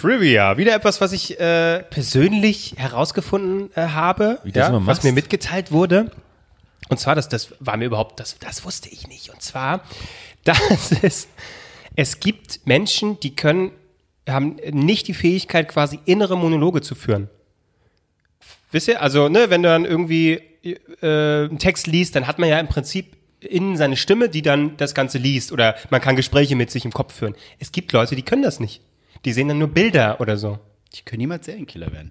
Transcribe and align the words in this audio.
Trivia. 0.00 0.56
Wieder 0.56 0.74
etwas, 0.74 1.00
was 1.00 1.12
ich 1.12 1.38
äh, 1.38 1.82
persönlich 1.90 2.74
herausgefunden 2.78 3.70
äh, 3.74 3.88
habe, 3.88 4.38
ja, 4.44 4.72
was 4.72 4.82
machst. 4.82 5.04
mir 5.04 5.12
mitgeteilt 5.12 5.72
wurde. 5.72 6.10
Und 6.88 6.98
zwar, 6.98 7.14
das, 7.14 7.28
das 7.28 7.54
war 7.60 7.76
mir 7.76 7.84
überhaupt, 7.84 8.18
das, 8.18 8.38
das 8.38 8.64
wusste 8.64 8.88
ich 8.88 9.08
nicht. 9.08 9.28
Und 9.28 9.42
zwar, 9.42 9.82
dass 10.44 10.92
es, 11.02 11.28
es 11.96 12.20
gibt 12.20 12.66
Menschen, 12.66 13.20
die 13.20 13.36
können, 13.36 13.72
haben 14.26 14.56
nicht 14.70 15.06
die 15.06 15.14
Fähigkeit, 15.14 15.68
quasi 15.68 15.98
innere 16.06 16.36
Monologe 16.36 16.80
zu 16.80 16.94
führen. 16.94 17.28
Wisst 18.72 18.88
ihr? 18.88 19.02
Also, 19.02 19.28
ne, 19.28 19.50
wenn 19.50 19.62
du 19.62 19.68
dann 19.68 19.84
irgendwie 19.84 20.40
äh, 20.62 20.76
einen 21.02 21.58
Text 21.58 21.86
liest, 21.86 22.16
dann 22.16 22.26
hat 22.26 22.38
man 22.38 22.48
ja 22.48 22.58
im 22.58 22.68
Prinzip 22.68 23.16
innen 23.40 23.76
seine 23.76 23.96
Stimme, 23.96 24.28
die 24.28 24.42
dann 24.42 24.76
das 24.78 24.94
Ganze 24.94 25.18
liest. 25.18 25.52
Oder 25.52 25.74
man 25.90 26.00
kann 26.00 26.16
Gespräche 26.16 26.56
mit 26.56 26.70
sich 26.70 26.84
im 26.86 26.92
Kopf 26.92 27.14
führen. 27.14 27.34
Es 27.58 27.72
gibt 27.72 27.92
Leute, 27.92 28.16
die 28.16 28.22
können 28.22 28.42
das 28.42 28.60
nicht. 28.60 28.80
Die 29.24 29.32
sehen 29.32 29.48
dann 29.48 29.58
nur 29.58 29.68
Bilder 29.68 30.20
oder 30.20 30.36
so. 30.36 30.58
Die 30.94 31.02
können 31.02 31.20
niemals 31.20 31.46
Serienkiller 31.46 31.92
werden. 31.92 32.10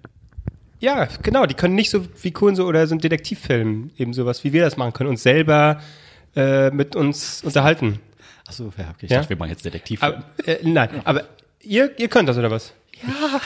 Ja, 0.78 1.06
genau, 1.22 1.44
die 1.46 1.54
können 1.54 1.74
nicht 1.74 1.90
so 1.90 2.06
wie 2.22 2.32
cool 2.40 2.56
so 2.56 2.66
oder 2.66 2.86
so 2.86 2.94
ein 2.94 3.00
Detektivfilm, 3.00 3.90
eben 3.98 4.14
sowas, 4.14 4.44
wie 4.44 4.52
wir 4.52 4.62
das 4.62 4.76
machen 4.78 4.92
können, 4.94 5.10
uns 5.10 5.22
selber 5.22 5.80
äh, 6.34 6.70
mit 6.70 6.96
uns 6.96 7.42
unterhalten. 7.44 7.98
Achso, 8.48 8.72
ja, 8.78 8.84
okay. 8.90 9.06
Ich 9.06 9.10
Ja? 9.10 9.18
dachte, 9.18 9.30
wir 9.30 9.36
machen 9.36 9.50
jetzt 9.50 9.64
Detektiv. 9.64 10.02
Aber, 10.02 10.24
äh, 10.46 10.56
nein, 10.62 10.88
aber 11.04 11.24
ihr, 11.60 11.98
ihr 11.98 12.08
könnt 12.08 12.28
das 12.28 12.38
oder 12.38 12.50
was? 12.50 12.72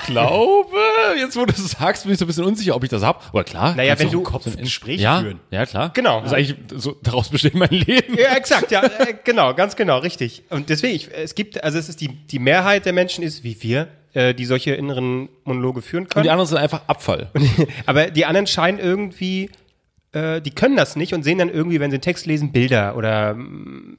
Glaube, 0.07 0.77
jetzt 1.19 1.37
wo 1.37 1.45
du 1.45 1.53
es 1.53 1.71
sagst, 1.73 2.05
bin 2.05 2.13
ich 2.13 2.19
so 2.19 2.25
ein 2.25 2.29
bisschen 2.29 2.45
unsicher, 2.45 2.75
ob 2.75 2.85
ich 2.85 2.91
das 2.91 3.03
hab. 3.03 3.27
Aber 3.29 3.45
klar. 3.45 3.75
Naja, 3.75 3.99
wenn 3.99 4.11
du- 4.11 4.23
Kopf 4.23 4.47
ein 4.47 4.57
Gespräch 4.57 5.01
ja, 5.01 5.21
führen. 5.21 5.41
Ja, 5.51 5.67
klar. 5.67 5.91
Genau. 5.95 6.21
Das 6.21 6.33
ist 6.33 6.35
eigentlich 6.37 6.57
so, 6.75 6.97
daraus 7.03 7.29
besteht 7.29 7.55
mein 7.55 7.71
Leben. 7.71 8.17
Ja, 8.19 8.35
exakt, 8.37 8.71
ja, 8.71 8.83
äh, 8.83 9.15
genau, 9.25 9.55
ganz 9.55 9.77
genau, 9.77 9.99
richtig. 9.99 10.43
Und 10.51 10.69
deswegen, 10.71 10.95
ich, 10.95 11.11
es 11.13 11.35
gibt, 11.35 11.63
also 11.63 11.79
es 11.79 11.89
ist 11.89 12.01
die, 12.01 12.09
die 12.09 12.39
Mehrheit 12.39 12.87
der 12.87 12.93
Menschen 12.93 13.23
ist, 13.25 13.45
wie 13.45 13.63
wir, 13.63 13.89
äh, 14.15 14.35
die 14.35 14.45
solche 14.45 14.75
inneren 14.75 15.29
Monologe 15.45 15.83
führen 15.83 16.05
Und 16.05 16.11
können. 16.11 16.23
die 16.25 16.31
anderen 16.31 16.49
sind 16.49 16.59
einfach 16.59 16.83
Abfall. 16.87 17.31
Aber 17.87 18.11
die 18.11 18.25
anderen 18.27 18.47
scheinen 18.47 18.79
irgendwie, 18.79 19.51
äh, 20.13 20.41
die 20.41 20.51
können 20.53 20.77
das 20.77 20.97
nicht 20.97 21.13
und 21.15 21.23
sehen 21.23 21.39
dann 21.39 21.51
irgendwie, 21.51 21.81
wenn 21.81 21.91
sie 21.91 21.97
einen 21.97 22.03
Text 22.03 22.27
lesen, 22.27 22.53
Bilder 22.53 22.97
oder 22.97 23.35
mm, 23.35 23.99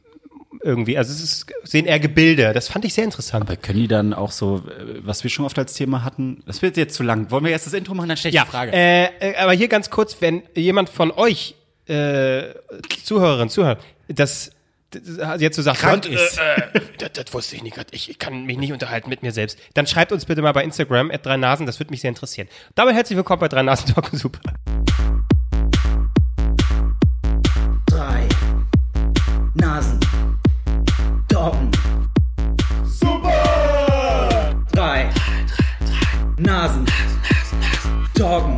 irgendwie. 0.63 0.97
Also 0.97 1.11
es 1.11 1.21
ist, 1.21 1.45
sehen 1.63 1.85
eher 1.85 1.99
Gebilde. 1.99 2.53
Das 2.53 2.67
fand 2.67 2.85
ich 2.85 2.93
sehr 2.93 3.03
interessant. 3.03 3.43
Aber 3.47 3.55
können 3.55 3.79
die 3.79 3.87
dann 3.87 4.13
auch 4.13 4.31
so, 4.31 4.57
äh, 4.67 4.99
was 5.05 5.23
wir 5.23 5.29
schon 5.29 5.45
oft 5.45 5.57
als 5.57 5.73
Thema 5.73 6.03
hatten, 6.03 6.43
das 6.45 6.61
wird 6.61 6.77
jetzt 6.77 6.95
zu 6.95 7.03
lang. 7.03 7.31
Wollen 7.31 7.43
wir 7.43 7.51
erst 7.51 7.65
das 7.65 7.73
Intro 7.73 7.93
machen, 7.93 8.09
dann 8.09 8.17
stelle 8.17 8.35
ich 8.35 8.41
die 8.41 8.47
Frage. 8.47 8.71
Äh, 8.73 9.05
äh, 9.19 9.35
aber 9.37 9.53
hier 9.53 9.67
ganz 9.67 9.89
kurz, 9.89 10.17
wenn 10.21 10.43
jemand 10.55 10.89
von 10.89 11.11
euch, 11.11 11.55
äh, 11.87 12.43
Zuhörerinnen, 13.03 13.49
Zuhörer, 13.49 13.77
das, 14.07 14.51
das 14.91 15.41
jetzt 15.41 15.55
so 15.55 15.61
sagt, 15.61 15.79
Krank 15.79 16.03
"Gott, 16.03 16.11
ist." 16.11 16.39
Äh, 16.39 16.77
äh, 16.77 16.81
das, 16.97 17.11
das 17.13 17.33
wusste 17.33 17.55
ich 17.55 17.63
nicht, 17.63 17.75
Gott, 17.75 17.87
ich, 17.91 18.09
ich 18.09 18.19
kann 18.19 18.45
mich 18.45 18.57
nicht 18.57 18.73
unterhalten 18.73 19.09
mit 19.09 19.23
mir 19.23 19.31
selbst. 19.31 19.59
Dann 19.73 19.87
schreibt 19.87 20.11
uns 20.11 20.25
bitte 20.25 20.41
mal 20.41 20.53
bei 20.53 20.63
Instagram, 20.63 21.11
at 21.11 21.25
drei 21.25 21.37
Nasen, 21.37 21.65
das 21.65 21.79
würde 21.79 21.91
mich 21.91 22.01
sehr 22.01 22.09
interessieren. 22.09 22.47
Dabei 22.75 22.93
herzlich 22.93 23.17
willkommen 23.17 23.39
bei 23.39 23.47
drei 23.47 23.63
Nasen 23.63 23.93
Talk 23.93 24.09
Super. 24.13 24.39
Nasen. 36.65 36.85
Doggen. 38.15 38.57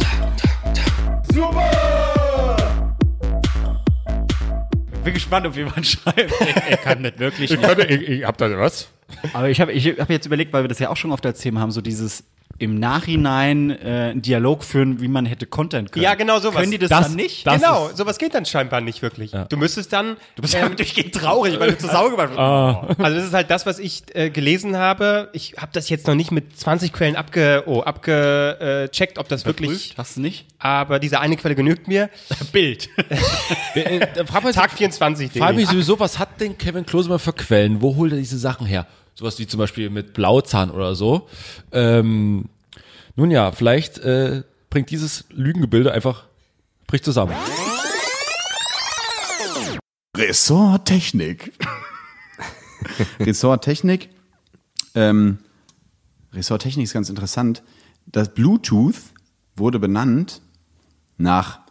bin 5.04 5.14
gespannt, 5.14 5.46
ob 5.46 5.56
jemand 5.58 5.86
schreibt. 5.86 6.34
Er 6.70 6.78
kann 6.78 7.02
nicht 7.02 7.20
wirklich. 7.20 7.52
Ich, 7.52 7.62
könnte, 7.62 7.86
ich, 7.86 8.08
ich 8.08 8.24
hab 8.24 8.38
da 8.38 8.58
was. 8.58 8.88
Aber 9.34 9.50
ich 9.50 9.60
habe 9.60 9.74
ich 9.74 10.00
hab 10.00 10.10
jetzt 10.10 10.26
überlegt, 10.26 10.54
weil 10.54 10.64
wir 10.64 10.70
das 10.70 10.80
ja 10.80 10.90
auch 10.90 10.96
schon 10.96 11.12
oft 11.12 11.26
als 11.26 11.40
Thema 11.40 11.60
haben, 11.60 11.72
so 11.72 11.82
dieses 11.82 12.24
im 12.60 12.80
Nachhinein 12.80 13.70
äh, 13.70 14.10
einen 14.12 14.22
Dialog 14.22 14.64
führen, 14.64 15.00
wie 15.02 15.08
man 15.08 15.26
hätte 15.26 15.46
kontern 15.46 15.92
können. 15.92 16.04
Ja, 16.04 16.16
genau 16.16 16.40
sowas. 16.40 16.60
Können 16.62 16.72
die 16.72 16.78
das, 16.80 16.90
Das- 16.90 17.08
dann 17.08 17.16
nicht? 17.16 17.46
das- 17.46 17.62
genau, 17.62 17.90
sowas 17.94 18.18
geht 18.18 18.34
dann 18.34 18.46
scheinbar 18.46 18.82
nicht 18.82 19.02
wirklich. 19.02 19.32
Du 19.50 19.58
müsstest 19.58 19.94
dann, 19.94 20.18
du 20.36 20.42
bist 20.42 20.54
ja 20.56 20.68
durchgehend 20.68 21.14
traurig, 21.14 21.60
weil 21.60 21.72
du 21.72 21.78
zu 21.78 21.88
Sau 21.88 22.10
gemacht 22.10 22.30
hast. 22.36 23.00
also 23.00 23.18
das 23.18 23.26
ist 23.26 23.34
halt 23.34 23.52
das, 23.52 23.66
was 23.66 23.78
ich 23.80 24.04
äh, 24.16 24.30
gelesen 24.30 24.76
habe. 24.78 25.30
Ich 25.34 25.54
habe 25.58 25.70
das 25.74 25.90
jetzt 25.90 26.08
noch 26.08 26.16
nicht 26.16 26.32
mit 26.32 26.58
20 26.60 26.92
Quellen 26.94 27.16
abge, 27.16 27.64
oh, 27.68 27.82
abgecheckt, 27.82 29.20
ob 29.20 29.28
das 29.28 29.46
wirklich, 29.46 29.70
Prüft? 29.70 29.98
Hast 29.98 30.18
du 30.18 30.22
nicht? 30.22 30.46
aber 30.60 31.00
diese 31.00 31.20
eine 31.20 31.38
Quelle 31.38 31.56
genügt 31.56 31.88
mir. 31.88 32.10
Bild. 32.52 32.90
Äh, 33.76 34.00
Tag 34.54 34.72
24. 34.72 35.32
frag 35.34 35.56
mich 35.56 35.68
sowieso, 35.70 36.00
was 36.00 36.18
hat 36.20 36.40
denn 36.42 36.58
Kevin 36.58 36.86
Klose 36.86 37.10
mal 37.10 37.20
für 37.20 37.34
Quellen? 37.34 37.82
Wo 37.82 37.96
holt 37.96 38.12
er 38.14 38.18
diese 38.18 38.38
Sachen 38.38 38.66
her? 38.66 38.88
Sowas 39.18 39.40
wie 39.40 39.48
zum 39.48 39.58
Beispiel 39.58 39.90
mit 39.90 40.14
Blauzahn 40.14 40.70
oder 40.70 40.94
so. 40.94 41.28
Ähm, 41.72 42.50
nun 43.16 43.32
ja, 43.32 43.52
vielleicht 43.52 43.98
äh, 43.98 44.44
bringt 44.70 44.92
dieses 44.92 45.26
Lügengebilde 45.32 45.92
einfach, 45.92 46.26
bricht 46.86 47.04
zusammen. 47.04 47.34
Ressort 50.16 50.86
Technik. 50.86 51.52
Ressort 53.20 53.64
Technik. 53.64 54.10
Ähm, 54.94 55.40
Ressort 56.32 56.62
Technik 56.62 56.84
ist 56.84 56.94
ganz 56.94 57.10
interessant. 57.10 57.64
Das 58.06 58.32
Bluetooth 58.36 59.02
wurde 59.56 59.80
benannt 59.80 60.44
nach 61.18 61.62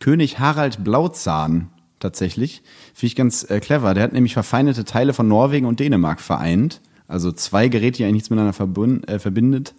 König 0.00 0.40
Harald 0.40 0.82
Blauzahn 0.82 1.70
tatsächlich. 2.00 2.64
Finde 2.94 3.06
ich 3.06 3.14
ganz 3.14 3.48
äh, 3.48 3.60
clever. 3.60 3.94
Der 3.94 4.02
hat 4.02 4.12
nämlich 4.12 4.32
verfeindete 4.32 4.84
Teile 4.84 5.12
von 5.12 5.28
Norwegen 5.28 5.66
und 5.66 5.78
Dänemark 5.78 6.20
vereint. 6.20 6.80
Also 7.08 7.32
zwei 7.32 7.68
Geräte, 7.68 7.98
die 7.98 8.04
eigentlich 8.04 8.14
nichts 8.14 8.30
miteinander 8.30 8.52
verbund, 8.52 9.08
äh, 9.08 9.18
verbindet, 9.18 9.74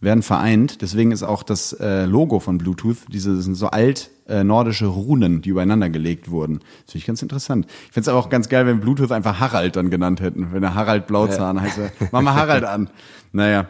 werden 0.00 0.22
vereint. 0.22 0.82
Deswegen 0.82 1.12
ist 1.12 1.22
auch 1.22 1.42
das 1.42 1.72
äh, 1.72 2.04
Logo 2.04 2.40
von 2.40 2.58
Bluetooth, 2.58 2.98
diese 3.12 3.40
sind 3.42 3.54
so 3.54 3.68
alt 3.68 4.10
äh, 4.28 4.44
nordische 4.44 4.86
Runen, 4.86 5.42
die 5.42 5.50
übereinander 5.50 5.90
gelegt 5.90 6.30
wurden. 6.30 6.58
Das 6.84 6.92
finde 6.92 6.98
ich 6.98 7.06
ganz 7.06 7.22
interessant. 7.22 7.66
Ich 7.66 7.92
finde 7.92 8.00
es 8.02 8.08
aber 8.08 8.18
auch 8.18 8.30
ganz 8.30 8.48
geil, 8.48 8.66
wenn 8.66 8.80
Bluetooth 8.80 9.10
einfach 9.10 9.40
Harald 9.40 9.76
dann 9.76 9.90
genannt 9.90 10.20
hätten. 10.20 10.52
Wenn 10.52 10.62
er 10.62 10.74
Harald 10.74 11.06
Blauzahn 11.06 11.60
heißt, 11.60 11.78
er, 11.78 11.92
mach 12.12 12.22
mal 12.22 12.34
Harald 12.34 12.64
an. 12.64 12.90
Naja. 13.30 13.68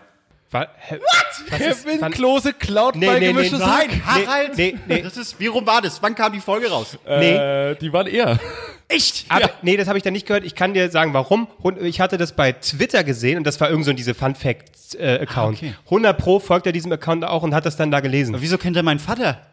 What? 0.51 0.69
Was 1.51 1.61
ist, 1.61 1.87
Klose 2.13 2.53
klaut 2.55 2.97
Nee, 2.97 3.07
nee, 3.21 3.33
nee, 3.33 3.51
nein. 3.51 4.03
Harald. 4.05 4.57
Nee, 4.57 4.77
nee. 4.87 5.03
Das 5.03 5.17
ist, 5.17 5.39
wie 5.39 5.47
rum 5.47 5.67
war 5.67 5.83
das? 5.83 6.03
Wann 6.03 6.15
kam 6.15 6.33
die 6.33 6.41
Folge 6.41 6.71
raus? 6.71 6.97
nee. 7.07 7.35
Äh, 7.35 7.75
die 7.77 7.93
waren 7.93 8.07
eher. 8.07 8.39
Echt? 8.89 9.27
Aber, 9.29 9.51
Nee, 9.61 9.77
das 9.77 9.89
habe 9.89 9.99
ich 9.99 10.05
da 10.05 10.11
nicht 10.11 10.27
gehört. 10.27 10.45
Ich 10.45 10.55
kann 10.55 10.73
dir 10.73 10.91
sagen, 10.91 11.13
warum. 11.13 11.49
Und 11.61 11.83
Ich 11.83 12.01
hatte 12.01 12.17
das 12.17 12.33
bei 12.33 12.53
Twitter 12.53 13.05
gesehen 13.05 13.37
und 13.37 13.45
das 13.47 13.61
war 13.61 13.69
irgend 13.69 13.85
so 13.85 13.93
diese 13.93 14.15
Fun 14.15 14.35
Fact 14.35 14.95
äh, 14.99 15.19
Account. 15.21 15.59
Ah, 15.63 15.67
okay. 15.67 15.75
100 15.85 16.17
Pro 16.17 16.41
folgt 16.41 16.67
er 16.67 16.73
diesem 16.73 16.93
Account 16.93 17.25
auch 17.25 17.43
und 17.43 17.55
hat 17.55 17.67
das 17.67 17.77
dann 17.77 17.91
da 17.91 18.01
gelesen. 18.01 18.35
Wieso 18.39 18.57
kennt 18.57 18.77
er 18.77 18.83
meinen 18.83 19.01
Vater? 19.01 19.47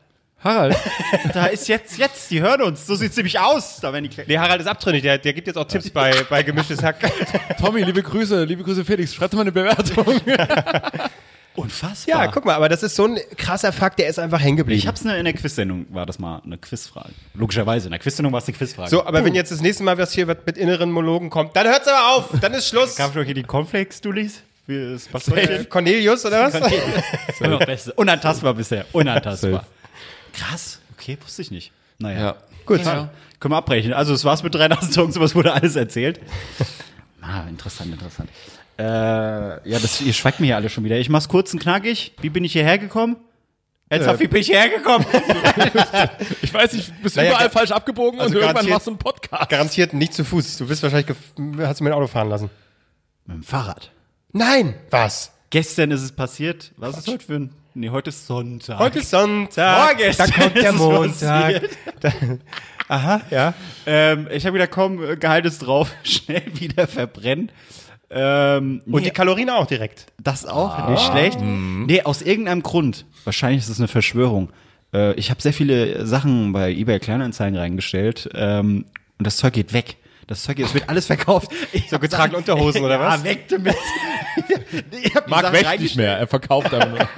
Harald. 0.46 0.78
Da 1.34 1.48
ist 1.48 1.68
jetzt, 1.68 1.98
jetzt, 1.98 2.30
die 2.30 2.42
hören 2.42 2.62
uns. 2.62 2.86
So 2.86 2.96
sieht's 2.96 3.16
nämlich 3.18 3.40
aus. 3.40 3.80
Da 3.82 3.92
werden 3.92 4.04
die 4.04 4.10
Nee, 4.28 4.38
Harald 4.38 4.62
ist 4.62 4.68
abtrünnig, 4.68 5.02
der, 5.02 5.18
der 5.18 5.34
gibt 5.34 5.48
jetzt 5.48 5.58
auch 5.58 5.68
Tipps 5.68 5.90
bei, 5.90 6.14
bei 6.30 6.44
gemischtes 6.44 6.84
Hack. 6.84 6.98
Tommy, 7.60 7.84
liebe 7.84 8.04
Grüße, 8.04 8.44
liebe 8.44 8.64
Grüße 8.64 8.86
Felix, 8.86 9.14
schreibt 9.14 9.34
mal 9.34 9.42
eine 9.42 9.52
Bewertung. 9.52 10.06
Unfassbar. 11.56 12.26
Ja, 12.26 12.28
guck 12.32 12.46
mal, 12.46 12.54
aber 12.54 12.68
das 12.70 12.84
ist 12.84 12.96
so 12.96 13.06
ein 13.06 13.18
krasser 13.38 13.72
Fakt, 13.72 13.98
der 14.00 14.08
ist 14.08 14.20
einfach 14.20 14.42
hängen 14.42 14.58
geblieben. 14.58 14.78
Ich 14.78 14.88
hab's 14.88 15.04
ne, 15.04 15.18
in 15.18 15.24
der 15.24 15.34
Quiz-Sendung, 15.34 15.86
war 15.90 16.06
das 16.06 16.20
mal 16.20 16.42
eine 16.46 16.58
Quizfrage. 16.58 17.10
Logischerweise, 17.34 17.88
in 17.88 17.92
der 17.92 18.00
Quiz-Sendung 18.00 18.34
war 18.34 18.40
es 18.40 18.48
eine 18.48 18.58
Quizfrage. 18.58 18.90
so, 18.90 19.06
aber 19.06 19.24
wenn 19.24 19.34
jetzt 19.36 19.52
das 19.52 19.62
nächste 19.62 19.84
Mal 19.84 19.98
was 19.98 20.12
hier 20.12 20.26
mit 20.28 20.58
inneren 20.58 20.92
Monologen 20.92 21.30
kommt, 21.30 21.56
dann 21.56 21.66
hört's 21.68 21.88
aber 21.88 22.16
auf, 22.16 22.30
dann 22.42 22.54
ist 22.54 22.68
Schluss. 22.68 22.96
Gab 22.98 23.14
schon 23.14 23.24
hier 23.24 23.34
die 23.34 23.44
das 24.68 25.08
was 25.12 25.28
Äh, 25.30 25.66
Cornelius 25.66 26.26
oder 26.26 26.52
was? 26.52 27.40
Immer 27.40 27.60
beste. 27.60 27.94
Unantastbar 27.94 28.54
bisher. 28.54 28.86
Unantastbar. 28.92 29.66
Krass. 30.36 30.80
Okay, 30.98 31.18
wusste 31.24 31.42
ich 31.42 31.52
nicht. 31.52 31.72
Naja. 32.00 32.20
Ja. 32.20 32.36
Gut. 32.66 32.84
Ja. 32.84 33.10
Können 33.40 33.54
wir 33.54 33.58
abbrechen. 33.58 33.94
Also, 33.94 34.14
es 34.14 34.24
war's 34.26 34.44
mit 34.44 34.56
drei 34.56 34.68
nassen 34.68 34.92
Songs, 34.92 35.14
sowas 35.16 35.36
wurde 35.36 35.54
alles 35.54 35.76
erzählt. 35.76 36.20
Ah, 37.22 37.44
interessant, 37.50 37.92
interessant. 37.92 38.30
Äh, 38.78 38.84
ja, 38.84 39.80
das, 39.80 40.02
ihr 40.02 40.14
schweigt 40.14 40.40
mir 40.40 40.48
hier 40.48 40.56
alle 40.58 40.70
schon 40.70 40.84
wieder. 40.84 40.98
Ich 40.98 41.10
mach's 41.10 41.28
kurz 41.30 41.54
und 41.54 41.60
knackig. 41.62 42.14
Wie 42.22 42.30
bin 42.30 42.44
ich 42.44 42.54
hierher 42.54 42.78
gekommen? 42.78 43.16
Ernsthaft, 43.88 44.20
wie 44.20 44.28
bin 44.28 44.42
ich 44.42 44.48
hierher 44.48 44.70
gekommen? 44.70 45.06
Ich 46.42 46.54
weiß 46.54 46.74
nicht, 46.74 46.90
du 46.90 46.94
bist 47.04 47.16
Naja, 47.16 47.32
überall 47.32 47.50
falsch 47.50 47.72
abgebogen 47.72 48.20
also 48.20 48.36
und 48.36 48.42
irgendwann 48.42 48.68
machst 48.70 48.88
du 48.88 48.92
einen 48.92 48.98
Podcast. 49.00 49.50
Garantiert 49.50 49.94
nicht 49.94 50.14
zu 50.14 50.24
Fuß. 50.26 50.58
Du 50.58 50.68
bist 50.68 50.82
wahrscheinlich, 50.84 51.08
gef- 51.16 51.66
hast 51.68 51.80
du 51.80 51.84
mein 51.84 51.94
Auto 51.94 52.08
fahren 52.08 52.30
lassen. 52.30 52.50
mit 53.26 53.38
dem 53.38 53.44
Fahrrad. 53.44 53.92
Nein. 54.32 54.74
Was? 54.90 55.32
Gestern 55.52 55.92
ist 55.92 56.02
es 56.02 56.12
passiert. 56.12 56.72
Was 56.78 56.98
ist 56.98 57.08
heute 57.08 57.24
für 57.26 57.36
ein. 57.36 57.54
Nee, 57.78 57.90
heute 57.90 58.10
ist 58.10 58.26
Sonntag. 58.26 58.80
Heute 58.80 59.00
ist 59.00 59.10
Sonntag. 59.10 59.88
Vorgestern 59.90 60.30
Da 60.30 60.42
kommt 60.44 60.56
der 60.56 60.64
ist 60.64 60.76
es 60.76 60.80
Montag. 60.80 61.62
Da, 62.00 62.12
aha, 62.88 63.22
ja. 63.30 63.54
Ähm, 63.86 64.30
ich 64.32 64.46
habe 64.46 64.56
wieder 64.56 64.68
komm, 64.68 65.04
äh, 65.04 65.18
Gehalt 65.18 65.46
ist 65.46 65.60
drauf, 65.60 65.92
schnell 66.04 66.44
wieder 66.54 66.88
verbrennen. 66.88 67.52
Ähm, 68.10 68.82
Und 68.86 69.02
nee, 69.02 69.02
die 69.02 69.12
Kalorien 69.12 69.50
auch 69.50 69.68
direkt. 69.68 70.06
das 70.24 70.46
auch 70.46 70.88
nicht 70.88 71.02
schlecht. 71.04 71.40
Nee, 71.42 72.02
aus 72.04 72.22
irgendeinem 72.22 72.64
Grund. 72.64 73.06
Wahrscheinlich 73.26 73.64
ist 73.64 73.70
es 73.70 73.80
eine 73.80 73.90
Verschwörung. 73.90 74.52
Äh, 74.94 75.14
ich 75.16 75.30
habe 75.30 75.42
sehr 75.42 75.52
viele 75.52 76.06
Sachen 76.06 76.54
bei 76.54 76.72
eBay 76.72 77.00
Kleinanzeigen 77.00 77.60
reingestellt 77.60 78.30
ähm, 78.36 78.86
und 79.18 79.28
das 79.28 79.36
Zeug 79.36 79.52
geht 79.52 79.74
weg. 79.74 79.98
Das 80.28 80.44
Zeug, 80.44 80.60
es 80.60 80.74
wird 80.74 80.88
alles 80.88 81.08
verkauft. 81.08 81.52
So 81.90 82.00
getragene 82.00 82.38
Unterhosen 82.38 82.86
oder 82.86 83.00
was? 83.02 83.18
Ja, 83.18 83.24
weg 83.26 83.50
damit. 83.50 83.76
ich 84.92 85.12
die 85.12 85.20
Marc 85.28 85.42
Sachen 85.42 85.54
wäscht 85.54 85.80
nicht 85.82 85.98
mehr, 85.98 86.18
er 86.18 86.28
verkauft 86.28 86.74
einfach 86.74 86.90
nur. 86.90 87.10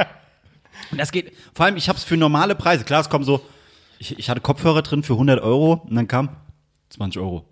Und 0.92 0.98
das 0.98 1.12
geht, 1.12 1.34
vor 1.54 1.66
allem, 1.66 1.78
ich 1.78 1.90
habe 1.90 1.98
es 1.98 2.04
für 2.04 2.18
normale 2.18 2.56
Preise. 2.56 2.84
Klar, 2.84 3.02
es 3.02 3.10
kommen 3.10 3.26
so, 3.26 3.42
ich, 4.00 4.18
ich 4.18 4.30
hatte 4.30 4.42
Kopfhörer 4.42 4.82
drin 4.82 5.04
für 5.04 5.14
100 5.14 5.42
Euro 5.42 5.86
und 5.88 5.96
dann 5.96 6.08
kam 6.08 6.30
20 6.90 7.22
Euro. 7.22 7.46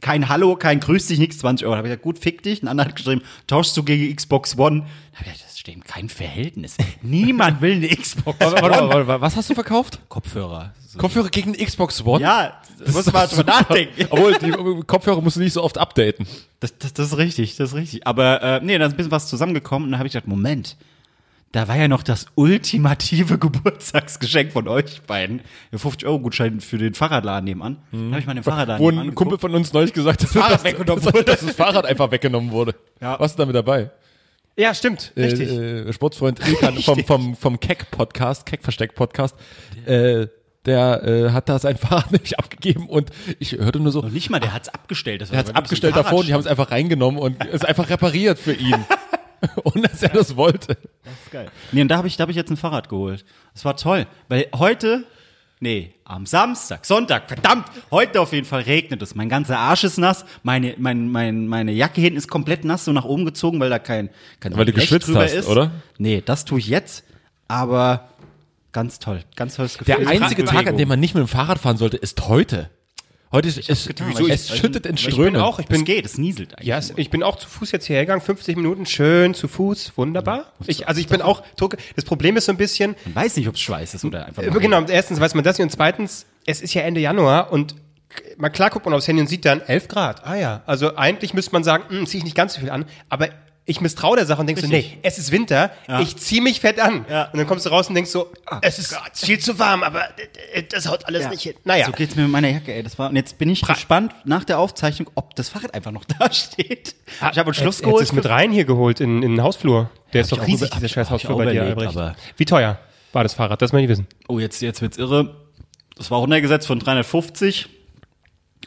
Kein 0.00 0.28
Hallo, 0.28 0.54
kein 0.54 0.78
Grüß 0.78 1.08
dich, 1.08 1.18
nichts, 1.18 1.38
20 1.38 1.66
Euro. 1.66 1.72
Da 1.74 1.78
habe 1.78 1.88
ich 1.88 1.92
gesagt, 1.92 2.04
gut, 2.04 2.18
fick 2.20 2.42
dich. 2.42 2.62
Ein 2.62 2.68
anderer 2.68 2.88
hat 2.88 2.94
geschrieben, 2.96 3.22
tauschst 3.48 3.76
du 3.76 3.82
gegen 3.82 4.14
Xbox 4.14 4.56
One? 4.56 4.80
Da 5.12 5.18
habe 5.18 5.26
ich 5.26 5.32
gesagt, 5.32 5.50
das 5.50 5.58
steht 5.58 5.74
in 5.74 5.82
keinem 5.82 6.08
Verhältnis. 6.08 6.76
Niemand 7.02 7.60
will 7.60 7.72
eine 7.72 7.88
Xbox 7.88 8.38
Warte, 8.38 8.62
One. 8.62 8.88
warte, 8.88 9.06
warte, 9.08 9.20
was 9.20 9.34
hast 9.34 9.50
du 9.50 9.54
verkauft? 9.54 9.98
Kopfhörer. 10.08 10.72
So. 10.86 10.98
Kopfhörer 11.00 11.30
gegen 11.30 11.52
Xbox 11.54 12.04
One? 12.04 12.22
Ja, 12.22 12.62
das 12.78 12.94
muss 12.94 13.12
man 13.12 13.28
drüber 13.28 13.44
nachdenken. 13.44 14.06
Obwohl, 14.10 14.38
die 14.38 14.52
Kopfhörer 14.86 15.20
musst 15.20 15.36
du 15.36 15.40
nicht 15.40 15.52
so 15.52 15.64
oft 15.64 15.78
updaten. 15.78 16.28
Das, 16.60 16.78
das, 16.78 16.92
das 16.92 17.06
ist 17.08 17.18
richtig, 17.18 17.56
das 17.56 17.70
ist 17.70 17.74
richtig. 17.74 18.06
Aber 18.06 18.40
äh, 18.40 18.60
nee, 18.62 18.78
da 18.78 18.86
ist 18.86 18.92
ein 18.92 18.96
bisschen 18.96 19.10
was 19.10 19.26
zusammengekommen 19.28 19.86
und 19.86 19.92
dann 19.92 19.98
habe 19.98 20.06
ich 20.06 20.12
gedacht, 20.12 20.28
Moment, 20.28 20.76
da 21.52 21.66
war 21.66 21.76
ja 21.76 21.88
noch 21.88 22.02
das 22.02 22.26
ultimative 22.34 23.38
Geburtstagsgeschenk 23.38 24.52
von 24.52 24.68
euch 24.68 25.02
beiden. 25.02 25.40
Der 25.72 25.80
50-Euro-Gutschein 25.80 26.60
für 26.60 26.78
den 26.78 26.94
Fahrradladen 26.94 27.44
nebenan. 27.44 27.78
Dann 27.90 28.10
habe 28.10 28.20
ich 28.20 28.26
mal 28.26 28.34
den 28.34 28.42
Fahrradladen 28.42 28.84
Wo 28.84 28.90
ein 28.90 29.14
Kumpel 29.14 29.38
von 29.38 29.54
uns 29.54 29.72
neulich 29.72 29.92
gesagt 29.92 30.22
hat, 30.22 30.34
dass, 30.34 30.62
dass, 30.86 31.24
dass 31.24 31.40
das 31.40 31.50
Fahrrad 31.52 31.86
einfach 31.86 32.10
weggenommen 32.10 32.50
wurde. 32.50 32.74
Ja. 33.00 33.18
Was 33.18 33.32
ist 33.32 33.38
damit 33.38 33.54
dabei? 33.54 33.90
Ja, 34.56 34.74
stimmt. 34.74 35.12
Richtig. 35.16 35.50
Äh, 35.50 35.80
äh, 35.82 35.92
Sportsfreund 35.92 36.46
Ilkan 36.46 36.76
vom, 36.82 37.04
vom, 37.04 37.36
vom 37.36 37.60
Keck-Podcast, 37.60 38.44
Keck-Versteck-Podcast, 38.44 39.36
äh, 39.86 40.26
der 40.66 41.02
äh, 41.04 41.30
hat 41.30 41.48
da 41.48 41.58
sein 41.60 41.76
Fahrrad 41.76 42.10
nämlich 42.12 42.38
abgegeben 42.38 42.88
und 42.88 43.10
ich 43.38 43.52
hörte 43.52 43.78
nur 43.78 43.92
so, 43.92 44.02
Noch 44.02 44.10
nicht 44.10 44.28
mal, 44.30 44.40
der 44.40 44.52
hat's 44.52 44.68
abgestellt. 44.68 45.22
Das 45.22 45.30
er 45.30 45.38
hat 45.38 45.48
es 45.48 45.54
abgestellt 45.54 45.96
davor 45.96 46.18
und 46.18 46.28
die 46.28 46.34
haben 46.34 46.40
es 46.40 46.48
einfach 46.48 46.72
reingenommen 46.72 47.20
und 47.20 47.36
es 47.46 47.64
einfach 47.64 47.88
repariert 47.88 48.38
für 48.38 48.52
ihn. 48.52 48.84
Ohne 49.64 49.88
dass 49.88 50.02
er 50.02 50.10
das 50.10 50.36
wollte. 50.36 50.76
geil. 51.30 51.50
Nee, 51.72 51.82
und 51.82 51.88
da 51.88 51.96
habe 51.96 52.08
ich, 52.08 52.16
da 52.16 52.22
hab 52.22 52.30
ich 52.30 52.36
jetzt 52.36 52.50
ein 52.50 52.56
Fahrrad 52.56 52.88
geholt. 52.88 53.24
Das 53.54 53.64
war 53.64 53.76
toll. 53.76 54.06
Weil 54.28 54.46
heute, 54.54 55.04
nee, 55.60 55.94
am 56.04 56.26
Samstag, 56.26 56.84
Sonntag, 56.84 57.28
verdammt, 57.28 57.66
heute 57.90 58.20
auf 58.20 58.32
jeden 58.32 58.46
Fall 58.46 58.62
regnet 58.62 59.02
es. 59.02 59.14
Mein 59.14 59.28
ganzer 59.28 59.58
Arsch 59.58 59.84
ist 59.84 59.98
nass, 59.98 60.24
meine, 60.42 60.74
mein, 60.78 61.08
mein, 61.10 61.46
meine 61.46 61.72
Jacke 61.72 62.00
hinten 62.00 62.18
ist 62.18 62.28
komplett 62.28 62.64
nass, 62.64 62.84
so 62.84 62.92
nach 62.92 63.04
oben 63.04 63.24
gezogen, 63.24 63.60
weil 63.60 63.70
da 63.70 63.78
kein, 63.78 64.10
kein 64.40 64.56
Weil 64.56 64.64
du 64.64 64.72
geschwitzt 64.72 65.08
drüber 65.08 65.24
hast, 65.24 65.46
oder? 65.46 65.70
Nee, 65.98 66.22
das 66.24 66.44
tue 66.44 66.58
ich 66.58 66.68
jetzt, 66.68 67.04
aber 67.46 68.08
ganz 68.72 68.98
toll, 68.98 69.24
ganz 69.36 69.56
tolles 69.56 69.78
Gefühl. 69.78 69.96
Der 69.96 70.08
einzige 70.08 70.44
Tag, 70.44 70.66
an 70.66 70.76
dem 70.76 70.88
man 70.88 71.00
nicht 71.00 71.14
mit 71.14 71.22
dem 71.22 71.28
Fahrrad 71.28 71.58
fahren 71.58 71.76
sollte, 71.76 71.96
ist 71.96 72.28
heute. 72.28 72.70
Heute 73.30 73.48
ist 73.48 73.58
es, 73.68 73.88
Wieso? 74.06 74.26
es 74.26 74.48
Ich- 74.50 74.56
schüttet 74.58 74.86
in 74.86 74.94
Ich 74.94 75.04
bin 75.04 75.12
Strömen. 75.12 75.40
auch, 75.40 75.58
ich 75.58 75.66
es 75.66 75.70
bin, 75.70 75.84
geht, 75.84 76.06
es 76.06 76.16
nieselt 76.16 76.54
eigentlich. 76.54 76.66
ja, 76.68 76.78
es- 76.78 76.94
ich 76.96 77.10
bin 77.10 77.22
auch 77.22 77.36
zu 77.36 77.46
Fuß 77.48 77.72
jetzt 77.72 77.86
hierher 77.86 78.04
gegangen, 78.04 78.22
50 78.22 78.56
Minuten, 78.56 78.86
schön 78.86 79.34
zu 79.34 79.48
Fuß, 79.48 79.92
wunderbar. 79.96 80.52
Ich, 80.66 80.88
also 80.88 80.98
ich 81.00 81.08
bin 81.08 81.20
auch, 81.20 81.42
das 81.94 82.04
Problem 82.06 82.36
ist 82.38 82.46
so 82.46 82.52
ein 82.52 82.56
bisschen, 82.58 82.96
Man 83.04 83.16
weiß 83.16 83.36
nicht, 83.36 83.46
ob 83.48 83.54
es 83.56 83.60
Schweiß 83.60 83.92
ist 83.94 84.04
oder 84.04 84.24
einfach 84.26 84.42
Äh, 84.42 84.50
Genau, 84.50 84.82
erstens 84.86 85.20
weiß 85.20 85.34
man 85.34 85.44
das 85.44 85.58
nicht 85.58 85.64
und 85.64 85.70
zweitens, 85.70 86.24
es 86.46 86.62
ist 86.62 86.72
ja 86.72 86.82
Ende 86.82 87.00
Januar 87.00 87.52
und 87.52 87.74
mal 88.38 88.48
klar 88.48 88.70
guckt 88.70 88.86
man 88.86 88.94
aufs 88.94 89.06
Handy 89.06 89.20
und 89.20 89.28
sieht 89.28 89.44
dann 89.44 89.60
11 89.60 89.88
Grad. 89.88 90.24
Ah 90.24 90.34
ja, 90.36 90.62
also 90.64 90.96
eigentlich 90.96 91.34
müsste 91.34 91.52
man 91.52 91.64
sagen, 91.64 91.84
hm, 91.90 92.06
ziehe 92.06 92.18
ich 92.20 92.24
nicht 92.24 92.36
ganz 92.36 92.54
so 92.54 92.60
viel 92.60 92.70
an, 92.70 92.86
aber 93.10 93.28
ich 93.68 93.80
misstraue 93.82 94.16
der 94.16 94.24
Sache 94.26 94.40
und 94.40 94.46
denke 94.46 94.62
so, 94.62 94.66
nee, 94.66 94.98
es 95.02 95.18
ist 95.18 95.30
Winter, 95.30 95.70
ich 96.00 96.16
ziehe 96.16 96.40
mich 96.42 96.58
fett 96.60 96.80
an. 96.80 97.04
Ja. 97.08 97.24
Und 97.26 97.38
dann 97.38 97.46
kommst 97.46 97.66
du 97.66 97.70
raus 97.70 97.88
und 97.88 97.94
denkst 97.94 98.10
so, 98.10 98.32
es 98.62 98.78
ist 98.78 98.96
viel 99.14 99.38
zu 99.38 99.58
warm, 99.58 99.82
aber 99.82 100.04
äh, 100.54 100.62
das 100.62 100.88
haut 100.88 101.04
alles 101.06 101.28
nicht 101.28 101.42
hin. 101.42 101.54
Naja, 101.64 101.84
So 101.86 101.92
geht's 101.92 102.16
mir 102.16 102.22
mit 102.22 102.32
meiner 102.32 102.48
Jacke, 102.48 102.72
ey. 102.74 102.82
Das 102.82 102.98
war, 102.98 103.10
und 103.10 103.16
jetzt 103.16 103.36
bin 103.38 103.50
ich 103.50 103.60
gespannt 103.62 104.14
nach 104.24 104.44
der 104.44 104.58
Aufzeichnung, 104.58 105.10
ob 105.14 105.34
das 105.36 105.50
Fahrrad 105.50 105.74
einfach 105.74 105.90
noch 105.92 106.04
da 106.18 106.32
steht. 106.32 106.94
Ich 107.18 107.20
habe 107.22 107.42
einen 107.42 107.54
Schluss 107.54 107.76
Jetzt- 107.78 107.82
geholt. 107.84 108.00
Jetzt 108.00 108.08
ist 108.10 108.14
mit 108.16 108.26
rein 108.28 108.50
hier 108.50 108.64
geholt 108.64 109.00
in, 109.00 109.22
in 109.22 109.32
den 109.32 109.42
Hausflur. 109.42 109.90
Der 110.14 110.22
ist 110.22 110.32
ich 110.32 110.38
doch 110.38 110.46
riesig, 110.46 110.70
dieser 110.70 110.88
scheiß 110.88 111.08
hab 111.08 111.14
Hausflur 111.14 111.36
bei 111.36 111.44
dir, 111.52 111.60
überlegt, 111.66 111.78
Albrecht. 111.78 111.96
aber- 111.98 112.16
Wie 112.38 112.44
teuer 112.46 112.78
war 113.12 113.22
das 113.22 113.34
Fahrrad? 113.34 113.60
Das 113.60 113.72
möchte 113.72 113.84
ich 113.84 113.90
wissen. 113.90 114.06
Oh, 114.28 114.38
jetzt, 114.38 114.62
jetzt 114.62 114.80
wird's 114.80 114.96
irre. 114.96 115.36
Das 115.96 116.10
war 116.10 116.20
runtergesetzt 116.20 116.66
von 116.66 116.78
350 116.78 117.68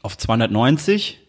auf 0.03 0.15
290 0.17 1.20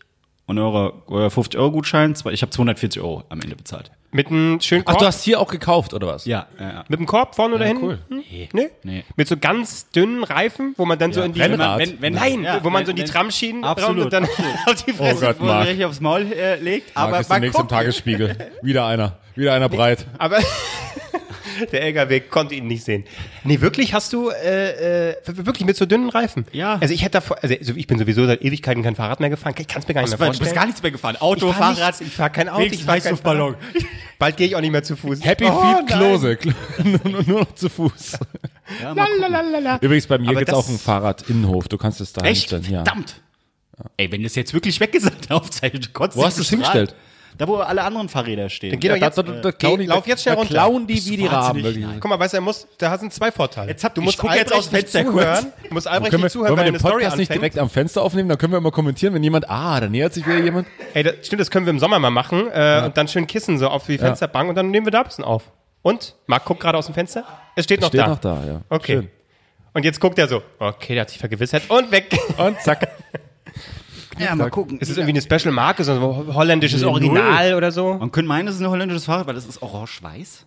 und 0.47 0.59
eure, 0.59 0.93
euer 1.07 1.29
50-Euro-Gutschein, 1.29 2.15
zwei- 2.15 2.33
ich 2.33 2.43
habe 2.43 2.51
240 2.51 3.01
Euro 3.03 3.25
am 3.29 3.41
Ende 3.41 3.57
bezahlt. 3.57 3.91
Mit 4.15 4.27
einem 4.27 4.61
schönen 4.61 4.83
Ach, 4.85 4.91
Korb? 4.91 4.99
du 5.01 5.07
hast 5.07 5.23
hier 5.25 5.41
auch 5.41 5.49
gekauft, 5.51 5.95
oder 5.95 6.07
was? 6.09 6.27
Ja, 6.27 6.47
ja, 6.61 6.69
ja. 6.69 6.85
mit 6.89 6.99
dem 7.01 7.07
Korb 7.07 7.35
vorne 7.35 7.55
oder 7.55 7.65
hinten? 7.65 7.85
cool. 7.85 7.99
Hm? 8.11 8.23
Nee. 8.31 8.49
Nee? 8.53 8.71
Nee. 8.83 9.05
Mit 9.17 9.27
so 9.29 9.39
ganz 9.39 9.89
dünnen 9.91 10.23
Reifen, 10.23 10.75
wo 10.77 10.85
man 10.85 10.99
dann 10.99 11.15
so 11.15 11.23
in 11.23 11.33
die 11.33 11.41
Rennrad. 11.41 11.79
Wenn- 11.79 12.03
wenn- 12.03 12.13
Nein, 12.13 12.43
ja, 12.45 12.63
wo 12.63 12.69
man 12.69 12.81
wenn- 12.81 12.87
so 12.87 12.91
in 12.91 12.97
die 12.97 13.05
Tramschienen 13.05 13.65
Absolut, 13.65 14.05
und 14.05 14.13
dann 14.13 14.25
auf 14.67 14.85
die 14.85 14.93
Fresse. 14.93 15.25
Oh 15.25 15.27
Gott, 15.29 15.37
Wo 15.41 15.45
man 15.47 15.55
Marc. 15.57 15.69
richtig 15.69 15.85
aufs 15.87 16.01
Maul 16.01 16.31
äh, 16.31 16.57
legt. 16.57 16.95
Aber 16.95 17.09
Aber 17.09 17.21
ist 17.21 17.31
demnächst 17.33 17.59
im. 17.59 17.69
Tagesspiegel. 17.69 18.37
Wieder 18.63 18.85
einer. 18.87 19.17
Wieder 19.35 19.55
einer 19.55 19.71
breit. 19.71 20.07
Aber 20.19 20.41
der 21.67 21.83
LKW 21.83 22.21
konnte 22.21 22.55
ihn 22.55 22.67
nicht 22.67 22.85
sehen. 22.85 23.05
Nee, 23.45 23.61
wirklich 23.61 23.95
hast 23.95 24.13
du 24.13 24.31
äh, 24.31 25.11
äh, 25.11 25.17
wirklich 25.27 25.65
mit 25.67 25.77
so 25.77 25.87
dünnen 25.87 26.09
Reifen? 26.09 26.47
Ja. 26.53 26.79
Also 26.81 26.95
ich 26.95 27.03
hätte 27.03 27.13
davor, 27.13 27.39
also 27.43 27.55
ich 27.77 27.87
bin 27.87 27.99
sowieso 27.99 28.27
seit 28.27 28.43
Ewigkeiten 28.43 28.83
kein 28.83 28.97
Fahrrad 28.97 29.21
mehr 29.21 29.31
gefahren. 29.31 29.55
Ich 29.59 29.69
kann 29.69 29.83
es 29.83 29.89
mir 29.89 29.95
gar 29.95 30.03
nicht 30.03 30.11
mehr 30.11 30.19
Du 30.19 30.25
vorstellen. 30.25 30.45
bist 30.45 30.55
gar 30.55 30.67
nichts 30.67 30.83
mehr 30.83 30.91
gefahren. 30.93 31.17
Auto, 31.17 31.49
ich 31.51 31.55
fahr 31.55 31.75
Fahrrad. 31.75 32.01
nichts, 32.01 32.01
ich 32.01 32.17
fahr 32.17 32.31
kein 32.31 32.49
Auto, 32.49 32.63
ich 32.63 32.83
fahr 32.85 32.95
kein 32.95 33.05
Weißluftballon. 33.05 33.55
Bald 34.19 34.37
gehe 34.37 34.47
ich 34.47 34.57
auch 34.57 34.61
nicht 34.61 34.73
mehr 34.73 34.83
zu 34.83 34.97
Fuß. 34.97 35.19
Happy 35.25 35.45
Oh, 35.47 35.61
Feet. 35.61 35.87
Klose. 35.87 36.39
nur, 36.85 37.23
nur 37.25 37.41
noch 37.41 37.55
zu 37.55 37.69
Fuß. 37.69 38.19
Ja. 38.83 38.93
Lalalala. 38.93 39.79
Übrigens, 39.81 40.07
bei 40.07 40.19
mir 40.19 40.35
gibt's 40.35 40.47
das- 40.51 40.55
auch 40.65 40.69
einen 40.69 40.79
Fahrradinnenhof. 40.79 41.69
Du 41.69 41.77
kannst 41.79 42.01
es 42.01 42.13
da 42.13 42.23
Echt? 42.23 42.51
hinstellen. 42.51 42.65
Ja. 42.65 42.85
Verdammt. 42.85 43.21
Ey, 43.97 44.13
wenn 44.13 44.23
das 44.23 44.35
jetzt 44.37 44.55
wirklich 44.55 44.79
weg 44.81 44.95
ist 44.95 45.07
an 45.07 45.15
der 45.29 45.37
Aufzeichnung, 45.37 45.83
du 45.83 45.89
konntest 45.93 46.17
Wo 46.19 46.25
hast 46.25 46.39
du's 46.39 46.49
bestrahlen. 46.51 46.87
hingestellt? 46.89 46.95
Da, 47.39 47.49
wo 47.49 47.57
alle 47.57 47.83
anderen 47.83 48.09
Fahrräder 48.09 48.51
stehen. 48.51 48.71
Dann 48.73 48.81
geh 48.81 48.89
doch 48.89 48.99
da- 48.99 49.07
jetzt, 49.07 49.17
da- 49.19 49.23
da 49.23 49.53
klauen 49.53 49.81
die- 49.81 49.87
lauf 49.87 50.07
jetzt 50.07 50.23
schnell 50.23 50.35
da 50.35 50.39
runter. 50.41 50.55
klauen 50.55 50.87
die 50.87 51.05
wie 51.07 51.17
die 51.17 51.27
Raben. 51.27 51.97
Guck 52.01 52.09
mal, 52.11 52.19
weißt 52.19 52.35
du, 52.35 52.39
er 52.39 52.41
muss, 52.43 52.67
da 52.79 52.97
sind 52.99 53.13
zwei 53.13 53.33
Vorteile. 53.33 53.69
Jetzt 53.71 53.83
hab- 53.85 53.95
du 53.95 54.01
ich 54.03 54.05
musst 54.07 54.19
guck 54.19 54.31
jetzt 54.35 54.53
Albrecht 54.53 54.59
aus 54.59 54.69
dem 54.69 54.77
Fenster 54.79 54.99
nicht 55.03 55.11
zuhören. 55.13 55.53
Du 55.69 55.75
musst 55.75 55.89
Albrecht 55.89 56.11
Können 56.11 56.23
wir, 56.23 56.25
nicht 56.27 56.33
zuhören, 56.33 56.49
wollen 56.51 56.59
wir 56.61 56.65
wenn 56.67 56.73
den 56.75 56.83
Podcast 56.83 57.17
nicht 57.17 57.31
anfängt. 57.31 57.43
direkt 57.43 57.59
am 57.59 57.71
Fenster 57.71 58.03
aufnehmen? 58.03 58.29
Dann 58.29 58.39
können 58.39 58.53
wir 58.53 58.59
immer 58.59 58.71
kommentieren, 58.71 59.15
wenn 59.15 59.23
jemand, 59.25 59.49
ah, 59.49 59.81
da 59.81 59.89
nähert 59.89 60.13
sich 60.13 60.27
wieder 60.27 60.39
jemand. 60.39 60.67
Ey, 60.95 61.03
das, 61.03 61.15
stimmt, 61.27 61.41
das 61.41 61.51
können 61.51 61.65
wir 61.67 61.71
im 61.71 61.79
Sommer 61.79 61.99
mal 61.99 62.11
machen 62.11 62.49
äh, 62.53 62.83
und 62.85 62.97
dann 62.97 63.09
schön 63.09 63.27
kissen 63.27 63.59
so 63.59 63.69
auf 63.69 63.87
die 63.87 63.99
Fensterbank 63.99 64.49
und 64.51 64.55
dann 64.55 64.71
nehmen 64.71 64.87
wir 64.87 64.91
da 64.91 64.99
ein 65.01 65.05
bisschen 65.07 65.25
auf. 65.25 65.45
Und? 65.83 66.15
Marc 66.27 66.45
guckt 66.45 66.61
gerade 66.61 66.77
aus 66.79 66.87
dem 66.87 66.95
Fenster. 66.95 67.25
Es 67.57 67.65
steht 67.65 67.81
noch 67.81 67.89
Steht 67.89 68.01
da. 68.03 68.07
noch 68.09 68.19
da, 68.21 68.45
ja. 68.47 68.61
Okay. 68.69 68.93
Schön. 68.93 69.09
Und 69.75 69.85
jetzt 69.85 70.01
guckt 70.01 70.19
er 70.19 70.29
so. 70.29 70.43
Okay, 70.59 70.93
der 70.95 71.01
hat 71.03 71.09
sich 71.11 71.19
vergewissert 71.19 71.63
und 71.71 71.91
weg. 71.91 72.15
Und 72.37 72.61
zack. 72.61 72.89
Ja, 74.19 74.35
mal 74.35 74.51
gucken. 74.51 74.79
Ist 74.79 74.89
es 74.91 74.97
irgendwie 74.97 75.21
eine 75.21 75.23
Special 75.23 75.53
Marke, 75.53 75.85
so 75.85 75.93
ein 75.93 76.35
holländisches 76.35 76.83
Original 76.85 77.55
oder 77.55 77.73
so? 77.73 77.95
Man 77.95 78.11
könnte 78.13 78.29
meinen, 78.29 78.49
es 78.49 78.57
ist 78.57 78.61
ein 78.61 78.69
holländisches 78.69 79.05
Fahrrad, 79.05 79.27
weil 79.27 79.35
das 79.35 79.47
ist 79.47 79.63
orange-weiß. 79.63 80.47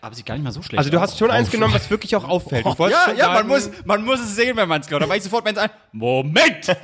Aber 0.00 0.14
sieht 0.16 0.26
gar 0.26 0.34
nicht 0.34 0.42
mal 0.42 0.50
so 0.50 0.62
schlecht 0.62 0.78
Also 0.78 0.90
du 0.90 0.96
aus. 0.96 1.04
hast 1.12 1.18
schon 1.18 1.30
eins 1.30 1.50
genommen, 1.50 1.72
was 1.74 1.88
wirklich 1.88 2.16
auch 2.16 2.28
auffällt. 2.28 2.66
Ja, 2.66 3.12
ja, 3.16 3.32
man 3.34 3.46
muss, 3.46 3.70
man 3.84 4.04
muss 4.04 4.20
es 4.20 4.34
sehen, 4.34 4.56
wenn 4.56 4.68
man 4.68 4.80
es 4.80 4.88
glaubt. 4.88 5.04
Da 5.04 5.08
war 5.08 5.16
ich 5.16 5.22
sofort, 5.22 5.44
wenn 5.44 5.54
es 5.54 5.62
ein. 5.62 5.70
Moment! 5.92 6.76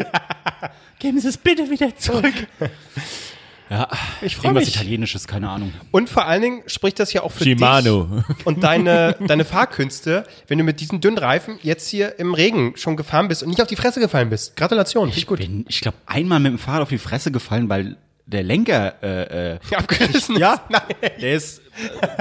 Geben 1.01 1.19
Sie 1.21 1.29
es 1.29 1.37
bitte 1.37 1.69
wieder 1.69 1.95
zurück. 1.97 2.35
ja, 3.71 3.89
Ich 4.23 4.37
freu 4.37 4.49
irgendwas 4.49 4.67
mich. 4.67 4.77
Italienisches, 4.77 5.27
keine 5.27 5.49
Ahnung. 5.51 5.73
Und 5.91 6.09
vor 6.09 6.27
allen 6.27 6.43
Dingen 6.43 6.63
spricht 6.67 6.99
das 6.99 7.13
ja 7.13 7.23
auch 7.23 7.33
für 7.33 7.45
Shimano. 7.45 8.23
dich 8.29 8.47
und 8.47 8.63
deine, 8.65 9.17
deine 9.27 9.45
Fahrkünste, 9.45 10.25
wenn 10.47 10.59
du 10.59 10.65
mit 10.65 10.81
diesen 10.81 11.01
dünnen 11.01 11.19
Reifen 11.19 11.59
jetzt 11.63 11.89
hier 11.89 12.19
im 12.19 12.35
Regen 12.35 12.73
schon 12.77 12.97
gefahren 12.97 13.29
bist 13.29 13.43
und 13.43 13.49
nicht 13.51 13.61
auf 13.63 13.69
die 13.69 13.77
Fresse 13.77 14.01
gefallen 14.01 14.31
bist. 14.31 14.57
Gratulation, 14.57 15.09
ich 15.15 15.27
gut. 15.27 15.39
Bin, 15.39 15.65
ich 15.69 15.81
glaube, 15.81 15.99
einmal 16.07 16.41
mit 16.41 16.53
dem 16.53 16.59
Fahrrad 16.59 16.83
auf 16.83 16.89
die 16.89 16.99
Fresse 16.99 17.31
gefallen, 17.31 17.69
weil 17.69 17.97
der 18.27 18.43
Lenker, 18.43 18.95
äh, 19.03 19.55
äh, 19.55 19.59
Abgerissen 19.75 20.35
ist. 20.37 20.41
ja, 20.41 20.61
Nein. 20.69 20.83
der 21.21 21.33
ist, 21.33 21.63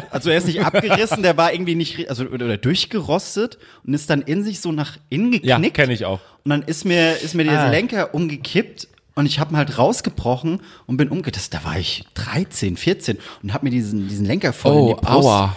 also 0.10 0.30
er 0.30 0.38
ist 0.38 0.48
nicht 0.48 0.62
abgerissen, 0.64 1.22
der 1.22 1.36
war 1.36 1.52
irgendwie 1.52 1.76
nicht, 1.76 2.10
also 2.10 2.24
oder 2.26 2.56
durchgerostet 2.58 3.58
und 3.86 3.94
ist 3.94 4.10
dann 4.10 4.22
in 4.22 4.42
sich 4.44 4.62
so 4.62 4.72
nach 4.72 4.98
innen 5.10 5.34
Ja, 5.44 5.56
geknickt. 5.58 5.76
kenne 5.76 5.92
ich 5.94 6.06
auch. 6.06 6.22
Und 6.46 6.52
dann 6.52 6.62
ist 6.62 6.86
mir, 6.86 7.18
ist 7.18 7.36
mir 7.36 7.44
dieser 7.44 7.64
Ah. 7.66 7.70
Lenker 7.72 8.14
umgekippt 8.14 8.88
und 9.18 9.26
ich 9.26 9.40
habe 9.40 9.54
ihn 9.54 9.58
halt 9.58 9.78
rausgebrochen 9.78 10.62
und 10.86 10.96
bin 10.98 11.10
umgekippt. 11.10 11.54
Da 11.54 11.64
war 11.66 11.78
ich 11.78 12.06
13, 12.14 12.78
14 12.78 13.18
und 13.44 13.54
habe 13.54 13.66
mir 13.66 13.72
diesen, 13.72 14.08
diesen 14.08 14.26
Lenker 14.26 14.54
voll 14.54 14.72
Oh, 14.74 14.80
in 14.92 14.96
die 14.96 15.02
Brust. 15.02 15.12
aua. 15.28 15.56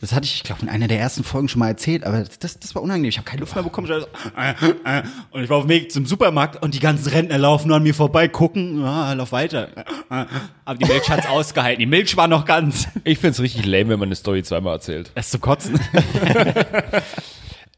Das 0.00 0.12
hatte 0.12 0.24
ich, 0.24 0.34
ich 0.34 0.42
glaube, 0.42 0.62
in 0.62 0.68
einer 0.68 0.88
der 0.88 0.98
ersten 0.98 1.22
Folgen 1.22 1.48
schon 1.48 1.60
mal 1.60 1.68
erzählt, 1.68 2.02
aber 2.02 2.24
das, 2.40 2.58
das 2.58 2.74
war 2.74 2.82
unangenehm. 2.82 3.08
Ich 3.10 3.18
habe 3.18 3.24
keine 3.24 3.38
Luft 3.38 3.54
mehr 3.54 3.62
bekommen. 3.62 3.86
Ich 3.86 3.92
war 3.92 4.00
so, 4.00 4.06
äh, 4.36 4.98
äh, 4.98 5.02
Und 5.30 5.44
ich 5.44 5.48
war 5.48 5.58
auf 5.58 5.62
dem 5.66 5.68
Weg 5.68 5.92
zum 5.92 6.06
Supermarkt 6.06 6.60
und 6.60 6.74
die 6.74 6.80
ganzen 6.80 7.08
Rentner 7.08 7.38
laufen 7.38 7.68
nur 7.68 7.76
an 7.76 7.84
mir 7.84 7.94
vorbei, 7.94 8.26
gucken, 8.26 8.80
ja, 8.82 9.12
lauf 9.12 9.30
weiter. 9.30 9.68
Äh. 10.10 10.24
Aber 10.64 10.76
die 10.78 10.86
Milch 10.86 11.08
hat's 11.08 11.28
ausgehalten. 11.28 11.78
Die 11.78 11.86
Milch 11.86 12.16
war 12.16 12.26
noch 12.26 12.44
ganz. 12.46 12.88
Ich 13.04 13.20
find's 13.20 13.38
richtig 13.38 13.64
lame, 13.64 13.90
wenn 13.90 14.00
man 14.00 14.08
eine 14.08 14.16
Story 14.16 14.42
zweimal 14.42 14.72
erzählt. 14.74 15.12
Das 15.14 15.26
ist 15.26 15.30
zu 15.30 15.38
kotzen. 15.38 15.78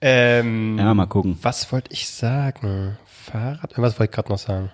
Ähm, 0.01 0.77
Ja, 0.79 0.93
mal 0.95 1.07
gucken. 1.07 1.39
Was 1.43 1.71
wollte 1.73 1.93
ich 1.93 2.09
sagen? 2.09 2.99
Fahrrad? 3.07 3.73
Was 3.77 3.99
wollte 3.99 4.05
ich 4.05 4.11
gerade 4.11 4.29
noch 4.29 4.39
sagen? 4.39 4.71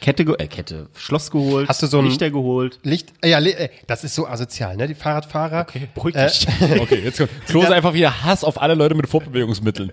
Kette, 0.00 0.22
äh, 0.38 0.46
Kette, 0.46 0.88
Schloss 0.96 1.30
geholt. 1.30 1.68
Hast 1.68 1.82
du 1.82 1.86
so 1.86 1.98
ein- 1.98 2.06
Lichter 2.06 2.30
geholt. 2.30 2.78
Licht, 2.82 3.12
äh, 3.22 3.30
ja, 3.30 3.40
äh, 3.40 3.68
das 3.86 4.04
ist 4.04 4.14
so 4.14 4.26
asozial, 4.26 4.76
ne? 4.76 4.86
Die 4.88 4.94
Fahrradfahrer. 4.94 5.62
Okay, 5.62 5.88
beruhig 5.94 6.14
Äh, 6.14 6.26
dich. 6.28 6.46
Okay, 6.80 7.00
jetzt 7.04 7.18
kommt. 7.18 7.30
Klose 7.46 7.74
einfach 7.74 7.94
wieder 7.94 8.24
Hass 8.24 8.44
auf 8.44 8.60
alle 8.60 8.74
Leute 8.74 8.94
mit 8.94 9.06
Fortbewegungsmitteln. 9.08 9.92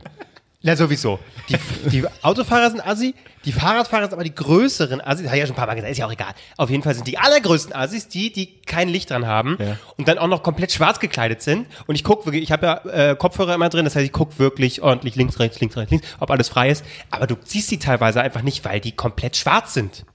Ja, 0.63 0.75
sowieso. 0.75 1.19
Die, 1.49 1.57
die 1.89 2.05
Autofahrer 2.21 2.69
sind 2.69 2.85
Assi, 2.85 3.15
die 3.45 3.51
Fahrradfahrer 3.51 4.03
sind 4.03 4.13
aber 4.13 4.23
die 4.23 4.35
größeren 4.35 5.01
Assis. 5.01 5.25
Habe 5.25 5.35
ich 5.35 5.39
ja 5.39 5.47
schon 5.47 5.55
ein 5.55 5.57
paar 5.57 5.65
Mal 5.65 5.73
gesagt, 5.73 5.91
ist 5.91 5.97
ja 5.97 6.05
auch 6.05 6.11
egal. 6.11 6.33
Auf 6.57 6.69
jeden 6.69 6.83
Fall 6.83 6.93
sind 6.93 7.07
die 7.07 7.17
allergrößten 7.17 7.73
Assis 7.73 8.07
die, 8.07 8.31
die 8.31 8.61
kein 8.61 8.87
Licht 8.87 9.09
dran 9.09 9.25
haben 9.25 9.57
und 9.97 10.07
dann 10.07 10.19
auch 10.19 10.27
noch 10.27 10.43
komplett 10.43 10.71
schwarz 10.71 10.99
gekleidet 10.99 11.41
sind. 11.41 11.65
Und 11.87 11.95
ich 11.95 12.03
gucke 12.03 12.25
wirklich, 12.25 12.43
ich 12.43 12.51
habe 12.51 12.65
ja 12.65 13.11
äh, 13.11 13.15
Kopfhörer 13.15 13.55
immer 13.55 13.69
drin, 13.69 13.85
das 13.85 13.95
heißt, 13.95 14.05
ich 14.05 14.11
gucke 14.11 14.37
wirklich 14.37 14.83
ordentlich 14.83 15.15
links, 15.15 15.39
rechts, 15.39 15.59
links, 15.59 15.75
rechts, 15.77 15.91
links, 15.91 16.07
ob 16.19 16.29
alles 16.29 16.49
frei 16.49 16.69
ist. 16.69 16.85
Aber 17.09 17.25
du 17.25 17.35
siehst 17.43 17.71
die 17.71 17.79
teilweise 17.79 18.21
einfach 18.21 18.43
nicht, 18.43 18.63
weil 18.63 18.79
die 18.79 18.91
komplett 18.91 19.37
schwarz 19.37 19.73
sind. 19.73 20.05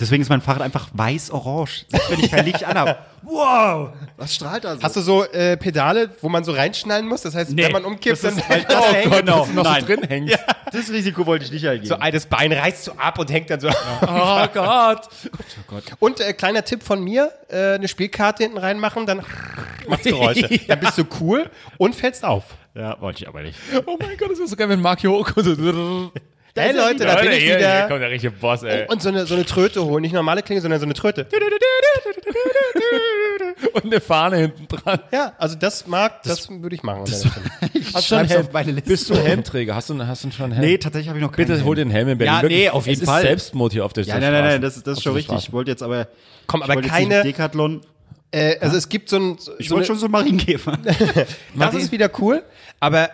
Deswegen 0.00 0.22
ist 0.22 0.28
mein 0.28 0.40
Fahrrad 0.40 0.62
einfach 0.62 0.88
weiß-orange. 0.92 1.86
Selbst 1.88 2.10
wenn 2.10 2.20
ich 2.20 2.30
kein 2.30 2.44
Licht 2.44 2.64
anhabe. 2.64 2.96
Wow! 3.26 3.88
Was 4.18 4.34
strahlt 4.34 4.64
da 4.64 4.76
so? 4.76 4.82
Hast 4.82 4.96
du 4.96 5.00
so 5.00 5.24
äh, 5.24 5.56
Pedale, 5.56 6.10
wo 6.20 6.28
man 6.28 6.44
so 6.44 6.52
reinschnallen 6.52 7.06
muss? 7.08 7.22
Das 7.22 7.34
heißt, 7.34 7.56
wenn 7.56 7.72
man 7.72 7.86
umkippt, 7.86 8.22
das 8.22 8.34
dann 8.34 8.36
ist, 8.36 8.50
weil 8.50 8.62
das 8.68 8.92
hängt 8.92 9.12
genau. 9.12 9.46
noch 9.46 9.64
Nein. 9.64 9.80
so 9.80 9.86
drin 9.86 10.02
hängt. 10.06 10.30
Ja, 10.30 10.38
das 10.70 10.90
Risiko 10.90 11.24
wollte 11.24 11.46
ich 11.46 11.50
nicht 11.50 11.66
eingehen. 11.66 11.88
so 11.88 11.96
das 11.96 12.26
Bein 12.26 12.52
reißt 12.52 12.84
so 12.84 12.92
ab 12.92 13.18
und 13.18 13.32
hängt 13.32 13.48
dann 13.48 13.60
so. 13.60 13.70
Oh 14.06 14.46
Gott. 14.52 15.08
Und 16.00 16.20
äh, 16.20 16.34
kleiner 16.34 16.64
Tipp 16.66 16.82
von 16.82 17.02
mir, 17.02 17.32
äh, 17.48 17.76
eine 17.76 17.88
Spielkarte 17.88 18.42
hinten 18.42 18.58
reinmachen, 18.58 19.06
dann 19.06 19.22
macht's 19.88 20.04
Geräusche. 20.04 20.46
Dann 20.68 20.80
bist 20.80 20.98
du 20.98 21.04
cool 21.20 21.48
und 21.78 21.94
fällst 21.94 22.26
auf. 22.26 22.44
ja, 22.74 23.00
wollte 23.00 23.22
ich 23.22 23.28
aber 23.28 23.40
nicht. 23.40 23.58
Oh 23.86 23.96
mein 23.98 24.18
Gott, 24.18 24.32
das 24.32 24.38
ist 24.38 24.50
so 24.50 24.56
geil, 24.56 24.68
wenn 24.68 24.82
Mark 24.82 25.00
hier 25.00 25.10
hochkommt. 25.10 25.46
So, 26.56 26.62
Hey 26.62 26.72
Leute, 26.72 27.04
da 27.04 27.16
bin 27.16 27.32
ich 27.32 27.38
hier, 27.38 27.46
hier 27.46 27.56
wieder. 27.58 27.88
kommt 27.88 28.00
der 28.00 28.10
richtige 28.10 28.30
Boss, 28.30 28.62
ey. 28.62 28.86
Und 28.86 29.02
so 29.02 29.08
eine, 29.08 29.26
so 29.26 29.34
eine 29.34 29.44
Tröte 29.44 29.84
holen. 29.84 30.02
Nicht 30.02 30.12
normale 30.12 30.40
Klinge, 30.40 30.60
sondern 30.60 30.78
so 30.78 30.86
eine 30.86 30.94
Tröte. 30.94 31.26
Und 33.72 33.86
eine 33.86 34.00
Fahne 34.00 34.36
hinten 34.36 34.68
dran. 34.68 35.00
Ja, 35.10 35.32
also 35.36 35.56
das 35.56 35.88
mag, 35.88 36.22
das, 36.22 36.48
würde 36.48 36.76
ich 36.76 36.84
machen. 36.84 37.08
Stelle. 37.08 37.24
Hast 37.92 38.08
du 38.08 38.14
einen 38.14 38.28
schreib's 38.28 38.30
Helm? 38.30 38.46
auf 38.46 38.52
meine 38.52 38.70
Liste. 38.70 38.88
Bist 38.88 39.10
du 39.10 39.16
Helmträger? 39.16 39.74
Hast 39.74 39.90
du, 39.90 39.98
hast 40.06 40.22
du 40.22 40.30
schon 40.30 40.44
einen 40.44 40.52
Helm? 40.54 40.64
Nee, 40.70 40.78
tatsächlich 40.78 41.08
habe 41.08 41.18
ich 41.18 41.24
noch 41.24 41.32
keinen 41.32 41.48
Bitte 41.48 41.64
hol 41.64 41.74
dir 41.74 41.82
einen 41.82 41.90
Helm 41.90 42.08
in 42.08 42.18
Berlin. 42.18 42.34
Ja, 42.36 42.42
Wirklich, 42.42 42.60
nee, 42.60 42.68
auf 42.70 42.86
jeden 42.86 43.02
es 43.02 43.08
Fall. 43.08 43.22
ist 43.22 43.26
Selbstmord 43.28 43.72
hier 43.72 43.84
auf 43.84 43.92
der 43.92 44.04
Ja, 44.04 44.20
nein, 44.20 44.32
nein, 44.32 44.44
nein, 44.44 44.62
das, 44.62 44.76
ist- 44.76 44.86
das 44.86 44.98
ist 44.98 45.02
schon 45.02 45.14
richtig. 45.14 45.32
Straße. 45.32 45.46
Ich 45.48 45.52
wollte 45.52 45.72
jetzt 45.72 45.82
aber. 45.82 46.06
Komm, 46.46 46.62
aber 46.62 46.80
keine. 46.82 47.24
Decathlon. 47.24 47.80
Äh, 48.30 48.58
also 48.60 48.76
es 48.76 48.88
gibt 48.88 49.08
so 49.08 49.16
ein. 49.16 49.38
So 49.38 49.50
Ich 49.58 49.68
wollte 49.72 49.86
schon 49.86 49.98
so 49.98 50.06
einen 50.06 50.12
Marienkäfer. 50.12 50.78
das 51.56 51.74
ist 51.74 51.90
wieder 51.90 52.08
cool, 52.20 52.44
aber 52.78 53.10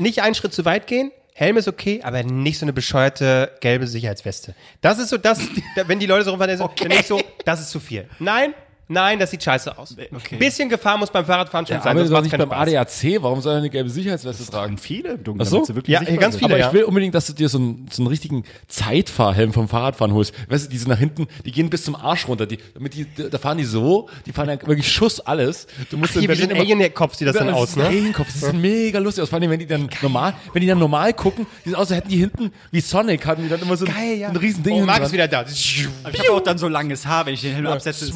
nicht 0.00 0.20
einen 0.22 0.34
Schritt 0.34 0.52
zu 0.52 0.64
weit 0.64 0.88
gehen. 0.88 1.12
Helm 1.38 1.58
ist 1.58 1.68
okay, 1.68 2.00
aber 2.02 2.22
nicht 2.22 2.58
so 2.58 2.64
eine 2.64 2.72
bescheuerte 2.72 3.52
gelbe 3.60 3.86
Sicherheitsweste. 3.86 4.54
Das 4.80 4.98
ist 4.98 5.10
so 5.10 5.18
das, 5.18 5.38
wenn 5.86 5.98
die 5.98 6.06
Leute 6.06 6.24
so 6.24 6.30
rumfahren, 6.30 6.58
dann 6.58 6.70
denke 6.80 6.96
ich 7.00 7.06
so, 7.06 7.20
das 7.44 7.60
ist 7.60 7.68
zu 7.68 7.78
viel. 7.78 8.08
Nein, 8.18 8.54
nein, 8.88 9.18
das 9.18 9.30
sieht 9.30 9.42
scheiße 9.42 9.76
aus. 9.78 9.96
Okay. 10.14 10.36
Bisschen 10.36 10.68
Gefahr 10.68 10.98
muss 10.98 11.10
beim 11.10 11.24
Fahrradfahren 11.24 11.66
schon 11.66 11.76
Ja, 11.76 11.82
sein, 11.82 11.92
aber 11.92 12.04
doch 12.04 12.10
macht's 12.10 12.24
nicht 12.24 12.38
beim 12.38 12.48
Spaß. 12.48 12.68
ADAC. 12.68 13.22
Warum 13.22 13.40
soll 13.40 13.54
er 13.54 13.58
eine 13.58 13.70
gelbe 13.70 13.90
Sicherheitsweste 13.90 14.50
tragen? 14.50 14.78
Viele 14.78 15.10
im 15.14 15.24
Dunkeln. 15.24 15.46
Ach 15.46 15.50
so. 15.50 15.64
Ja, 15.86 16.00
ganz 16.02 16.34
sind. 16.34 16.40
viele. 16.40 16.44
Aber 16.54 16.58
ja. 16.58 16.66
ich 16.68 16.72
will 16.72 16.84
unbedingt, 16.84 17.14
dass 17.14 17.26
du 17.26 17.32
dir 17.32 17.48
so 17.48 17.58
einen, 17.58 17.86
so 17.90 18.02
einen 18.02 18.08
richtigen 18.08 18.44
Zeitfahrhelm 18.68 19.52
vom 19.52 19.68
Fahrradfahren 19.68 20.12
holst. 20.14 20.32
Weißt 20.48 20.66
du, 20.66 20.70
die 20.70 20.78
sind 20.78 20.88
nach 20.88 20.98
hinten, 20.98 21.26
die 21.44 21.52
gehen 21.52 21.70
bis 21.70 21.84
zum 21.84 21.96
Arsch 21.96 22.28
runter. 22.28 22.46
Die, 22.46 22.58
damit 22.74 22.94
die, 22.94 23.06
da 23.30 23.38
fahren 23.38 23.58
die 23.58 23.64
so, 23.64 24.08
die 24.26 24.32
fahren 24.32 24.48
ja 24.48 24.66
wirklich 24.66 24.90
Schuss 24.92 25.20
alles. 25.20 25.66
Du 25.90 25.96
musst 25.96 26.14
in 26.14 26.20
Hier 26.22 26.30
wie 26.30 26.34
so 26.36 26.42
ein 26.42 26.48
Berlin 26.48 26.62
immer- 26.70 26.76
Alien-Kopf 26.76 27.14
sieht 27.14 27.28
das 27.28 27.36
dann 27.36 27.50
aus, 27.50 27.76
ne? 27.76 27.84
Alienkopf. 27.86 28.26
Das 28.32 28.50
sieht 28.50 28.54
mega 28.60 28.98
lustig 28.98 29.22
aus. 29.22 29.28
Vor 29.30 29.38
allem, 29.40 29.50
wenn 29.50 29.58
die 29.60 29.66
dann 29.66 29.88
normal, 30.02 30.34
wenn 30.52 30.60
die 30.60 30.68
dann 30.68 30.78
normal 30.78 31.12
gucken, 31.14 31.46
sieht 31.64 31.72
es 31.72 31.78
aus, 31.78 31.90
als 31.90 31.98
hätten 31.98 32.08
die 32.10 32.18
hinten, 32.18 32.52
wie 32.70 32.80
Sonic, 32.80 33.26
hatten 33.26 33.42
die 33.42 33.48
dann 33.48 33.60
immer 33.60 33.76
so 33.76 33.84
ein, 33.86 33.94
Geil, 33.94 34.16
ja. 34.18 34.28
ein 34.28 34.36
riesen 34.36 34.62
Ding 34.62 34.72
Oh, 34.74 34.76
hinten 34.76 34.86
Marc 34.86 35.02
ist 35.02 35.12
wieder 35.12 35.28
da. 35.28 35.44
Ich 35.48 35.88
habe 36.04 36.32
auch 36.32 36.40
dann 36.40 36.58
so 36.58 36.68
langes 36.68 37.06
Haar, 37.06 37.26
wenn 37.26 37.34
ich 37.34 37.40
den 37.40 37.54
Helm 37.54 37.66
absetze. 37.66 38.12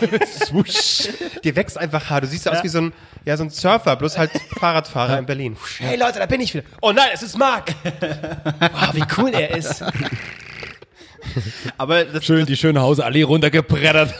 Swoosh. 0.46 1.08
Dir 1.44 1.56
wächst 1.56 1.78
einfach 1.78 2.10
Haar. 2.10 2.20
Du 2.20 2.26
siehst 2.26 2.48
aus 2.48 2.62
wie 2.62 2.68
so 2.68 2.78
ein, 2.78 2.92
ja, 3.24 3.36
so 3.36 3.44
ein 3.44 3.50
Surfer, 3.50 3.96
bloß 3.96 4.18
halt 4.18 4.30
Fahrradfahrer 4.58 5.18
in 5.18 5.26
Berlin. 5.26 5.56
Hey 5.78 5.96
Leute, 5.96 6.18
da 6.18 6.26
bin 6.26 6.40
ich 6.40 6.54
wieder. 6.54 6.64
Oh 6.80 6.92
nein, 6.92 7.08
es 7.12 7.22
ist 7.22 7.36
Marc. 7.38 7.74
Wow, 8.60 8.94
wie 8.94 9.04
cool 9.18 9.30
er 9.30 9.56
ist. 9.56 9.84
Aber 11.78 12.04
das, 12.04 12.24
Schön 12.24 12.46
die 12.46 12.56
schöne 12.56 12.80
Hausallee 12.80 13.22
runtergebreddert. 13.22 14.14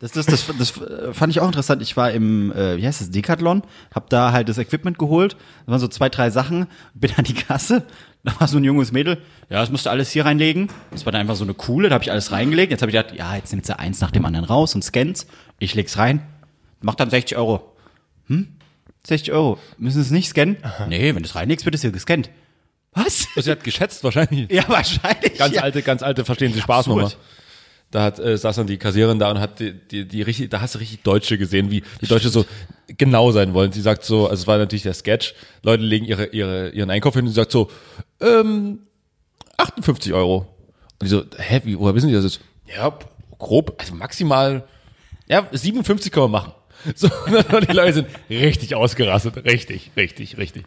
Das, 0.00 0.12
das, 0.12 0.24
das, 0.24 0.46
das 0.58 0.78
äh, 0.78 1.12
fand 1.12 1.30
ich 1.30 1.40
auch 1.40 1.46
interessant. 1.46 1.82
Ich 1.82 1.94
war 1.94 2.10
im, 2.10 2.50
äh, 2.52 2.78
wie 2.78 2.86
heißt 2.86 3.02
das, 3.02 3.10
Decathlon, 3.10 3.62
hab 3.94 4.08
da 4.08 4.32
halt 4.32 4.48
das 4.48 4.56
Equipment 4.56 4.98
geholt. 4.98 5.36
Da 5.66 5.72
waren 5.72 5.78
so 5.78 5.88
zwei, 5.88 6.08
drei 6.08 6.30
Sachen, 6.30 6.66
bin 6.94 7.12
an 7.16 7.24
die 7.24 7.34
Kasse. 7.34 7.84
Da 8.22 8.38
war 8.38 8.48
so 8.48 8.58
ein 8.58 8.64
junges 8.64 8.92
Mädel. 8.92 9.16
Ja, 9.48 9.60
das 9.60 9.70
musst 9.70 9.86
du 9.86 9.90
alles 9.90 10.10
hier 10.10 10.26
reinlegen. 10.26 10.68
Das 10.90 11.06
war 11.06 11.12
dann 11.12 11.22
einfach 11.22 11.36
so 11.36 11.44
eine 11.44 11.54
coole, 11.54 11.88
da 11.88 11.94
habe 11.94 12.04
ich 12.04 12.10
alles 12.10 12.32
reingelegt. 12.32 12.70
Jetzt 12.70 12.82
habe 12.82 12.90
ich 12.90 12.94
gedacht, 12.94 13.16
ja, 13.16 13.34
jetzt 13.34 13.50
nimmt 13.50 13.64
sie 13.64 13.78
eins 13.78 14.02
nach 14.02 14.10
dem 14.10 14.26
anderen 14.26 14.44
raus 14.44 14.74
und 14.74 14.84
scannt. 14.84 15.26
Ich 15.58 15.74
leg's 15.74 15.96
rein. 15.96 16.20
Macht 16.82 17.00
dann 17.00 17.08
60 17.08 17.38
Euro. 17.38 17.74
Hm? 18.26 18.48
60 19.06 19.32
Euro. 19.32 19.58
Müssen 19.78 20.02
Sie 20.02 20.06
es 20.06 20.10
nicht 20.10 20.28
scannen? 20.28 20.58
Nee, 20.90 21.14
wenn 21.14 21.22
du 21.22 21.30
es 21.30 21.34
reinlegst, 21.34 21.64
wird 21.64 21.74
es 21.74 21.80
hier 21.80 21.92
gescannt. 21.92 22.28
Was? 22.92 23.26
Sie 23.34 23.50
hat 23.50 23.64
geschätzt 23.64 24.04
wahrscheinlich. 24.04 24.50
Ja, 24.52 24.68
wahrscheinlich. 24.68 25.38
Ganz 25.38 25.54
ja. 25.54 25.62
alte, 25.62 25.80
ganz 25.80 26.02
alte, 26.02 26.26
verstehen 26.26 26.52
Sie 26.52 26.60
Spaßnummer. 26.60 27.04
Absurd. 27.04 27.22
Da 27.90 28.02
hat, 28.04 28.18
äh, 28.20 28.38
saß 28.38 28.56
dann 28.56 28.66
die 28.68 28.78
Kassiererin 28.78 29.18
da 29.18 29.30
und 29.30 29.40
hat 29.40 29.58
die, 29.58 29.72
die, 29.72 30.06
die 30.06 30.22
richtig, 30.22 30.50
da 30.50 30.60
hast 30.60 30.76
du 30.76 30.78
richtig 30.78 31.02
Deutsche 31.02 31.38
gesehen, 31.38 31.70
wie 31.70 31.82
die 32.00 32.06
Deutsche 32.06 32.28
so 32.28 32.44
genau 32.86 33.32
sein 33.32 33.52
wollen. 33.52 33.72
Sie 33.72 33.80
sagt 33.80 34.04
so, 34.04 34.28
also 34.28 34.42
es 34.42 34.46
war 34.46 34.58
natürlich 34.58 34.84
der 34.84 34.94
Sketch, 34.94 35.34
Leute 35.62 35.82
legen 35.82 36.04
ihre, 36.06 36.26
ihre, 36.26 36.70
ihren 36.70 36.90
Einkauf 36.90 37.14
hin 37.14 37.24
und 37.24 37.30
sie 37.30 37.34
sagt 37.34 37.50
so, 37.50 37.68
ähm, 38.20 38.80
58 39.56 40.12
Euro. 40.12 40.46
Und 41.00 41.02
die 41.02 41.08
so, 41.08 41.24
hä, 41.36 41.62
wie, 41.64 41.78
woher 41.78 41.94
wissen 41.94 42.08
die 42.08 42.14
das 42.14 42.24
jetzt? 42.24 42.40
Ja, 42.66 42.96
grob, 43.38 43.74
also 43.78 43.94
maximal, 43.94 44.64
ja, 45.28 45.46
57 45.50 46.12
können 46.12 46.24
wir 46.26 46.28
machen. 46.28 46.52
So, 46.94 47.08
und 47.52 47.68
die 47.68 47.74
Leute 47.74 47.92
sind 47.92 48.08
richtig 48.30 48.74
ausgerastet. 48.74 49.44
Richtig, 49.44 49.90
richtig, 49.98 50.38
richtig. 50.38 50.64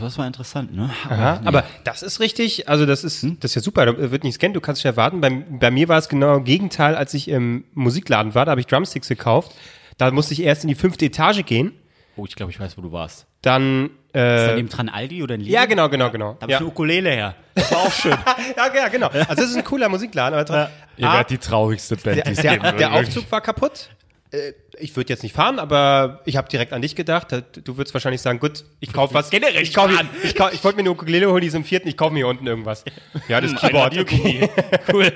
Das 0.00 0.18
war 0.18 0.26
interessant, 0.26 0.74
ne? 0.74 0.90
Aha, 1.08 1.40
aber 1.44 1.64
das 1.84 2.02
ist 2.02 2.18
richtig, 2.20 2.68
also 2.68 2.86
das 2.86 3.04
ist, 3.04 3.24
das 3.40 3.52
ist 3.52 3.54
ja 3.54 3.62
super, 3.62 3.86
da 3.86 4.10
wird 4.10 4.24
nicht 4.24 4.34
scannen, 4.34 4.54
du 4.54 4.60
kannst 4.60 4.80
dich 4.80 4.86
erwarten. 4.86 5.20
Bei, 5.20 5.30
bei 5.30 5.70
mir 5.70 5.88
war 5.88 5.98
es 5.98 6.08
genau 6.08 6.36
im 6.36 6.44
Gegenteil, 6.44 6.96
als 6.96 7.14
ich 7.14 7.28
im 7.28 7.64
Musikladen 7.74 8.34
war, 8.34 8.44
da 8.44 8.50
habe 8.50 8.60
ich 8.60 8.66
Drumsticks 8.66 9.08
gekauft. 9.08 9.52
Da 9.98 10.10
musste 10.10 10.34
ich 10.34 10.42
erst 10.42 10.64
in 10.64 10.68
die 10.68 10.74
fünfte 10.74 11.04
Etage 11.06 11.44
gehen, 11.44 11.72
Oh, 12.18 12.24
ich 12.26 12.34
glaube, 12.34 12.50
ich 12.50 12.58
weiß, 12.58 12.78
wo 12.78 12.82
du 12.82 12.92
warst. 12.92 13.26
dann, 13.42 13.90
Ist 14.08 14.14
äh, 14.14 14.46
da 14.48 14.54
neben 14.54 14.70
dran 14.70 14.88
Aldi 14.88 15.22
oder 15.22 15.34
ein 15.34 15.40
Lidl? 15.40 15.52
ja, 15.52 15.66
genau, 15.66 15.90
genau, 15.90 16.10
genau. 16.10 16.32
Da 16.32 16.42
habe 16.42 16.52
Ja. 16.52 16.56
ich 16.56 16.60
eine 16.62 16.70
Ukulele 16.70 17.10
her. 17.10 17.34
Das 17.54 17.70
war 17.70 17.78
auch 17.80 17.92
schön. 17.92 18.12
ja, 18.56 18.74
ja, 18.74 18.88
genau. 18.88 19.08
Also 19.08 19.34
das 19.42 19.50
ist 19.50 19.56
ein 19.56 19.64
cooler 19.64 19.90
Musikladen, 19.90 20.38
aber 20.38 20.50
tra- 20.54 20.68
Ihr 20.96 21.10
A, 21.10 21.12
werdet 21.12 21.30
die 21.30 21.36
traurigste 21.38 21.96
Band, 21.96 22.16
die 22.16 22.22
der, 22.22 22.32
es 22.32 22.38
der, 22.40 22.52
geben 22.52 22.62
der 22.62 22.78
wird. 22.78 22.90
Aufzug 22.90 23.30
war 23.30 23.42
kaputt. 23.42 23.90
Äh, 24.30 24.52
Ich 24.78 24.94
würde 24.96 25.08
jetzt 25.10 25.22
nicht 25.22 25.34
fahren, 25.34 25.58
aber 25.58 26.20
ich 26.26 26.36
habe 26.36 26.48
direkt 26.48 26.72
an 26.72 26.82
dich 26.82 26.94
gedacht. 26.94 27.32
Da- 27.32 27.40
Du 27.40 27.76
würdest 27.78 27.94
wahrscheinlich 27.94 28.20
sagen, 28.20 28.38
gut, 28.40 28.64
ich 28.80 28.92
kaufe 28.92 29.14
was. 29.14 29.30
Generell 29.30 29.62
ich 29.62 29.72
kauf, 29.72 29.90
ich, 30.22 30.34
kauf, 30.34 30.52
ich 30.52 30.62
wollte 30.64 30.76
mir 30.76 30.82
eine 30.82 30.90
Ukulele 30.90 31.30
holen, 31.30 31.40
die 31.40 31.46
ist 31.48 31.54
im 31.54 31.64
vierten, 31.64 31.88
ich 31.88 31.96
kaufe 31.96 32.12
mir 32.12 32.18
hier 32.20 32.28
unten 32.28 32.46
irgendwas. 32.46 32.84
Ja, 33.28 33.40
das 33.40 33.54
Keyboard. 33.54 33.96
Okay. 33.98 34.48
cool. 34.92 35.12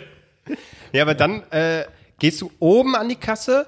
Ja, 0.93 1.02
aber 1.02 1.14
dann 1.14 1.43
äh, 1.50 1.85
gehst 2.19 2.40
du 2.40 2.50
oben 2.59 2.97
an 2.97 3.09
die 3.09 3.17
Kasse, 3.17 3.67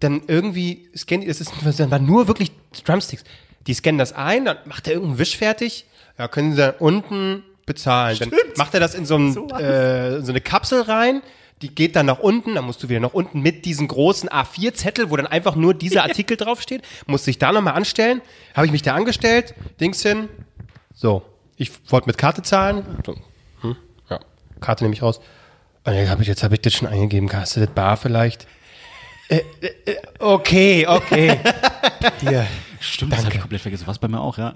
dann 0.00 0.22
irgendwie 0.26 0.88
scannen, 0.96 1.28
es 1.28 1.40
ist 1.40 1.52
dann 1.78 1.90
waren 1.90 2.04
nur 2.06 2.28
wirklich 2.28 2.52
Drumsticks. 2.84 3.24
Die 3.66 3.74
scannen 3.74 3.98
das 3.98 4.12
ein, 4.12 4.44
dann 4.44 4.58
macht 4.66 4.86
er 4.86 4.92
irgendeinen 4.94 5.18
Wisch 5.18 5.36
fertig. 5.36 5.86
Ja, 6.18 6.28
können 6.28 6.52
sie 6.52 6.58
dann 6.58 6.74
unten 6.78 7.42
bezahlen. 7.64 8.16
Dann 8.20 8.30
macht 8.56 8.74
er 8.74 8.80
das 8.80 8.94
in 8.94 9.06
so, 9.06 9.16
ein, 9.16 9.30
äh, 9.58 10.20
so 10.20 10.30
eine 10.32 10.40
Kapsel 10.40 10.82
rein. 10.82 11.22
Die 11.62 11.74
geht 11.74 11.96
dann 11.96 12.06
nach 12.06 12.18
unten, 12.18 12.54
dann 12.54 12.64
musst 12.64 12.82
du 12.82 12.88
wieder 12.88 13.00
nach 13.00 13.14
unten 13.14 13.40
mit 13.40 13.64
diesen 13.64 13.88
großen 13.88 14.28
A4-Zettel, 14.28 15.10
wo 15.10 15.16
dann 15.16 15.26
einfach 15.26 15.56
nur 15.56 15.72
dieser 15.72 16.02
Artikel 16.04 16.36
draufsteht. 16.36 16.82
Musst 17.06 17.26
dich 17.26 17.38
da 17.38 17.52
nochmal 17.52 17.74
anstellen. 17.74 18.20
Habe 18.54 18.66
ich 18.66 18.72
mich 18.72 18.82
da 18.82 18.94
angestellt, 18.94 19.54
Dings 19.80 20.02
hin. 20.02 20.28
So, 20.94 21.22
ich 21.56 21.70
wollte 21.90 22.08
mit 22.08 22.18
Karte 22.18 22.42
zahlen. 22.42 22.84
Hm, 23.60 23.76
ja, 24.10 24.20
Karte 24.60 24.84
nehme 24.84 24.94
ich 24.94 25.02
raus. 25.02 25.20
Und 25.84 25.94
dann 25.94 26.10
hab 26.10 26.20
ich, 26.20 26.26
jetzt 26.26 26.42
habe 26.42 26.54
ich 26.54 26.60
das 26.60 26.74
schon 26.74 26.88
eingegeben. 26.88 27.32
Hast 27.32 27.56
du 27.56 27.60
das 27.60 27.70
bar 27.70 27.96
vielleicht? 27.96 28.46
Äh, 29.28 29.40
äh, 29.60 29.92
äh, 29.92 29.96
okay, 30.18 30.86
okay. 30.86 31.38
Hier. 32.20 32.46
Stimmt, 32.80 33.12
das 33.12 33.24
habe 33.24 33.34
ich 33.34 33.40
komplett 33.40 33.62
vergessen. 33.62 33.86
Was 33.86 33.98
bei 33.98 34.08
mir 34.08 34.20
auch, 34.20 34.38
ja. 34.38 34.52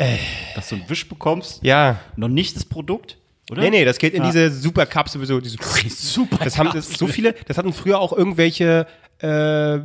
Dass 0.54 0.68
du 0.68 0.76
einen 0.76 0.88
Wisch 0.88 1.08
bekommst. 1.08 1.62
Ja. 1.62 1.98
Noch 2.16 2.28
nicht 2.28 2.56
das 2.56 2.64
Produkt, 2.64 3.16
oder? 3.50 3.62
Nee, 3.62 3.70
nee, 3.70 3.84
das 3.84 3.98
geht 3.98 4.14
in 4.14 4.22
Ja. 4.22 4.28
diese 4.30 4.50
Superkapsel, 4.50 5.24
so 5.26 5.40
diese 5.40 5.56
Super. 5.90 6.38
Das 6.44 6.56
haben 6.58 6.70
das, 6.72 6.88
so 6.90 7.06
viele, 7.06 7.34
das 7.46 7.58
hatten 7.58 7.72
früher 7.72 7.98
auch 8.00 8.12
irgendwelche 8.12 8.86
äh, 9.18 9.78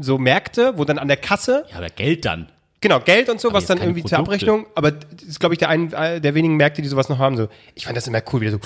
so 0.00 0.18
Märkte, 0.18 0.74
wo 0.76 0.84
dann 0.84 0.98
an 0.98 1.08
der 1.08 1.16
Kasse, 1.16 1.64
Ja, 1.70 1.78
aber 1.78 1.88
Geld 1.88 2.24
dann. 2.24 2.48
genau, 2.80 3.00
Geld 3.00 3.28
und 3.30 3.40
so, 3.40 3.52
was 3.52 3.62
jetzt 3.64 3.70
dann 3.70 3.78
irgendwie 3.78 4.02
zur 4.04 4.18
Produkte. 4.18 4.32
Abrechnung, 4.34 4.66
aber 4.74 4.92
das 4.92 5.22
ist, 5.22 5.40
glaube 5.40 5.54
ich, 5.54 5.58
der 5.58 5.68
einen 5.70 5.92
äh, 5.92 6.20
der 6.20 6.34
wenigen 6.34 6.56
Märkte, 6.56 6.82
die 6.82 6.88
sowas 6.88 7.08
noch 7.08 7.18
haben. 7.18 7.36
So. 7.36 7.48
Ich 7.74 7.86
fand 7.86 7.96
das 7.96 8.06
immer 8.06 8.22
cool, 8.32 8.40
wieder 8.42 8.52
so 8.52 8.58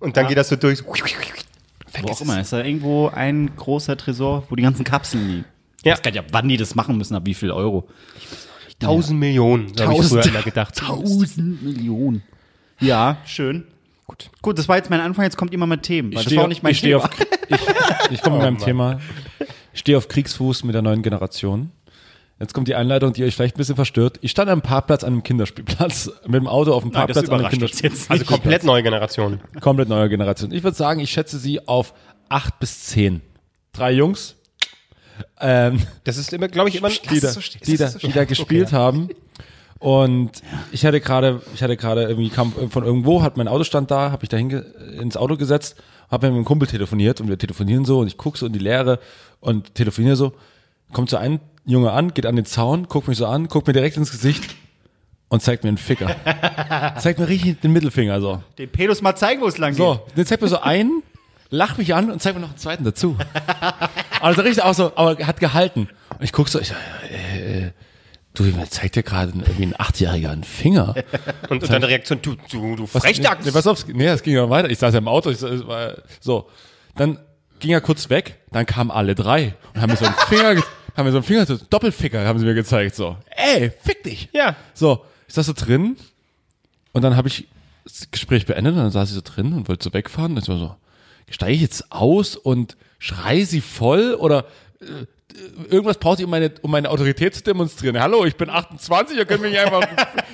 und 0.00 0.16
dann 0.16 0.26
geht 0.26 0.36
das 0.36 0.48
so 0.48 0.56
durch. 0.56 0.84
Wo 0.84 0.94
Vergiss 1.92 2.16
auch 2.16 2.20
immer. 2.20 2.40
Ist 2.40 2.52
da 2.52 2.62
irgendwo 2.62 3.08
ein 3.08 3.50
großer 3.56 3.96
Tresor, 3.96 4.44
wo 4.48 4.56
die 4.56 4.62
ganzen 4.62 4.84
Kapseln 4.84 5.26
liegen? 5.28 5.44
Ja. 5.84 5.92
Ich 5.92 5.98
weiß 5.98 6.02
gar 6.02 6.10
nicht, 6.10 6.20
ab 6.20 6.26
wann 6.32 6.48
die 6.48 6.56
das 6.56 6.74
machen 6.74 6.96
müssen, 6.98 7.14
ab 7.14 7.22
wie 7.24 7.34
viel 7.34 7.50
Euro. 7.50 7.88
Tausend 8.78 9.18
Millionen, 9.20 9.72
so 9.76 9.84
habe 9.84 9.94
ich 9.94 10.02
früher 10.06 10.24
immer 10.26 10.42
gedacht. 10.42 10.74
Tausend 10.76 11.62
Millionen. 11.62 12.22
Ja, 12.80 13.18
schön. 13.24 13.64
Gut. 14.06 14.30
Gut, 14.42 14.58
das 14.58 14.68
war 14.68 14.76
jetzt 14.76 14.90
mein 14.90 15.00
Anfang, 15.00 15.24
jetzt 15.24 15.36
kommt 15.36 15.52
immer 15.52 15.66
mit 15.66 15.82
Themen. 15.82 16.14
Weil 16.14 16.24
das 16.24 16.34
war 16.34 16.44
auch 16.44 16.48
nicht 16.48 16.62
mein 16.62 16.72
ich 16.72 16.78
stehe 16.78 16.96
Thema. 16.96 17.04
auf, 17.04 17.20
ich, 17.48 18.14
ich 18.14 18.22
komme 18.22 18.36
mit 18.36 18.44
meinem 18.44 18.58
Thema. 18.58 19.00
Ich 19.72 19.80
stehe 19.80 19.96
auf 19.96 20.08
Kriegsfuß 20.08 20.64
mit 20.64 20.74
der 20.74 20.82
neuen 20.82 21.02
Generation. 21.02 21.70
Jetzt 22.40 22.54
kommt 22.54 22.68
die 22.68 22.74
Einleitung, 22.74 23.12
die 23.12 23.22
euch 23.22 23.34
vielleicht 23.34 23.54
ein 23.56 23.58
bisschen 23.58 23.76
verstört. 23.76 24.18
Ich 24.22 24.30
stand 24.30 24.50
am 24.50 24.62
Parkplatz 24.62 25.04
an 25.04 25.12
einem 25.12 25.22
Kinderspielplatz 25.22 26.10
mit 26.24 26.34
dem 26.34 26.48
Auto 26.48 26.72
auf 26.72 26.82
dem 26.82 26.90
Nein, 26.90 27.06
das 27.06 27.16
Parkplatz 27.16 27.28
an 27.28 27.40
einem 27.40 27.50
Kinderspielplatz. 27.50 28.00
jetzt 28.00 28.10
Also 28.10 28.24
komplett 28.24 28.64
neue 28.64 28.82
Generation. 28.82 29.40
Komplett 29.60 29.88
neuer 29.88 30.08
Generation. 30.08 30.50
Ich 30.52 30.62
würde 30.62 30.76
sagen, 30.76 31.00
ich 31.00 31.10
schätze 31.10 31.38
sie 31.38 31.68
auf 31.68 31.92
acht 32.28 32.58
bis 32.58 32.86
zehn. 32.86 33.20
Drei 33.72 33.92
Jungs, 33.92 34.36
ähm, 35.40 35.80
Das 36.04 36.16
ist 36.16 36.32
immer, 36.32 36.48
glaube 36.48 36.68
ich, 36.68 36.76
immer 36.76 36.88
die, 36.88 37.20
da, 37.20 37.32
die, 37.64 37.76
da, 37.76 37.88
die 37.90 38.12
da 38.12 38.24
gespielt 38.24 38.72
haben. 38.72 39.10
Und 39.80 40.42
ich 40.72 40.84
hatte 40.84 41.00
gerade, 41.00 41.40
ich 41.54 41.62
hatte 41.62 41.76
gerade 41.76 42.02
irgendwie 42.02 42.28
kam 42.28 42.52
von 42.52 42.84
irgendwo, 42.84 43.22
hat 43.22 43.38
mein 43.38 43.48
Auto 43.48 43.64
stand 43.64 43.90
da, 43.90 44.12
habe 44.12 44.22
ich 44.22 44.28
da 44.28 44.36
ins 44.36 45.16
Auto 45.16 45.38
gesetzt, 45.38 45.74
habe 46.10 46.28
mit 46.28 46.36
einem 46.36 46.44
Kumpel 46.44 46.68
telefoniert 46.68 47.20
und 47.20 47.28
wir 47.28 47.38
telefonieren 47.38 47.86
so 47.86 48.00
und 48.00 48.06
ich 48.06 48.18
guck 48.18 48.36
so 48.36 48.46
in 48.46 48.52
die 48.52 48.58
Leere 48.58 48.98
und 49.40 49.74
telefoniere 49.74 50.16
so, 50.16 50.34
kommt 50.92 51.08
so 51.08 51.16
ein 51.16 51.40
Junge 51.64 51.92
an, 51.92 52.12
geht 52.12 52.26
an 52.26 52.36
den 52.36 52.44
Zaun, 52.44 52.88
guckt 52.88 53.08
mich 53.08 53.16
so 53.16 53.26
an, 53.26 53.48
guckt 53.48 53.66
mir 53.66 53.72
direkt 53.72 53.96
ins 53.96 54.10
Gesicht 54.10 54.54
und 55.30 55.40
zeigt 55.40 55.64
mir 55.64 55.68
einen 55.68 55.78
Ficker. 55.78 56.14
zeigt 56.98 57.18
mir 57.18 57.28
richtig 57.28 57.62
den 57.62 57.72
Mittelfinger 57.72 58.20
so. 58.20 58.42
Den 58.58 58.70
Pedos 58.70 59.00
mal 59.00 59.16
zeigen, 59.16 59.40
wo 59.40 59.46
es 59.46 59.56
lang 59.56 59.72
So, 59.72 60.06
den 60.14 60.26
zeigt 60.26 60.42
mir 60.42 60.48
so 60.48 60.60
einen, 60.60 61.02
lacht 61.48 61.78
mich 61.78 61.94
an 61.94 62.10
und 62.10 62.20
zeigt 62.20 62.36
mir 62.36 62.42
noch 62.42 62.50
einen 62.50 62.58
zweiten 62.58 62.84
dazu. 62.84 63.16
Also 64.22 64.42
richtig 64.42 64.62
auch 64.62 64.74
so, 64.74 64.92
aber 64.96 65.16
hat 65.26 65.40
gehalten. 65.40 65.88
Und 66.10 66.22
ich 66.22 66.32
guck 66.32 66.50
so, 66.50 66.60
ich, 66.60 66.74
äh, 67.10 67.68
äh, 67.68 67.70
du, 68.34 68.64
zeigt 68.68 68.96
dir 68.96 69.02
gerade 69.02 69.32
irgendwie 69.32 69.62
ein 69.64 69.74
Achtjähriger 69.78 70.30
einen 70.30 70.44
Finger. 70.44 70.94
Und, 71.48 71.62
und 71.62 71.70
deine 71.70 71.88
Reaktion, 71.88 72.20
du, 72.22 72.36
du, 72.50 72.76
du 72.76 72.88
Was- 72.92 73.02
Frechdachs. 73.02 73.44
Nee, 73.44 73.52
pass 73.52 73.66
auf, 73.66 73.86
nee, 73.88 74.06
es 74.06 74.22
ging 74.22 74.34
ja 74.34 74.48
weiter. 74.48 74.70
Ich 74.70 74.78
saß 74.78 74.92
ja 74.94 74.98
im 74.98 75.08
Auto, 75.08 75.30
ich, 75.30 75.40
es 75.42 75.66
war, 75.66 75.94
so. 76.20 76.48
Dann 76.96 77.18
ging 77.58 77.70
er 77.72 77.80
kurz 77.80 78.08
weg, 78.10 78.38
dann 78.52 78.66
kamen 78.66 78.90
alle 78.90 79.14
drei 79.14 79.54
und 79.74 79.80
haben 79.80 79.90
mir 79.90 79.96
so 79.96 80.06
einen 80.06 80.14
Finger, 80.28 80.54
ge- 80.54 80.64
haben 80.96 81.04
mir 81.06 81.12
so 81.12 81.18
einen 81.18 81.24
Finger, 81.26 81.46
so 81.46 81.56
Doppelficker 81.56 82.24
haben 82.26 82.38
sie 82.38 82.44
mir 82.46 82.54
gezeigt, 82.54 82.94
so. 82.94 83.16
Ey, 83.36 83.70
fick 83.82 84.02
dich. 84.04 84.28
Ja. 84.32 84.56
So, 84.74 85.04
ich 85.28 85.34
saß 85.34 85.46
so 85.46 85.52
drin 85.52 85.96
und 86.92 87.02
dann 87.02 87.16
habe 87.16 87.28
ich 87.28 87.48
das 87.84 88.10
Gespräch 88.10 88.46
beendet 88.46 88.74
und 88.74 88.80
dann 88.80 88.90
saß 88.90 89.08
ich 89.10 89.14
so 89.14 89.20
drin 89.22 89.52
und 89.52 89.68
wollte 89.68 89.84
so 89.84 89.92
wegfahren. 89.92 90.32
Und 90.36 90.42
ich 90.42 90.48
war 90.48 90.58
so, 90.58 90.74
steige 91.28 91.52
ich 91.54 91.60
jetzt 91.62 91.92
aus 91.92 92.36
und 92.36 92.76
schrei 92.98 93.44
sie 93.44 93.60
voll 93.60 94.14
oder 94.14 94.44
äh, 94.80 95.06
irgendwas 95.68 95.98
braucht 95.98 96.20
ihr, 96.20 96.26
um 96.26 96.30
meine, 96.30 96.52
um 96.62 96.70
meine 96.70 96.90
Autorität 96.90 97.34
zu 97.34 97.42
demonstrieren. 97.42 98.00
Hallo, 98.00 98.24
ich 98.24 98.36
bin 98.36 98.50
28, 98.50 99.16
ihr 99.16 99.24
könnt 99.24 99.42
mich 99.42 99.58
einfach, 99.58 99.82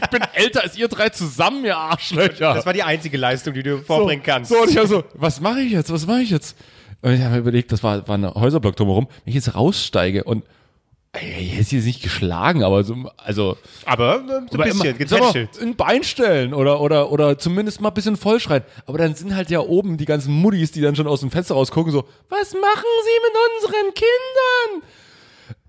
ich 0.03 0.09
bin 0.11 0.23
älter 0.35 0.63
als 0.63 0.77
ihr 0.77 0.89
drei 0.89 1.09
zusammen, 1.09 1.65
ihr 1.65 1.77
Arschlöcher. 1.77 2.55
Das 2.55 2.67
war 2.67 2.73
die 2.73 2.83
einzige 2.83 3.17
Leistung, 3.17 3.55
die 3.55 3.63
du 3.63 3.79
vorbringen 3.79 4.23
kannst. 4.23 4.51
So, 4.51 4.63
und 4.63 4.71
ich 4.71 4.77
war 4.77 4.87
so, 4.87 5.05
was 5.15 5.41
mache 5.41 5.61
ich 5.61 5.73
jetzt, 5.73 5.93
was 5.93 6.07
mache 6.07 6.21
ich 6.21 6.31
jetzt? 6.31 6.57
Und 7.03 7.13
ich 7.13 7.21
habe 7.21 7.35
mir 7.35 7.41
überlegt, 7.41 7.73
das 7.73 7.83
war, 7.83 8.07
war 8.09 8.17
ein 8.17 8.27
Häuserblock 8.35 8.77
drumherum, 8.77 9.07
wenn 9.25 9.31
ich 9.31 9.35
jetzt 9.35 9.55
raussteige 9.55 10.25
und 10.25 10.45
ich 11.21 11.53
hätte 11.53 11.65
sie 11.65 11.77
jetzt 11.77 11.87
nicht 11.87 12.03
geschlagen, 12.03 12.63
aber 12.63 12.85
so, 12.85 12.95
also 13.17 13.57
Aber 13.85 14.17
äh, 14.17 14.51
so 14.51 14.59
ein 14.59 14.65
bisschen, 14.71 14.99
getätschelt. 14.99 15.61
ein 15.61 15.77
Bein 15.77 16.03
stellen 16.05 16.55
oder, 16.55 16.81
oder, 16.81 17.11
oder 17.11 17.39
zumindest 17.39 17.81
mal 17.81 17.89
ein 17.89 17.95
bisschen 17.95 18.17
vollschreien. 18.17 18.63
Aber 18.87 18.99
dann 18.99 19.15
sind 19.15 19.35
halt 19.35 19.51
ja 19.51 19.61
oben 19.61 19.97
die 19.97 20.05
ganzen 20.05 20.33
Muddis, 20.33 20.73
die 20.73 20.81
dann 20.81 20.97
schon 20.97 21.07
aus 21.07 21.21
dem 21.21 21.31
Fenster 21.31 21.55
rausgucken, 21.55 21.93
so, 21.93 22.05
was 22.29 22.53
machen 22.53 22.63
Sie 23.05 23.21
mit 23.23 23.71
unseren 23.71 23.95
Kindern? 23.95 24.89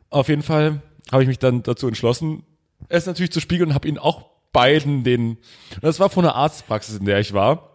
Auf 0.10 0.30
jeden 0.30 0.44
Fall 0.44 0.82
habe 1.12 1.24
ich 1.24 1.28
mich 1.28 1.40
dann 1.40 1.64
dazu 1.64 1.88
entschlossen, 1.88 2.44
es 2.90 3.06
natürlich 3.06 3.32
zu 3.32 3.40
spiegeln 3.40 3.70
und 3.70 3.76
habe 3.76 3.88
ihnen 3.88 3.98
auch 3.98 4.26
beiden 4.54 5.04
den, 5.04 5.38
das 5.82 6.00
war 6.00 6.10
von 6.10 6.26
einer 6.26 6.36
Arztpraxis, 6.36 6.98
in 6.98 7.06
der 7.06 7.20
ich 7.20 7.34
war. 7.34 7.74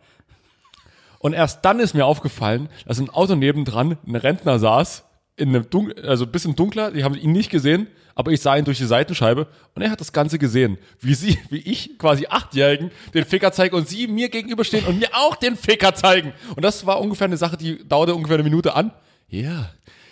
Und 1.18 1.34
erst 1.34 1.64
dann 1.64 1.78
ist 1.78 1.94
mir 1.94 2.04
aufgefallen, 2.06 2.68
dass 2.86 2.98
im 2.98 3.08
Auto 3.08 3.36
nebendran 3.36 3.96
ein 4.06 4.16
Rentner 4.16 4.58
saß, 4.58 5.04
in 5.36 5.48
einem 5.48 5.68
Dun 5.68 5.92
also 6.04 6.24
ein 6.24 6.32
bisschen 6.32 6.54
dunkler, 6.54 6.90
die 6.90 7.04
haben 7.04 7.14
ihn 7.14 7.32
nicht 7.32 7.50
gesehen, 7.50 7.86
aber 8.14 8.32
ich 8.32 8.40
sah 8.40 8.56
ihn 8.56 8.64
durch 8.64 8.78
die 8.78 8.84
Seitenscheibe 8.84 9.46
und 9.74 9.82
er 9.82 9.90
hat 9.90 10.00
das 10.00 10.12
Ganze 10.12 10.38
gesehen, 10.38 10.78
wie 11.00 11.14
sie, 11.14 11.38
wie 11.50 11.58
ich 11.58 11.98
quasi 11.98 12.26
Achtjährigen 12.28 12.90
den 13.14 13.24
Ficker 13.24 13.52
zeige 13.52 13.74
und 13.74 13.88
sie 13.88 14.06
mir 14.06 14.28
gegenüberstehen 14.28 14.84
und 14.86 14.98
mir 14.98 15.08
auch 15.14 15.36
den 15.36 15.56
Ficker 15.56 15.94
zeigen. 15.94 16.32
Und 16.54 16.62
das 16.62 16.84
war 16.84 17.00
ungefähr 17.00 17.26
eine 17.26 17.38
Sache, 17.38 17.56
die 17.56 17.86
dauerte 17.88 18.14
ungefähr 18.14 18.34
eine 18.34 18.44
Minute 18.44 18.74
an. 18.74 18.92
Ja. 19.28 19.70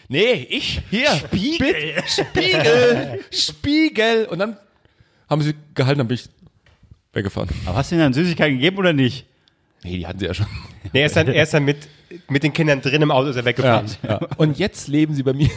Nee, 0.08 0.46
ich, 0.48 0.80
hier. 0.90 1.10
Spiegel. 1.10 2.02
Spiegel. 2.06 3.20
Spiegel. 3.30 4.26
Und 4.26 4.38
dann 4.38 4.56
haben 5.28 5.42
sie 5.42 5.54
gehalten, 5.74 5.98
dann 5.98 6.08
bin 6.08 6.16
ich 6.16 6.28
weggefahren. 7.12 7.50
Aber 7.66 7.76
hast 7.76 7.90
du 7.90 7.94
ihnen 7.94 8.04
dann 8.04 8.14
Süßigkeiten 8.14 8.56
gegeben 8.56 8.78
oder 8.78 8.92
nicht? 8.92 9.26
Nee, 9.82 9.96
die 9.98 10.06
hatten 10.06 10.18
sie 10.18 10.26
ja 10.26 10.34
schon. 10.34 10.46
Nee, 10.92 11.00
er 11.00 11.06
ist 11.06 11.16
dann, 11.16 11.28
er 11.28 11.42
ist 11.42 11.54
dann 11.54 11.64
mit, 11.64 11.88
mit 12.28 12.42
den 12.42 12.52
Kindern 12.52 12.80
drin 12.80 13.02
im 13.02 13.10
Auto 13.10 13.28
ist 13.28 13.36
er 13.36 13.42
Ja, 13.42 13.46
weggefahren. 13.46 13.86
ja. 14.02 14.18
Und 14.38 14.58
jetzt 14.58 14.88
leben 14.88 15.14
sie 15.14 15.22
bei 15.22 15.32
mir. 15.34 15.50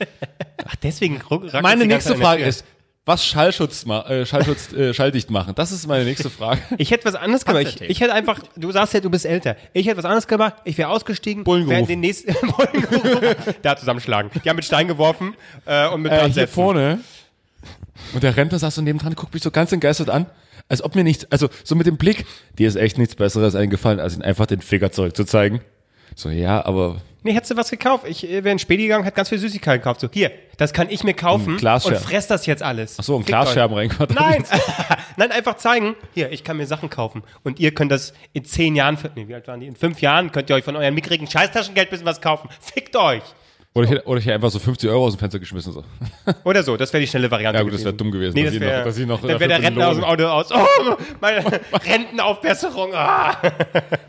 Ach, 0.64 0.76
deswegen 0.82 1.20
Meine 1.62 1.86
nächste 1.86 2.16
Frage 2.16 2.44
ist, 2.44 2.64
was 3.04 3.24
Schallschutz, 3.24 3.86
äh, 3.86 4.26
Schallschutz 4.26 4.72
äh, 4.72 4.92
schalldicht 4.92 5.30
machen? 5.30 5.54
Das 5.54 5.70
ist 5.70 5.86
meine 5.86 6.04
nächste 6.04 6.28
Frage. 6.28 6.60
Ich 6.78 6.90
hätte 6.90 7.04
was 7.04 7.14
anderes 7.14 7.44
gemacht. 7.44 7.80
Ich, 7.80 7.82
ich 7.82 8.00
hätte 8.00 8.12
einfach, 8.12 8.40
du 8.56 8.72
sagst 8.72 8.94
ja, 8.94 9.00
du 9.00 9.10
bist 9.10 9.24
älter. 9.26 9.56
Ich 9.74 9.86
hätte 9.86 9.96
was 9.98 10.04
anderes 10.04 10.26
gemacht. 10.26 10.54
Ich 10.64 10.76
wäre 10.76 10.88
ausgestiegen. 10.88 11.44
Bullen 11.44 11.68
gerufen. 11.68 11.86
den 11.86 12.00
nächsten 12.00 12.32
Bullen. 12.32 12.86
Da 13.62 13.76
zusammenschlagen. 13.76 14.30
Die 14.44 14.48
haben 14.48 14.56
mit 14.56 14.64
Stein 14.64 14.88
geworfen 14.88 15.34
äh, 15.66 15.86
und 15.88 16.02
mit 16.02 16.10
Äh, 16.12 16.28
hier 16.30 16.48
vorne. 16.48 16.98
Und 18.12 18.22
der 18.22 18.36
Rentner 18.36 18.58
saß 18.58 18.74
so 18.74 18.82
nebendran, 18.82 19.14
guckt 19.14 19.32
mich 19.34 19.42
so 19.42 19.50
ganz 19.52 19.70
entgeistert 19.72 20.10
an, 20.10 20.26
als 20.68 20.82
ob 20.82 20.94
mir 20.94 21.04
nichts, 21.04 21.26
also 21.30 21.48
so 21.64 21.74
mit 21.74 21.86
dem 21.86 21.96
Blick, 21.96 22.26
dir 22.58 22.68
ist 22.68 22.76
echt 22.76 22.98
nichts 22.98 23.14
Besseres 23.14 23.54
eingefallen, 23.54 24.00
als 24.00 24.16
ihn 24.16 24.22
einfach 24.22 24.46
den 24.46 24.60
Finger 24.60 24.90
zurückzuzeigen. 24.90 25.60
So, 26.14 26.30
ja, 26.30 26.64
aber 26.64 27.00
Nee, 27.26 27.32
hättest 27.32 27.50
du 27.50 27.56
was 27.56 27.70
gekauft? 27.72 28.04
Ich 28.06 28.22
äh, 28.22 28.44
wäre 28.44 28.52
in 28.52 28.60
Spedi 28.60 28.84
gegangen, 28.84 29.02
hätte 29.02 29.16
ganz 29.16 29.30
viel 29.30 29.38
Süßigkeiten 29.38 29.80
gekauft. 29.82 30.00
So, 30.00 30.08
hier, 30.12 30.30
das 30.58 30.72
kann 30.72 30.88
ich 30.88 31.02
mir 31.02 31.12
kaufen 31.12 31.54
und 31.56 31.96
fress 31.96 32.28
das 32.28 32.46
jetzt 32.46 32.62
alles. 32.62 32.98
ach 33.00 33.02
so, 33.04 33.16
ein 33.16 33.24
Glasscherben 33.24 33.76
euch. 33.76 33.90
reingequatscht. 33.90 34.14
Nein, 34.14 34.44
nein, 35.16 35.32
einfach 35.32 35.56
zeigen. 35.56 35.96
Hier, 36.14 36.30
ich 36.30 36.44
kann 36.44 36.56
mir 36.56 36.66
Sachen 36.68 36.88
kaufen. 36.88 37.24
Und 37.42 37.58
ihr 37.58 37.74
könnt 37.74 37.90
das 37.90 38.14
in 38.32 38.44
zehn 38.44 38.76
Jahren, 38.76 38.96
nee, 39.16 39.26
wie 39.26 39.34
alt 39.34 39.48
waren 39.48 39.58
die? 39.58 39.66
In 39.66 39.74
fünf 39.74 40.00
Jahren 40.00 40.30
könnt 40.30 40.50
ihr 40.50 40.54
euch 40.54 40.62
von 40.62 40.76
eurem 40.76 40.94
mickrigen 40.94 41.26
Scheißtaschengeld 41.26 41.88
ein 41.88 41.90
bisschen 41.90 42.06
was 42.06 42.20
kaufen. 42.20 42.48
Fickt 42.60 42.94
euch. 42.94 43.24
Oder 43.76 43.84
ich, 43.84 43.90
hätte- 43.90 44.06
oder 44.06 44.18
ich 44.18 44.24
hätte 44.24 44.34
einfach 44.36 44.50
so 44.50 44.58
50 44.58 44.88
Euro 44.88 45.04
aus 45.04 45.14
dem 45.14 45.18
Fenster 45.18 45.38
geschmissen. 45.38 45.70
So. 45.72 45.84
Oder 46.44 46.62
so, 46.62 46.78
das 46.78 46.90
wäre 46.94 47.02
die 47.02 47.06
schnelle 47.06 47.30
Variante. 47.30 47.58
Ja, 47.58 47.62
gut, 47.62 47.74
das 47.74 47.84
wäre 47.84 47.92
dumm 47.92 48.10
gewesen, 48.10 48.32
Nee, 48.34 48.44
dass 48.44 48.52
das 48.52 48.54
ich 48.56 48.60
noch- 48.60 48.66
wäre, 48.70 48.84
dass 48.84 48.98
ich 48.98 49.06
noch 49.06 49.20
dann 49.20 49.28
wäre 49.40 49.48
der 49.48 49.62
Rentner 49.62 49.88
aus 49.88 49.96
dem. 49.96 50.04
Auto 50.04 50.24
aus. 50.26 50.50
Oh, 50.52 50.96
meine 51.20 51.44
Rentenaufbesserung. 51.84 52.94
Ah. 52.94 53.36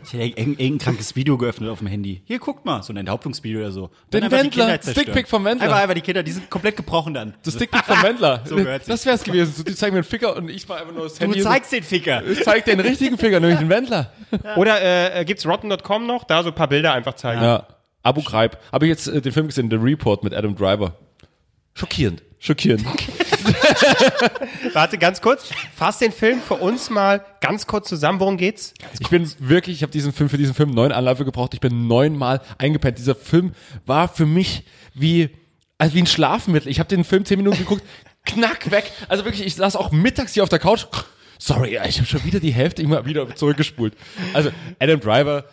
Ich 0.04 0.12
hätte 0.14 0.40
irgendein, 0.40 0.78
krankes 0.78 1.14
Video 1.16 1.36
geöffnet 1.36 1.68
auf 1.70 1.78
dem 1.78 1.86
Handy. 1.88 2.22
Hier, 2.24 2.38
guckt 2.38 2.64
mal, 2.64 2.82
so 2.82 2.92
ein 2.92 2.96
Enthauptungsvideo 2.96 3.60
oder 3.60 3.72
so. 3.72 3.90
Den 4.12 4.22
einfach 4.24 4.38
die 4.38 4.44
Wendler, 4.44 4.64
Kinder 4.64 4.80
zerstören. 4.80 5.04
Stickpick 5.04 5.28
vom 5.28 5.44
Wendler. 5.44 5.64
Einfach, 5.66 5.78
einfach 5.82 5.94
die 5.94 6.00
Kinder, 6.00 6.22
die 6.22 6.32
sind 6.32 6.48
komplett 6.48 6.76
gebrochen 6.76 7.12
dann. 7.12 7.34
Das 7.44 7.54
Stickpick 7.54 7.84
vom 7.84 8.02
Wendler. 8.02 8.40
So 8.46 8.56
das 8.58 9.04
wär's 9.04 9.22
gewesen. 9.22 9.52
So, 9.54 9.62
die 9.64 9.74
zeigen 9.74 9.92
mir 9.94 9.98
einen 9.98 10.04
Ficker 10.04 10.34
und 10.36 10.48
ich 10.48 10.66
mal 10.66 10.80
einfach 10.80 10.94
nur 10.94 11.04
das 11.04 11.14
Du 11.16 11.24
Handy. 11.24 11.40
zeigst 11.42 11.72
den 11.72 11.82
Ficker. 11.82 12.22
ich 12.26 12.42
zeig 12.42 12.64
den 12.64 12.80
richtigen 12.80 13.18
Finger, 13.18 13.40
nämlich 13.40 13.58
den 13.58 13.68
Wendler. 13.68 14.12
Oder 14.56 15.16
äh, 15.18 15.24
gibt's 15.24 15.44
rotten.com 15.46 16.06
noch? 16.06 16.24
Da 16.24 16.42
so 16.42 16.48
ein 16.48 16.54
paar 16.54 16.68
Bilder 16.68 16.92
einfach 16.94 17.14
zeigen. 17.14 17.42
Ja. 17.42 17.66
Abu 18.02 18.22
Ghraib. 18.22 18.58
Habe 18.72 18.86
ich 18.86 18.90
jetzt 18.90 19.08
äh, 19.08 19.20
den 19.20 19.32
Film 19.32 19.46
gesehen, 19.46 19.70
The 19.70 19.76
Report 19.76 20.24
mit 20.24 20.34
Adam 20.34 20.54
Driver. 20.54 20.96
Schockierend. 21.74 22.22
Schockierend. 22.40 22.84
Warte, 24.72 24.98
ganz 24.98 25.20
kurz. 25.20 25.50
Fass 25.74 25.98
den 25.98 26.12
Film 26.12 26.40
für 26.40 26.54
uns 26.54 26.90
mal 26.90 27.24
ganz 27.40 27.66
kurz 27.66 27.88
zusammen. 27.88 28.20
Worum 28.20 28.36
geht's? 28.36 28.74
Ich 29.00 29.08
bin 29.08 29.30
wirklich, 29.38 29.76
ich 29.76 29.82
habe 29.82 29.92
diesen 29.92 30.12
Film 30.12 30.28
für 30.28 30.38
diesen 30.38 30.54
Film 30.54 30.70
neun 30.70 30.92
Anläufe 30.92 31.24
gebraucht. 31.24 31.54
Ich 31.54 31.60
bin 31.60 31.88
neunmal 31.88 32.40
eingepennt. 32.58 32.98
Dieser 32.98 33.14
Film 33.14 33.52
war 33.86 34.08
für 34.08 34.26
mich 34.26 34.64
wie, 34.94 35.30
also 35.78 35.94
wie 35.94 36.02
ein 36.02 36.06
Schlafmittel. 36.06 36.70
Ich 36.70 36.78
habe 36.78 36.88
den 36.88 37.04
Film 37.04 37.24
zehn 37.24 37.38
Minuten 37.38 37.58
geguckt, 37.58 37.82
knack 38.24 38.70
weg. 38.70 38.90
Also 39.08 39.24
wirklich, 39.24 39.44
ich 39.44 39.56
saß 39.56 39.74
auch 39.76 39.90
mittags 39.90 40.34
hier 40.34 40.42
auf 40.42 40.48
der 40.48 40.60
Couch. 40.60 40.86
Sorry, 41.38 41.78
ich 41.86 41.98
habe 41.98 42.06
schon 42.06 42.24
wieder 42.24 42.40
die 42.40 42.52
Hälfte 42.52 42.82
immer 42.82 43.04
wieder 43.04 43.34
zurückgespult. 43.34 43.94
Also 44.32 44.50
Adam 44.80 45.00
Driver 45.00 45.44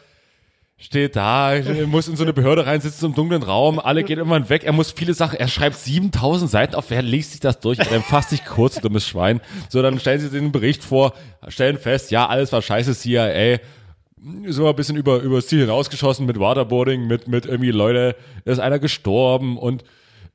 steht 0.78 1.16
da, 1.16 1.54
muss 1.86 2.08
in 2.08 2.18
so 2.18 2.24
eine 2.24 2.34
Behörde 2.34 2.66
rein, 2.66 2.82
sitzt 2.82 3.00
so 3.00 3.08
einem 3.08 3.16
dunklen 3.16 3.44
Raum, 3.44 3.80
alle 3.80 4.04
gehen 4.04 4.18
irgendwann 4.18 4.50
weg, 4.50 4.64
er 4.66 4.74
muss 4.74 4.92
viele 4.92 5.14
Sachen, 5.14 5.40
er 5.40 5.48
schreibt 5.48 5.78
7000 5.78 6.52
Seiten 6.52 6.76
auf, 6.76 6.90
wer 6.90 7.02
liest 7.02 7.32
sich 7.32 7.40
das 7.40 7.60
durch? 7.60 7.80
Er 7.80 8.02
fasst 8.02 8.32
sich 8.32 8.44
kurz, 8.44 8.82
dummes 8.82 9.08
Schwein. 9.08 9.40
So, 9.70 9.82
dann 9.82 10.00
stellen 10.00 10.20
sie 10.20 10.30
den 10.30 10.52
Bericht 10.52 10.84
vor, 10.84 11.14
stellen 11.48 11.78
fest, 11.78 12.12
ja, 12.12 12.28
alles 12.28 12.52
war 12.52 12.62
scheiße, 12.62 12.94
CIA, 12.94 13.60
wir 14.18 14.70
ein 14.70 14.76
bisschen 14.76 14.98
über, 14.98 15.20
über 15.20 15.38
das 15.38 15.48
Ziel 15.48 15.62
hinausgeschossen 15.62 16.26
mit 16.26 16.40
Waterboarding, 16.40 17.08
mit, 17.08 17.28
mit 17.28 17.46
irgendwie 17.46 17.72
Leute, 17.72 18.16
da 18.44 18.52
ist 18.52 18.60
einer 18.60 18.80
gestorben 18.80 19.58
und 19.58 19.84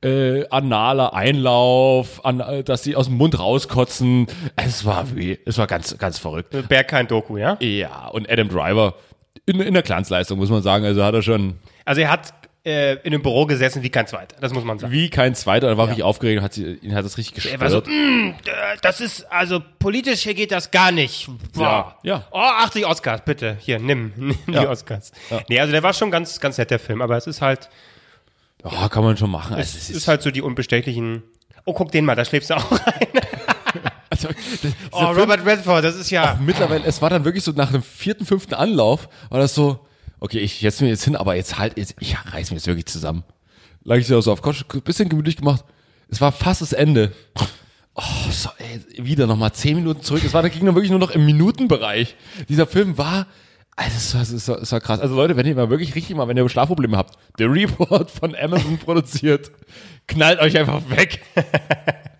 äh, 0.03 0.47
analer 0.49 1.13
Einlauf, 1.13 2.25
an, 2.25 2.39
äh, 2.39 2.63
dass 2.63 2.83
sie 2.83 2.95
aus 2.95 3.05
dem 3.05 3.17
Mund 3.17 3.37
rauskotzen. 3.37 4.27
Es 4.55 4.85
war 4.85 5.15
wie, 5.15 5.37
es 5.45 5.57
war 5.57 5.67
ganz, 5.67 5.95
ganz 5.97 6.17
verrückt. 6.17 6.55
Bergkein 6.69 7.07
Doku, 7.07 7.37
ja? 7.37 7.57
Ja, 7.59 8.07
und 8.07 8.29
Adam 8.29 8.49
Driver 8.49 8.95
in, 9.45 9.59
in 9.59 9.73
der 9.73 9.83
Glanzleistung, 9.83 10.37
muss 10.37 10.49
man 10.49 10.61
sagen. 10.61 10.85
Also 10.85 11.03
hat 11.03 11.13
er 11.13 11.21
schon 11.21 11.55
Also 11.85 12.01
er 12.01 12.09
hat 12.11 12.33
äh, 12.63 12.93
in 12.97 13.13
einem 13.13 13.23
Büro 13.23 13.47
gesessen 13.47 13.81
wie 13.81 13.89
kein 13.89 14.05
zweiter. 14.05 14.35
Das 14.39 14.53
muss 14.53 14.63
man 14.63 14.77
sagen. 14.77 14.93
wie 14.93 15.09
kein 15.09 15.33
zweiter, 15.33 15.67
er 15.67 15.77
war 15.77 15.87
richtig 15.87 16.03
aufgeregt 16.03 16.37
und 16.39 16.43
hat 16.43 16.53
sie, 16.53 16.73
ihn 16.75 16.93
hat 16.93 17.03
das 17.03 17.17
richtig 17.17 17.51
Er 17.51 17.59
war 17.59 17.69
so, 17.71 17.81
gestört. 17.81 17.97
"Mm, 17.97 18.33
das 18.83 19.01
ist, 19.01 19.23
also 19.31 19.61
politisch 19.79 20.21
hier 20.21 20.35
geht 20.35 20.51
das 20.51 20.69
gar 20.69 20.91
nicht. 20.91 21.27
Boah. 21.53 21.95
Ja, 22.03 22.15
ja. 22.17 22.27
Oh, 22.31 22.37
80 22.37 22.85
Oscars, 22.85 23.21
bitte. 23.25 23.57
Hier, 23.59 23.79
nimm, 23.79 24.13
nimm 24.17 24.37
die 24.47 24.53
Ja. 24.53 24.69
Oscars. 24.69 25.11
Nee, 25.49 25.59
also 25.59 25.71
der 25.71 25.81
war 25.81 25.93
schon 25.93 26.11
ganz, 26.11 26.39
ganz 26.39 26.57
nett, 26.59 26.69
der 26.69 26.77
Film. 26.79 27.01
Aber 27.01 27.17
es 27.17 27.25
ist 27.25 27.41
halt, 27.41 27.67
Ja, 28.63 28.87
kann 28.89 29.03
man 29.03 29.17
schon 29.17 29.31
machen. 29.31 29.55
Also, 29.55 29.75
es 29.77 29.89
ist 29.89 30.07
halt 30.07 30.21
so 30.21 30.29
die 30.29 30.43
unbestechlichen. 30.43 31.23
Oh, 31.65 31.73
guck 31.73 31.91
den 31.91 32.05
mal, 32.05 32.15
da 32.15 32.25
schläfst 32.25 32.51
du 32.51 32.55
auch 32.57 32.71
rein. 32.85 33.07
Also, 34.25 34.37
Oh, 34.91 35.05
Robert 35.19 35.45
Redford, 35.45 35.83
das 35.83 35.95
ist 35.95 36.09
ja. 36.11 36.37
mittlerweile, 36.41 36.85
es 36.85 37.01
war 37.01 37.09
dann 37.09 37.25
wirklich 37.25 37.43
so 37.43 37.51
nach 37.51 37.69
einem 37.69 37.83
vierten, 37.83 38.25
fünften 38.25 38.53
Anlauf, 38.53 39.09
war 39.29 39.39
das 39.39 39.55
so, 39.55 39.79
okay, 40.19 40.39
ich 40.39 40.59
setze 40.59 40.83
mir 40.83 40.89
jetzt 40.89 41.03
hin, 41.03 41.15
aber 41.15 41.35
jetzt 41.35 41.57
halt, 41.57 41.77
jetzt, 41.77 41.95
ich 41.99 42.15
reiß 42.31 42.51
mir 42.51 42.57
jetzt 42.57 42.67
wirklich 42.67 42.85
zusammen. 42.85 43.23
Lag 43.83 43.97
ich 43.97 44.07
so 44.07 44.19
auf 44.19 44.41
Couch, 44.41 44.63
ein 44.73 44.81
bisschen 44.81 45.09
gemütlich 45.09 45.37
gemacht. 45.37 45.65
Es 46.09 46.21
war 46.21 46.31
fast 46.31 46.61
das 46.61 46.73
Ende. 46.73 47.13
Oh, 47.95 48.29
so, 48.29 48.49
ey, 48.57 49.05
wieder 49.05 49.27
nochmal 49.27 49.51
zehn 49.53 49.75
Minuten 49.75 50.01
zurück. 50.01 50.23
Es 50.23 50.33
war, 50.33 50.41
da 50.41 50.49
ging 50.49 50.65
dann 50.65 50.75
wirklich 50.75 50.91
nur 50.91 50.99
noch 50.99 51.11
im 51.11 51.25
Minutenbereich. 51.25 52.15
Dieser 52.47 52.67
Film 52.67 52.97
war, 52.97 53.27
also, 53.75 53.95
es 53.97 54.13
war, 54.13 54.21
es 54.21 54.47
war, 54.47 54.61
es 54.61 54.71
war 54.71 54.81
krass. 54.81 54.99
Also 54.99 55.15
Leute, 55.15 55.35
wenn 55.37 55.45
ihr 55.47 55.55
mal 55.55 55.69
wirklich 55.69 55.95
richtig 55.95 56.15
mal, 56.15 56.27
wenn 56.27 56.37
ihr 56.37 56.47
Schlafprobleme 56.47 56.95
habt, 56.95 57.17
der 57.39 57.51
Report 57.51 58.11
von 58.11 58.35
Amazon 58.35 58.77
produziert, 58.77 59.51
knallt 60.07 60.39
euch 60.39 60.57
einfach 60.57 60.81
weg. 60.89 61.21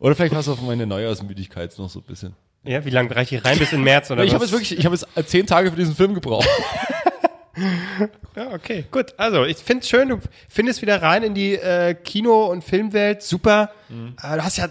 Oder 0.00 0.14
vielleicht 0.16 0.32
war 0.32 0.40
es 0.40 0.48
auch 0.48 0.60
meine 0.62 0.86
Neujahrsmüdigkeit 0.86 1.78
noch 1.78 1.88
so 1.88 2.00
ein 2.00 2.04
bisschen. 2.04 2.34
Ja, 2.64 2.84
wie 2.84 2.90
lange 2.90 3.14
reiche 3.14 3.36
ich 3.36 3.44
rein 3.44 3.58
bis 3.58 3.72
in 3.72 3.82
März 3.82 4.10
oder 4.10 4.24
Ich 4.24 4.30
was? 4.30 4.34
habe 4.34 4.44
jetzt 4.44 4.52
wirklich, 4.52 4.78
ich 4.78 4.84
habe 4.84 4.96
jetzt 4.96 5.30
zehn 5.30 5.46
Tage 5.46 5.70
für 5.70 5.76
diesen 5.76 5.94
Film 5.94 6.14
gebraucht. 6.14 6.48
Ja, 8.36 8.52
okay, 8.54 8.86
gut. 8.90 9.12
Also, 9.18 9.44
ich 9.44 9.58
finde 9.58 9.82
es 9.82 9.88
schön, 9.88 10.08
du 10.08 10.20
findest 10.48 10.80
wieder 10.80 11.02
rein 11.02 11.22
in 11.24 11.34
die 11.34 11.56
äh, 11.56 11.94
Kino- 11.94 12.46
und 12.46 12.64
Filmwelt. 12.64 13.22
Super. 13.22 13.72
Äh, 13.90 14.36
du 14.36 14.44
hast 14.44 14.56
ja 14.56 14.64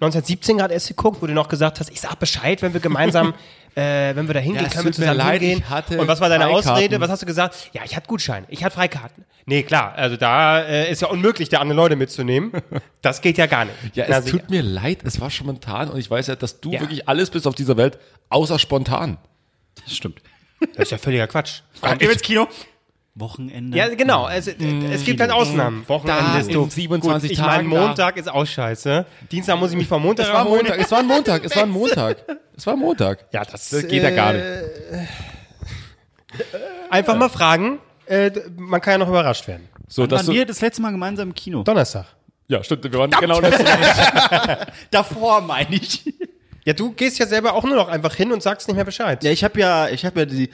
1917 0.00 0.58
gerade 0.58 0.74
erst 0.74 0.88
geguckt, 0.88 1.22
wo 1.22 1.26
du 1.26 1.32
noch 1.32 1.48
gesagt 1.48 1.80
hast, 1.80 1.90
ich 1.90 2.00
sag 2.00 2.16
Bescheid, 2.18 2.60
wenn 2.60 2.74
wir 2.74 2.80
gemeinsam, 2.80 3.32
äh, 3.76 4.14
wenn 4.14 4.26
wir 4.28 4.34
da 4.34 4.40
hingehen, 4.40 4.62
Ja, 4.64 4.68
können 4.70 4.84
wir 4.86 4.92
zusammen 4.92 5.16
leid, 5.16 5.40
hingehen. 5.40 5.58
ich 5.64 5.70
hatte 5.70 6.00
und 6.00 6.06
was 6.08 6.20
war 6.20 6.28
deine 6.28 6.44
Freikarten. 6.44 6.70
Ausrede? 6.70 7.00
Was 7.00 7.10
hast 7.10 7.22
du 7.22 7.26
gesagt? 7.26 7.70
Ja, 7.72 7.82
ich 7.84 7.94
hatte 7.96 8.06
Gutschein. 8.06 8.44
Ich 8.48 8.62
hatte 8.64 8.74
Freikarten. 8.76 9.24
Nee, 9.46 9.62
klar, 9.62 9.92
also 9.94 10.16
da 10.16 10.60
äh, 10.62 10.90
ist 10.90 11.02
ja 11.02 11.08
unmöglich, 11.08 11.48
da 11.48 11.58
andere 11.58 11.76
Leute 11.76 11.96
mitzunehmen. 11.96 12.52
Das 13.02 13.20
geht 13.20 13.36
ja 13.36 13.44
gar 13.46 13.66
nicht. 13.66 13.76
Ja, 13.94 14.04
es 14.06 14.24
sicher. 14.24 14.38
tut 14.38 14.48
mir 14.50 14.62
leid, 14.62 15.00
es 15.04 15.20
war 15.20 15.30
spontan 15.30 15.90
und 15.90 15.98
ich 15.98 16.10
weiß 16.10 16.28
ja, 16.28 16.36
dass 16.36 16.60
du 16.60 16.72
Ja. 16.72 16.80
wirklich 16.80 17.06
alles 17.06 17.28
bist 17.30 17.46
auf 17.46 17.54
dieser 17.54 17.76
Welt, 17.76 17.98
außer 18.30 18.58
spontan. 18.58 19.18
Das 19.84 19.94
stimmt. 19.94 20.22
Das 20.74 20.84
ist 20.84 20.90
ja 20.92 20.96
völliger 20.98 21.26
Quatsch. 21.26 21.60
Kommt 21.82 22.00
ihr 22.00 22.10
ins 22.10 22.22
Kino? 22.22 22.48
Wochenende. 23.16 23.78
Ja, 23.78 23.88
genau. 23.94 24.28
Es, 24.28 24.48
es 24.48 25.04
gibt 25.04 25.20
halt 25.20 25.30
Ausnahmen. 25.30 25.88
Wochenende 25.88 26.22
Da 26.32 26.38
ist 26.40 26.52
doof. 26.52 26.72
27 26.72 27.28
Gut, 27.28 27.32
ich 27.32 27.40
meine, 27.40 27.52
Tagen 27.58 27.70
da. 27.70 27.80
Montag 27.86 28.16
ist 28.16 28.28
auch 28.28 28.44
scheiße. 28.44 29.06
Dienstag 29.30 29.56
muss 29.58 29.70
ich 29.70 29.76
mich 29.76 29.86
vom 29.86 30.02
Montag 30.02 30.26
Es 30.26 30.32
war. 30.32 30.44
Montag, 30.44 30.78
es 30.80 30.90
war 30.90 30.98
ein 30.98 31.06
Montag, 31.06 31.44
es 31.44 31.54
war 31.54 31.62
ein 31.62 31.70
Montag. 31.70 32.16
Es 32.56 32.66
war 32.66 32.74
ein 32.74 32.80
Montag. 32.80 33.26
Ja, 33.32 33.44
das, 33.44 33.70
Das 33.70 33.86
geht 33.86 34.02
ja 34.02 34.10
gar 34.10 34.32
nicht. 34.32 34.44
Einfach 36.90 37.16
mal 37.16 37.28
fragen. 37.28 37.78
Äh, 38.06 38.30
man 38.56 38.80
kann 38.80 38.92
ja 38.92 38.98
noch 38.98 39.08
überrascht 39.08 39.46
werden. 39.48 39.68
So, 39.88 40.06
dass 40.06 40.20
Waren 40.20 40.26
du, 40.26 40.32
wir 40.32 40.46
das 40.46 40.60
letzte 40.60 40.82
Mal 40.82 40.90
gemeinsam 40.90 41.28
im 41.28 41.34
Kino? 41.34 41.62
Donnerstag. 41.62 42.06
ja, 42.48 42.62
stimmt, 42.62 42.84
wir 42.84 42.92
waren 42.98 43.10
genau 43.10 43.40
letzte 43.40 43.64
Woche. 43.64 44.66
Davor 44.90 45.40
meine 45.40 45.76
ich. 45.76 46.12
Ja, 46.64 46.72
du 46.72 46.92
gehst 46.92 47.18
ja 47.18 47.26
selber 47.26 47.54
auch 47.54 47.62
nur 47.64 47.76
noch 47.76 47.88
einfach 47.88 48.14
hin 48.14 48.32
und 48.32 48.42
sagst 48.42 48.66
nicht 48.68 48.76
mehr 48.76 48.84
Bescheid. 48.84 49.22
Ja, 49.22 49.30
ich 49.30 49.44
habe 49.44 49.58
ja, 49.60 49.88
ich 49.88 50.04
habe 50.04 50.20
ja 50.20 50.26
die 50.26 50.50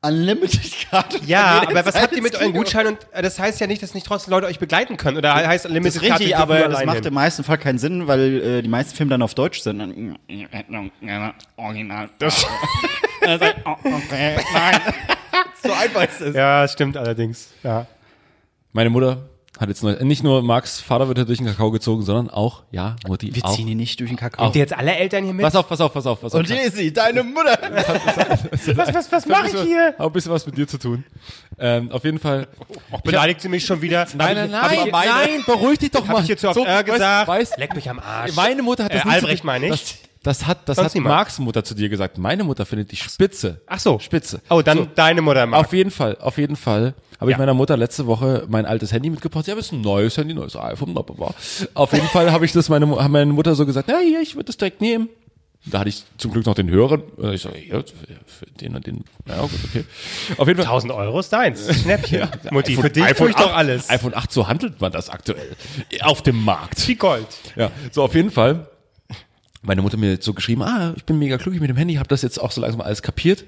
Unlimited-Karte. 0.00 1.18
Ja, 1.26 1.58
von 1.58 1.76
aber 1.76 1.86
was 1.86 2.00
habt 2.00 2.14
ihr 2.14 2.22
mit 2.22 2.34
euren 2.34 2.52
Kino. 2.52 2.58
Gutschein 2.58 2.86
und 2.86 2.98
äh, 3.12 3.20
das 3.20 3.38
heißt 3.40 3.60
ja 3.60 3.66
nicht, 3.66 3.82
dass 3.82 3.94
nicht 3.94 4.06
trotzdem 4.06 4.30
Leute 4.32 4.46
euch 4.46 4.60
begleiten 4.60 4.96
können 4.96 5.16
oder 5.16 5.34
heißt 5.34 5.64
Das 5.64 5.72
Limited 5.72 5.96
ist 5.96 6.02
richtig, 6.02 6.36
aber 6.36 6.68
das 6.68 6.84
macht 6.84 6.98
hin. 6.98 7.06
im 7.06 7.14
meisten 7.14 7.42
Fall 7.42 7.58
keinen 7.58 7.78
Sinn, 7.78 8.06
weil 8.06 8.40
äh, 8.40 8.62
die 8.62 8.68
meisten 8.68 8.94
Filme 8.94 9.10
dann 9.10 9.22
auf 9.22 9.34
Deutsch 9.34 9.60
sind. 9.60 9.80
Dann, 9.80 10.18
Original. 11.56 12.08
Das 12.20 12.46
okay, 13.22 14.36
nein. 14.52 14.80
so 15.62 15.72
einfach 15.72 16.04
ist 16.04 16.20
es. 16.20 16.34
Ja, 16.34 16.68
stimmt 16.68 16.96
allerdings. 16.96 17.48
Ja. 17.64 17.86
Meine 18.72 18.90
Mutter 18.90 19.28
hat 19.58 19.68
jetzt 19.68 19.82
neu, 19.82 19.92
nicht 20.04 20.22
nur 20.22 20.42
Marks 20.42 20.80
Vater 20.80 21.08
wird 21.08 21.18
durch 21.28 21.38
den 21.38 21.46
Kakao 21.46 21.70
gezogen, 21.70 22.02
sondern 22.02 22.30
auch, 22.30 22.62
ja, 22.70 22.94
Mutti 23.06 23.34
Wir 23.34 23.44
auch. 23.44 23.54
ziehen 23.56 23.66
ihn 23.68 23.76
nicht 23.76 23.98
durch 23.98 24.08
den 24.10 24.16
Kakao. 24.16 24.46
Habt 24.46 24.56
ihr 24.56 24.60
jetzt 24.60 24.72
alle 24.72 24.94
Eltern 24.94 25.24
hier 25.24 25.34
mit? 25.34 25.44
Pass 25.44 25.56
auf, 25.56 25.68
pass 25.68 25.80
auf, 25.80 25.92
pass 25.92 26.06
auf, 26.06 26.20
pass 26.20 26.32
auf. 26.34 26.40
Und 26.40 26.46
sie, 26.48 26.92
deine 26.92 27.22
Mutter. 27.24 27.58
was 28.76 28.94
was, 28.94 29.12
was 29.12 29.26
mache 29.26 29.48
ich 29.48 29.60
hier? 29.62 29.94
Auch 29.98 30.06
ein 30.06 30.12
bisschen 30.12 30.32
was 30.32 30.46
mit 30.46 30.56
dir 30.56 30.66
zu 30.68 30.78
tun. 30.78 31.04
Ähm, 31.58 31.90
auf 31.90 32.04
jeden 32.04 32.18
Fall. 32.18 32.46
Beleidigt 33.04 33.40
sie 33.40 33.48
mich 33.48 33.64
schon 33.66 33.82
wieder? 33.82 34.06
Nein, 34.16 34.36
nein, 34.36 34.50
nein, 34.50 34.78
ich- 34.86 34.92
nein, 34.92 35.42
beruhig 35.46 35.78
dich 35.78 35.90
doch 35.90 36.04
mal. 36.06 36.14
Hab 36.14 36.20
ich 36.20 36.26
hier 36.26 36.36
zu 36.36 36.48
oft 36.50 36.58
äh, 36.58 36.84
gesagt? 36.84 37.28
weißt- 37.28 37.58
Leck 37.58 37.74
mich 37.74 37.90
am 37.90 37.98
Arsch. 37.98 38.34
Meine 38.36 38.62
Mutter 38.62 38.84
hat 38.84 38.94
das 38.94 39.02
Äh, 39.02 39.06
nicht 39.06 39.14
Albrecht 39.14 39.44
meine 39.44 39.66
ich. 39.66 39.70
Das, 39.70 40.38
das 40.40 40.46
hat, 40.46 40.68
das 40.68 40.76
Sonst 40.76 40.94
hat. 40.94 41.02
Marks 41.02 41.38
Mutter 41.38 41.64
zu 41.64 41.74
dir 41.74 41.88
gesagt. 41.88 42.18
Meine 42.18 42.44
Mutter 42.44 42.66
findet 42.66 42.92
dich 42.92 43.02
spitze. 43.02 43.60
Ach 43.66 43.78
so. 43.78 43.98
Spitze. 43.98 44.40
Oh, 44.50 44.62
dann 44.62 44.78
So, 44.78 44.88
deine 44.94 45.22
Mutter 45.22 45.46
macht. 45.46 45.66
auf 45.66 45.72
jeden 45.72 45.90
Fall, 45.90 46.16
auf 46.20 46.38
jeden 46.38 46.56
Fall 46.56 46.94
habe 47.20 47.30
ich 47.30 47.34
Ja. 47.34 47.38
meiner 47.38 47.54
Mutter 47.54 47.76
letzte 47.76 48.06
Woche 48.06 48.44
mein 48.48 48.66
altes 48.66 48.92
Handy 48.92 49.10
mitgebracht. 49.10 49.46
Ja, 49.46 49.54
das 49.54 49.66
ist 49.66 49.72
ein 49.72 49.80
neues 49.80 50.16
Handy, 50.16 50.34
neues 50.34 50.56
iPhone, 50.56 50.92
bla, 50.94 51.02
bla, 51.02 51.14
bla. 51.14 51.34
Auf 51.74 51.92
jeden 51.92 52.06
Fall 52.08 52.30
habe 52.32 52.44
ich 52.44 52.52
das 52.52 52.68
meine, 52.68 52.88
hat 53.02 53.10
meine 53.10 53.32
Mutter 53.32 53.54
so 53.54 53.66
gesagt, 53.66 53.88
ja, 53.88 53.98
hier, 53.98 54.20
ich 54.20 54.34
würde 54.36 54.44
das 54.46 54.56
direkt 54.56 54.80
nehmen. 54.80 55.08
Da 55.66 55.80
hatte 55.80 55.88
ich 55.88 56.04
zum 56.18 56.30
Glück 56.32 56.46
noch 56.46 56.54
den 56.54 56.70
höheren. 56.70 57.02
Und 57.16 57.32
Ich 57.34 57.42
so, 57.42 57.50
hier, 57.52 57.84
für 58.26 58.46
den 58.46 58.76
und 58.76 58.86
den. 58.86 59.04
Ja, 59.26 59.40
gut, 59.42 59.50
okay. 59.64 59.84
Auf 60.38 60.46
jeden 60.46 60.56
Fall. 60.62 60.66
1000 60.72 60.92
Euro 60.92 61.18
ist 61.18 61.30
deins. 61.32 61.82
Schnäppchen. 61.82 62.28
Mutti, 62.52 62.72
iPhone- 62.74 62.82
für 62.82 62.90
dich 62.90 63.02
iPhone 63.02 63.16
tue 63.16 63.30
ich 63.30 63.36
doch 63.36 63.50
8 63.50 63.56
alles. 63.56 63.90
iPhone 63.90 64.14
8, 64.14 64.32
so 64.32 64.46
handelt 64.46 64.80
man 64.80 64.92
das 64.92 65.10
aktuell. 65.10 65.56
Auf 66.02 66.22
dem 66.22 66.42
Markt. 66.44 66.86
Wie 66.86 66.94
Gold. 66.94 67.26
Ja, 67.56 67.72
so 67.90 68.04
auf 68.04 68.14
jeden 68.14 68.30
Fall. 68.30 68.68
Meine 69.60 69.82
Mutter 69.82 69.96
mir 69.96 70.12
jetzt 70.12 70.24
so 70.24 70.32
geschrieben, 70.32 70.62
ah, 70.62 70.94
ich 70.96 71.04
bin 71.04 71.18
mega 71.18 71.36
glücklich 71.36 71.60
mit 71.60 71.68
dem 71.68 71.76
Handy, 71.76 71.94
hab 71.96 72.06
das 72.08 72.22
jetzt 72.22 72.40
auch 72.40 72.52
so 72.52 72.60
langsam 72.60 72.80
alles 72.80 73.02
kapiert. 73.02 73.44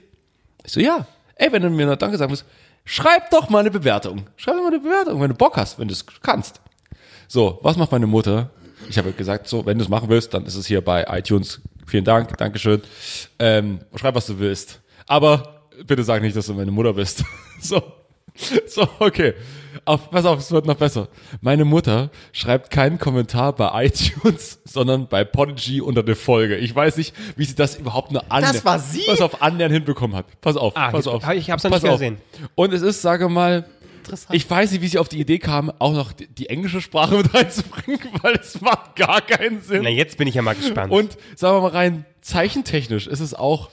Ich 0.64 0.72
so, 0.72 0.80
ja, 0.80 1.06
ey, 1.36 1.52
wenn 1.52 1.62
du 1.62 1.70
mir 1.70 1.86
noch 1.86 1.96
Danke 1.96 2.18
sagen 2.18 2.32
musst, 2.32 2.44
schreib 2.84 3.30
doch 3.30 3.48
mal 3.48 3.60
eine 3.60 3.70
Bewertung. 3.70 4.26
Schreib 4.36 4.56
doch 4.56 4.62
mal 4.62 4.68
eine 4.68 4.80
Bewertung, 4.80 5.20
wenn 5.20 5.28
du 5.30 5.36
Bock 5.36 5.56
hast, 5.56 5.78
wenn 5.78 5.88
du 5.88 5.92
es 5.92 6.04
kannst. 6.22 6.60
So, 7.28 7.58
was 7.62 7.76
macht 7.76 7.92
meine 7.92 8.06
Mutter? 8.06 8.50
Ich 8.88 8.98
habe 8.98 9.12
gesagt, 9.12 9.46
so, 9.46 9.64
wenn 9.66 9.78
du 9.78 9.84
es 9.84 9.90
machen 9.90 10.08
willst, 10.08 10.34
dann 10.34 10.46
ist 10.46 10.56
es 10.56 10.66
hier 10.66 10.80
bei 10.82 11.04
iTunes. 11.08 11.60
Vielen 11.86 12.04
Dank, 12.04 12.36
Dankeschön. 12.38 12.82
Ähm, 13.38 13.80
schreib, 13.94 14.14
was 14.14 14.26
du 14.26 14.38
willst. 14.38 14.80
Aber 15.06 15.62
bitte 15.86 16.02
sag 16.02 16.22
nicht, 16.22 16.36
dass 16.36 16.46
du 16.46 16.54
meine 16.54 16.70
Mutter 16.70 16.94
bist. 16.94 17.24
So. 17.62 17.99
So, 18.66 18.88
okay. 18.98 19.34
Auf, 19.84 20.10
pass 20.10 20.24
auf, 20.24 20.38
es 20.38 20.50
wird 20.50 20.66
noch 20.66 20.76
besser. 20.76 21.08
Meine 21.40 21.64
Mutter 21.64 22.10
schreibt 22.32 22.70
keinen 22.70 22.98
Kommentar 22.98 23.54
bei 23.54 23.86
iTunes, 23.86 24.60
sondern 24.64 25.08
bei 25.08 25.24
Podigy 25.24 25.80
unter 25.80 26.02
der 26.02 26.16
Folge. 26.16 26.56
Ich 26.56 26.74
weiß 26.74 26.96
nicht, 26.96 27.14
wie 27.36 27.44
sie 27.44 27.54
das 27.54 27.76
überhaupt 27.76 28.10
nur 28.12 28.30
annähernd, 28.30 28.56
Das 28.56 28.64
war 28.64 28.78
sie? 28.78 29.02
pass 29.06 29.20
auf, 29.20 29.42
annähernd 29.42 29.72
hinbekommen 29.74 30.16
hat. 30.16 30.26
Pass 30.40 30.56
auf, 30.56 30.76
Ah, 30.76 30.90
pass 30.90 31.06
auf. 31.06 31.22
ich 31.34 31.50
hab's 31.50 31.64
noch 31.64 31.70
nicht 31.70 31.82
gesehen. 31.84 32.18
Und 32.54 32.72
es 32.72 32.82
ist, 32.82 33.02
sage 33.02 33.28
mal, 33.28 33.64
ich 34.32 34.48
weiß 34.48 34.72
nicht, 34.72 34.82
wie 34.82 34.88
sie 34.88 34.98
auf 34.98 35.08
die 35.08 35.20
Idee 35.20 35.38
kam, 35.38 35.70
auch 35.78 35.92
noch 35.92 36.12
die, 36.12 36.26
die 36.26 36.48
englische 36.48 36.80
Sprache 36.80 37.16
mit 37.18 37.32
reinzubringen, 37.32 38.00
weil 38.22 38.34
es 38.34 38.60
macht 38.60 38.96
gar 38.96 39.20
keinen 39.20 39.60
Sinn. 39.62 39.82
Na, 39.82 39.90
jetzt 39.90 40.16
bin 40.18 40.26
ich 40.28 40.34
ja 40.34 40.42
mal 40.42 40.54
gespannt. 40.54 40.92
Und 40.92 41.16
sagen 41.36 41.56
wir 41.56 41.60
mal 41.62 41.68
rein, 41.70 42.04
zeichentechnisch 42.20 43.06
ist 43.06 43.20
es 43.20 43.34
auch, 43.34 43.70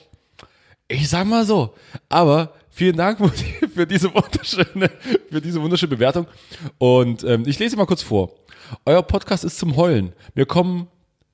ich 0.88 1.10
sag 1.10 1.26
mal 1.26 1.46
so, 1.46 1.74
aber 2.10 2.54
vielen 2.78 2.96
Dank 2.96 3.20
Mutti, 3.20 3.46
für 3.74 3.88
diese 3.88 4.14
wunderschöne, 4.14 4.92
für 5.32 5.42
diese 5.42 5.62
wunderschöne 5.62 5.90
Bewertung. 5.90 6.28
Und 6.78 7.24
ähm, 7.24 7.44
ich 7.48 7.58
lese 7.58 7.76
mal 7.76 7.88
kurz 7.88 8.04
vor. 8.04 8.36
Euer 8.86 9.02
Podcast 9.02 9.44
ist 9.44 9.58
zum 9.58 9.76
Heulen. 9.76 10.14
Mir 10.36 10.46
kommen 10.46 10.88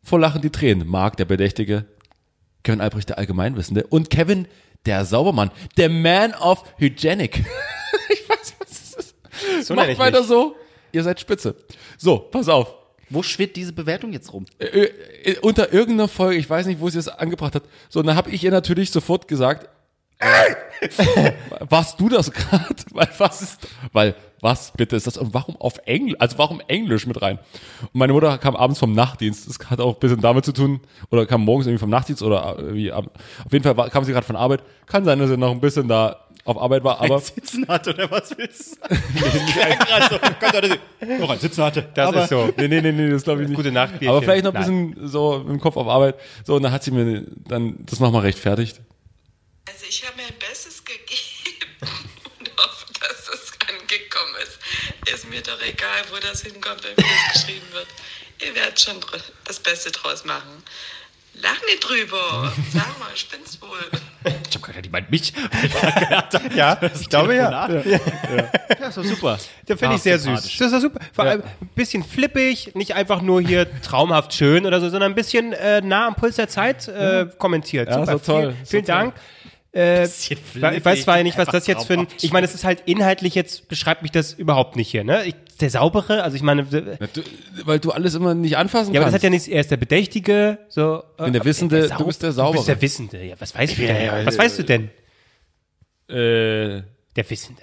vor 0.03 0.19
Lachen 0.19 0.41
die 0.41 0.49
Tränen. 0.49 0.88
Marc, 0.88 1.17
der 1.17 1.25
Bedächtige, 1.25 1.86
Kevin 2.63 2.79
Albrecht, 2.79 3.10
der 3.10 3.17
Allgemeinwissende 3.17 3.86
und 3.88 4.10
Kevin, 4.10 4.47
der 4.86 5.03
Saubermann, 5.03 5.51
der 5.75 5.89
Man 5.89 6.34
of 6.34 6.63
Hygienic. 6.77 7.39
ich 8.10 8.29
weiß 8.29 8.39
nicht, 8.39 8.60
was 8.60 8.69
das 8.69 8.93
ist. 8.93 9.67
so 9.67 9.73
Macht 9.75 9.97
weiter 9.97 10.19
mich. 10.19 10.27
so. 10.27 10.56
Ihr 10.93 11.03
seid 11.03 11.19
spitze. 11.19 11.56
So, 11.97 12.19
pass 12.19 12.47
auf. 12.47 12.73
Wo 13.10 13.21
schwirrt 13.21 13.58
diese 13.58 13.73
Bewertung 13.73 14.13
jetzt 14.13 14.32
rum? 14.32 14.45
Äh, 14.60 14.65
äh, 15.25 15.39
unter 15.39 15.73
irgendeiner 15.73 16.08
Folge, 16.08 16.39
ich 16.39 16.49
weiß 16.49 16.67
nicht, 16.67 16.79
wo 16.79 16.89
sie 16.89 16.99
es 16.99 17.10
angebracht 17.10 17.53
hat. 17.53 17.63
So, 17.89 17.99
und 17.99 18.08
dann 18.08 18.15
habe 18.15 18.29
ich 18.29 18.43
ihr 18.43 18.51
natürlich 18.51 18.91
sofort 18.91 19.27
gesagt, 19.27 19.69
warst 21.69 21.99
du 21.99 22.10
das 22.10 22.32
gerade? 22.32 22.65
Weil 22.93 23.08
was 23.17 23.41
ist, 23.41 23.67
weil 23.93 24.15
was 24.41 24.71
bitte 24.71 24.95
ist 24.97 25.08
das? 25.08 25.17
Und 25.17 25.34
warum 25.34 25.56
auf 25.56 25.80
Englisch? 25.86 26.15
Also 26.19 26.38
warum 26.38 26.62
Englisch 26.67 27.08
mit 27.08 27.21
rein? 27.21 27.39
Und 27.82 27.95
meine 27.95 28.12
Mutter 28.13 28.38
kam 28.38 28.56
abends 28.58 28.80
vom 28.80 28.93
Nachtdienst. 28.93 29.47
Das 29.49 29.69
hat 29.69 29.80
auch 29.80 29.93
ein 29.95 29.99
bisschen 29.99 30.19
damit 30.21 30.43
zu 30.43 30.52
tun, 30.52 30.82
oder 31.12 31.26
kam 31.26 31.45
morgens 31.45 31.65
irgendwie 31.67 31.80
vom 31.80 31.89
Nachtdienst 31.89 32.21
oder 32.21 32.56
irgendwie 32.58 32.91
ab- 32.91 33.06
auf 33.45 33.52
jeden 33.54 33.63
Fall 33.63 33.89
kam 33.89 34.04
sie 34.04 34.12
gerade 34.12 34.26
von 34.26 34.36
Arbeit. 34.36 34.62
Kann 34.86 35.06
sein, 35.06 35.19
dass 35.19 35.30
sie 35.30 35.38
noch 35.38 35.52
ein 35.52 35.62
bisschen 35.62 35.88
da 35.88 36.17
auf 36.45 36.62
Arbeit 36.62 36.84
war, 36.84 36.99
aber 36.99 37.19
Sitzen 37.19 37.65
hat 37.69 37.88
oder 37.88 38.12
was 38.12 38.38
willst 38.38 38.76
du 38.76 38.95
sagen? 38.95 39.02
Ja, 39.58 39.76
gerade 40.49 40.67
so. 40.67 40.76
Sie 41.08 41.17
noch 41.21 41.30
ein 41.30 41.39
Sitzen 41.39 41.63
hatte. 41.63 41.88
das 41.93 42.08
Aber 42.10 42.23
ist 42.23 42.30
so. 42.30 42.49
Nee, 42.58 42.67
nee, 42.67 42.82
nee, 42.82 42.91
nee, 42.91 43.10
das 43.10 43.23
glaube 43.23 43.43
ich 43.43 43.47
nicht. 43.47 43.56
Gute 43.56 43.71
Nacht, 43.71 43.91
Bierchen. 43.99 44.10
Aber 44.10 44.21
vielleicht 44.21 44.43
noch 44.43 44.54
ein 44.54 44.62
Nein. 44.62 44.91
bisschen 44.91 45.08
so 45.08 45.45
im 45.47 45.62
Kopf 45.62 45.78
auf 45.78 45.88
Arbeit. 45.88 46.15
So, 46.43 46.56
und 46.56 46.63
dann 46.63 46.73
hat 46.73 46.84
sie 46.84 46.91
mir 46.91 47.26
dann 47.47 47.78
das 47.86 48.02
nochmal 48.02 48.23
rechtfertigt. 48.23 48.82
Also 49.74 49.86
ich 49.90 50.06
habe 50.06 50.18
mein 50.18 50.34
Bestes 50.38 50.84
gegeben 50.86 51.72
und 52.40 52.52
hoffe, 52.60 52.86
dass 53.00 53.26
das 53.26 53.52
angekommen 53.68 54.36
ist. 54.44 54.60
Ist 55.12 55.30
mir 55.30 55.42
doch 55.42 55.60
egal, 55.62 56.04
wo 56.12 56.18
das 56.18 56.44
hinkommt, 56.44 56.84
wenn 56.84 56.92
mir 56.92 57.12
das 57.26 57.42
geschrieben 57.42 57.66
wird. 57.72 57.88
Ihr 58.46 58.54
werdet 58.54 58.80
schon 58.80 58.98
das 59.46 59.60
Beste 59.60 59.90
draus 59.92 60.26
machen. 60.26 60.62
Lach 61.36 61.60
nicht 61.66 61.80
drüber. 61.80 62.54
Sag 62.72 63.00
mal, 63.00 63.10
spinnst 63.16 63.60
wohl. 63.64 63.80
Ich 64.48 64.56
hab 64.56 64.62
gedacht, 64.62 64.86
die 64.86 64.90
meint 64.90 65.10
mich. 65.10 65.34
Ja, 66.56 66.80
ich 66.94 67.10
glaube 67.10 67.36
ja. 67.36 67.68
Ja, 67.84 68.88
ist 68.88 68.98
doch 68.98 69.04
super. 69.04 69.40
Da 69.66 69.76
finde 69.76 69.96
ich 69.96 70.04
sehr 70.04 70.20
süß. 70.20 70.42
Das 70.44 70.68
ist 70.68 70.74
doch 70.74 70.80
super. 70.80 71.00
Vor 71.14 71.26
allem 71.26 71.42
ein 71.42 71.70
bisschen 71.74 72.04
flippig, 72.04 72.76
nicht 72.76 72.94
einfach 72.94 73.22
nur 73.24 73.42
hier 73.42 73.82
traumhaft 73.82 74.34
schön 74.34 74.68
oder 74.68 74.80
so, 74.80 74.90
sondern 74.90 75.14
ein 75.14 75.16
bisschen 75.16 75.54
äh, 75.54 75.82
nah 75.82 76.08
am 76.08 76.16
Puls 76.16 76.36
der 76.36 76.48
Zeit 76.48 76.88
äh, 76.88 77.26
kommentiert. 77.40 77.90
Ja, 77.90 78.06
super. 78.06 78.12
so 78.12 78.20
toll, 78.20 78.42
Vielen, 78.42 78.66
so 78.66 78.70
vielen 78.70 78.86
toll. 78.86 79.14
Äh, 79.76 80.04
ich 80.06 80.86
weiß 80.86 81.04
zwar 81.04 81.22
nicht, 81.24 81.38
was 81.38 81.48
das 81.48 81.66
jetzt 81.66 81.88
für 81.88 81.94
ein. 81.94 82.08
Ich 82.22 82.32
meine, 82.32 82.46
es 82.46 82.54
ist 82.54 82.64
halt 82.64 82.84
inhaltlich 82.86 83.34
jetzt, 83.34 83.68
beschreibt 83.70 84.04
mich 84.04 84.12
das 84.12 84.34
überhaupt 84.34 84.76
nicht 84.76 84.90
hier, 84.92 85.04
ne? 85.04 85.24
Ich, 85.26 85.36
der 85.60 85.72
saubere, 85.72 86.22
also 86.24 86.36
ich 86.36 86.44
meine, 86.44 86.68
ja, 86.70 86.80
Ja, 86.80 87.08
du, 87.12 87.22
weil 87.66 87.80
du 87.80 87.92
alles 87.92 88.14
immer 88.14 88.36
nicht 88.36 88.56
anfassen 88.58 88.90
aber 88.90 89.00
das 89.00 89.06
kannst. 89.06 89.16
hat 89.16 89.24
ja 89.24 89.30
nichts, 89.32 89.48
er 89.48 89.62
ist 89.62 89.72
der 89.72 89.78
Bedächtige, 89.78 90.60
so. 90.70 91.04
äh, 91.18 91.24
bin 91.24 91.34
der 91.34 91.44
Wissende, 91.46 91.88
Sau- 91.88 91.98
du 91.98 92.06
bist 92.06 92.22
der 92.22 92.30
Du 92.30 92.36
Saubere. 92.36 92.54
bist 92.58 92.68
der 92.68 92.82
Wissende, 92.84 93.24
ja, 93.26 93.36
was 93.40 93.56
weißt 93.56 93.78
du 93.78 93.82
denn? 93.82 94.06
ja, 94.06 94.26
was 94.26 94.38
weißt 94.38 94.60
du 94.60 94.64
denn? 94.64 94.90
äh, 96.08 96.84
Der 97.16 97.30
Wissende. 97.30 97.62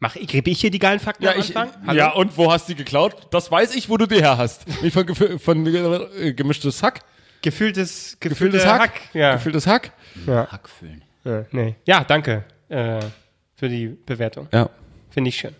Mach, 0.00 0.14
gebe 0.16 0.50
ich 0.50 0.60
hier 0.60 0.70
die 0.70 0.78
geilen 0.80 0.98
Fakten 1.00 1.24
ja, 1.24 1.32
am 1.32 1.38
ich, 1.40 1.56
Anfang? 1.56 1.86
Hallo? 1.86 1.98
ja, 1.98 2.10
und 2.12 2.36
wo 2.36 2.50
hast 2.50 2.68
du 2.68 2.72
die 2.74 2.78
geklaut? 2.78 3.14
Das 3.30 3.50
weiß 3.50 3.74
ich, 3.76 3.88
wo 3.88 3.96
du 3.96 4.06
die 4.06 4.16
her 4.16 4.36
hast. 4.38 4.64
Nicht 4.82 4.92
von, 4.92 5.38
von 5.38 5.66
äh, 5.66 6.32
gemischtes 6.34 6.82
Hack. 6.82 7.02
Gefühltes, 7.42 8.16
Gefühltes 8.20 8.62
gefühlter 8.62 8.78
Hack. 8.80 9.00
Ja. 9.14 9.34
Gefühltes 9.34 9.66
Hack. 9.66 9.92
Hackfüllen. 10.26 11.03
Ja, 11.24 11.44
nee. 11.52 11.76
ja, 11.86 12.04
danke 12.04 12.44
äh, 12.68 13.00
für 13.56 13.68
die 13.68 13.88
Bewertung. 13.88 14.48
Ja. 14.52 14.70
Finde 15.10 15.28
ich 15.28 15.36
schön. 15.36 15.54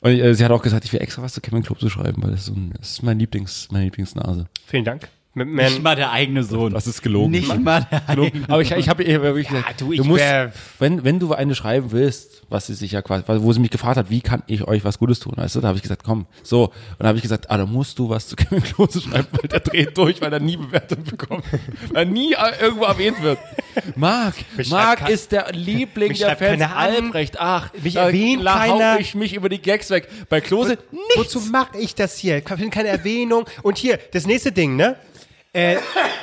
Und 0.00 0.12
äh, 0.12 0.34
sie 0.34 0.44
hat 0.44 0.50
auch 0.50 0.62
gesagt, 0.62 0.84
ich 0.84 0.92
will 0.92 1.00
extra 1.00 1.22
was 1.22 1.34
zu 1.34 1.40
Kevin 1.40 1.64
zu 1.64 1.88
schreiben, 1.88 2.22
weil 2.22 2.30
das 2.30 2.40
ist, 2.40 2.46
so 2.46 2.54
ein, 2.54 2.72
das 2.78 2.92
ist 2.92 3.02
mein 3.02 3.18
Lieblings, 3.18 3.68
meine 3.70 3.84
Lieblingsnase. 3.84 4.46
Vielen 4.66 4.84
Dank. 4.84 5.08
Mit 5.36 5.48
Nicht 5.48 5.72
Man, 5.74 5.82
mal 5.82 5.96
der 5.96 6.12
eigene 6.12 6.44
Sohn. 6.44 6.72
Das 6.72 6.86
ist 6.86 7.02
gelogen. 7.02 7.32
Nicht 7.32 7.58
mal 7.60 7.84
der 7.90 8.08
eigene 8.08 8.30
Aber 8.48 8.62
ich, 8.62 8.70
ich 8.70 8.88
habe 8.88 9.02
ihr 9.02 9.20
wirklich 9.20 9.48
gesagt, 9.48 9.80
du, 9.80 9.92
ich 9.92 10.02
musst, 10.04 10.20
wär- 10.22 10.52
wenn, 10.78 11.02
wenn 11.02 11.18
du 11.18 11.32
eine 11.34 11.56
schreiben 11.56 11.90
willst, 11.90 12.42
was 12.48 12.68
sie 12.68 12.74
sich 12.74 12.92
ja 12.92 13.02
quasi, 13.02 13.24
wo 13.26 13.52
sie 13.52 13.58
mich 13.58 13.70
gefragt 13.72 13.96
hat, 13.96 14.10
wie 14.10 14.20
kann 14.20 14.44
ich 14.46 14.62
euch 14.68 14.84
was 14.84 14.98
Gutes 14.98 15.18
tun, 15.18 15.32
weißt 15.36 15.56
du, 15.56 15.60
da 15.60 15.68
habe 15.68 15.76
ich 15.76 15.82
gesagt, 15.82 16.04
komm, 16.04 16.26
so. 16.44 16.66
Und 16.66 16.72
da 17.00 17.08
habe 17.08 17.18
ich 17.18 17.22
gesagt, 17.22 17.50
ah, 17.50 17.56
da 17.58 17.66
musst 17.66 17.98
du 17.98 18.08
was 18.08 18.28
zu 18.28 18.36
Kevin 18.36 18.62
Klose 18.62 19.00
schreiben, 19.00 19.26
weil 19.32 19.48
der 19.48 19.58
dreht 19.60 19.98
durch, 19.98 20.20
weil 20.20 20.32
er 20.32 20.38
nie 20.40 20.56
Bewertung 20.56 21.02
bekommt. 21.02 21.44
weil 21.92 22.04
er 22.04 22.10
nie 22.10 22.34
irgendwo 22.60 22.84
erwähnt 22.84 23.20
wird. 23.20 23.38
Marc, 23.96 24.34
Marc 24.70 25.08
ist 25.08 25.32
der 25.32 25.50
Liebling 25.52 26.14
der 26.14 26.36
Fans. 26.36 26.62
Albrecht. 26.62 27.40
Ach, 27.40 27.72
Mich 27.82 27.94
da 27.94 28.06
erwähnt 28.06 28.48
hau 28.48 28.78
keiner. 28.78 29.00
ich 29.00 29.14
mich 29.16 29.34
über 29.34 29.48
die 29.48 29.60
Gags 29.60 29.90
weg. 29.90 30.08
Bei 30.28 30.40
Klose 30.40 30.78
nichts. 30.92 31.16
wozu 31.16 31.40
mache 31.50 31.78
ich 31.78 31.96
das 31.96 32.16
hier? 32.18 32.38
Ich 32.38 32.44
finde 32.48 32.70
keine 32.70 32.88
Erwähnung. 32.88 33.46
Und 33.62 33.78
hier, 33.78 33.98
das 34.12 34.26
nächste 34.26 34.52
Ding, 34.52 34.76
ne? 34.76 34.94
Äh, 35.54 35.76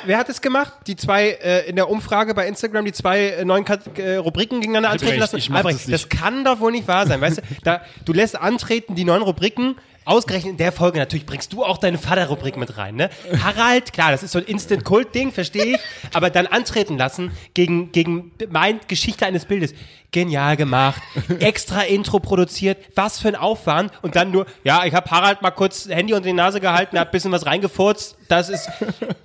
wer 0.04 0.18
hat 0.18 0.28
es 0.28 0.42
gemacht? 0.42 0.74
Die 0.86 0.94
zwei 0.94 1.30
äh, 1.30 1.66
in 1.66 1.76
der 1.76 1.88
Umfrage 1.88 2.34
bei 2.34 2.46
Instagram, 2.46 2.84
die 2.84 2.92
zwei 2.92 3.28
äh, 3.28 3.44
neuen 3.46 3.64
Kat 3.64 3.98
äh, 3.98 4.16
Rubriken 4.16 4.60
gegeneinander 4.60 4.90
antreten 4.90 5.18
lassen. 5.18 5.38
ich 5.38 5.50
Albrecht, 5.50 5.90
das 5.90 6.02
das 6.02 6.08
kann 6.10 6.44
doch 6.44 6.60
wohl 6.60 6.70
nicht 6.70 6.86
wahr 6.86 7.06
sein, 7.06 7.22
weißt 7.22 7.38
du? 7.38 7.42
Da, 7.64 7.80
du 8.04 8.12
lässt 8.12 8.38
antreten 8.38 8.94
die 8.94 9.04
neuen 9.04 9.22
Rubriken. 9.22 9.76
Ausgerechnet 10.04 10.52
in 10.52 10.56
der 10.56 10.72
Folge 10.72 10.98
natürlich 10.98 11.26
bringst 11.26 11.52
du 11.52 11.64
auch 11.64 11.78
deine 11.78 11.98
Vater-Rubrik 11.98 12.56
mit 12.56 12.76
rein, 12.76 12.96
ne? 12.96 13.08
Harald, 13.42 13.92
klar, 13.92 14.10
das 14.10 14.22
ist 14.22 14.32
so 14.32 14.38
ein 14.38 14.44
Instant-Kult-Ding, 14.44 15.30
verstehe 15.32 15.76
ich, 15.76 15.80
aber 16.12 16.30
dann 16.30 16.46
antreten 16.48 16.98
lassen 16.98 17.30
gegen, 17.54 17.92
gegen 17.92 18.32
mein 18.50 18.80
Geschichte 18.88 19.26
eines 19.26 19.44
Bildes. 19.44 19.74
Genial 20.10 20.58
gemacht, 20.58 21.00
extra 21.38 21.82
Intro 21.82 22.18
produziert, 22.18 22.76
was 22.94 23.18
für 23.18 23.28
ein 23.28 23.36
Aufwand. 23.36 23.92
Und 24.02 24.14
dann 24.14 24.30
nur, 24.30 24.44
ja, 24.62 24.84
ich 24.84 24.92
habe 24.92 25.10
Harald 25.10 25.40
mal 25.40 25.52
kurz 25.52 25.88
Handy 25.88 26.12
unter 26.12 26.26
die 26.26 26.34
Nase 26.34 26.60
gehalten, 26.60 26.98
ein 26.98 27.10
bisschen 27.10 27.32
was 27.32 27.46
reingefurzt, 27.46 28.16
das 28.28 28.50
ist, 28.50 28.68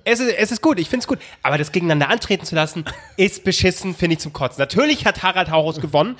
es 0.04 0.20
ist, 0.20 0.32
es 0.32 0.52
ist 0.52 0.62
gut, 0.62 0.78
ich 0.78 0.88
finde 0.88 1.02
es 1.02 1.06
gut, 1.06 1.18
aber 1.42 1.58
das 1.58 1.72
gegeneinander 1.72 2.08
antreten 2.08 2.46
zu 2.46 2.54
lassen, 2.54 2.84
ist 3.16 3.44
beschissen, 3.44 3.94
finde 3.94 4.14
ich 4.14 4.20
zum 4.20 4.32
Kotzen. 4.32 4.60
Natürlich 4.60 5.04
hat 5.04 5.22
Harald 5.22 5.50
Haurus 5.50 5.80
gewonnen, 5.80 6.16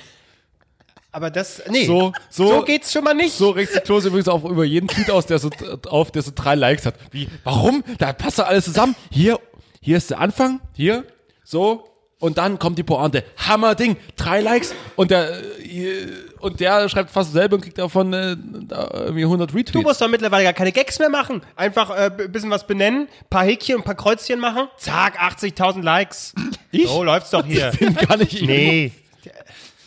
aber 1.19 1.31
das, 1.31 1.61
nee, 1.69 1.85
So, 1.85 2.13
so, 2.31 2.49
so 2.49 2.63
geht's 2.63 2.93
schon 2.93 3.03
mal 3.03 3.13
nicht. 3.13 3.35
So 3.35 3.51
regt 3.51 3.73
sich 3.73 3.83
Klose 3.83 4.07
übrigens 4.07 4.29
auch 4.29 4.45
über 4.45 4.65
jeden 4.65 4.87
Tweet 4.87 5.11
aus, 5.11 5.27
der 5.27 5.41
so 5.41 5.51
auf, 5.89 6.13
der 6.13 6.23
so 6.23 6.31
drei 6.33 6.55
Likes 6.55 6.87
hat. 6.87 6.95
Wie? 7.11 7.29
Warum? 7.43 7.83
Da 7.99 8.13
passt 8.13 8.39
doch 8.39 8.47
alles 8.47 8.67
zusammen. 8.67 8.95
Hier, 9.11 9.41
hier 9.81 9.97
ist 9.97 10.11
der 10.11 10.21
Anfang, 10.21 10.61
hier, 10.75 11.05
so. 11.43 11.85
Und 12.21 12.39
dann 12.39 12.59
kommt 12.59 12.79
die 12.79 12.83
Pointe. 12.85 13.25
Hammer 13.37 13.75
Ding, 13.75 13.97
drei 14.17 14.41
Likes 14.41 14.75
und 14.97 15.11
der 15.11 15.41
äh, 15.59 16.07
und 16.41 16.61
der 16.61 16.89
schreibt 16.89 17.11
fast 17.11 17.35
dasselbe 17.35 17.57
und 17.57 17.63
kriegt 17.63 17.79
davon 17.79 18.13
äh, 18.13 18.37
irgendwie 18.71 19.25
100 19.25 19.51
Retweets. 19.51 19.73
Du 19.73 19.83
musst 19.83 20.01
doch 20.01 20.09
mittlerweile 20.09 20.45
gar 20.45 20.53
keine 20.53 20.73
Gags 20.73 20.99
mehr 21.01 21.11
machen. 21.11 21.43
Einfach 21.57 21.91
äh, 21.91 22.11
ein 22.17 22.33
bisschen 22.33 22.51
was 22.51 22.67
benennen, 22.67 23.09
paar 23.31 23.45
Häkchen 23.45 23.77
und 23.77 23.83
ein 23.83 23.85
paar 23.85 23.95
Kreuzchen 23.97 24.39
machen. 24.41 24.69
Zack, 24.79 25.21
80.000 25.21 25.83
Likes. 25.83 26.35
Ich? 26.71 26.87
So 26.89 27.03
läuft's 27.03 27.31
doch 27.31 27.45
hier. 27.45 27.73
bin 27.79 27.95
gar 27.95 28.17
nicht 28.17 28.43
nee. 28.43 28.93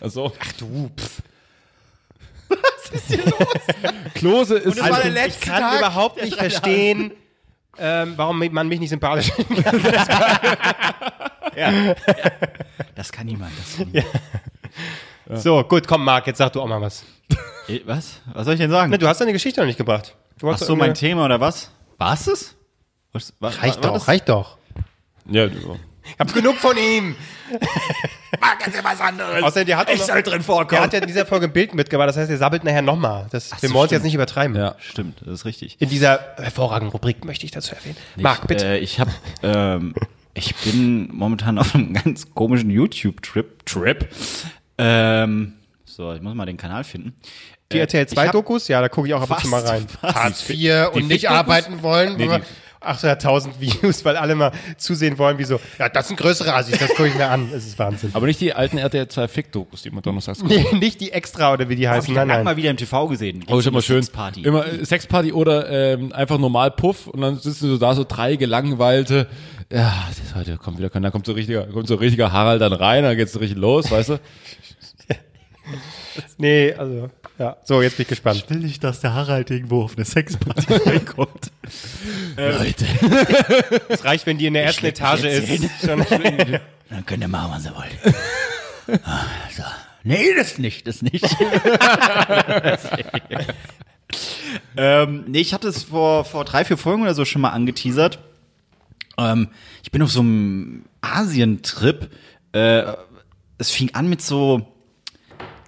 Also, 0.02 0.34
Ach 0.40 0.52
du, 0.54 0.90
pff. 0.98 1.22
Was 2.50 2.90
ist 2.92 3.08
hier 3.08 3.24
los? 3.26 3.48
Klose 4.16 4.58
ist 4.58 4.82
Also, 4.82 4.94
also, 4.94 5.20
ich 5.28 5.40
kann 5.40 5.78
überhaupt 5.78 6.22
nicht 6.22 6.36
verstehen, 6.40 7.12
ähm, 7.78 8.14
warum 8.18 8.38
man 8.52 8.68
mich 8.68 8.80
nicht 8.82 8.90
sympathisch 8.90 9.32
findet. 9.48 9.66
Das 12.96 13.12
kann 13.12 13.26
niemand. 13.26 13.52
Das 13.58 13.78
kann 13.78 13.92
niemand. 13.92 15.42
So, 15.42 15.64
gut, 15.64 15.88
komm, 15.88 16.04
Marc, 16.04 16.28
jetzt 16.28 16.40
sag 16.40 16.52
du 16.54 16.62
auch 16.62 16.68
mal 16.68 16.82
was. 16.82 17.06
Äh, 17.68 17.80
Was? 17.86 18.20
Was 18.34 18.46
soll 18.46 18.56
ich 18.56 18.60
denn 18.60 18.72
sagen? 18.72 18.90
Ne, 18.92 18.98
du 18.98 19.08
hast 19.08 19.22
deine 19.22 19.32
Geschichte 19.34 19.62
noch 19.62 19.68
nicht 19.68 19.78
gebracht. 19.78 20.16
Du 20.40 20.50
Ach 20.50 20.58
so, 20.58 20.76
mein 20.76 20.94
Thema 20.94 21.26
oder 21.26 21.40
was? 21.40 21.72
War's 21.98 22.28
es? 22.28 22.56
Was, 23.14 23.34
wa- 23.40 23.50
Reicht 23.50 23.76
war 23.78 23.82
doch, 23.84 23.94
das? 23.94 24.08
reicht 24.08 24.28
doch. 24.30 24.58
ja, 25.30 25.48
du- 25.48 25.78
Ich 26.04 26.20
hab 26.20 26.34
genug 26.34 26.56
von 26.58 26.76
ihm. 26.78 27.16
Mag 28.40 28.66
jetzt 28.66 28.84
was 28.84 29.00
anderes. 29.02 29.44
Außerdem, 29.44 29.66
der 29.68 29.78
hat, 29.78 29.90
ich 29.90 30.00
noch, 30.00 30.08
soll 30.08 30.24
drin 30.24 30.34
der 30.36 30.42
vorkommen. 30.44 30.82
hat 30.82 30.94
ja 30.94 31.00
in 31.00 31.08
dieser 31.08 31.26
Folge 31.26 31.48
ein 31.48 31.54
Bild 31.54 31.76
mitgebracht, 31.76 32.10
das 32.10 32.18
heißt, 32.18 32.30
er 32.32 32.38
sabbelt 32.38 32.64
nachher 32.64 32.82
nochmal. 32.82 33.28
Das 33.32 33.52
wir 33.62 33.70
so, 33.70 33.76
wollen 33.76 33.86
es 33.86 33.92
jetzt 33.92 34.04
nicht 34.04 34.16
übertreiben. 34.16 34.56
ja. 34.56 34.76
Stimmt, 34.80 35.20
das 35.22 35.34
ist 35.42 35.46
richtig. 35.46 35.76
In 35.80 35.90
dieser 35.90 36.20
hervorragenden 36.38 36.92
Rubrik 36.92 37.26
möchte 37.26 37.46
ich 37.46 37.52
dazu 37.52 37.76
erwähnen. 37.76 37.98
Marc, 38.16 38.48
bitte. 38.48 38.66
Äh, 38.66 38.78
ich 38.80 39.00
hab, 39.00 39.10
ähm, 39.44 39.94
ich 40.34 40.56
bin 40.56 41.10
momentan 41.14 41.58
auf 41.60 41.76
einem 41.76 41.94
ganz 41.94 42.34
komischen 42.34 42.70
YouTube-Trip. 42.70 43.66
Trip. 43.66 44.08
Ähm, 44.78 45.54
so, 45.86 46.14
ich 46.14 46.22
muss 46.22 46.34
mal 46.34 46.46
den 46.46 46.58
Kanal 46.58 46.84
finden. 46.84 47.14
Die 47.72 47.78
Äh, 47.78 47.82
RTL 47.82 48.04
ich 48.06 48.10
2 48.12 48.26
hab- 48.28 48.32
Dokus, 48.32 48.68
ja, 48.70 48.82
da 48.82 48.90
gucke 48.90 49.08
ich 49.10 49.14
auch 49.14 49.22
ab 49.22 49.30
und 49.30 49.40
zu 49.42 49.48
mal 49.50 49.62
rein. 49.62 49.86
Hartz 50.02 50.50
IV 50.50 50.90
und 50.94 51.08
nicht 51.10 51.30
arbeiten 51.30 51.82
wollen. 51.84 52.16
Nee, 52.18 52.30
800.000 52.82 53.60
Views, 53.60 54.04
weil 54.06 54.18
alle 54.18 54.36
mal 54.36 54.52
zusehen 54.78 55.18
wollen, 55.18 55.38
wie 55.38 55.44
so, 55.44 55.60
ja, 55.78 55.88
das 55.90 56.08
sind 56.08 56.18
größere 56.18 56.54
Assis, 56.54 56.80
das 56.80 56.90
gucke 56.90 57.08
ich 57.10 57.16
mir 57.16 57.28
an. 57.28 57.50
Das 57.52 57.66
ist 57.66 57.78
Wahnsinn. 57.78 58.10
Aber 58.14 58.26
nicht 58.26 58.42
die 58.42 58.54
alten 58.54 58.78
RTL 58.78 59.08
2 59.08 59.28
Fick-Dokus, 59.28 59.84
die 59.84 59.90
immer 59.90 60.02
donnerstags 60.02 60.44
Nee, 60.44 60.66
nicht 60.74 61.00
die 61.00 61.12
Extra 61.12 61.54
oder 61.54 61.70
wie 61.70 61.76
die 61.76 61.88
Hab 61.88 61.98
heißen. 61.98 62.10
ich 62.10 62.16
Nein, 62.16 62.28
lang 62.28 62.38
nein. 62.38 62.46
mal 62.46 62.58
wieder 62.58 62.70
im 62.72 62.78
TV 62.78 63.08
gesehen. 63.08 63.44
Oh, 63.48 63.60
ist 63.60 63.68
immer 63.68 63.82
schön. 63.82 64.06
Party. 64.08 64.42
Immer 64.42 64.66
äh, 64.66 64.84
Sexparty 64.84 65.32
oder 65.32 65.70
ähm, 65.70 66.12
einfach 66.12 66.38
normal 66.38 66.72
Puff 66.72 67.08
und 67.08 67.22
dann 67.22 67.38
sitzen 67.38 67.70
so 67.70 67.78
da 67.78 67.94
so 67.94 68.04
drei 68.08 68.36
gelangweilte. 68.36 69.28
Ja, 69.72 70.06
das 70.10 70.18
ist 70.20 70.36
heute 70.36 70.58
kommt 70.58 70.80
wieder, 70.80 70.90
dann 70.90 71.12
kommt 71.12 71.26
so 71.26 71.34
richtiger, 71.34 71.66
kommt 71.68 71.88
so 71.88 71.96
richtiger 71.96 72.32
Harald 72.32 72.62
dann 72.62 72.74
rein, 72.74 73.04
dann 73.04 73.16
geht's 73.16 73.32
so 73.32 73.40
richtig 73.40 73.58
los, 73.58 73.90
weißt 73.92 74.10
du? 74.10 74.20
Nee, 76.38 76.74
also, 76.74 77.10
ja. 77.38 77.58
So, 77.64 77.82
jetzt 77.82 77.98
bin 77.98 78.04
ich 78.04 78.10
gespannt. 78.10 78.46
will 78.50 78.58
nicht, 78.60 78.84
dass 78.84 79.00
der 79.00 79.14
Harald 79.14 79.50
irgendwo 79.52 79.84
auf 79.84 79.96
eine 79.96 80.06
Sexparty 80.06 80.74
reinkommt. 80.86 81.52
Leute. 82.38 82.86
Es 83.90 84.04
reicht, 84.06 84.26
wenn 84.26 84.38
die 84.38 84.48
in 84.48 84.54
der 84.54 84.64
ersten 84.66 84.86
Etage 84.86 85.24
ist. 85.24 85.64
Schon. 85.86 86.06
Dann 86.90 87.06
könnt 87.06 87.22
ihr 87.24 87.28
machen, 87.28 87.52
was 87.52 87.66
ihr 87.66 87.76
wollt. 87.76 89.02
Ah, 89.06 89.26
so. 89.56 89.64
Nee, 90.04 90.34
das 90.36 90.58
nicht, 90.58 90.88
das 90.88 91.02
nicht. 91.02 91.26
ähm, 94.78 95.26
nee, 95.28 95.40
ich 95.40 95.54
hatte 95.54 95.68
es 95.68 95.84
vor, 95.84 96.26
vor 96.26 96.46
drei, 96.46 96.66
vier 96.66 96.78
Folgen 96.78 97.04
oder 97.04 97.14
so 97.14 97.26
schon 97.26 97.42
mal 97.42 97.50
angeteasert. 97.50 98.20
Ähm, 99.18 99.50
ich 99.84 99.92
bin 99.92 100.02
auf 100.02 100.12
so 100.12 100.22
einem 100.22 100.86
Asientrip. 101.02 102.10
Äh, 102.54 102.84
es 103.58 103.70
fing 103.72 103.94
an 103.94 104.10
mit 104.10 104.22
so, 104.22 104.68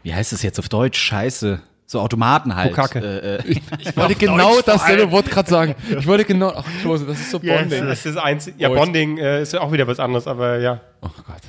wie 0.03 0.13
heißt 0.13 0.33
es 0.33 0.41
jetzt 0.43 0.59
auf 0.59 0.69
Deutsch? 0.69 0.99
Scheiße. 0.99 1.61
So 1.85 1.99
Automaten 1.99 2.55
halt. 2.55 2.77
Äh, 2.95 3.35
äh, 3.35 3.59
Ich 3.79 3.95
wollte 3.97 4.15
genau 4.15 4.61
dasselbe 4.61 5.11
Wort 5.11 5.29
gerade 5.29 5.49
sagen. 5.49 5.75
Ich 5.97 6.07
wollte 6.07 6.25
genau, 6.25 6.53
ach 6.55 6.65
Klose, 6.81 7.05
das 7.05 7.19
ist 7.19 7.31
so 7.31 7.39
Bonding. 7.39 7.85
das 7.85 8.05
ist 8.05 8.17
eins. 8.17 8.49
Ja, 8.57 8.69
Oh, 8.69 8.75
Bonding 8.75 9.17
äh, 9.17 9.41
ist 9.41 9.53
ja 9.53 9.61
auch 9.61 9.71
wieder 9.71 9.85
was 9.87 9.99
anderes, 9.99 10.25
aber 10.25 10.59
ja. 10.59 10.81
Oh 11.01 11.09
Gott. 11.27 11.41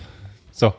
So. 0.52 0.74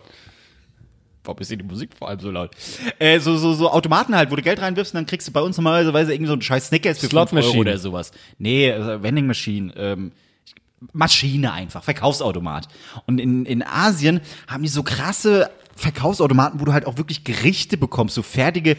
Warum 1.23 1.39
ist 1.39 1.49
die 1.49 1.57
Musik 1.57 1.91
vor 1.97 2.09
allem 2.09 2.19
so 2.19 2.29
laut? 2.29 2.51
Äh, 2.99 3.19
so, 3.19 3.35
so, 3.37 3.53
so 3.53 3.71
Automaten 3.71 4.15
halt, 4.15 4.29
wo 4.29 4.35
du 4.35 4.43
Geld 4.43 4.61
reinwirfst 4.61 4.93
und 4.93 4.97
dann 4.99 5.05
kriegst 5.07 5.27
du 5.27 5.31
bei 5.31 5.41
uns 5.41 5.57
normalerweise 5.57 6.13
irgendwie 6.13 6.27
so 6.27 6.33
einen 6.33 6.41
scheiß 6.43 6.67
Snickers 6.67 6.99
für 6.99 7.07
Slot 7.07 7.29
5 7.31 7.43
Euro 7.45 7.57
oder 7.57 7.77
sowas. 7.79 8.11
Nee, 8.37 8.71
also 8.71 9.01
Vending 9.01 9.25
Machine, 9.25 9.73
ähm, 9.75 10.11
Maschine 10.93 11.51
einfach, 11.53 11.83
Verkaufsautomat. 11.83 12.67
Und 13.07 13.19
in, 13.19 13.45
in 13.47 13.63
Asien 13.63 14.21
haben 14.47 14.61
die 14.61 14.69
so 14.69 14.83
krasse 14.83 15.49
Verkaufsautomaten, 15.75 16.59
wo 16.59 16.65
du 16.65 16.73
halt 16.73 16.85
auch 16.87 16.97
wirklich 16.97 17.23
Gerichte 17.23 17.77
bekommst, 17.77 18.15
so 18.15 18.21
fertige 18.21 18.77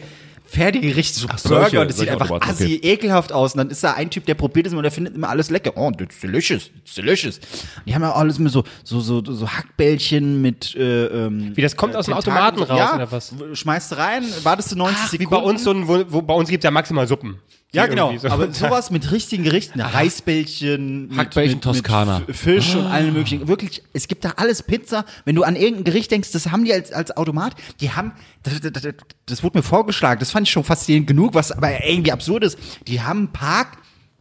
Fertiggerichte, 0.49 1.19
so 1.19 1.27
solche- 1.35 1.49
Burger, 1.49 1.81
und 1.81 1.89
das 1.89 1.97
sieht 1.97 2.07
solche 2.07 2.21
einfach 2.21 2.49
assi 2.49 2.77
okay. 2.77 2.93
ekelhaft 2.93 3.33
aus. 3.33 3.53
Und 3.53 3.57
dann 3.59 3.69
ist 3.69 3.83
da 3.83 3.93
ein 3.93 4.09
Typ, 4.09 4.25
der 4.25 4.35
probiert 4.35 4.65
es 4.65 4.71
immer 4.71 4.79
und 4.79 4.83
der 4.83 4.91
findet 4.91 5.13
immer 5.13 5.29
alles 5.29 5.49
lecker. 5.49 5.73
Oh, 5.75 5.91
that's 5.91 6.19
delicious, 6.21 6.71
it's 6.83 6.95
delicious. 6.95 7.39
Die 7.85 7.93
haben 7.93 8.01
ja 8.01 8.13
alles 8.13 8.39
mit 8.39 8.51
so, 8.51 8.63
so, 8.83 9.01
so, 9.01 9.21
so 9.25 9.47
Hackbällchen 9.49 10.41
mit, 10.41 10.73
äh, 10.75 11.05
ähm, 11.07 11.51
Wie 11.55 11.61
das 11.61 11.75
kommt 11.75 11.95
aus 11.95 12.05
dem. 12.05 12.13
Automaten 12.13 12.63
raus 12.63 12.77
ja, 12.77 12.95
oder 12.95 13.11
was? 13.11 13.33
schmeißt 13.53 13.97
rein, 13.97 14.23
wartest 14.43 14.71
du 14.71 14.77
90 14.77 14.97
Ach, 14.97 15.13
wie 15.13 15.17
Sekunden. 15.17 15.43
bei 15.43 15.49
uns 15.49 15.63
so 15.63 15.71
ein, 15.71 15.87
wo, 15.87 16.03
wo 16.07 16.21
bei 16.21 16.33
uns 16.33 16.49
gibt 16.49 16.63
es 16.63 16.65
ja 16.65 16.71
maximal 16.71 17.07
Suppen. 17.07 17.39
Ja, 17.77 17.85
genau. 17.87 18.17
so- 18.17 18.27
Aber 18.29 18.51
sowas 18.53 18.91
mit 18.91 19.11
richtigen 19.11 19.43
Gerichten. 19.43 19.79
Reisbällchen, 19.79 21.09
mit- 21.09 21.17
Hackbällchen 21.17 21.61
Toskana. 21.61 22.23
Mit 22.27 22.35
Fisch 22.35 22.75
und 22.75 22.85
allen 22.85 23.13
möglichen. 23.13 23.47
Wirklich, 23.47 23.81
es 23.93 24.07
gibt 24.07 24.25
da 24.25 24.33
alles 24.37 24.63
Pizza. 24.63 25.05
Wenn 25.25 25.35
du 25.35 25.43
an 25.43 25.55
irgendein 25.55 25.83
Gericht 25.85 26.11
denkst, 26.11 26.31
das 26.31 26.51
haben 26.51 26.65
die 26.65 26.73
als, 26.73 26.91
als 26.91 27.15
Automat. 27.15 27.55
Die 27.79 27.91
haben, 27.91 28.11
das, 28.43 28.59
das, 28.59 28.71
das, 28.73 28.93
das 29.25 29.43
wurde 29.43 29.59
mir 29.59 29.63
vorgeschlagen. 29.63 30.19
Das 30.19 30.31
fand 30.31 30.47
ich 30.47 30.51
schon 30.53 30.63
faszinierend 30.63 31.07
genug, 31.07 31.33
was 31.33 31.51
aber 31.51 31.83
irgendwie 31.85 32.11
absurd 32.11 32.43
ist. 32.43 32.57
Die 32.87 33.01
haben 33.01 33.19
einen 33.19 33.31
Park 33.33 33.77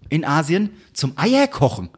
in 0.09 0.25
Asien 0.25 0.71
zum 0.93 1.13
Eierkochen. 1.17 1.89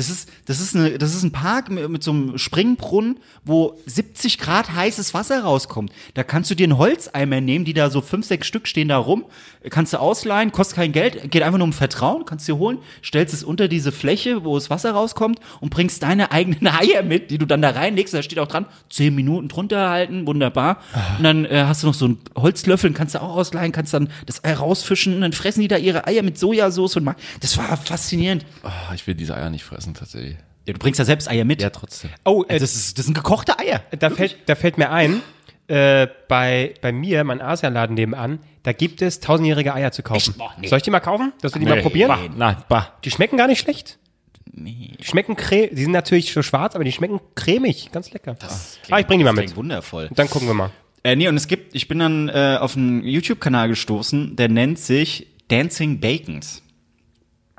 Das 0.00 0.08
ist, 0.08 0.30
das 0.46 0.60
ist, 0.62 0.74
eine, 0.74 0.96
das 0.96 1.14
ist 1.14 1.24
ein 1.24 1.30
Park 1.30 1.68
mit, 1.68 1.86
mit 1.90 2.02
so 2.02 2.10
einem 2.10 2.38
Springbrunnen, 2.38 3.18
wo 3.44 3.78
70 3.84 4.38
Grad 4.38 4.72
heißes 4.74 5.12
Wasser 5.12 5.42
rauskommt. 5.42 5.92
Da 6.14 6.22
kannst 6.22 6.50
du 6.50 6.54
dir 6.54 6.64
einen 6.64 6.78
Holzeimer 6.78 7.42
nehmen, 7.42 7.66
die 7.66 7.74
da 7.74 7.90
so 7.90 8.00
fünf, 8.00 8.24
sechs 8.24 8.46
Stück 8.46 8.66
stehen 8.66 8.88
da 8.88 8.96
rum. 8.96 9.26
Kannst 9.68 9.92
du 9.92 9.98
ausleihen, 10.00 10.52
kostet 10.52 10.76
kein 10.76 10.92
Geld, 10.92 11.30
geht 11.30 11.42
einfach 11.42 11.58
nur 11.58 11.66
um 11.66 11.74
Vertrauen, 11.74 12.24
kannst 12.24 12.48
dir 12.48 12.56
holen, 12.56 12.78
stellst 13.04 13.34
es 13.34 13.44
unter 13.44 13.68
diese 13.68 13.92
Fläche, 13.92 14.42
wo 14.42 14.54
das 14.54 14.70
Wasser 14.70 14.92
rauskommt 14.92 15.38
und 15.60 15.68
bringst 15.68 16.02
deine 16.02 16.32
eigenen 16.32 16.66
Eier 16.66 17.02
mit, 17.02 17.30
die 17.30 17.36
du 17.36 17.44
dann 17.44 17.60
da 17.60 17.68
reinlegst. 17.68 18.14
Da 18.14 18.22
steht 18.22 18.38
auch 18.38 18.48
dran, 18.48 18.64
zehn 18.88 19.14
Minuten 19.14 19.48
drunter 19.48 19.90
halten, 19.90 20.26
wunderbar. 20.26 20.78
Und 21.18 21.24
dann 21.24 21.44
äh, 21.44 21.64
hast 21.66 21.82
du 21.82 21.88
noch 21.88 21.94
so 21.94 22.06
einen 22.06 22.18
Holzlöffel, 22.34 22.90
kannst 22.94 23.16
du 23.16 23.20
auch 23.20 23.36
ausleihen, 23.36 23.72
kannst 23.72 23.92
dann 23.92 24.08
das 24.24 24.44
Ei 24.44 24.54
rausfischen 24.54 25.14
und 25.14 25.20
dann 25.20 25.34
fressen 25.34 25.60
die 25.60 25.68
da 25.68 25.76
ihre 25.76 26.06
Eier 26.06 26.22
mit 26.22 26.38
Sojasauce 26.38 26.96
und 26.96 27.04
Ma- 27.04 27.16
das 27.40 27.58
war 27.58 27.76
faszinierend. 27.76 28.46
Ah, 28.62 28.94
ich 28.94 29.06
will 29.06 29.14
diese 29.14 29.36
Eier 29.36 29.50
nicht 29.50 29.64
fressen, 29.64 29.89
tatsächlich. 29.94 30.36
Ja, 30.66 30.72
du 30.74 30.78
bringst 30.78 30.98
ja 30.98 31.04
selbst 31.04 31.28
Eier 31.28 31.44
mit. 31.44 31.62
Ja, 31.62 31.70
trotzdem. 31.70 32.10
oh, 32.24 32.44
äh, 32.48 32.54
Also 32.54 32.64
das, 32.64 32.74
ist, 32.74 32.98
das 32.98 33.06
sind 33.06 33.14
gekochte 33.14 33.58
Eier. 33.58 33.82
da, 33.98 34.10
fällt, 34.10 34.36
da 34.46 34.54
fällt 34.54 34.78
mir 34.78 34.90
ein, 34.90 35.22
äh, 35.68 36.06
bei, 36.28 36.74
bei 36.80 36.92
mir, 36.92 37.24
mein 37.24 37.40
Asialaden 37.40 37.94
nebenan, 37.94 38.40
da 38.62 38.72
gibt 38.72 39.02
es 39.02 39.20
tausendjährige 39.20 39.74
Eier 39.74 39.92
zu 39.92 40.02
kaufen. 40.02 40.30
Echt? 40.30 40.38
Boah, 40.38 40.54
nee. 40.60 40.66
Soll 40.66 40.78
ich 40.78 40.82
die 40.82 40.90
mal 40.90 41.00
kaufen? 41.00 41.32
Dass 41.40 41.54
wir 41.54 41.60
die 41.60 41.66
mal 41.66 41.80
probieren? 41.80 42.08
Bah, 42.08 42.18
nein, 42.36 42.56
bah. 42.68 42.92
Die 43.04 43.10
schmecken 43.10 43.36
gar 43.36 43.46
nicht 43.46 43.60
schlecht. 43.60 43.98
Die 44.46 44.96
schmecken 45.00 45.36
cremig. 45.36 45.70
Die 45.74 45.82
sind 45.82 45.92
natürlich 45.92 46.32
so 46.32 46.42
schwarz, 46.42 46.74
aber 46.74 46.84
die 46.84 46.92
schmecken 46.92 47.20
cremig. 47.36 47.90
Ganz 47.92 48.12
lecker. 48.12 48.36
ah, 48.90 48.98
ich 48.98 49.06
bring 49.06 49.18
die 49.18 49.24
mal 49.24 49.32
mit. 49.32 49.54
Wundervoll. 49.56 50.08
Und 50.08 50.18
dann 50.18 50.28
gucken 50.28 50.48
wir 50.48 50.54
mal. 50.54 50.70
Äh, 51.02 51.16
nee, 51.16 51.28
und 51.28 51.36
es 51.36 51.46
gibt, 51.46 51.74
ich 51.74 51.88
bin 51.88 52.00
dann 52.00 52.28
äh, 52.28 52.58
auf 52.60 52.76
einen 52.76 53.04
YouTube-Kanal 53.04 53.68
gestoßen, 53.68 54.36
der 54.36 54.48
nennt 54.48 54.78
sich 54.78 55.28
Dancing 55.48 56.00
Bacons. 56.00 56.62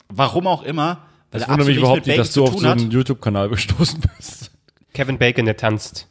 Warum 0.09 0.47
auch 0.47 0.63
immer. 0.63 1.07
Weil 1.31 1.39
Das 1.39 1.43
er 1.47 1.53
wundert 1.53 1.67
mich 1.67 1.77
überhaupt 1.77 2.07
nicht, 2.07 2.19
dass 2.19 2.33
du 2.33 2.43
auf 2.43 2.59
so 2.59 2.67
einen 2.67 2.91
YouTube-Kanal 2.91 3.49
gestoßen 3.49 4.01
bist. 4.17 4.51
Kevin 4.93 5.17
Bacon, 5.17 5.45
der 5.45 5.57
tanzt. 5.57 6.07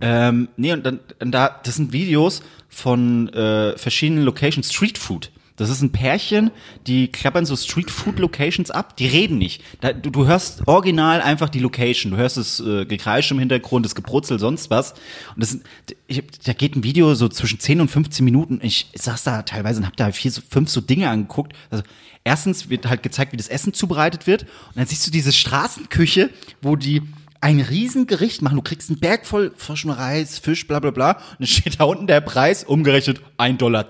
Ähm, 0.00 0.48
nee, 0.56 0.72
und 0.72 0.84
dann, 0.84 0.98
und 1.20 1.30
da, 1.30 1.60
das 1.62 1.76
sind 1.76 1.92
Videos 1.92 2.42
von 2.68 3.28
äh, 3.32 3.78
verschiedenen 3.78 4.24
Locations, 4.24 4.68
Street 4.72 4.98
Food. 4.98 5.30
Das 5.56 5.70
ist 5.70 5.82
ein 5.82 5.92
Pärchen, 5.92 6.50
die 6.88 7.06
klappern 7.06 7.46
so 7.46 7.54
Street 7.54 7.88
Food 7.88 8.18
Locations 8.18 8.72
ab, 8.72 8.96
die 8.96 9.06
reden 9.06 9.38
nicht. 9.38 9.62
Da, 9.80 9.92
du, 9.92 10.10
du 10.10 10.26
hörst 10.26 10.66
original 10.66 11.22
einfach 11.22 11.48
die 11.48 11.60
Location. 11.60 12.10
Du 12.10 12.18
hörst 12.18 12.36
das 12.36 12.58
äh, 12.58 12.84
Gekreisch 12.86 13.30
im 13.30 13.38
Hintergrund, 13.38 13.86
das 13.86 13.94
Gebrutzel, 13.94 14.40
sonst 14.40 14.68
was. 14.70 14.94
Und 15.36 15.42
das, 15.44 15.50
sind- 15.50 15.62
ich, 16.08 16.24
da 16.44 16.54
geht 16.54 16.74
ein 16.74 16.82
Video 16.82 17.14
so 17.14 17.28
zwischen 17.28 17.60
10 17.60 17.80
und 17.82 17.88
15 17.88 18.24
Minuten. 18.24 18.58
Ich 18.64 18.88
saß 18.96 19.22
da 19.22 19.42
teilweise 19.42 19.78
und 19.78 19.86
hab 19.86 19.96
da 19.96 20.10
vier, 20.10 20.32
so, 20.32 20.40
fünf 20.50 20.70
so 20.70 20.80
Dinge 20.80 21.08
angeguckt. 21.08 21.52
Also 21.70 21.84
erstens 22.24 22.70
wird 22.70 22.88
halt 22.88 23.02
gezeigt, 23.02 23.32
wie 23.32 23.36
das 23.36 23.48
Essen 23.48 23.72
zubereitet 23.72 24.26
wird. 24.26 24.42
Und 24.42 24.76
dann 24.76 24.86
siehst 24.86 25.06
du 25.06 25.10
diese 25.10 25.32
Straßenküche, 25.32 26.30
wo 26.62 26.76
die 26.76 27.02
ein 27.40 27.60
Riesengericht 27.60 28.40
machen. 28.40 28.56
Du 28.56 28.62
kriegst 28.62 28.88
einen 28.88 28.98
Berg 28.98 29.26
voll 29.26 29.52
frischen 29.56 29.90
Reis, 29.90 30.38
Fisch, 30.38 30.66
bla 30.66 30.80
bla 30.80 30.90
bla. 30.90 31.12
Und 31.12 31.40
dann 31.40 31.46
steht 31.46 31.78
da 31.78 31.84
unten 31.84 32.06
der 32.06 32.22
Preis, 32.22 32.64
umgerechnet 32.64 33.20
1,10 33.38 33.56
Dollar. 33.58 33.86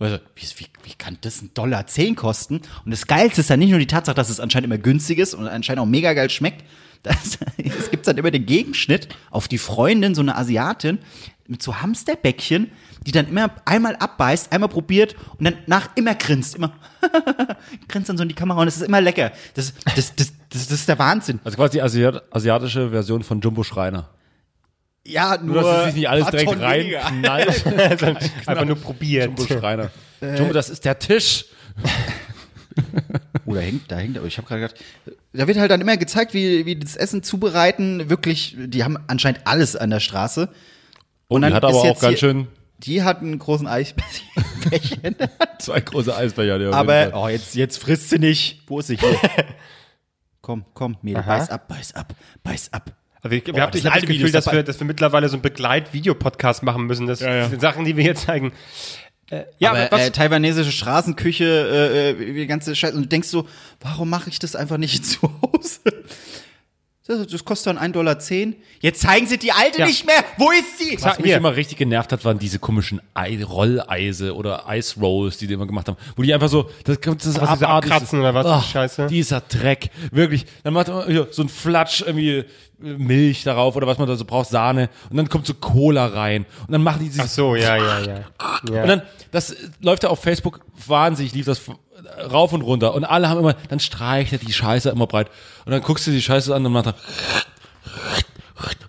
Also, 0.00 0.18
wie, 0.36 0.46
wie, 0.58 0.66
wie 0.84 0.94
kann 0.96 1.18
das 1.20 1.42
ein 1.42 1.50
Dollar 1.54 1.88
10 1.88 2.14
kosten? 2.14 2.60
Und 2.84 2.92
das 2.92 3.08
Geilste 3.08 3.40
ist 3.40 3.50
ja 3.50 3.56
nicht 3.56 3.70
nur 3.70 3.80
die 3.80 3.88
Tatsache, 3.88 4.14
dass 4.14 4.30
es 4.30 4.38
anscheinend 4.38 4.66
immer 4.66 4.78
günstig 4.78 5.18
ist 5.18 5.34
und 5.34 5.48
anscheinend 5.48 5.80
auch 5.80 5.86
mega 5.86 6.12
geil 6.12 6.30
schmeckt. 6.30 6.64
Das, 7.04 7.38
es 7.56 7.92
gibt 7.92 8.08
dann 8.08 8.18
immer 8.18 8.32
den 8.32 8.44
Gegenschnitt 8.44 9.08
auf 9.30 9.46
die 9.46 9.58
Freundin, 9.58 10.16
so 10.16 10.20
eine 10.20 10.34
Asiatin, 10.36 10.98
mit 11.46 11.62
so 11.62 11.80
Hamsterbäckchen, 11.80 12.72
die 13.06 13.12
dann 13.12 13.28
immer 13.28 13.50
einmal 13.64 13.96
abbeißt, 13.96 14.52
einmal 14.52 14.68
probiert 14.68 15.14
und 15.38 15.44
dann 15.44 15.54
nach 15.66 15.90
immer 15.96 16.14
grinst, 16.14 16.56
immer 16.56 16.72
grinst 17.88 18.08
dann 18.08 18.16
so 18.16 18.22
in 18.22 18.28
die 18.28 18.34
Kamera 18.34 18.60
und 18.60 18.68
es 18.68 18.76
ist 18.76 18.82
immer 18.82 19.00
lecker. 19.00 19.32
Das, 19.54 19.72
das, 19.96 20.14
das, 20.16 20.32
das, 20.50 20.66
das 20.68 20.70
ist 20.72 20.88
der 20.88 20.98
Wahnsinn. 20.98 21.40
Also 21.44 21.56
quasi 21.56 21.72
die 21.78 21.82
Asiat 21.82 22.22
asiatische 22.34 22.90
Version 22.90 23.22
von 23.22 23.40
Jumbo 23.40 23.62
Schreiner. 23.62 24.08
Ja, 25.06 25.38
nur, 25.38 25.54
Nur, 25.54 25.62
dass 25.62 25.78
es 25.78 25.84
sich 25.86 25.94
nicht 25.94 26.08
alles 26.08 26.26
direkt 26.28 26.60
reinknallt. 26.60 27.66
Einfach 28.46 28.64
nur 28.64 28.76
probiert. 28.76 29.26
Jumbo 29.26 29.46
Schreiner. 29.46 29.90
Äh. 30.20 30.36
Jumbo, 30.36 30.52
das 30.52 30.68
ist 30.68 30.84
der 30.84 30.98
Tisch. 30.98 31.46
Oh, 33.46 33.54
da 33.54 33.60
hängt, 33.60 33.90
da 33.90 33.96
hängt, 33.96 34.16
aber 34.18 34.26
ich 34.26 34.36
habe 34.36 34.46
gerade 34.46 34.60
gedacht, 34.60 34.76
da 35.32 35.46
wird 35.48 35.58
halt 35.58 35.70
dann 35.70 35.80
immer 35.80 35.96
gezeigt, 35.96 36.34
wie, 36.34 36.66
wie 36.66 36.76
das 36.76 36.96
Essen 36.96 37.22
zubereiten. 37.22 38.10
Wirklich, 38.10 38.56
die 38.58 38.84
haben 38.84 38.98
anscheinend 39.06 39.40
alles 39.46 39.74
an 39.74 39.90
der 39.90 40.00
Straße. 40.00 40.50
Und 41.28 41.42
dann 41.42 41.50
die 41.52 41.56
hat 41.56 41.64
aber 41.64 41.72
ist 41.72 41.78
auch 41.78 41.84
jetzt 41.86 42.00
ganz 42.02 42.10
hier- 42.10 42.18
schön 42.18 42.46
Die 42.78 43.02
hat 43.02 43.20
einen 43.20 43.38
großen 43.38 43.66
Eisbärchen. 43.66 45.16
zwei 45.58 45.80
große 45.80 46.14
Eisbecher. 46.14 46.58
jeden 46.58 46.72
aber, 46.72 47.10
oh, 47.14 47.28
jetzt, 47.28 47.54
jetzt 47.54 47.78
frisst 47.78 48.10
sie 48.10 48.18
nicht. 48.18 48.62
Wo 48.66 48.78
ist 48.78 48.86
sie 48.86 48.96
hier? 48.96 49.16
komm, 50.40 50.64
komm, 50.74 50.96
Mädel, 51.02 51.22
Aha. 51.22 51.38
beiß 51.38 51.50
ab, 51.50 51.68
beiß 51.68 51.94
ab, 51.94 52.14
beiß 52.42 52.72
ab. 52.72 52.92
Also 53.20 53.36
ich, 53.36 53.46
wir 53.46 53.54
Oh, 53.54 53.60
hab, 53.60 53.72
das 53.72 53.78
ich 53.78 53.82
sind 53.82 53.90
habe 53.90 54.00
das 54.00 54.08
alte 54.08 54.18
Gefühl, 54.18 54.32
dass 54.32 54.52
wir, 54.52 54.62
dass 54.62 54.78
wir 54.78 54.86
mittlerweile 54.86 55.28
so 55.28 55.34
einen 55.34 55.42
Begleit-Video-Podcast 55.42 56.62
machen 56.62 56.84
müssen. 56.86 57.06
Das 57.06 57.18
sind 57.18 57.60
Sachen, 57.60 57.84
die 57.84 57.96
wir 57.96 58.04
hier 58.04 58.14
zeigen. 58.14 58.52
Äh, 59.30 59.44
ja, 59.58 59.70
aber 59.72 59.88
was, 59.90 60.08
äh, 60.08 60.10
taiwanesische 60.10 60.72
Straßenküche, 60.72 61.44
äh, 61.44 62.10
äh, 62.10 62.18
wie 62.18 62.40
die 62.40 62.46
ganze 62.46 62.74
Scheiße. 62.74 62.96
Und 62.96 63.02
du 63.02 63.08
denkst 63.08 63.28
so, 63.28 63.46
warum 63.80 64.08
mache 64.08 64.30
ich 64.30 64.38
das 64.38 64.56
einfach 64.56 64.78
nicht 64.78 65.04
zu 65.06 65.30
Hause? 65.42 65.80
Das, 67.08 67.26
das 67.26 67.42
kostet 67.42 67.74
dann 67.74 67.78
1,10 67.78 67.92
Dollar. 67.92 68.18
Jetzt 68.80 69.00
zeigen 69.00 69.26
sie 69.26 69.38
die 69.38 69.50
alte 69.50 69.78
Ja. 69.78 69.86
nicht 69.86 70.04
mehr. 70.04 70.22
Wo 70.36 70.50
ist 70.50 70.78
sie? 70.78 70.98
Was 71.00 71.16
mich 71.16 71.28
hier. 71.28 71.38
immer 71.38 71.56
richtig 71.56 71.78
genervt 71.78 72.12
hat, 72.12 72.22
waren 72.26 72.38
diese 72.38 72.58
komischen 72.58 73.00
Ei 73.14 73.42
Rolleise 73.42 74.34
oder 74.36 74.66
Ice 74.68 75.00
Rolls, 75.00 75.38
die 75.38 75.46
die 75.46 75.54
immer 75.54 75.66
gemacht 75.66 75.88
haben. 75.88 75.96
Wo 76.16 76.22
die 76.22 76.34
einfach 76.34 76.50
so, 76.50 76.68
das, 76.84 77.00
das 77.00 77.24
ist 77.24 77.40
Was, 77.40 77.62
abartig. 77.62 77.90
abkratzen 77.90 78.20
oder 78.20 78.34
was, 78.34 78.62
die 78.66 78.70
Scheiße? 78.72 79.06
Dieser 79.06 79.40
Dreck. 79.40 79.88
Wirklich. 80.12 80.44
Dann 80.64 80.74
macht 80.74 80.88
man 80.88 81.06
hier 81.06 81.28
so 81.30 81.40
ein 81.42 81.48
Flatsch, 81.48 82.02
irgendwie 82.02 82.30
äh, 82.40 82.44
Milch 82.78 83.42
darauf 83.42 83.74
oder 83.74 83.86
was 83.86 83.96
man 83.96 84.06
da 84.06 84.14
so 84.14 84.26
braucht, 84.26 84.50
Sahne. 84.50 84.90
Und 85.08 85.16
dann 85.16 85.30
kommt 85.30 85.46
so 85.46 85.54
Cola 85.54 86.08
rein. 86.08 86.44
Und 86.66 86.72
dann 86.72 86.82
machen 86.82 86.98
die 87.00 87.06
dieses 87.06 87.22
ach 87.24 87.28
so, 87.28 87.56
ja, 87.56 87.74
ja, 87.78 88.00
ja. 88.00 88.06
ja. 88.70 88.82
Und 88.82 88.88
dann, 88.88 89.02
das 89.32 89.52
äh, 89.52 89.56
läuft 89.80 90.02
ja 90.02 90.10
auf 90.10 90.20
Facebook 90.20 90.60
wahnsinnig, 90.86 91.32
lief 91.32 91.46
das 91.46 91.58
rauf 92.30 92.52
und 92.52 92.62
runter. 92.62 92.94
Und 92.94 93.04
alle 93.04 93.28
haben 93.28 93.38
immer, 93.40 93.54
dann 93.68 93.80
streicht 93.80 94.32
er 94.32 94.38
die 94.38 94.52
Scheiße 94.52 94.90
immer 94.90 95.06
breit. 95.06 95.28
Und 95.64 95.72
dann 95.72 95.82
guckst 95.82 96.06
du 96.06 96.10
die 96.10 96.22
Scheiße 96.22 96.54
an 96.54 96.64
und 96.64 96.72
macht 96.72 96.86
er. 96.86 96.94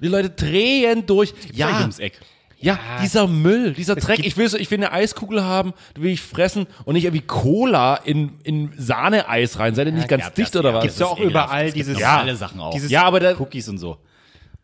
Die 0.01 0.07
Leute 0.07 0.29
drehen 0.29 1.05
durch. 1.05 1.33
Ja, 1.53 1.79
ums 1.81 1.99
Eck. 1.99 2.19
ja, 2.59 2.79
dieser 3.01 3.27
Müll, 3.27 3.73
dieser 3.73 3.95
Dreck. 3.95 4.15
gibt- 4.17 4.27
Ich 4.27 4.37
will 4.37 4.49
so, 4.49 4.57
ich 4.57 4.69
will 4.71 4.77
eine 4.79 4.91
Eiskugel 4.91 5.43
haben, 5.43 5.73
die 5.95 6.01
will 6.03 6.11
ich 6.11 6.21
fressen 6.21 6.67
und 6.85 6.93
nicht 6.95 7.03
irgendwie 7.05 7.25
Cola 7.25 7.95
in, 7.95 8.39
in 8.43 8.71
Sahneeis 8.77 9.59
rein. 9.59 9.75
Seid 9.75 9.87
ihr 9.87 9.93
nicht 9.93 10.07
ganz 10.07 10.23
ja, 10.23 10.29
dicht 10.31 10.55
das- 10.55 10.59
oder 10.59 10.69
ja, 10.69 10.75
was? 10.77 10.83
Gibt's 10.83 10.99
ja 10.99 11.05
auch 11.05 11.19
überall 11.19 11.71
dieses, 11.71 11.99
Ja, 11.99 12.19
alle 12.19 12.35
Sachen 12.35 12.59
auch. 12.59 12.71
dieses 12.73 12.89
ja, 12.89 13.03
aber 13.03 13.19
da, 13.19 13.33
Cookies 13.39 13.69
und 13.69 13.77
so. 13.77 13.97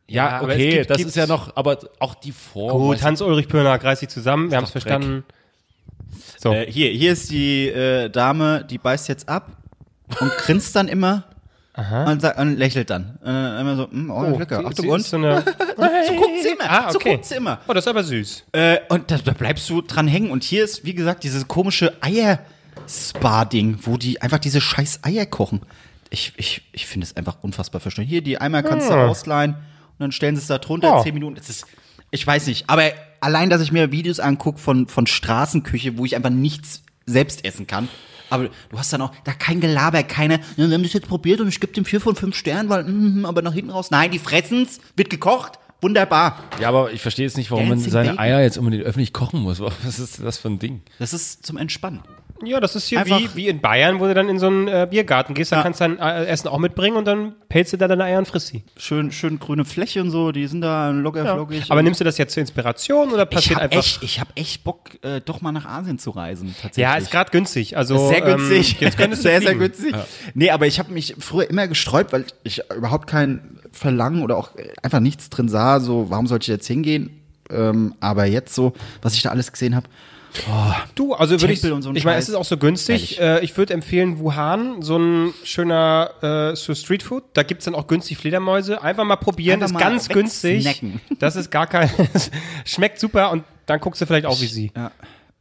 ja, 0.08 0.28
Ja, 0.30 0.38
es 0.38 0.44
okay, 0.44 0.70
gibt- 0.72 0.90
das 0.90 0.98
gibt- 0.98 1.10
ist 1.10 1.16
ja 1.16 1.28
noch, 1.28 1.56
aber 1.56 1.78
auch 2.00 2.16
die 2.16 2.32
Form. 2.32 2.72
Gut? 2.72 3.02
Hans-Ulrich 3.04 3.48
Pöhner, 3.48 3.82
reiß 3.82 4.00
dich 4.00 4.10
zusammen, 4.10 4.50
wir 4.50 4.58
haben 4.58 4.64
es 4.66 4.72
verstanden. 4.72 5.24
So. 6.38 6.52
Äh, 6.54 6.72
hier, 6.72 6.90
hier 6.92 7.12
ist 7.14 7.30
die 7.32 7.68
äh, 7.70 8.10
Dame, 8.10 8.66
die 8.70 8.78
beißt 8.78 9.08
jetzt 9.08 9.28
ab 9.30 9.52
und 10.20 10.32
grinst 10.38 10.76
dann 10.76 10.88
immer 10.88 11.24
und, 12.08 12.22
sagt, 12.22 12.40
und 12.40 12.56
lächelt 12.56 12.90
dann. 12.90 13.20
Äh, 13.22 13.60
immer 13.60 13.76
so, 13.76 13.88
mm, 13.92 14.10
oh, 14.10 14.38
lecker. 14.40 14.60
sie- 14.62 14.66
Achtung, 14.66 14.88
und? 14.90 15.04
So, 15.04 15.18
eine, 15.18 15.42
so 16.08 16.14
guckt 16.14 16.42
sie 16.42 16.50
immer. 16.50 16.64
ah, 16.70 16.90
So 16.92 16.98
okay. 17.00 17.12
guckt 17.16 17.26
sie 17.26 17.36
immer. 17.36 17.60
Oh, 17.68 17.74
das 17.74 17.84
ist 17.84 17.90
aber 17.90 18.02
süß. 18.04 18.46
Äh, 18.54 18.78
und 18.88 19.12
da, 19.12 19.18
da 19.18 19.34
bleibst 19.34 19.70
du 19.70 19.82
dran 19.82 20.08
hängen. 20.08 20.32
Und 20.32 20.44
hier 20.46 20.64
ist, 20.64 20.86
wie 20.86 20.94
gesagt, 20.94 21.26
dieses 21.26 21.50
komische 21.50 21.92
Eier-Spa-Ding, 22.02 23.80
wo 23.82 23.98
die 23.98 24.22
einfach 24.22 24.40
diese 24.40 24.62
scheiß 24.62 25.00
Eier 25.04 25.26
kochen. 25.26 25.62
Ich, 26.10 26.34
ich, 26.38 26.62
ich 26.72 26.86
finde 26.86 27.06
es 27.06 27.18
einfach 27.18 27.38
unfassbar 27.42 27.82
verstanden. 27.82 28.10
Hier, 28.10 28.22
die 28.22 28.40
Eimer 28.40 28.64
kannst 28.64 28.90
du 28.90 28.94
Ah. 28.94 29.08
ausleihen 29.08 29.56
und 29.56 30.00
dann 30.00 30.12
stellen 30.12 30.36
sie 30.36 30.42
es 30.42 30.48
da 30.48 30.58
drunter, 30.60 30.88
Ja. 30.90 31.04
zehn 31.04 31.14
Minuten. 31.14 31.36
Das 31.36 31.50
ist, 31.50 31.66
ich 32.12 32.26
weiß 32.26 32.48
nicht, 32.48 32.70
aber 32.70 32.84
allein, 33.26 33.50
dass 33.50 33.62
ich 33.62 33.72
mir 33.72 33.92
Videos 33.92 34.20
angucke 34.20 34.60
von, 34.60 34.88
von 34.88 35.08
Straßenküche, 35.08 35.98
wo 35.98 36.06
ich 36.06 36.16
einfach 36.16 36.30
nichts 36.30 36.84
selbst 37.06 37.44
essen 37.44 37.68
kann. 37.68 37.90
Aber 38.30 38.50
du 38.70 38.78
hast 38.78 38.92
dann 38.94 39.02
auch 39.02 39.12
da 39.24 39.34
kein 39.34 39.60
Gelaber, 39.60 40.04
keine, 40.04 40.40
ja, 40.58 40.68
wir 40.68 40.74
haben 40.74 40.84
das 40.84 40.94
jetzt 40.94 41.08
probiert 41.08 41.42
und 41.42 41.48
ich 41.48 41.60
gebe 41.60 41.74
dem 41.74 41.86
vier 41.86 42.02
von 42.02 42.16
fünf 42.16 42.36
Sternen, 42.36 42.70
weil, 42.70 42.84
mm, 42.84 43.26
aber 43.26 43.42
nach 43.42 43.54
hinten 43.54 43.72
raus. 43.72 43.92
Nein, 43.92 44.12
die 44.12 44.20
fressen's, 44.20 44.80
wird 44.96 45.10
gekocht, 45.10 45.60
Wunderbar. 45.82 46.46
Ja, 46.60 46.70
aber 46.70 46.94
ich 46.94 47.02
verstehe 47.02 47.26
jetzt 47.26 47.38
nicht, 47.38 47.52
warum 47.52 47.68
man 47.68 47.78
Dancing 47.78 47.92
seine 47.92 48.10
Baby. 48.12 48.20
Eier 48.20 48.42
jetzt 48.42 48.58
unbedingt 48.58 48.86
öffentlich 48.86 49.14
kochen 49.14 49.42
muss. 49.42 49.60
Was 49.84 50.00
ist 50.00 50.24
das 50.24 50.38
für 50.38 50.48
ein 50.48 50.58
Ding? 50.58 50.82
Das 50.98 51.14
ist 51.14 51.46
zum 51.46 51.58
Entspannen. 51.58 52.02
Ja, 52.44 52.60
das 52.60 52.76
ist 52.76 52.88
hier 52.90 53.00
Einfach- 53.00 53.18
wie, 53.20 53.30
wie 53.36 53.48
in 53.48 53.62
Bayern, 53.62 54.02
wo 54.02 54.08
du 54.08 54.14
dann 54.14 54.28
in 54.28 54.40
so 54.40 54.48
einen 54.48 54.68
äh, 54.68 54.86
Biergarten 54.90 55.34
gehst, 55.34 55.54
da 55.54 55.58
Ja. 55.58 55.64
kannst 55.64 55.80
du 55.80 55.86
dein 55.86 56.00
äh, 56.00 56.26
Essen 56.26 56.50
auch 56.50 56.58
mitbringen 56.58 56.98
und 56.98 57.06
dann 57.06 57.34
pelzt 57.48 57.72
du 57.72 57.78
da 57.78 57.88
deine 57.88 58.04
Eier 58.04 58.18
und 58.20 58.28
frisst 58.28 58.48
sie. 58.48 58.64
Schön, 58.76 59.14
schön 59.14 59.40
grüne 59.40 59.64
Fläche 59.64 60.02
und 60.02 60.12
so, 60.12 60.34
die 60.34 60.46
sind 60.48 60.60
da 60.60 60.90
locker 60.90 61.24
Ja. 61.24 61.34
flockig. 61.36 61.72
Aber 61.72 61.82
nimmst 61.82 62.02
du 62.02 62.04
das 62.04 62.18
jetzt 62.18 62.34
zur 62.34 62.42
Inspiration 62.42 63.14
oder 63.14 63.24
ich 63.24 63.30
passiert 63.30 63.56
habe 63.56 63.64
einfach? 63.66 63.78
echt, 63.80 64.04
ich 64.04 64.20
hab 64.20 64.28
echt 64.38 64.66
Bock, 64.66 64.90
äh, 65.02 65.22
doch 65.22 65.40
mal 65.40 65.54
nach 65.54 65.66
Asien 65.66 65.98
zu 65.98 66.10
reisen. 66.10 66.50
Tatsächlich. 66.62 66.82
ja, 66.84 66.96
ist 66.96 67.10
gerade 67.10 67.32
günstig. 67.32 67.78
Also 67.78 68.10
sehr 68.10 68.20
günstig. 68.22 68.74
Ähm, 68.74 68.78
jetzt 68.88 68.98
könntest 68.98 69.24
du 69.24 69.30
sehr, 69.30 69.42
sehr 69.42 69.56
günstig. 69.56 69.96
Nee, 70.34 70.50
aber 70.52 70.68
ich 70.68 70.78
habe 70.78 70.92
mich 70.92 71.16
früher 71.18 71.50
immer 71.50 71.70
gesträubt, 71.70 72.12
weil 72.12 72.26
ich 72.44 72.62
überhaupt 72.76 73.08
kein 73.08 73.60
Verlangen 73.72 74.24
oder 74.24 74.36
auch 74.36 74.50
einfach 74.84 75.00
nichts 75.00 75.30
drin 75.30 75.48
sah. 75.48 75.80
So, 75.80 76.10
warum 76.10 76.28
sollte 76.28 76.44
ich 76.44 76.48
jetzt 76.50 76.68
hingehen? 76.68 77.12
Ähm, 77.50 77.96
aber 78.02 78.26
jetzt 78.26 78.54
so, 78.54 78.74
was 79.02 79.14
ich 79.14 79.22
da 79.22 79.30
alles 79.30 79.52
gesehen 79.54 79.74
habe, 79.76 79.88
Du, 80.96 81.14
also 81.14 81.40
würde 81.40 81.54
ich, 81.54 81.62
so 81.62 81.94
ich 81.94 82.04
meine, 82.04 82.18
es 82.18 82.30
ist 82.30 82.36
auch 82.36 82.46
so 82.46 82.58
günstig. 82.58 83.20
Äh, 83.20 83.44
ich 83.44 83.56
würde 83.58 83.74
empfehlen 83.74 84.20
Wuhan, 84.20 84.82
so 84.82 84.98
ein 84.98 85.34
schöner 85.44 86.52
äh, 86.52 86.56
so 86.56 86.74
Streetfood. 86.74 87.24
Da 87.34 87.44
gibt's 87.44 87.66
dann 87.66 87.76
auch 87.76 87.88
günstig 87.88 88.18
Fledermäuse. 88.18 88.82
Einfach 88.82 89.04
mal 89.04 89.16
probieren, 89.16 89.56
Einfach 89.62 89.68
ist 89.68 89.74
mal 89.74 89.80
ganz 89.80 90.10
günstig. 90.10 90.82
Das 91.20 91.36
ist 91.36 91.52
gar 91.52 91.68
kein, 91.68 91.90
schmeckt 92.66 93.00
super 93.00 93.32
und 93.32 93.44
dann 93.66 93.80
guckst 93.80 94.02
du 94.02 94.06
vielleicht 94.06 94.26
auch 94.26 94.40
wie 94.42 94.48
sie. 94.48 94.72
ja. 94.76 94.92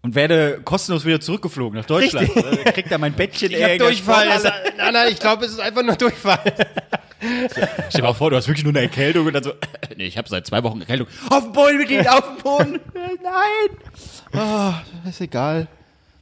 Und 0.03 0.15
werde 0.15 0.61
kostenlos 0.63 1.07
wieder 1.07 1.19
zurückgeflogen 1.19 1.79
nach 1.79 1.87
Deutschland. 1.87 2.29
Äh, 2.37 2.73
Kriegt 2.73 2.91
da 2.93 2.99
mein 2.99 3.15
Bettchen. 3.15 3.51
Ich 3.53 3.63
hab 3.65 3.79
Durchfall. 3.79 4.29
Das, 4.29 4.43
nein, 4.43 4.93
nein, 4.93 5.09
ich 5.11 5.19
glaube, 5.19 5.47
es 5.47 5.53
ist 5.53 5.61
einfach 5.61 5.83
nur 5.83 5.97
Durchfall. 5.97 6.41
Stell 7.89 8.01
dir 8.01 8.03
mal 8.03 8.13
vor, 8.13 8.29
du 8.29 8.37
hast 8.37 8.47
wirklich 8.47 8.65
nur 8.65 8.73
eine 8.73 8.83
Erkältung 8.83 9.27
und 9.27 9.33
dann 9.33 9.43
so, 9.43 9.53
nee, 9.97 10.05
ich 10.05 10.19
habe 10.19 10.29
seit 10.29 10.47
zwei 10.47 10.63
Wochen 10.63 10.81
Erkältung. 10.81 11.07
Auf 11.31 11.45
dem 11.45 11.53
Boden 11.53 11.79
mit 11.79 11.91
Ihnen, 11.91 12.07
auf 12.07 12.21
dem 12.21 12.43
Boden. 12.43 12.81
Nein. 12.95 13.79
Ah, 14.35 14.83
ist 15.09 15.21
egal. 15.21 15.67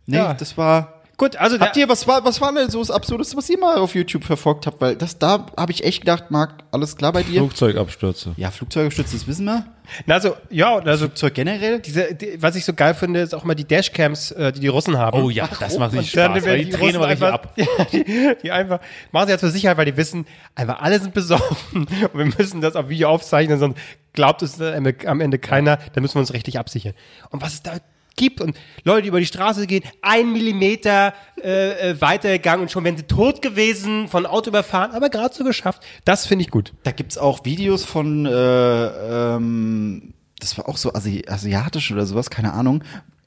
Nee, 0.06 0.16
Ja. 0.16 0.34
das 0.34 0.56
war. 0.56 0.94
Gut, 1.18 1.36
also 1.36 1.60
Habt 1.60 1.76
ihr, 1.76 1.88
was 1.88 2.08
war, 2.08 2.24
was 2.24 2.40
war 2.40 2.52
denn 2.52 2.68
so 2.70 2.80
das 2.80 2.90
Absurdeste, 2.90 3.36
was 3.36 3.48
ihr 3.48 3.58
mal 3.58 3.76
auf 3.76 3.94
YouTube 3.94 4.24
verfolgt 4.24 4.66
habt? 4.66 4.80
Weil 4.80 4.96
das, 4.96 5.18
da 5.18 5.46
habe 5.56 5.70
ich 5.70 5.84
echt 5.84 6.00
gedacht, 6.00 6.30
Marc, 6.32 6.64
alles 6.72 6.96
klar 6.96 7.12
bei 7.12 7.22
dir? 7.22 7.38
Flugzeugabstürze. 7.40 8.32
Ja, 8.36 8.50
Flugzeugestützt, 8.50 9.14
das 9.14 9.26
wissen 9.28 9.44
wir. 9.44 9.64
also, 10.08 10.34
ja, 10.50 10.78
also 10.78 11.04
Flugzeug 11.06 11.34
generell. 11.34 11.78
diese, 11.78 12.12
die, 12.14 12.42
was 12.42 12.56
ich 12.56 12.64
so 12.64 12.72
geil 12.72 12.94
finde, 12.94 13.20
ist 13.20 13.34
auch 13.36 13.44
mal 13.44 13.54
die 13.54 13.66
Dashcams, 13.66 14.32
äh, 14.32 14.50
die 14.50 14.60
die 14.60 14.66
Russen 14.68 14.98
haben. 14.98 15.22
Oh 15.22 15.30
ja, 15.30 15.46
das 15.60 15.78
macht 15.78 15.92
Und 15.92 15.98
richtig 15.98 16.14
dann 16.14 16.32
Spaß. 16.32 16.46
Weil 16.46 16.64
die 16.64 16.70
Tränen 16.70 16.96
Russen 16.96 17.00
mal 17.00 17.06
richtig 17.06 17.28
einfach, 17.28 17.78
ab. 17.84 17.92
Die, 17.92 18.36
die 18.42 18.50
einfach 18.50 18.80
machen 19.12 19.26
sie 19.26 19.32
jetzt 19.32 19.40
zur 19.42 19.50
Sicherheit, 19.50 19.76
weil 19.76 19.84
die 19.86 19.96
wissen, 19.96 20.26
einfach 20.56 20.80
alle 20.80 20.98
sind 20.98 21.14
besoffen 21.14 21.86
und 22.12 22.14
wir 22.18 22.24
müssen 22.36 22.60
das 22.60 22.74
auf 22.74 22.88
Video 22.88 23.10
aufzeichnen, 23.10 23.60
sonst 23.60 23.78
glaubt 24.12 24.42
es 24.42 24.60
am 24.60 25.20
Ende- 25.20 25.38
keiner, 25.38 25.78
dann 25.92 26.02
müssen 26.02 26.16
wir 26.16 26.20
uns 26.20 26.32
richtig 26.32 26.58
absichern. 26.58 26.94
Und 27.30 27.42
was 27.42 27.52
es 27.54 27.62
da 27.62 27.74
gibt 28.16 28.40
und 28.40 28.56
Leute, 28.84 29.02
die 29.02 29.08
über 29.08 29.20
die 29.20 29.26
Straße 29.26 29.66
gehen, 29.66 29.82
ein 30.02 30.32
Millimeter 30.32 31.14
äh, 31.42 31.90
äh, 31.90 32.00
weitergegangen 32.00 32.62
und 32.62 32.70
schon 32.70 32.84
wären 32.84 32.96
sie 32.96 33.04
tot 33.04 33.42
gewesen, 33.42 34.08
von 34.08 34.26
Auto 34.26 34.50
überfahren, 34.50 34.92
aber 34.92 35.08
gerade 35.10 35.34
so 35.34 35.44
geschafft. 35.44 35.82
Das 36.04 36.26
finde 36.26 36.44
ich 36.44 36.50
gut. 36.50 36.72
Da 36.82 36.90
gibt's 36.92 37.18
auch 37.18 37.44
Videos 37.44 37.84
von, 37.84 38.26
äh, 38.26 38.30
ähm, 39.36 40.14
das 40.40 40.56
war 40.58 40.68
auch 40.68 40.76
so 40.76 40.92
Asi 40.92 41.24
asiatisch 41.28 41.92
oder 41.92 42.06
sowas, 42.06 42.30
keine 42.30 42.52
Ahnung. 42.52 42.82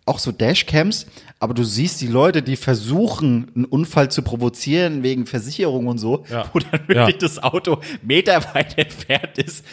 Auch 0.07 0.19
so 0.19 0.31
Dashcams, 0.31 1.07
aber 1.39 1.55
du 1.55 1.63
siehst 1.63 1.99
die 1.99 2.07
Leute, 2.07 2.43
die 2.43 2.57
versuchen, 2.57 3.51
einen 3.55 3.65
Unfall 3.65 4.11
zu 4.11 4.21
provozieren 4.21 5.01
wegen 5.01 5.25
Versicherung 5.25 5.87
und 5.87 5.97
so, 5.97 6.25
Ja. 6.29 6.45
wo 6.53 6.59
dann 6.59 6.87
wirklich 6.87 7.15
Ja. 7.15 7.27
das 7.27 7.41
Auto 7.41 7.79
meterweit 8.03 8.77
entfernt 8.77 9.37
ist, 9.39 9.65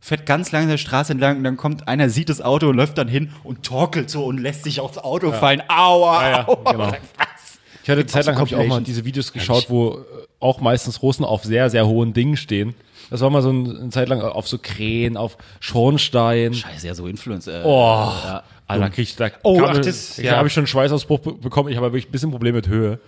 fährt 0.00 0.24
ganz 0.26 0.50
langsam 0.52 0.70
der 0.70 0.78
Straße 0.78 1.12
entlang 1.12 1.36
und 1.38 1.44
dann 1.44 1.56
kommt 1.56 1.86
einer, 1.88 2.08
sieht 2.08 2.28
das 2.30 2.40
Auto 2.40 2.68
und 2.68 2.76
läuft 2.76 2.96
dann 2.98 3.08
hin 3.08 3.32
und 3.44 3.62
torkelt 3.64 4.08
so 4.10 4.24
und 4.24 4.38
lässt 4.38 4.64
sich 4.64 4.80
aufs 4.80 4.98
Auto 4.98 5.30
fallen. 5.32 5.62
Aua, 5.68 6.22
Ja, 6.22 6.30
ja, 6.30 6.48
aua. 6.48 6.72
genau. 6.72 6.92
Ich 7.82 7.88
hatte 7.88 8.00
eine 8.00 8.06
Zeit 8.06 8.26
lang 8.26 8.36
habe 8.36 8.46
ich 8.46 8.54
auch 8.54 8.66
mal 8.66 8.82
diese 8.82 9.04
Videos 9.04 9.32
geschaut, 9.32 9.66
wo 9.68 9.92
äh, 9.94 9.96
auch 10.38 10.60
meistens 10.60 11.02
Russen 11.02 11.24
auf 11.24 11.44
sehr, 11.44 11.70
sehr 11.70 11.86
hohen 11.86 12.12
Dingen 12.12 12.36
stehen. 12.36 12.74
Das 13.10 13.20
war 13.22 13.30
mal 13.30 13.42
so 13.42 13.50
ein- 13.50 13.76
eine 13.78 13.88
Zeit 13.90 14.08
lang 14.08 14.20
auf 14.20 14.46
so 14.46 14.58
Krähen, 14.58 15.16
auf 15.16 15.36
Schornstein. 15.60 16.54
Scheiße, 16.54 16.86
ja, 16.86 16.94
so 16.94 17.06
Influencer. 17.06 17.62
Oh, 17.64 18.12
Alter, 18.66 18.90
krieg 18.90 19.04
ich 19.04 19.16
da 19.16 19.30
Oh, 19.42 19.60
ach, 19.66 19.78
das- 19.78 20.18
ich 20.18 20.24
ja. 20.26 20.36
habe 20.36 20.46
ich 20.48 20.54
schon 20.54 20.62
einen 20.62 20.66
Schweißausbruch 20.68 21.18
be 21.20 21.32
bekommen. 21.32 21.68
Ich 21.70 21.76
habe 21.76 21.86
wirklich 21.86 22.08
ein 22.08 22.12
bisschen 22.12 22.30
Probleme 22.30 22.56
mit 22.56 22.68
Höhe. 22.68 23.00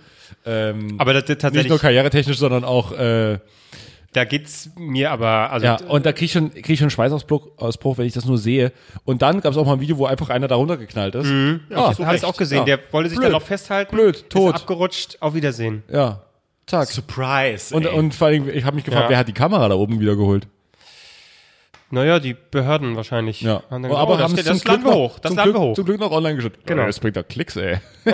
Ähm, 0.45 0.95
Aber 0.99 1.13
das, 1.13 1.23
das 1.23 1.29
nicht 1.29 1.41
tatsächlich, 1.41 1.69
nur 1.69 1.79
karrieretechnisch, 1.79 2.37
sondern 2.37 2.63
auch 2.65 2.91
äh, 2.91 3.37
da 4.13 4.23
geht's 4.25 4.69
mir 4.77 5.11
aber, 5.11 5.51
also 5.51 5.65
ja. 5.65 5.77
Und 5.87 6.05
da 6.05 6.13
krieg 6.13 6.25
ich 6.25 6.31
schon 6.31 6.51
krieg 6.51 6.69
ich 6.69 6.79
schon 6.79 6.85
einen 6.85 6.91
Schweißausbruch, 6.91 7.49
Ausbruch, 7.57 7.97
wenn 7.97 8.05
ich 8.05 8.13
das 8.13 8.25
nur 8.25 8.37
sehe. 8.37 8.71
Und 9.05 9.21
dann 9.21 9.41
gab 9.41 9.51
es 9.51 9.57
auch 9.57 9.65
mal 9.65 9.73
ein 9.73 9.79
Video, 9.81 9.97
wo 9.97 10.05
einfach 10.05 10.29
einer 10.29 10.47
da 10.47 10.55
runtergeknallt 10.55 11.15
ist. 11.15 11.27
Ja, 11.69 11.91
ich 11.91 11.99
habe 11.99 12.15
es 12.15 12.23
auch 12.23 12.37
gesehen. 12.37 12.59
Ja. 12.59 12.63
Der 12.65 12.79
wollte 12.91 13.09
sich 13.09 13.17
Blöd. 13.17 13.25
dann 13.25 13.33
noch 13.33 13.41
festhalten. 13.41 13.95
Blöd, 13.95 14.15
ist 14.15 14.29
tot. 14.29 14.55
abgerutscht. 14.55 15.17
Auf 15.19 15.33
Wiedersehen. 15.33 15.83
Ja, 15.91 16.21
zack. 16.67 16.87
Surprise. 16.89 17.75
Und, 17.75 17.85
ey. 17.85 17.93
und 17.93 18.13
vor 18.15 18.27
allem, 18.27 18.47
ich 18.49 18.63
habe 18.63 18.75
mich 18.75 18.85
gefragt, 18.85 19.05
Ja. 19.05 19.09
wer 19.09 19.17
hat 19.17 19.27
die 19.27 19.33
Kamera 19.33 19.67
da 19.67 19.75
oben 19.75 19.99
wieder 19.99 20.15
geholt? 20.15 20.47
Naja, 21.91 22.19
die 22.19 22.35
Behörden 22.49 22.95
wahrscheinlich. 22.95 23.41
Ja, 23.41 23.61
dann 23.69 23.85
aber 23.85 23.89
gesagt, 23.93 24.09
oh, 24.09 24.23
haben 24.23 24.35
das, 24.35 24.45
das 24.45 24.63
laden 24.63 24.83
wir 24.83 24.93
hoch. 24.95 25.19
Das 25.19 25.29
zum 25.29 25.37
laden 25.37 25.51
Glück, 25.51 25.61
wir 25.61 25.67
hoch. 25.67 25.75
Zum 25.75 25.85
Glück 25.85 25.99
noch 25.99 26.11
online 26.11 26.35
gestellt. 26.35 26.59
Genau. 26.65 26.83
Oh, 26.83 26.85
Das 26.87 26.99
bringt 26.99 27.17
doch 27.17 27.27
Klicks, 27.27 27.55
ey. 27.55 27.77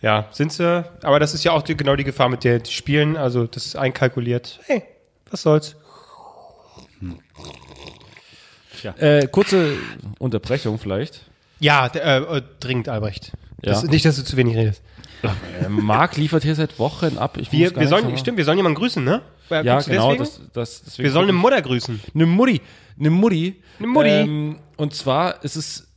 Ja, 0.00 0.28
sind 0.30 0.52
sie. 0.52 0.84
Aber 1.02 1.18
das 1.18 1.34
ist 1.34 1.44
ja 1.44 1.52
auch 1.52 1.62
die, 1.62 1.76
genau 1.76 1.96
die 1.96 2.04
Gefahr 2.04 2.28
mit 2.28 2.44
der 2.44 2.60
die 2.60 2.70
spielen. 2.72 3.16
Also 3.16 3.46
das 3.46 3.66
ist 3.66 3.76
einkalkuliert. 3.76 4.60
Hey, 4.66 4.82
was 5.30 5.42
soll's? 5.42 5.76
Äh, 8.98 9.26
kurze 9.28 9.76
Unterbrechung 10.18 10.78
vielleicht. 10.78 11.22
Ja, 11.58 11.86
äh, 11.88 12.18
äh, 12.38 12.42
dringend, 12.60 12.88
Albrecht. 12.88 13.32
Das, 13.60 13.82
Ja. 13.82 13.88
nicht, 13.90 14.04
dass 14.04 14.16
du 14.16 14.24
zu 14.24 14.36
wenig 14.36 14.56
redest. 14.56 14.82
Äh, 15.22 15.68
Marc 15.68 16.16
liefert 16.16 16.44
hier 16.44 16.54
seit 16.54 16.78
Wochen 16.78 17.18
ab. 17.18 17.36
Ich 17.38 17.50
Wir, 17.50 17.74
wir 17.74 17.88
sollen, 17.88 18.16
stimmt, 18.18 18.38
wir 18.38 18.44
sollen 18.44 18.56
jemanden 18.58 18.78
grüßen, 18.78 19.02
ne? 19.02 19.22
Äh, 19.50 19.64
Ja, 19.64 19.80
genau. 19.80 20.14
Das, 20.14 20.40
das, 20.52 20.96
wir 20.98 21.10
sollen 21.10 21.24
eine 21.24 21.32
Mutter 21.32 21.60
grüßen. 21.60 22.00
eine 22.14 22.26
Mutti. 22.26 22.60
Eine 23.00 23.10
Mutti. 23.10 23.56
Eine 23.80 23.88
Mutti. 23.88 24.08
Ähm, 24.10 24.58
und 24.76 24.94
zwar 24.94 25.42
ist 25.42 25.56
es 25.56 25.87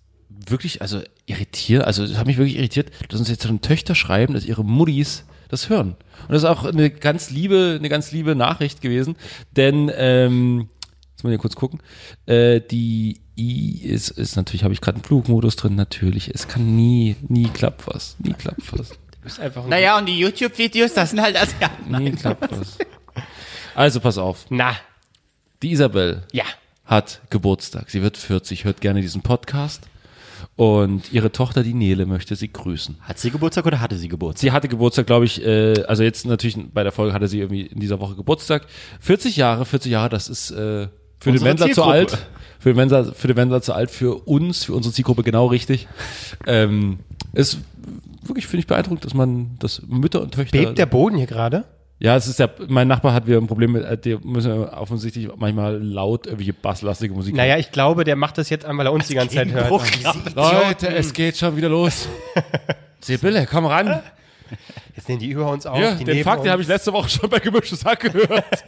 wirklich, 0.48 0.82
also 0.82 1.02
irritiert, 1.26 1.84
also 1.84 2.04
es 2.04 2.18
hat 2.18 2.28
mich 2.28 2.38
wirklich 2.38 2.58
irritiert, 2.58 2.92
dass 3.10 3.20
uns 3.20 3.30
jetzt 3.30 3.46
schon 3.46 3.62
Töchter 3.62 3.96
schreiben, 3.96 4.34
dass 4.34 4.46
ihre 4.46 4.64
Muttis 4.64 5.26
das 5.50 5.70
hören. 5.70 5.96
Und 6.24 6.32
das 6.32 6.44
ist 6.44 6.50
auch 6.50 6.64
eine 6.64 6.89
ganz 6.89 7.30
liebe, 7.30 7.76
eine 7.78 7.89
ganz 7.89 8.12
liebe 8.12 8.36
Nachricht 8.36 8.82
gewesen, 8.82 9.16
denn 9.56 9.92
ähm, 9.96 10.70
jetzt 11.12 11.24
mal 11.24 11.30
hier 11.30 11.39
kurz 11.39 11.56
gucken. 11.56 11.82
Äh, 12.26 12.62
die 12.62 13.22
I 13.38 13.82
ist, 13.84 14.10
ist 14.10 14.36
natürlich, 14.36 14.64
habe 14.64 14.74
ich 14.74 14.82
gerade 14.82 14.96
einen 14.96 15.04
Flugmodus 15.04 15.56
drin, 15.56 15.76
natürlich. 15.76 16.34
Es 16.34 16.48
kann 16.48 16.76
nie, 16.76 17.16
nie 17.28 17.48
klappt 17.50 17.88
was. 17.88 18.16
Nie 18.20 18.34
klappt 18.34 18.72
was. 18.78 18.92
ist 19.26 19.39
einfach 19.39 19.64
ein 19.64 19.70
naja, 19.70 19.98
und 19.98 20.06
die 20.08 20.18
YouTube-Videos, 20.20 20.94
das 20.94 21.12
sind 21.12 21.22
halt 21.22 21.36
Asiaten. 21.36 22.04
Nie 22.04 22.12
klappt 22.12 22.52
was. 22.52 22.78
Also 23.76 24.00
pass 24.00 24.18
auf. 24.18 24.46
Na, 24.50 24.76
Die 25.62 25.72
Isabel 25.72 26.24
ja. 26.32 26.44
hat 26.86 27.22
Geburtstag. 27.30 27.89
Sie 27.89 28.02
wird 28.02 28.18
40, 28.18 28.66
hört 28.66 28.82
gerne 28.82 29.02
diesen 29.02 29.22
Podcast. 29.22 29.88
Und 30.62 31.12
ihre 31.12 31.32
Tochter, 31.32 31.64
die 31.64 31.74
Nele, 31.74 32.05
möchte 32.05 32.36
sie 32.36 32.53
grüßen. 32.53 32.97
Hat 33.01 33.18
sie 33.18 33.32
Geburtstag 33.32 33.66
oder 33.66 33.82
hatte 33.82 33.97
sie 33.97 34.07
Geburtstag? 34.07 34.41
Sie 34.41 34.51
hatte 34.51 34.68
Geburtstag, 34.68 35.07
glaube 35.07 35.26
ich, 35.26 35.43
äh, 35.43 35.82
also 35.88 36.03
jetzt 36.03 36.24
natürlich 36.28 36.55
bei 36.72 36.84
der 36.84 36.91
Folge 36.91 37.16
hatte 37.16 37.28
sie 37.28 37.39
irgendwie 37.39 37.62
in 37.62 37.80
dieser 37.80 37.99
Woche 37.99 38.14
Geburtstag. 38.14 38.68
40 38.99 39.38
Jahre, 39.38 39.66
40 39.66 39.91
Jahre, 39.91 40.09
das 40.09 40.30
ist 40.30 40.51
äh, 40.51 40.88
für 41.20 41.32
den 41.32 41.41
Wendler 41.41 41.72
zu 41.72 41.82
alt. 41.82 42.16
Für 42.59 42.74
den, 42.74 42.78
Wendler, 42.78 43.05
für 43.05 43.28
den 43.28 43.38
Wendler 43.38 43.64
zu 43.64 43.74
alt, 43.74 43.89
für 43.89 44.28
uns, 44.28 44.66
für 44.66 44.74
unsere 44.74 44.93
Zielgruppe 44.93 45.24
genau 45.24 45.47
richtig. 45.47 45.88
Ähm, 46.45 46.99
ist 47.34 47.57
wirklich, 48.22 48.45
finde 48.45 48.59
ich, 48.59 48.68
beeindruckend, 48.68 49.03
dass 49.03 49.16
man, 49.16 49.57
dass 49.57 49.82
Mütter 49.88 50.22
und 50.22 50.32
Töchter. 50.32 50.55
Bebt 50.55 50.78
der 50.78 50.86
Boden 50.86 51.18
hier 51.18 51.26
gerade? 51.26 51.66
Ja, 52.02 52.16
es 52.16 52.26
ist 52.26 52.39
ja, 52.39 52.49
mein 52.68 52.88
Nachbar 52.88 53.14
hat 53.14 53.28
wieder 53.28 53.38
ein 53.38 53.45
Problem 53.45 53.74
mit, 53.74 53.86
äh, 53.86 53.95
der 53.95 54.18
müssen 54.24 54.52
wir 54.52 54.74
offensichtlich 54.74 55.30
manchmal 55.36 55.78
laut 55.80 56.26
irgendwelche 56.26 56.54
basslastige 56.54 57.14
Musik 57.14 57.36
Naja, 57.36 57.58
ich 57.58 57.72
glaube, 57.72 58.04
der 58.04 58.16
macht 58.16 58.39
das 58.39 58.49
jetzt 58.49 58.66
an, 58.66 58.76
weil 58.80 58.88
er 58.88 58.91
uns 58.91 59.08
die 59.08 59.14
ganze 59.14 59.36
Zeit 59.36 59.52
hört. 59.52 59.70
Leute, 60.36 60.88
es 60.95 61.14
geht 61.14 61.38
schon 61.38 61.56
wieder 61.56 61.70
los. 61.70 62.10
Sibylle, 63.02 63.45
komm 63.45 63.68
ran. 63.68 64.02
Jetzt 64.95 65.10
nehmen 65.10 65.20
die 65.20 65.30
über 65.30 65.47
uns 65.52 65.68
auf. 65.68 65.78
Ja, 65.78 65.93
die 65.93 66.04
den 66.04 66.24
Fakt, 66.24 66.43
den 66.43 66.52
habe 66.52 66.64
ich 66.64 66.68
letzte 66.68 66.91
Woche 66.91 67.08
schon 67.08 67.30
bei 67.30 67.38
Gemischtes 67.38 67.86
Hack 67.86 67.99
gehört. 67.99 68.45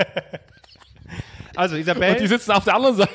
Also 1.55 1.75
Und 1.75 1.86
die 1.86 1.91
Isabel, 1.91 2.27
sitzen 2.27 2.51
auf 2.51 2.63
der 2.63 2.73
anderen 2.73 2.95
Seite. 2.95 3.11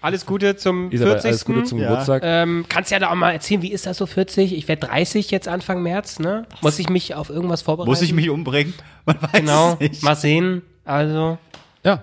Alles 0.00 0.24
Gute 0.26 0.56
zum 0.56 0.90
Isabel, 0.90 1.12
40. 1.14 1.28
alles 1.28 1.44
Gute 1.44 1.62
zum 1.64 1.78
Ja. 1.78 1.88
Geburtstag. 1.90 2.22
Ähm, 2.24 2.64
kannst 2.68 2.90
ja 2.90 2.98
da 2.98 3.10
auch 3.10 3.14
mal 3.14 3.32
erzählen, 3.32 3.62
wie 3.62 3.72
ist 3.72 3.86
das 3.86 3.96
so 3.98 4.06
40? 4.06 4.52
Ich 4.56 4.68
werde 4.68 4.86
30 4.86 5.30
jetzt 5.30 5.48
Anfang 5.48 5.82
März, 5.82 6.18
ne? 6.18 6.46
Muss 6.62 6.78
ich 6.78 6.88
mich 6.88 7.14
auf 7.14 7.30
irgendwas 7.30 7.62
vorbereiten? 7.62 7.90
Muss 7.90 8.02
ich 8.02 8.12
mich 8.12 8.30
umbringen? 8.30 8.74
Man 9.06 9.20
weiß 9.20 9.32
Genau, 9.32 9.72
es 9.74 9.90
nicht. 9.90 10.02
mal 10.02 10.16
sehen. 10.16 10.62
Also, 10.84 11.38
Ja, 11.84 12.02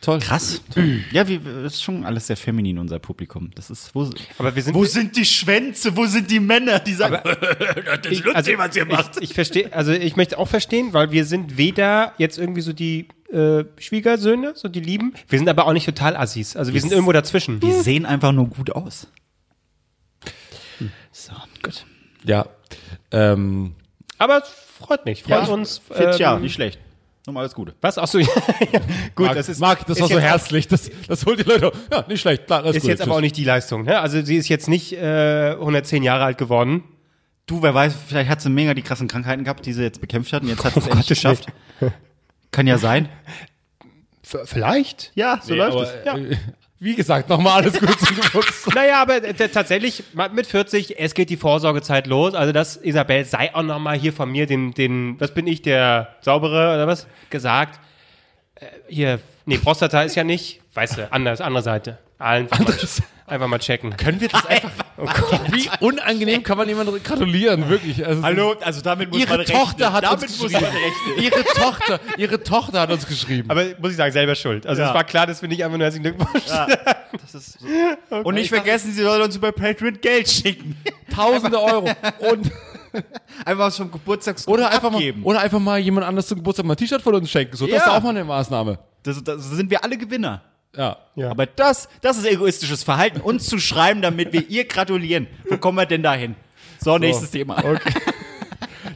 toll. 0.00 0.18
Krass. 0.20 0.60
Ja, 1.12 1.26
wie, 1.26 1.38
das 1.38 1.74
ist 1.74 1.82
schon 1.82 2.04
alles 2.04 2.26
sehr 2.26 2.36
feminin, 2.36 2.78
unser 2.78 2.98
Publikum. 2.98 3.50
Das 3.54 3.70
ist, 3.70 3.94
wo, 3.94 4.08
aber 4.38 4.54
wir 4.54 4.62
sind. 4.62 4.74
wo 4.74 4.84
sind 4.84 5.16
die 5.16 5.24
Schwänze? 5.24 5.96
Wo 5.96 6.04
sind 6.06 6.30
die 6.30 6.40
Männer, 6.40 6.78
die 6.78 6.92
sagen, 6.92 7.18
das 7.24 8.12
ist 8.12 8.24
lustig, 8.24 8.34
also, 8.36 8.52
was 8.58 8.76
ihr 8.76 8.84
macht? 8.84 9.16
Ich, 9.16 9.30
ich 9.30 9.34
verstehe, 9.34 9.72
also 9.72 9.92
ich 9.92 10.16
möchte 10.16 10.38
auch 10.38 10.48
verstehen, 10.48 10.92
weil 10.92 11.10
wir 11.10 11.24
sind 11.24 11.56
weder 11.56 12.12
jetzt 12.18 12.38
irgendwie 12.38 12.60
so 12.60 12.72
die 12.74 13.08
äh, 13.34 13.64
Schwiegersöhne, 13.78 14.52
so 14.54 14.68
die 14.68 14.80
lieben. 14.80 15.14
Wir 15.28 15.38
sind 15.38 15.48
aber 15.48 15.66
auch 15.66 15.72
nicht 15.72 15.86
total 15.86 16.16
Assis. 16.16 16.56
Also 16.56 16.72
wir 16.72 16.80
sind 16.80 16.92
irgendwo 16.92 17.12
dazwischen. 17.12 17.60
Die 17.60 17.72
sehen 17.72 18.06
einfach 18.06 18.32
nur 18.32 18.48
gut 18.48 18.70
aus. 18.70 19.08
So, 21.12 21.32
gut. 21.62 21.84
Ja. 22.24 22.46
Ähm, 23.12 23.74
Aber 24.18 24.38
es 24.38 24.48
freut 24.48 25.04
mich, 25.04 25.22
freut 25.22 25.48
uns. 25.48 25.78
Fit, 25.78 26.18
ja, 26.18 26.34
ähm, 26.34 26.42
nicht 26.42 26.54
schlecht. 26.54 26.80
Nochmal 27.26 27.42
alles 27.44 27.54
Gute. 27.54 27.74
Was? 27.80 27.96
Achso, 27.96 28.18
ja, 28.18 28.26
ja. 28.72 28.80
gut, 29.14 29.26
Marc, 29.26 29.36
das 29.36 29.48
ist, 29.48 29.60
Marc, 29.60 29.86
das 29.86 29.96
ist 29.96 30.02
war 30.02 30.08
so 30.08 30.18
herzlich. 30.18 30.68
Das, 30.68 30.90
das 31.08 31.24
holt 31.24 31.38
die 31.38 31.44
Leute. 31.44 31.72
Ja, 31.90 32.04
nicht 32.06 32.20
schlecht. 32.20 32.46
Klar, 32.46 32.64
alles 32.64 32.76
Ist 32.76 32.82
gut, 32.82 32.90
jetzt 32.90 33.00
aber 33.00 33.14
auch 33.14 33.20
nicht 33.20 33.36
die 33.36 33.44
Leistung. 33.44 33.84
Ne? 33.84 33.98
Also 33.98 34.20
sie 34.22 34.36
ist 34.36 34.48
jetzt 34.48 34.68
nicht 34.68 34.92
äh, 34.92 35.52
110 35.52 36.02
Jahre 36.02 36.24
alt 36.24 36.36
geworden. 36.36 36.84
Du, 37.46 37.62
wer 37.62 37.74
weiß, 37.74 37.94
vielleicht 38.06 38.28
hat 38.28 38.40
sie 38.40 38.50
mega 38.50 38.74
die 38.74 38.82
krassen 38.82 39.08
Krankheiten 39.08 39.44
gehabt, 39.44 39.64
die 39.64 39.72
sie 39.72 39.82
jetzt 39.82 40.00
bekämpft 40.00 40.32
hat 40.32 40.42
und 40.42 40.48
jetzt 40.48 40.64
hat 40.64 40.74
sie 40.74 40.80
es 40.80 40.86
endlich 40.86 41.06
Gottes 41.06 41.08
geschafft. 41.08 41.46
Kann 42.54 42.66
ja 42.66 42.78
sein. 42.78 43.08
V 44.22 44.38
vielleicht? 44.46 45.12
Ja, 45.14 45.38
so 45.42 45.52
Nee, 45.52 45.58
läuft 45.58 45.72
aber, 45.72 45.82
es. 45.82 46.04
Ja. 46.06 46.16
äh, 46.16 46.36
Wie 46.78 46.94
gesagt, 46.94 47.28
nochmal 47.28 47.62
alles 47.62 47.78
gut 47.78 47.98
zum 48.00 48.16
Geburtstag. 48.16 48.74
Naja, 48.74 49.02
aber 49.02 49.22
äh, 49.22 49.34
tatsächlich 49.34 50.02
mit 50.32 50.46
40, 50.46 50.98
es 50.98 51.12
geht 51.14 51.28
die 51.30 51.36
Vorsorgezeit 51.36 52.06
los. 52.06 52.34
Also 52.34 52.52
das, 52.52 52.76
Isabel, 52.76 53.24
sei 53.26 53.54
auch 53.54 53.62
noch 53.62 53.78
mal 53.78 53.96
hier 53.98 54.12
von 54.12 54.30
mir 54.30 54.46
den, 54.46 54.72
den, 54.72 55.20
was 55.20 55.32
bin 55.34 55.46
ich, 55.46 55.60
der 55.62 56.14
Saubere 56.22 56.74
oder 56.74 56.86
was, 56.86 57.06
gesagt. 57.30 57.80
Äh, 58.54 58.66
hier, 58.88 59.20
nee, 59.44 59.58
Prostata 59.58 60.02
ist 60.02 60.14
ja 60.14 60.24
nicht, 60.24 60.60
weißt 60.74 60.98
du, 60.98 61.12
anders, 61.12 61.40
andere 61.42 61.62
Seite. 61.62 61.98
Allen 62.18 62.50
Anderes- 62.50 63.02
einfach 63.26 63.46
mal 63.48 63.58
checken. 63.58 63.96
Können 63.96 64.20
wir 64.20 64.28
das 64.28 64.44
einfach. 64.46 64.70
Wie 65.50 65.68
unangenehm 65.80 66.42
kann 66.42 66.56
man 66.58 66.68
jemandem 66.68 67.02
gratulieren, 67.02 67.68
wirklich. 67.68 68.04
Also, 68.06 68.22
Hallo, 68.22 68.54
also 68.60 68.80
damit 68.80 69.10
muss 69.10 69.20
Ihre 69.20 69.36
man 69.38 69.46
Tochter 69.46 69.92
hat 69.92 70.04
damit 70.04 70.22
uns 70.24 70.38
muss 70.40 70.52
geschrieben. 70.52 70.72
man 70.72 70.82
rechnen. 70.82 71.24
Ihre 71.24 71.44
Tochter, 71.44 72.00
ihre 72.18 72.42
Tochter 72.42 72.80
hat 72.80 72.92
uns 72.92 73.06
geschrieben. 73.06 73.50
Aber 73.50 73.64
muss 73.80 73.90
ich 73.92 73.96
sagen, 73.96 74.12
selber 74.12 74.34
schuld. 74.34 74.66
Also 74.66 74.82
Ja. 74.82 74.88
es 74.88 74.94
war 74.94 75.04
klar, 75.04 75.26
dass 75.26 75.40
wir 75.42 75.48
nicht 75.48 75.64
einfach 75.64 75.76
nur 75.78 75.84
herzlichen 75.84 76.04
Glückwunsch. 76.16 76.44
Ist 77.32 77.58
so. 78.10 78.16
Und 78.16 78.34
nicht 78.34 78.48
vergessen, 78.50 78.92
sie 78.92 79.02
soll 79.02 79.20
uns 79.22 79.36
über 79.36 79.52
Patreon 79.52 80.00
Geld 80.00 80.28
schicken. 80.28 80.76
Tausende 81.14 81.60
Euro. 81.60 81.88
Und, 82.30 82.50
Einfach 83.44 83.64
was 83.64 83.76
vom 83.76 83.90
Geburtstags 83.90 84.46
oder, 84.46 84.70
einfach 84.70 84.88
mal, 84.88 84.98
abgeben. 84.98 85.24
oder 85.24 85.40
einfach 85.40 85.58
mal 85.58 85.80
jemand 85.80 86.06
anders 86.06 86.28
zum 86.28 86.38
Geburtstag 86.38 86.64
mal 86.64 86.74
ein 86.74 86.76
T-Shirt 86.76 87.02
von 87.02 87.12
uns 87.16 87.28
schenken. 87.28 87.56
So, 87.56 87.66
das 87.66 87.78
ist 87.78 87.86
Ja. 87.86 87.96
auch 87.96 88.02
mal 88.04 88.10
eine 88.10 88.22
Maßnahme. 88.22 88.78
Das, 89.02 89.20
das 89.24 89.50
sind 89.50 89.68
wir 89.68 89.82
alle 89.82 89.98
Gewinner. 89.98 90.42
Ja. 90.76 90.96
Ja. 91.14 91.30
Aber 91.30 91.46
das, 91.46 91.88
das 92.00 92.18
ist 92.18 92.26
egoistisches 92.26 92.82
Verhalten, 92.82 93.20
uns 93.20 93.46
zu 93.46 93.58
schreiben, 93.58 94.02
damit 94.02 94.32
wir 94.32 94.48
ihr 94.48 94.66
gratulieren. 94.66 95.26
Wo 95.48 95.56
kommen 95.56 95.78
wir 95.78 95.86
denn 95.86 96.02
dahin? 96.02 96.34
So, 96.80 96.98
nächstes 96.98 97.30
Thema. 97.30 97.62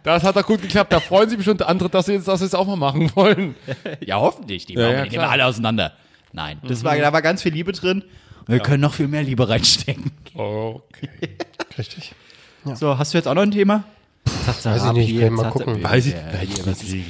Das 0.04 0.22
hat 0.22 0.36
doch 0.36 0.46
gut 0.46 0.62
geklappt. 0.62 0.92
Da 0.92 1.00
freuen 1.00 1.28
sich 1.28 1.36
bestimmt 1.36 1.62
andere, 1.62 1.90
dass 1.90 2.06
sie 2.06 2.12
jetzt 2.14 2.28
das 2.28 2.40
jetzt 2.40 2.54
auch 2.54 2.66
mal 2.66 2.76
machen 2.76 3.10
wollen. 3.14 3.56
Ja, 4.00 4.20
hoffentlich. 4.20 4.64
Die, 4.64 4.74
Ja, 4.74 4.80
machen 4.80 4.94
ja, 4.94 5.02
die 5.04 5.10
nehmen 5.10 5.24
alle 5.24 5.44
auseinander. 5.44 5.92
Nein, 6.32 6.60
das 6.66 6.84
war, 6.84 6.96
da 6.96 7.12
war 7.12 7.20
ganz 7.20 7.42
viel 7.42 7.52
Liebe 7.52 7.72
drin. 7.72 8.02
Und 8.40 8.48
wir 8.48 8.60
können 8.60 8.80
noch 8.80 8.94
viel 8.94 9.08
mehr 9.08 9.22
Liebe 9.22 9.48
reinstecken. 9.48 10.10
Okay. 10.34 11.08
Richtig. 11.78 12.14
So, 12.74 12.98
hast 12.98 13.12
du 13.12 13.18
jetzt 13.18 13.26
auch 13.26 13.34
noch 13.34 13.42
ein 13.42 13.50
Thema? 13.50 13.84
Weiß 14.48 14.84
ich 14.84 14.92
nicht, 14.92 15.18
wir 15.18 15.30
mal 15.30 15.50
gucken. 15.50 15.82
Weiß 15.82 16.06
ich. 16.06 16.14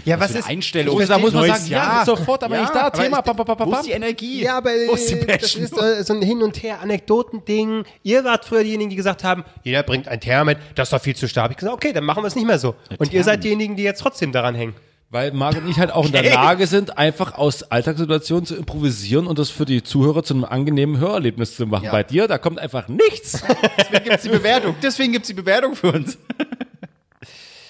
Ja, 0.04 0.18
was 0.20 0.32
ist 0.34 0.48
Einstellung. 0.48 0.98
Da 1.06 1.18
muss 1.18 1.32
man 1.32 1.46
sagen, 1.46 1.66
Jahr. 1.66 1.98
ja, 2.00 2.04
sofort, 2.04 2.42
aber 2.44 2.60
nicht 2.60 2.74
da. 2.74 2.86
aber 2.86 2.98
Thema. 3.02 3.18
ich- 3.18 3.32
bam, 3.32 3.58
Wo 3.68 3.72
ist 3.74 3.86
die 3.86 3.92
Energie? 3.92 4.42
Ja, 4.42 4.58
aber 4.58 4.70
Wo 4.70 4.94
ist 4.94 5.10
die 5.10 5.26
das 5.26 5.54
ist 5.54 6.06
so 6.06 6.14
ein 6.14 6.22
Hin 6.22 6.42
und 6.42 6.62
Her 6.62 6.80
Anekdotending. 6.82 7.84
Ihr 8.02 8.24
wart 8.24 8.44
früher 8.44 8.62
diejenigen, 8.64 8.90
die 8.90 8.96
gesagt 8.96 9.24
haben, 9.24 9.44
jeder 9.62 9.82
bringt 9.82 10.08
ein 10.08 10.20
Teer 10.20 10.44
mit, 10.44 10.58
das 10.74 10.88
ist 10.88 10.92
doch 10.92 11.00
viel 11.00 11.16
zu 11.16 11.28
stark. 11.28 11.50
Ich 11.50 11.56
gesagt, 11.56 11.74
okay, 11.74 11.92
dann 11.92 12.04
machen 12.04 12.22
wir 12.22 12.28
es 12.28 12.34
nicht 12.34 12.46
mehr 12.46 12.58
so. 12.58 12.74
Und 12.98 13.12
ihr 13.12 13.24
seid 13.24 13.44
diejenigen, 13.44 13.76
die 13.76 13.82
jetzt 13.82 14.00
trotzdem 14.00 14.32
daran 14.32 14.54
hängen. 14.54 14.74
Weil 15.10 15.32
Marc 15.32 15.56
und 15.56 15.66
ich 15.70 15.78
halt 15.78 15.90
auch 15.90 16.04
in 16.04 16.12
der 16.12 16.22
Lage 16.34 16.66
sind, 16.66 16.98
einfach 16.98 17.34
aus 17.38 17.62
Alltagssituationen 17.62 18.44
zu 18.44 18.56
improvisieren 18.56 19.26
und 19.26 19.38
das 19.38 19.48
für 19.48 19.64
die 19.64 19.82
Zuhörer 19.82 20.22
zu 20.22 20.34
einem 20.34 20.44
angenehmen 20.44 20.98
Hörerlebnis 20.98 21.56
zu 21.56 21.66
machen. 21.66 21.88
Bei 21.90 22.02
dir, 22.02 22.28
da 22.28 22.36
kommt 22.36 22.58
einfach 22.58 22.88
nichts. 22.88 23.42
Deswegen 23.78 24.04
gibt's 24.04 24.22
die 24.24 24.28
Bewertung. 24.28 24.74
Deswegen 24.82 25.12
gibt's 25.12 25.28
die 25.28 25.34
Bewertung 25.34 25.74
für 25.74 25.92
uns. 25.92 26.18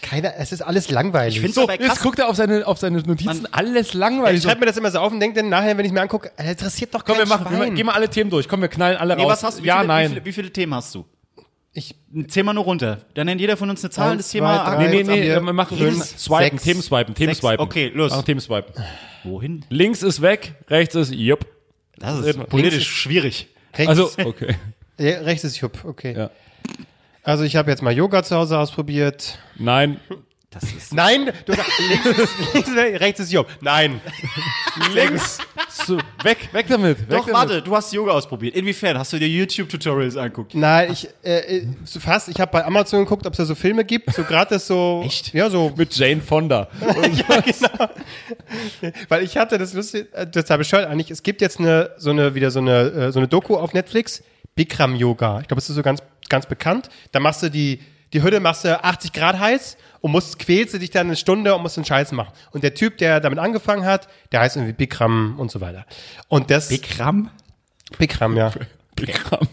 Keiner, 0.09 0.35
es 0.39 0.53
ist 0.53 0.63
alles 0.63 0.91
langweilig. 0.91 1.37
Ich 1.37 1.41
find's 1.41 1.55
So, 1.57 1.63
aber 1.65 1.75
jetzt 1.75 1.87
krass. 1.87 2.01
guckt 2.01 2.19
er 2.19 2.29
auf 2.29 2.37
seine, 2.37 2.67
auf 2.67 2.79
seine 2.79 3.01
Notizen, 3.03 3.47
alles 3.53 3.95
langweilig. 3.95 4.39
ich 4.39 4.45
schreibe 4.45 4.61
mir 4.61 4.67
das 4.67 4.77
immer 4.77 4.91
so 4.91 4.99
auf 5.01 5.13
und 5.13 5.21
denke 5.21 5.41
dann 5.41 5.49
nachher, 5.49 5.77
wenn 5.77 5.85
ich 5.85 5.93
mir 5.93 6.01
angucke, 6.01 6.31
interessiert 6.39 6.95
doch 6.95 7.05
Komm, 7.05 7.17
kein 7.17 7.29
wir 7.29 7.37
machen, 7.37 7.51
wir, 7.51 7.57
Schwein. 7.59 7.75
gehen 7.75 7.87
mal 7.87 7.93
alle 7.93 8.09
Themen 8.09 8.31
durch. 8.31 8.49
Komm, 8.49 8.61
wir 8.61 8.69
knallen 8.69 8.97
alle 8.97 9.17
Nee, 9.17 9.23
raus. 9.23 9.33
was 9.33 9.43
hast 9.45 9.59
du? 9.59 9.63
Wie 9.65 9.67
ja, 9.69 9.77
viele, 9.79 9.89
nein. 9.89 10.07
Wie 10.07 10.15
viele, 10.15 10.25
wie 10.27 10.33
viele 10.33 10.51
Themen 10.53 10.75
hast 10.75 10.95
du? 10.95 11.05
Ich, 11.75 11.95
Zähl 12.29 12.43
mal 12.43 12.55
nur 12.55 12.65
runter. 12.65 12.99
Dann 13.15 13.27
nennt 13.27 13.41
jeder 13.41 13.57
von 13.57 13.69
uns 13.71 13.85
eine 13.85 13.91
Zahl. 13.91 14.13
Eins, 14.13 14.23
das 14.23 14.31
Thema. 14.33 14.65
drei, 14.75 14.89
nee, 14.89 15.03
nee, 15.03 15.21
nee, 15.21 15.23
wir 15.29 15.41
machen 15.41 15.77
fünf, 15.79 16.03
Swipen, 16.05 16.39
sechs, 16.59 16.63
Themenswipen, 16.65 17.15
Themenswipen. 17.15 17.61
Okay, 17.61 17.93
los. 17.95 18.11
Machen 18.11 18.25
Themenswipen. 18.25 18.73
Wohin? 19.25 19.65
Links 19.69 20.03
ist 20.03 20.23
weg, 20.23 20.55
rechts 20.69 20.95
ist 20.95 21.13
jupp. 21.13 21.47
Das 21.99 22.19
ist 22.21 22.49
politisch 22.49 22.89
schwierig. 22.89 23.49
rechts, 23.75 23.89
Also, 23.91 24.11
okay. 24.25 24.57
ja, 24.99 25.19
rechts 25.21 25.45
ist 25.45 25.59
Jupp, 25.61 25.85
okay. 25.85 26.15
Ja. 26.17 26.31
Also 27.23 27.45
ich 27.45 27.57
habe 27.57 27.71
jetzt 27.71 27.83
mal 27.83 27.93
Yoga 27.93 28.23
zu 28.23 28.37
Hause 28.37 28.59
ausprobiert. 28.59 29.39
Nein. 29.57 30.01
Das 30.51 30.63
ist. 30.63 30.95
Nein, 30.95 31.31
du 31.45 31.53
sagst, 31.53 31.71
links 31.79 32.07
ist, 32.07 32.55
links 32.55 32.69
ist, 32.69 32.77
rechts 32.77 33.21
ist 33.21 33.33
Jupp. 33.33 33.49
Nein. 33.61 34.01
Links. 34.95 35.39
So, 35.69 35.99
weg, 36.23 36.49
weg 36.53 36.67
damit. 36.69 37.01
Weg 37.01 37.09
Doch, 37.11 37.27
damit. 37.27 37.35
warte, 37.35 37.63
du 37.63 37.77
hast 37.77 37.93
Yoga 37.93 38.13
ausprobiert. 38.13 38.57
Inwiefern? 38.57 38.99
Hast 38.99 39.13
du 39.13 39.19
dir 39.19 39.29
YouTube-Tutorials 39.29 40.17
angeguckt? 40.17 40.55
Nein, 40.55 40.91
ich, 40.91 41.07
äh, 41.23 41.59
äh, 41.59 41.67
so 41.85 42.01
fast, 42.01 42.31
ich 42.31 42.41
habe 42.41 42.51
bei 42.51 42.65
Amazon 42.65 43.01
geguckt, 43.01 43.27
ob 43.27 43.35
es 43.35 43.37
da 43.37 43.45
so 43.45 43.55
Filme 43.55 43.85
gibt, 43.85 44.11
so 44.15 44.23
gratis 44.25 44.67
so. 44.67 45.03
Echt? 45.07 45.35
Ja, 45.35 45.51
so. 45.51 45.71
Mit 45.77 45.95
Jane 45.95 46.23
Fonda. 46.23 46.69
ja, 46.81 47.41
genau. 47.41 47.91
Weil 49.09 49.25
ich 49.25 49.37
hatte 49.37 49.59
das 49.59 49.75
lustig, 49.75 50.09
äh, 50.15 50.27
total 50.31 50.57
bescheuert 50.57 50.89
eigentlich. 50.89 51.11
Es 51.11 51.23
gibt 51.23 51.43
jetzt 51.43 51.61
eine, 51.61 51.91
so 51.99 52.09
eine, 52.09 52.35
wieder 52.35 52.51
so 52.51 52.61
eine, 52.61 52.81
äh, 52.91 53.13
so 53.13 53.21
eine 53.21 53.29
Doku 53.29 53.55
auf 53.57 53.75
Netflix, 53.75 54.23
Bikram 54.55 54.97
Yoga. 54.97 55.41
Ich 55.41 55.49
glaube, 55.49 55.61
das 55.61 55.69
ist 55.69 55.77
so 55.77 55.83
ganz, 55.83 56.03
ganz 56.29 56.47
bekannt. 56.47 56.89
Da 57.13 57.21
machst 57.21 57.43
du 57.43 57.51
die, 57.51 57.81
die 58.13 58.23
Hütte 58.23 58.41
machst 58.41 58.65
du 58.65 58.83
80 58.83 59.13
Grad 59.13 59.39
heiß 59.39 59.77
und 60.01 60.13
musst, 60.13 60.39
quälst 60.39 60.75
du 60.75 60.79
dich 60.79 60.91
dann 60.91 61.09
eine 61.09 61.17
Stunde 61.17 61.55
und 61.55 61.63
musst 61.63 61.77
den 61.77 61.85
Scheiß 61.85 62.13
machen. 62.13 62.33
Und 62.53 62.63
der 62.63 62.75
Typ, 62.75 62.99
der 62.99 63.21
damit 63.21 63.39
angefangen 63.39 63.85
hat, 63.85 64.09
der 64.33 64.41
heißt 64.41 64.57
irgendwie 64.57 64.73
Bikram 64.73 65.39
und 65.39 65.51
so 65.51 65.61
weiter. 65.61 65.85
Und 66.29 66.51
das. 66.51 66.69
Bikram? 66.69 67.31
Bikram, 67.99 68.37
ja. 68.37 68.53
Bikram. 68.97 69.49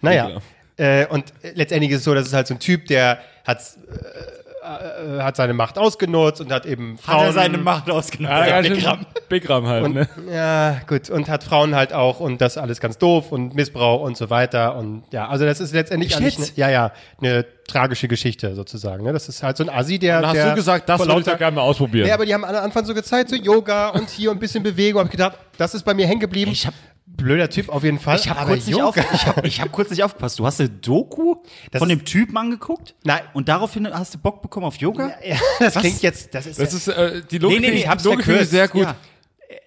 Naja. 0.00 0.26
Bikram. 0.26 0.42
Äh, 0.76 1.06
und 1.06 1.32
letztendlich 1.54 1.92
ist 1.92 1.98
es 1.98 2.04
so, 2.04 2.14
dass 2.14 2.26
es 2.26 2.32
halt 2.32 2.46
so 2.46 2.54
ein 2.54 2.60
Typ, 2.60 2.86
der 2.86 3.20
hat, 3.44 3.60
äh, 3.60 4.33
äh, 4.64 5.20
hat 5.22 5.36
seine 5.36 5.52
Macht 5.54 5.78
ausgenutzt 5.78 6.40
und 6.40 6.50
hat 6.52 6.66
eben 6.66 6.98
Frauen. 6.98 7.18
Hat 7.20 7.26
er 7.26 7.32
seine 7.32 7.58
Macht 7.58 7.90
ausgenommen? 7.90 8.36
Ja, 8.36 8.60
Ja, 8.60 8.68
Bikram. 8.68 9.06
Bikram 9.28 9.66
halt, 9.66 9.84
Und, 9.84 9.94
ne? 9.94 10.08
Ja, 10.32 10.80
gut. 10.88 11.10
Und 11.10 11.28
hat 11.28 11.44
Frauen 11.44 11.74
halt 11.74 11.92
auch 11.92 12.20
und 12.20 12.40
das 12.40 12.56
alles 12.58 12.80
ganz 12.80 12.98
doof 12.98 13.32
und 13.32 13.54
Missbrauch 13.54 14.00
und 14.02 14.16
so 14.16 14.30
weiter. 14.30 14.76
Und 14.76 15.04
ja, 15.12 15.28
also 15.28 15.44
das 15.44 15.60
ist 15.60 15.72
letztendlich 15.74 16.16
eine, 16.16 16.32
ja, 16.56 16.68
ja, 16.70 16.92
eine 17.20 17.44
tragische 17.66 18.08
Geschichte 18.08 18.54
sozusagen. 18.54 19.04
Ne? 19.04 19.12
Das 19.12 19.28
ist 19.28 19.42
halt 19.42 19.56
so 19.56 19.64
ein 19.64 19.70
Assi, 19.70 19.98
der. 19.98 20.20
Dann 20.20 20.30
hast 20.30 20.36
der 20.36 20.48
du 20.50 20.54
gesagt, 20.56 20.88
das 20.88 21.00
würde 21.00 21.20
ich 21.20 21.26
doch 21.26 21.38
gerne 21.38 21.54
mal 21.56 21.62
ausprobieren. 21.62 22.08
Ja, 22.08 22.14
aber 22.14 22.26
die 22.26 22.34
haben 22.34 22.44
am 22.44 22.54
Anfang 22.54 22.84
so 22.84 22.94
gezeigt, 22.94 23.30
so 23.30 23.36
Yoga 23.36 23.90
und 23.90 24.08
hier 24.10 24.30
ein 24.30 24.38
bisschen 24.38 24.62
Bewegung. 24.62 25.00
Hab 25.00 25.06
ich 25.06 25.12
gedacht, 25.12 25.38
das 25.58 25.74
ist 25.74 25.82
bei 25.84 25.94
mir 25.94 26.06
hängen 26.06 26.20
geblieben. 26.20 26.50
Ich 26.50 26.66
hab- 26.66 26.74
Blöder 27.06 27.50
Typ 27.50 27.68
auf 27.68 27.84
jeden 27.84 27.98
Fall. 27.98 28.16
Ich 28.18 28.28
habe 28.28 28.40
aber 28.40 28.50
kurz, 28.54 28.66
nicht 28.66 28.80
auf, 28.80 28.96
Yoga- 28.96 29.08
ich 29.14 29.26
hab, 29.26 29.44
ich 29.44 29.60
hab 29.60 29.70
kurz 29.72 29.90
nicht 29.90 30.02
aufgepasst. 30.02 30.38
Du 30.38 30.46
hast 30.46 30.58
eine 30.60 30.70
Doku 30.70 31.36
Das 31.70 31.78
von 31.78 31.88
dem 31.88 32.04
Typen 32.04 32.36
angeguckt? 32.36 32.94
Nein. 33.04 33.20
Und 33.34 33.48
daraufhin 33.48 33.86
hast 33.92 34.14
du 34.14 34.18
Bock 34.18 34.40
bekommen 34.42 34.66
auf 34.66 34.76
Yoga? 34.76 35.12
Ja, 35.24 35.36
das 35.60 35.74
klingt 35.74 36.00
jetzt, 36.02 36.34
das 36.34 36.46
ist, 36.46 36.58
das 36.58 36.72
ist, 36.72 36.88
äh, 36.88 37.22
die 37.30 37.38
Logik 37.38 37.60
Nee, 37.60 37.70
nee, 37.70 37.76
ich, 37.76 37.88
hab's 37.88 38.02
die 38.02 38.08
Logik 38.08 38.20
ich 38.20 38.24
verkürzt. 38.26 38.50
sehr 38.50 38.68
gut. 38.68 38.82
Ja. 38.84 38.96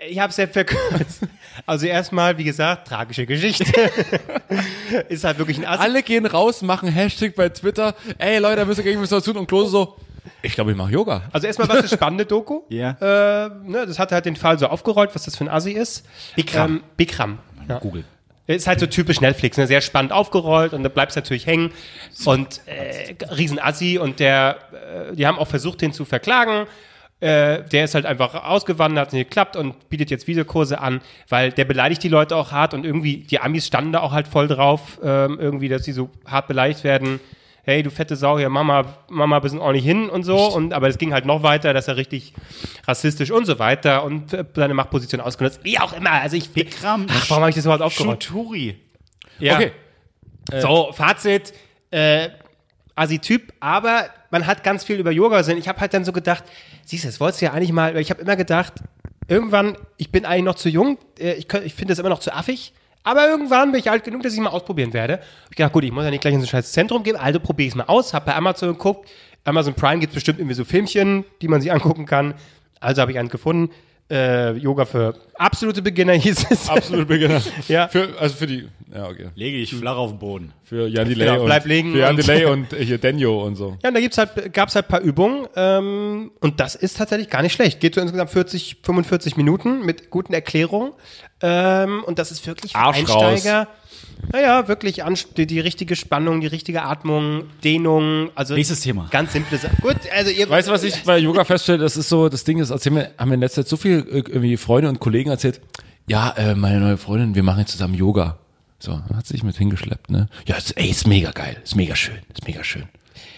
ich 0.09 0.19
habe 0.19 0.31
es 0.31 0.35
sehr 0.35 0.47
verkürzt. 0.47 1.21
Also 1.65 1.85
erstmal, 1.85 2.37
wie 2.37 2.43
gesagt, 2.43 2.87
tragische 2.87 3.25
Geschichte. 3.25 3.65
ist 5.09 5.23
halt 5.23 5.37
wirklich 5.37 5.57
ein 5.57 5.65
Assi. 5.65 5.81
Alle 5.81 6.03
gehen 6.03 6.25
raus, 6.25 6.61
machen 6.61 6.89
Hashtag 6.89 7.35
bei 7.35 7.49
Twitter. 7.49 7.95
Ey, 8.17 8.39
Leute, 8.39 8.57
da 8.57 8.65
müsst 8.65 8.79
ihr 8.79 8.83
gegen 8.83 9.01
was 9.01 9.23
tun. 9.23 9.37
Und 9.37 9.47
Klose 9.47 9.71
so, 9.71 9.95
ich 10.41 10.53
glaube, 10.53 10.71
ich 10.71 10.77
mache 10.77 10.91
Yoga. 10.91 11.23
Also 11.31 11.47
erstmal 11.47 11.69
was 11.69 11.77
eine 11.77 11.87
spannende 11.87 12.25
Doku. 12.25 12.61
Ja. 12.69 12.91
Äh, 13.01 13.49
ne, 13.65 13.85
das 13.87 13.97
hat 13.97 14.11
halt 14.11 14.25
den 14.25 14.35
Fall 14.35 14.59
so 14.59 14.67
aufgerollt, 14.67 15.15
was 15.15 15.23
das 15.23 15.35
für 15.35 15.45
ein 15.45 15.49
Assi 15.49 15.71
ist. 15.71 16.05
Bikram. 16.35 16.77
Ähm, 16.77 16.83
Bikram. 16.95 17.39
Ja. 17.67 17.79
Google. 17.79 18.03
Ist 18.45 18.67
halt 18.67 18.79
so 18.79 18.85
typisch 18.85 19.19
Netflix, 19.19 19.57
ne? 19.57 19.67
sehr 19.67 19.81
spannend 19.81 20.13
aufgerollt 20.13 20.73
und 20.73 20.83
da 20.83 20.89
bleibst 20.89 21.17
natürlich 21.17 21.45
hängen. 21.45 21.71
Und 22.25 22.61
äh, 22.65 23.15
Riesenassi 23.25 23.97
und 23.97 24.19
der, 24.19 24.57
äh, 25.11 25.15
die 25.15 25.27
haben 25.27 25.37
auch 25.37 25.47
versucht, 25.47 25.81
den 25.81 25.91
zu 25.91 26.05
verklagen. 26.05 26.65
Äh, 27.19 27.63
der 27.63 27.85
ist 27.85 27.95
halt 27.95 28.05
einfach 28.05 28.35
ausgewandert, 28.35 29.07
hat 29.07 29.13
nicht 29.13 29.29
geklappt 29.29 29.55
und 29.55 29.89
bietet 29.89 30.11
jetzt 30.11 30.27
Videokurse 30.27 30.79
an, 30.79 31.01
weil 31.27 31.51
der 31.51 31.65
beleidigt 31.65 32.03
die 32.03 32.09
Leute 32.09 32.35
auch 32.35 32.51
hart 32.51 32.75
und 32.75 32.85
irgendwie, 32.85 33.17
die 33.17 33.39
Amis 33.39 33.65
standen 33.65 33.91
da 33.91 34.01
auch 34.01 34.11
halt 34.11 34.27
voll 34.27 34.47
drauf, 34.47 34.99
ähm, 35.03 35.37
irgendwie, 35.39 35.67
dass 35.67 35.83
sie 35.83 35.93
so 35.93 36.11
hart 36.25 36.47
beleidigt 36.47 36.83
werden. 36.83 37.19
Hey, 37.69 37.83
du 37.83 37.91
fette 37.91 38.15
Sau, 38.15 38.39
hier, 38.39 38.47
Mama, 38.47 38.85
Mama, 39.09 39.45
sind 39.45 39.59
auch 39.59 39.73
nicht 39.73 39.83
hin 39.83 40.09
und 40.09 40.23
so. 40.23 40.37
Und, 40.37 40.73
aber 40.73 40.87
es 40.87 40.97
ging 40.97 41.11
halt 41.11 41.25
noch 41.25 41.43
weiter, 41.43 41.73
dass 41.73 41.89
er 41.89 41.97
richtig 41.97 42.33
rassistisch 42.87 43.29
und 43.29 43.45
so 43.45 43.59
weiter 43.59 44.05
und 44.05 44.31
äh, 44.31 44.45
seine 44.55 44.73
Machtposition 44.73 45.19
ausgenutzt. 45.19 45.59
Wie 45.63 45.77
auch 45.77 45.91
immer. 45.91 46.11
Also 46.11 46.37
ich, 46.37 46.49
Bikram 46.49 47.07
Ach, 47.09 47.29
warum 47.29 47.41
habe 47.41 47.49
ich 47.49 47.57
das 47.57 47.65
überhaupt 47.65 47.83
aufgerollt? 47.83 48.23
Shuturi. 48.23 48.77
Ja. 49.39 49.55
Okay. 49.55 49.71
So, 50.61 50.93
Fazit. 50.93 51.51
Äh, 51.91 52.29
Assi-Typ, 52.95 53.53
aber 53.59 54.05
man 54.31 54.47
hat 54.47 54.63
ganz 54.63 54.85
viel 54.85 54.97
über 55.01 55.11
Yoga 55.11 55.39
gesehen. 55.39 55.57
Ich 55.57 55.67
habe 55.67 55.81
halt 55.81 55.93
dann 55.93 56.05
so 56.05 56.13
gedacht, 56.13 56.45
siehst 56.85 57.03
du, 57.03 57.09
das 57.09 57.19
wolltest 57.19 57.41
du 57.41 57.47
ja 57.47 57.51
eigentlich 57.51 57.73
mal, 57.73 57.97
ich 57.97 58.09
habe 58.11 58.21
immer 58.21 58.37
gedacht, 58.37 58.75
irgendwann, 59.27 59.77
ich 59.97 60.09
bin 60.09 60.25
eigentlich 60.25 60.45
noch 60.45 60.55
zu 60.55 60.69
jung, 60.69 60.97
äh, 61.19 61.33
ich, 61.33 61.53
ich 61.53 61.73
finde 61.73 61.91
das 61.91 61.99
immer 61.99 62.07
noch 62.07 62.19
zu 62.19 62.33
affig, 62.33 62.71
aber 63.07 63.29
irgendwann 63.29 63.71
bin 63.71 63.79
ich 63.79 63.89
alt 63.89 64.03
genug, 64.03 64.21
dass 64.21 64.33
ich 64.33 64.39
mal 64.41 64.49
ausprobieren 64.49 64.91
werde. 64.91 65.13
Hab 65.13 65.51
ich 65.51 65.55
gedacht, 65.55 65.71
gut, 65.71 65.85
ich 65.85 65.93
muss 65.93 66.03
ja 66.03 66.11
nicht 66.11 66.19
gleich 66.19 66.33
in 66.33 66.41
so 66.41 66.45
ein 66.45 66.49
scheiß 66.49 66.73
Zentrum 66.73 67.03
gehen, 67.03 67.15
also 67.15 67.39
probiere 67.39 67.67
ich 67.67 67.71
es 67.71 67.77
mal 67.77 67.85
aus, 67.85 68.13
habe 68.13 68.25
bei 68.25 68.35
Amazon 68.35 68.73
geguckt, 68.73 69.09
Amazon 69.45 69.73
Prime 69.75 69.99
gibt 69.99 70.13
bestimmt 70.13 70.39
irgendwie 70.39 70.55
so 70.55 70.65
Filmchen, 70.65 71.23
die 71.41 71.47
man 71.47 71.61
sich 71.61 71.71
angucken 71.71 72.05
kann, 72.05 72.33
also 72.81 73.01
habe 73.01 73.11
ich 73.13 73.19
einen 73.19 73.29
gefunden, 73.29 73.73
äh, 74.09 74.53
Yoga 74.53 74.85
für 74.85 75.15
absolute 75.35 75.81
Beginner 75.81 76.13
hieß 76.13 76.47
es. 76.49 76.69
Absolut 76.69 77.07
Beginner. 77.07 77.41
Ja. 77.67 77.87
Für, 77.89 78.09
also 78.19 78.35
für 78.35 78.47
die, 78.47 78.67
ja, 78.93 79.05
okay. 79.07 79.27
Lege 79.35 79.57
dich 79.57 79.73
flach 79.75 79.97
auf 79.97 80.11
den 80.11 80.19
Boden. 80.19 80.53
Für 80.63 80.87
Jan 80.87 81.07
Delay 81.09 81.25
Genau, 81.27 81.39
und, 81.41 81.45
bleib 81.47 81.65
liegen 81.65 81.91
für 81.91 81.99
Jan 81.99 82.15
und- 82.15 82.27
Delay 82.27 82.45
und 82.45 82.73
äh, 82.73 82.85
hier 82.85 82.97
Denjo 82.97 83.43
und 83.45 83.55
so. 83.55 83.77
Ja, 83.83 83.89
und 83.89 83.95
da 83.95 83.99
gibt's 83.99 84.17
halt, 84.17 84.53
gab's 84.53 84.75
halt 84.75 84.85
ein 84.85 84.89
paar 84.89 85.01
Übungen 85.01 85.47
ähm, 85.55 86.31
und 86.39 86.59
das 86.59 86.75
ist 86.75 86.97
tatsächlich 86.97 87.29
gar 87.29 87.41
nicht 87.41 87.53
schlecht. 87.53 87.79
Geht 87.79 87.95
so 87.95 88.01
insgesamt 88.01 88.29
40, 88.31 88.77
45 88.83 89.35
Minuten 89.37 89.85
mit 89.85 90.09
guten 90.09 90.33
Erklärungen 90.33 90.93
ähm, 91.41 92.03
und 92.05 92.17
das 92.19 92.31
ist 92.31 92.45
wirklich 92.47 92.71
für 92.71 92.77
Arsch 92.79 92.97
Einsteiger. 92.99 93.67
Naja, 94.31 94.67
wirklich 94.67 95.01
die, 95.37 95.47
die 95.47 95.59
richtige 95.59 95.95
Spannung, 95.95 96.41
die 96.41 96.47
richtige 96.47 96.83
Atmung, 96.83 97.43
Dehnung. 97.63 98.29
Also 98.35 98.55
Nächstes 98.55 98.81
Thema. 98.81 99.07
Ganz 99.11 99.33
simple 99.33 99.57
Sachen. 99.57 99.77
Gut, 99.81 99.97
also 100.15 100.31
ihr 100.31 100.49
Weißt 100.49 100.67
du, 100.67 100.71
was 100.71 100.83
ich 100.83 101.03
bei 101.03 101.17
Yoga 101.17 101.43
feststelle? 101.43 101.79
Das 101.79 101.97
ist 101.97 102.09
so, 102.09 102.29
das 102.29 102.43
Ding 102.43 102.59
ist, 102.59 102.69
erzählen 102.69 102.95
wir, 102.95 103.11
haben 103.17 103.29
wir 103.29 103.35
in 103.35 103.41
letzter 103.41 103.63
Zeit 103.63 103.69
so 103.69 103.77
viel 103.77 103.99
äh, 103.99 104.17
irgendwie 104.17 104.57
Freunde 104.57 104.89
und 104.89 104.99
Kollegen 104.99 105.29
erzählt, 105.29 105.61
ja, 106.07 106.31
äh, 106.37 106.55
meine 106.55 106.79
neue 106.79 106.97
Freundin, 106.97 107.35
wir 107.35 107.43
machen 107.43 107.59
jetzt 107.59 107.71
zusammen 107.71 107.93
Yoga. 107.93 108.37
So, 108.79 109.01
hat 109.13 109.25
sich 109.25 109.43
mit 109.43 109.57
hingeschleppt, 109.57 110.11
ne? 110.11 110.29
Ja, 110.45 110.55
ist, 110.55 110.77
ey, 110.77 110.89
ist 110.89 111.07
mega 111.07 111.31
geil, 111.31 111.57
ist 111.63 111.75
mega 111.75 111.95
schön, 111.95 112.19
ist 112.33 112.45
mega 112.47 112.63
schön. 112.63 112.83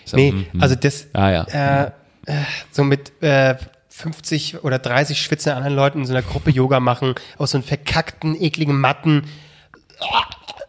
Sag, 0.05 0.17
Nee, 0.17 0.32
hm, 0.32 0.45
hm. 0.51 0.61
also 0.61 0.75
das 0.75 1.07
Ah, 1.13 1.32
ja. 1.32 1.43
äh, 1.45 1.91
äh, 2.25 2.43
so 2.71 2.84
mit 2.84 3.11
äh, 3.23 3.55
50 3.89 4.63
oder 4.63 4.80
30 4.80 5.21
schwitzenden 5.21 5.57
anderen 5.57 5.75
Leuten 5.75 5.99
in 5.99 6.05
so 6.05 6.13
einer 6.13 6.21
Gruppe 6.21 6.51
Yoga 6.51 6.80
machen, 6.80 7.15
aus 7.38 7.51
so 7.51 7.57
einen 7.57 7.63
verkackten, 7.63 8.39
ekligen 8.41 8.80
Matten. 8.80 9.23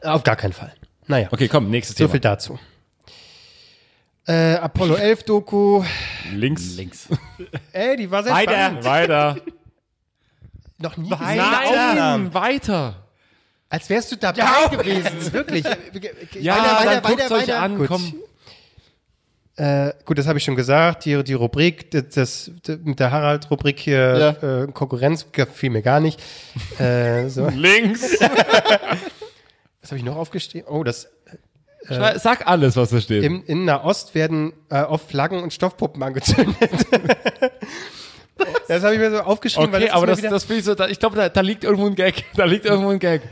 Auf 0.03 0.23
gar 0.23 0.37
keinen 0.37 0.53
Fall. 0.53 0.73
Naja. 1.07 1.29
Okay, 1.31 1.49
komm, 1.49 1.71
nächstes 1.71 1.97
So 1.97 2.05
Thema. 2.05 2.13
viel 2.13 2.21
dazu. 2.21 2.59
Äh, 4.27 4.55
Apollo 4.55 4.95
11 4.97 5.23
Doku. 5.25 5.83
Links. 6.33 6.77
Links. 6.77 7.09
Ey, 7.73 7.97
die 7.97 8.11
war 8.11 8.23
sehr 8.23 8.33
Weiter. 8.33 8.53
spannend. 8.53 8.85
Weiter. 8.85 9.37
Noch 10.79 10.97
nie 10.97 11.09
gesehen. 11.11 11.37
Nein, 11.37 11.69
Aufnahmen. 11.69 12.35
weiter. 12.35 13.07
Als 13.69 13.89
wärst 13.91 14.13
du 14.13 14.17
dabei 14.17 14.77
gewesen. 14.77 15.33
Wirklich. 15.33 15.65
Ja, 16.41 16.57
Weiter, 16.57 16.65
dann 16.65 16.87
weiter, 16.87 17.01
guckt's 17.03 17.25
weiter, 17.25 17.35
euch 17.35 17.43
weiter. 17.43 17.61
an, 17.61 17.77
Gut. 17.79 17.89
komm. 17.89 18.15
Äh, 19.57 19.93
gut, 20.07 20.17
das 20.17 20.27
habe 20.27 20.39
ich 20.39 20.45
schon 20.45 20.57
gesagt. 20.57 21.05
Die, 21.05 21.23
die 21.23 21.35
Rubrik, 21.35 21.91
das, 21.91 22.09
das, 22.15 22.51
mit 22.83 22.99
der 22.99 23.11
Harald-Rubrik 23.11 23.79
hier, 23.79 24.67
äh, 24.69 24.73
Konkurrenz, 24.73 25.27
fiel 25.53 25.71
mir 25.71 25.83
gar 25.83 26.01
nicht. 26.01 26.19
Äh, 26.79 27.29
so. 27.29 27.47
Links. 27.49 28.17
Was 29.91 29.95
habe 29.95 29.99
ich 29.99 30.05
noch 30.05 30.17
aufgestehen? 30.17 30.65
Oh, 30.69 30.85
das 30.85 31.09
Schrei- 31.85 32.17
Sag 32.19 32.47
alles, 32.47 32.77
was 32.77 32.91
da 32.91 33.01
steht. 33.01 33.25
im, 33.25 33.43
in 33.45 33.65
Nahost 33.65 34.15
werden 34.15 34.53
äh, 34.71 34.83
oft 34.83 35.09
Flaggen 35.11 35.43
und 35.43 35.53
Stoffpuppen 35.53 36.01
angezündet. 36.01 36.55
das 38.69 38.85
habe 38.85 38.95
ich 38.95 39.01
mir 39.01 39.11
so 39.11 39.19
aufgeschrieben, 39.21 39.73
weil 39.73 39.81
Okay, 39.83 39.87
das 39.89 39.97
aber 39.97 40.07
das, 40.07 40.21
das 40.21 40.45
finde 40.45 40.61
ich 40.61 40.65
so, 40.65 40.77
da, 40.77 40.87
ich 40.87 41.01
glaube, 41.01 41.17
da, 41.17 41.29
da 41.29 41.41
liegt 41.41 41.65
irgendwo 41.65 41.87
ein 41.87 41.97
Gag. 41.97 42.23
Da 42.37 42.45
liegt 42.45 42.67
irgendwo 42.67 42.91
ein 42.91 43.01
Gag. 43.01 43.23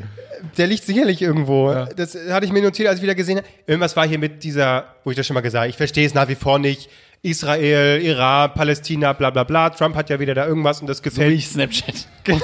der 0.57 0.67
liegt 0.67 0.83
sicherlich 0.85 1.23
irgendwo. 1.23 1.73
Das 1.95 2.17
hatte 2.31 2.45
ich 2.47 2.53
mir 2.53 2.63
notiert, 2.63 2.89
als 2.89 2.99
ich 2.99 3.03
wieder 3.05 3.15
gesehen 3.15 3.37
habe. 3.39 3.47
Irgendwas 3.69 3.95
war 3.95 4.09
hier 4.09 4.19
mit 4.19 4.43
dieser, 4.43 4.95
wo 5.05 5.11
ich 5.13 5.17
das 5.17 5.27
schon 5.27 5.35
mal 5.35 5.41
gesagt 5.43 5.61
habe, 5.61 5.71
ich 5.71 5.77
verstehe 5.77 6.07
es 6.07 6.15
nach 6.15 6.27
wie 6.29 6.35
vor 6.35 6.59
nicht. 6.59 6.91
Israel, 7.23 8.01
Iran, 8.01 8.53
Palästina, 8.55 9.13
bla 9.13 9.31
bla 9.31 9.45
bla. 9.45 9.71
Trump 9.71 9.97
hat 9.97 10.11
ja 10.11 10.21
wieder 10.21 10.35
da 10.35 10.47
irgendwas 10.47 10.81
und 10.81 10.87
das 10.87 11.03
gefällt. 11.03 11.35
Ich 11.35 11.49
Snapchat. 11.49 12.07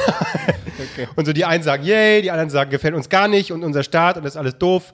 Und 1.16 1.26
so 1.26 1.32
die 1.32 1.44
einen 1.44 1.62
sagen, 1.62 1.84
yay, 1.84 2.22
die 2.22 2.30
anderen 2.30 2.50
sagen, 2.50 2.70
gefällt 2.70 2.94
uns 2.94 3.08
gar 3.08 3.28
nicht 3.28 3.52
und 3.52 3.64
unser 3.64 3.82
Staat 3.82 4.16
und 4.16 4.24
das 4.24 4.34
ist 4.34 4.36
alles 4.36 4.58
doof. 4.58 4.92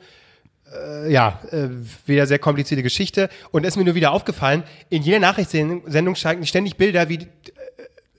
Äh, 0.72 1.12
ja, 1.12 1.40
äh, 1.50 1.68
wieder 2.06 2.26
sehr 2.26 2.38
komplizierte 2.38 2.82
Geschichte. 2.82 3.28
Und 3.50 3.64
es 3.64 3.70
ist 3.70 3.76
mir 3.76 3.84
nur 3.84 3.94
wieder 3.94 4.12
aufgefallen, 4.12 4.62
in 4.88 5.02
jeder 5.02 5.18
Nachrichtssendung 5.18 6.14
steigen 6.14 6.46
ständig 6.46 6.76
Bilder, 6.76 7.08
wie 7.08 7.26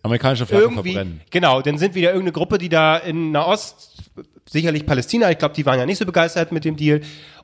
Amerikanische 0.04 0.46
Flaggen 0.46 0.72
irgendwie, 0.72 0.94
verbrennen. 0.94 1.22
genau, 1.30 1.62
dann 1.62 1.78
sind 1.78 1.94
wieder 1.94 2.10
irgendeine 2.10 2.34
Gruppe, 2.34 2.58
die 2.58 2.70
da 2.70 2.98
in 2.98 3.32
Nahost, 3.32 3.98
sicherlich 4.50 4.86
Palästina, 4.86 5.30
ich 5.30 5.38
glaube, 5.38 5.54
die 5.54 5.66
waren 5.66 5.80
ja 5.80 5.86
nicht 5.86 6.00
so 6.00 6.06
begeistert 6.06 6.52
mit 6.52 6.66
dem 6.66 6.76
Deal. 6.76 7.02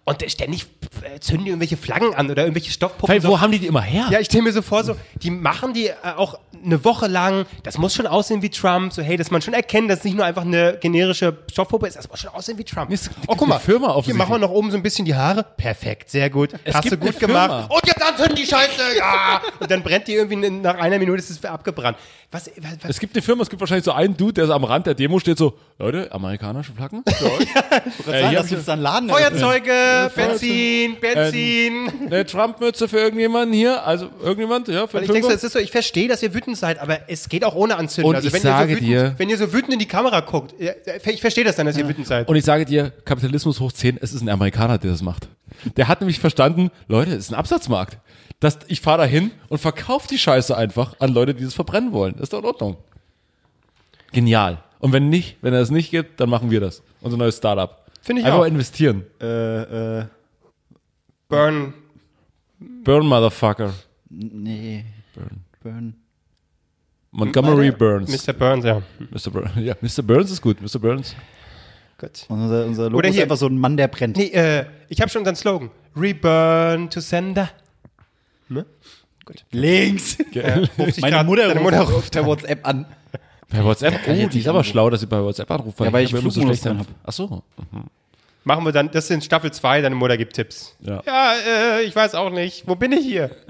Und 0.08 0.24
ständig 0.32 0.66
äh, 1.04 1.20
zünden 1.20 1.44
die 1.44 1.52
irgendwelche 1.52 1.76
Flaggen 1.76 2.16
an 2.16 2.32
oder 2.32 2.44
irgendwelche 2.44 2.72
Stoffpuppen. 2.72 3.12
Hey, 3.12 3.20
so. 3.20 3.28
wo 3.28 3.42
haben 3.42 3.52
die 3.52 3.60
die 3.60 3.68
immer 3.68 3.82
her? 3.82 4.08
Ja, 4.10 4.22
ich 4.22 4.28
stelle 4.28 4.44
mir 4.44 4.54
so 4.54 4.62
vor, 4.62 4.82
so, 4.86 4.96
die 5.22 5.30
machen 5.30 5.74
die 5.74 5.88
äh, 5.88 5.96
auch 6.16 6.40
eine 6.64 6.82
Woche 6.86 7.08
lang, 7.08 7.46
das 7.64 7.78
muss 7.78 7.94
schon 7.94 8.08
aussehen 8.08 8.42
wie 8.42 8.50
Trump, 8.50 8.94
so 8.94 9.02
hey, 9.02 9.18
dass 9.18 9.32
man 9.32 9.42
schon 9.42 9.54
erkennt, 9.54 9.90
dass 9.90 10.00
es 10.00 10.06
nicht 10.06 10.16
nur 10.16 10.24
einfach 10.24 10.44
eine 10.44 10.78
generische 10.80 11.38
Stoffpuppe 11.52 11.88
ist, 11.88 11.98
das 11.98 12.10
muss 12.10 12.22
schon 12.22 12.32
aussehen 12.32 12.58
wie 12.58 12.64
Trump. 12.64 12.90
Es 12.90 13.10
oh, 13.28 13.36
guck 13.36 13.50
mal, 13.50 13.60
Firma 13.60 13.88
hier 13.88 13.96
offensichtlich. 13.96 14.18
machen 14.18 14.42
wir 14.42 14.48
noch 14.48 14.54
oben 14.54 14.72
so 14.72 14.78
ein 14.78 14.84
bisschen 14.84 15.04
die 15.04 15.14
Haare. 15.14 15.44
Perfekt, 15.44 16.10
sehr 16.10 16.30
gut. 16.30 16.54
Hast 16.54 16.86
du 16.86 16.90
gibt 16.92 17.02
gut 17.02 17.10
eine 17.10 17.28
gemacht. 17.28 17.50
Firma. 17.50 17.66
Und 17.66 17.86
jetzt 17.86 18.02
anzünden 18.02 18.36
die 18.38 18.46
Scheiße, 18.46 18.82
ja. 18.98 19.42
Und 19.60 19.70
dann 19.70 19.84
brennt 19.84 20.08
die 20.08 20.14
irgendwie 20.14 20.50
nach 20.50 20.76
einer 20.76 21.00
Minute 21.00 21.20
ist 21.20 21.32
es 21.32 21.44
abgebrannt. 21.44 21.98
Was, 22.32 22.50
was, 22.58 22.72
was 22.82 22.90
Es 22.90 23.00
gibt 23.00 23.16
eine 23.16 23.22
Firma, 23.22 23.44
es 23.44 23.50
gibt 23.50 23.60
wahrscheinlich 23.60 23.86
so 23.86 23.94
einen 23.94 24.16
Dude, 24.16 24.34
der 24.34 24.48
so 24.48 24.54
am 24.54 24.64
Rand 24.64 24.86
der 24.86 24.96
Demo 24.96 25.20
steht, 25.20 25.38
so, 25.38 25.58
Leute, 25.80 26.12
amerikanische 26.12 26.74
Flaggen? 26.74 27.04
Euch? 27.08 28.14
äh, 28.14 28.30
hier 28.30 28.40
das 28.40 28.48
gibt's 28.48 28.66
dann 28.66 28.82
Laden. 28.82 29.10
Feuerzeuge, 29.10 29.72
Benzin, 30.16 30.98
Benzin. 31.00 31.92
eine 32.08 32.26
Trump-Mütze 32.26 32.88
für 32.88 32.98
irgendjemanden 33.00 33.54
hier? 33.54 33.86
Also 33.86 34.10
irgendjemand, 34.22 34.68
ja, 34.68 34.88
für 34.88 34.96
Weil 34.96 35.04
ich 35.04 35.12
denke, 35.12 35.32
ist 35.34 35.42
so, 35.52 35.60
ich 35.60 35.72
verstehe, 35.72 36.08
dass 36.08 36.22
ihr 36.24 36.34
wütend 36.34 36.58
seid, 36.58 36.80
aber 36.80 37.10
es 37.10 37.28
geht 37.30 37.44
auch 37.44 37.56
ohne 37.56 37.76
Anzünden. 37.78 38.16
Und 38.16 38.24
ich 38.26 38.32
sage 38.42 38.74
so 38.74 38.76
wütend, 38.78 38.88
dir- 38.90 39.16
wenn 39.18 39.30
ihr 39.30 39.38
so 39.38 39.52
wütend 39.54 39.74
in 39.74 39.80
die 39.80 39.88
Kamera 39.88 40.20
guckt, 40.22 40.54
ja, 40.60 40.72
ich 41.06 41.22
verstehe 41.22 41.44
das 41.44 41.56
dann, 41.56 41.66
dass 41.66 41.78
ihr 41.78 41.88
wütend 41.88 42.08
seid. 42.08 42.28
Und 42.28 42.36
ich 42.36 42.46
sage 42.46 42.66
dir, 42.66 42.92
Kapitalismus 43.06 43.60
hoch 43.60 43.72
10, 43.72 43.98
es 44.02 44.14
ist 44.14 44.22
ein 44.22 44.30
Amerikaner, 44.30 44.78
der 44.78 44.92
das 44.92 45.02
macht. 45.02 45.28
Der 45.76 45.88
hat 45.88 46.02
nämlich 46.02 46.20
verstanden, 46.20 46.70
Leute, 46.88 47.12
es 47.12 47.18
ist 47.26 47.32
ein 47.32 47.36
Absatzmarkt. 47.36 47.98
Das, 48.40 48.60
ich 48.68 48.82
fahre 48.82 49.00
da 49.00 49.06
hin 49.06 49.32
und 49.50 49.58
verkaufe 49.58 50.08
die 50.08 50.20
Scheiße 50.20 50.56
einfach 50.56 50.94
an 51.00 51.12
Leute, 51.14 51.34
die 51.34 51.44
das 51.44 51.56
verbrennen 51.56 51.92
wollen. 51.92 52.14
Das 52.14 52.24
ist 52.24 52.34
doch 52.34 52.40
in 52.40 52.46
Ordnung. 52.46 52.78
Genial. 54.12 54.60
Und 54.80 54.94
wenn 54.94 55.10
nicht, 55.10 55.38
wenn 55.42 55.54
er 55.54 55.62
es 55.62 55.72
nicht 55.72 55.90
gibt, 55.92 56.20
dann 56.20 56.30
machen 56.30 56.52
wir 56.52 56.60
das. 56.60 56.84
Unser 57.02 57.18
neues 57.18 57.38
Startup. 57.38 57.84
Finde 58.08 58.22
ich 58.22 58.26
Einfach 58.26 58.40
auch. 58.40 58.46
investieren. 58.46 59.04
Äh, 59.20 60.00
äh, 60.00 60.06
Burn. 61.28 61.74
Burn, 62.58 63.06
Motherfucker. 63.06 63.74
nee. 64.10 64.86
Burn. 65.62 65.94
Montgomery 67.12 67.72
Burns. 67.72 68.26
Mr. 68.26 68.32
Burns, 68.32 68.64
ja. 68.64 68.82
Mr. 69.12 69.30
Burns. 69.30 69.52
Ja, 69.58 69.76
Mr. 69.82 70.04
Burns 70.04 70.32
ist 70.32 70.42
gut. 70.42 70.62
Mr. 70.62 70.80
Burns. 70.80 71.18
Gut. 71.98 72.26
Unser, 72.30 72.66
unser 72.66 72.84
Logo 72.86 73.00
Oder 73.00 73.10
ist 73.10 73.16
hier. 73.16 73.24
einfach 73.24 73.36
so 73.36 73.48
ein 73.48 73.58
Mann, 73.58 73.76
der 73.76 73.90
brennt. 73.90 74.16
Nee, 74.16 74.28
äh, 74.28 74.66
ich 74.88 75.02
habe 75.02 75.10
schon 75.10 75.20
unseren 75.24 75.36
Slogan. 75.36 75.70
Reburn 75.94 76.90
to 76.90 77.02
sender. 77.02 77.50
Links. 79.52 80.18
Ruft 80.80 80.94
sich 80.96 81.02
Meine 81.02 81.26
Mutter, 81.26 81.50
deine 81.50 81.60
ruft 81.60 81.74
Mutter 81.76 81.94
auf 81.94 82.10
der 82.10 82.26
WhatsApp 82.26 82.66
an. 82.66 82.86
Bei 83.50 83.64
WhatsApp? 83.64 84.08
ich 84.08 84.26
Oh, 84.26 84.30
die 84.30 84.40
ist 84.40 84.48
aber 84.48 84.64
schlau, 84.64 84.90
dass 84.90 85.00
sie 85.02 85.08
bei 85.08 85.22
WhatsApp 85.22 85.50
anruft. 85.52 85.80
Ja, 85.80 85.92
weil 85.92 86.06
ich 86.06 86.12
immer 86.12 86.22
so 86.22 86.32
Flugmodus 86.32 86.60
schlecht 86.60 86.66
dran 86.66 86.80
habe. 86.80 86.90
Ach 87.04 87.12
so. 87.14 87.44
Machen 88.48 88.64
wir 88.64 88.72
dann, 88.72 88.90
das 88.92 89.08
sind 89.08 89.26
Staffel 89.26 89.52
2, 89.52 89.82
deine 89.82 89.96
Mutter 89.96 90.16
gibt 90.16 90.34
Tipps. 90.34 90.74
Ja. 90.80 91.04
Ja, 91.06 91.34
äh, 91.80 91.82
ich 91.84 91.94
weiß 91.94 92.16
auch 92.16 92.30
nicht. 92.30 92.66
Wo 92.66 92.76
bin 92.76 92.92
ich 92.94 93.06
hier? 93.06 93.32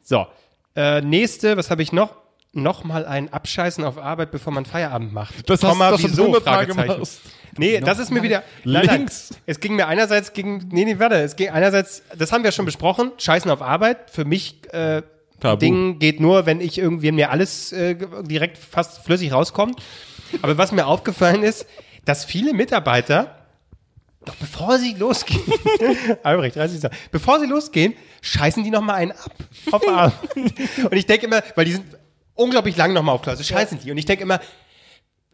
So, 0.00 0.26
äh, 0.74 1.02
nächste, 1.02 1.58
was 1.58 1.70
habe 1.70 1.82
ich 1.82 1.92
noch? 1.92 2.14
Nochmal 2.54 3.04
ein 3.04 3.30
Abscheißen 3.30 3.84
auf 3.84 3.98
Arbeit, 3.98 4.30
bevor 4.30 4.54
man 4.54 4.64
Feierabend 4.64 5.12
macht. 5.12 5.50
Das 5.50 5.62
hast 5.62 5.78
du 5.78 6.08
wieso? 6.08 6.22
100 6.22 6.46
Mal 6.46 6.50
Fragezeichen. 6.50 6.92
gemacht. 6.94 7.10
Nee, 7.58 7.80
das 7.80 7.98
ist 7.98 8.10
mir 8.10 8.22
wieder. 8.22 8.42
Nein, 8.64 8.86
nein. 8.86 8.96
Links. 9.00 9.34
Es 9.44 9.60
ging 9.60 9.76
mir 9.76 9.86
einerseits 9.86 10.32
gegen. 10.32 10.66
Nee, 10.72 10.86
nee, 10.86 10.98
warte. 10.98 11.16
Es 11.16 11.36
ging 11.36 11.50
einerseits, 11.50 12.02
das 12.16 12.32
haben 12.32 12.42
wir 12.42 12.52
schon 12.52 12.64
besprochen, 12.64 13.12
Scheißen 13.18 13.50
auf 13.50 13.60
Arbeit. 13.60 14.10
Für 14.10 14.24
mich 14.24 14.62
äh, 14.72 15.02
Tabu. 15.40 15.58
Ding 15.58 15.98
geht 15.98 16.20
nur, 16.20 16.46
wenn 16.46 16.62
ich 16.62 16.78
irgendwie 16.78 17.12
mir 17.12 17.30
alles 17.30 17.72
äh, 17.72 17.94
direkt 18.22 18.56
fast 18.56 19.04
flüssig 19.04 19.30
rauskommt. 19.30 19.82
Aber 20.40 20.56
was 20.56 20.72
mir 20.72 20.86
aufgefallen 20.86 21.42
ist, 21.42 21.66
dass 22.06 22.24
viele 22.24 22.54
Mitarbeiter 22.54 23.37
doch 24.28 24.36
bevor 24.36 24.78
sie 24.78 24.94
losgehen, 24.94 25.42
Albrecht, 26.22 26.56
30 26.56 26.80
Sekunden. 26.80 27.02
bevor 27.10 27.40
sie 27.40 27.46
losgehen, 27.46 27.94
scheißen 28.20 28.62
die 28.62 28.70
nochmal 28.70 28.96
einen 28.96 29.12
ab 29.12 29.32
auf 29.72 29.88
Arbeit. 29.88 30.12
Und 30.36 30.92
ich 30.92 31.06
denke 31.06 31.26
immer, 31.26 31.42
weil 31.54 31.64
die 31.64 31.72
sind 31.72 31.86
unglaublich 32.34 32.76
lang 32.76 32.92
nochmal 32.92 33.14
auf 33.14 33.22
Klasse, 33.22 33.42
scheißen 33.42 33.80
die. 33.80 33.90
Und 33.90 33.98
ich 33.98 34.04
denke 34.04 34.22
immer, 34.22 34.40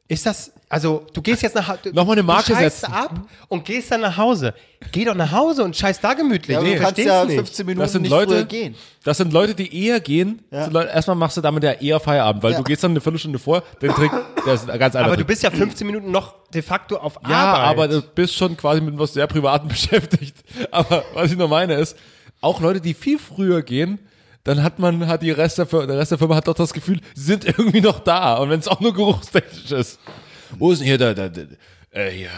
ist 0.06 0.26
das, 0.26 0.52
also 0.68 1.06
du 1.14 1.22
gehst 1.22 1.42
jetzt 1.42 1.54
nach 1.54 1.66
Hause, 1.66 1.90
Nochmal 1.94 2.14
eine 2.16 2.22
Marke 2.22 2.52
du 2.52 2.58
scheißt 2.58 2.80
setzen. 2.82 2.92
ab 2.92 3.20
und 3.48 3.64
gehst 3.64 3.90
dann 3.90 4.02
nach 4.02 4.16
Hause. 4.18 4.52
Geh 4.92 5.04
doch 5.06 5.14
nach 5.14 5.32
Hause 5.32 5.64
und 5.64 5.74
scheiß 5.74 5.98
da 6.00 6.12
gemütlich. 6.12 6.54
Ja, 6.56 6.62
Ich 6.62 6.74
du 6.76 6.80
kannst 6.82 6.98
ja 6.98 7.24
nicht. 7.24 7.36
15 7.36 7.64
Minuten 7.64 7.80
Das 7.82 7.92
sind 7.92 8.02
nicht 8.02 8.10
Leute, 8.10 8.44
gehen. 8.44 8.74
das 9.02 9.16
sind 9.16 9.32
Leute, 9.32 9.54
die 9.54 9.74
eher 9.86 10.00
gehen. 10.00 10.42
Sind 10.50 10.72
Leute, 10.74 10.90
erstmal 10.90 11.16
machst 11.16 11.38
du 11.38 11.40
damit 11.40 11.62
ja 11.64 11.72
eher 11.72 12.00
Feierabend, 12.00 12.42
weil 12.42 12.52
Ja. 12.52 12.58
du 12.58 12.64
gehst 12.64 12.84
dann 12.84 12.90
eine 12.90 13.00
Viertelstunde 13.00 13.38
vor, 13.38 13.62
den 13.80 13.92
Trick, 13.92 14.10
der 14.44 14.54
ist 14.54 14.66
ganz 14.66 14.82
anderer 14.94 15.06
Aber 15.06 15.16
du 15.16 15.24
bist 15.24 15.42
ja 15.42 15.50
15 15.50 15.86
Minuten 15.86 16.10
noch 16.10 16.34
de 16.52 16.60
facto 16.60 16.96
auf 16.98 17.18
Ja, 17.26 17.36
Arbeit. 17.54 17.66
aber 17.70 17.88
du 17.88 18.02
bist 18.02 18.34
schon 18.34 18.56
quasi 18.58 18.82
mit 18.82 18.98
was 18.98 19.14
sehr 19.14 19.26
Privaten 19.26 19.68
beschäftigt. 19.68 20.36
Aber 20.70 21.02
was 21.14 21.30
ich 21.32 21.38
nur 21.38 21.48
meine 21.48 21.74
ist, 21.74 21.96
auch 22.42 22.60
Leute, 22.60 22.82
die 22.82 22.92
viel 22.92 23.18
früher 23.18 23.62
gehen, 23.62 23.98
dann 24.44 24.62
hat 24.62 24.78
man, 24.78 25.08
hat 25.08 25.22
die 25.22 25.30
Rest 25.30 25.58
der, 25.58 25.64
der 25.64 25.98
Rest 25.98 26.12
der 26.12 26.18
Firma 26.18 26.36
hat 26.36 26.46
doch 26.46 26.54
das 26.54 26.72
Gefühl, 26.72 27.00
sie 27.14 27.24
sind 27.24 27.44
irgendwie 27.58 27.80
noch 27.80 28.00
da. 28.00 28.36
Und 28.36 28.50
wenn 28.50 28.60
es 28.60 28.68
auch 28.68 28.80
nur 28.80 28.94
geruchstechnisch 28.94 29.72
ist. 29.72 29.98
Wo 30.58 30.70
ist 30.70 30.78
denn 30.78 30.86
hier 30.86 30.98
der, 30.98 31.14
der, 31.14 31.30
der 31.30 31.46
äh, 31.90 32.10
hier, 32.10 32.30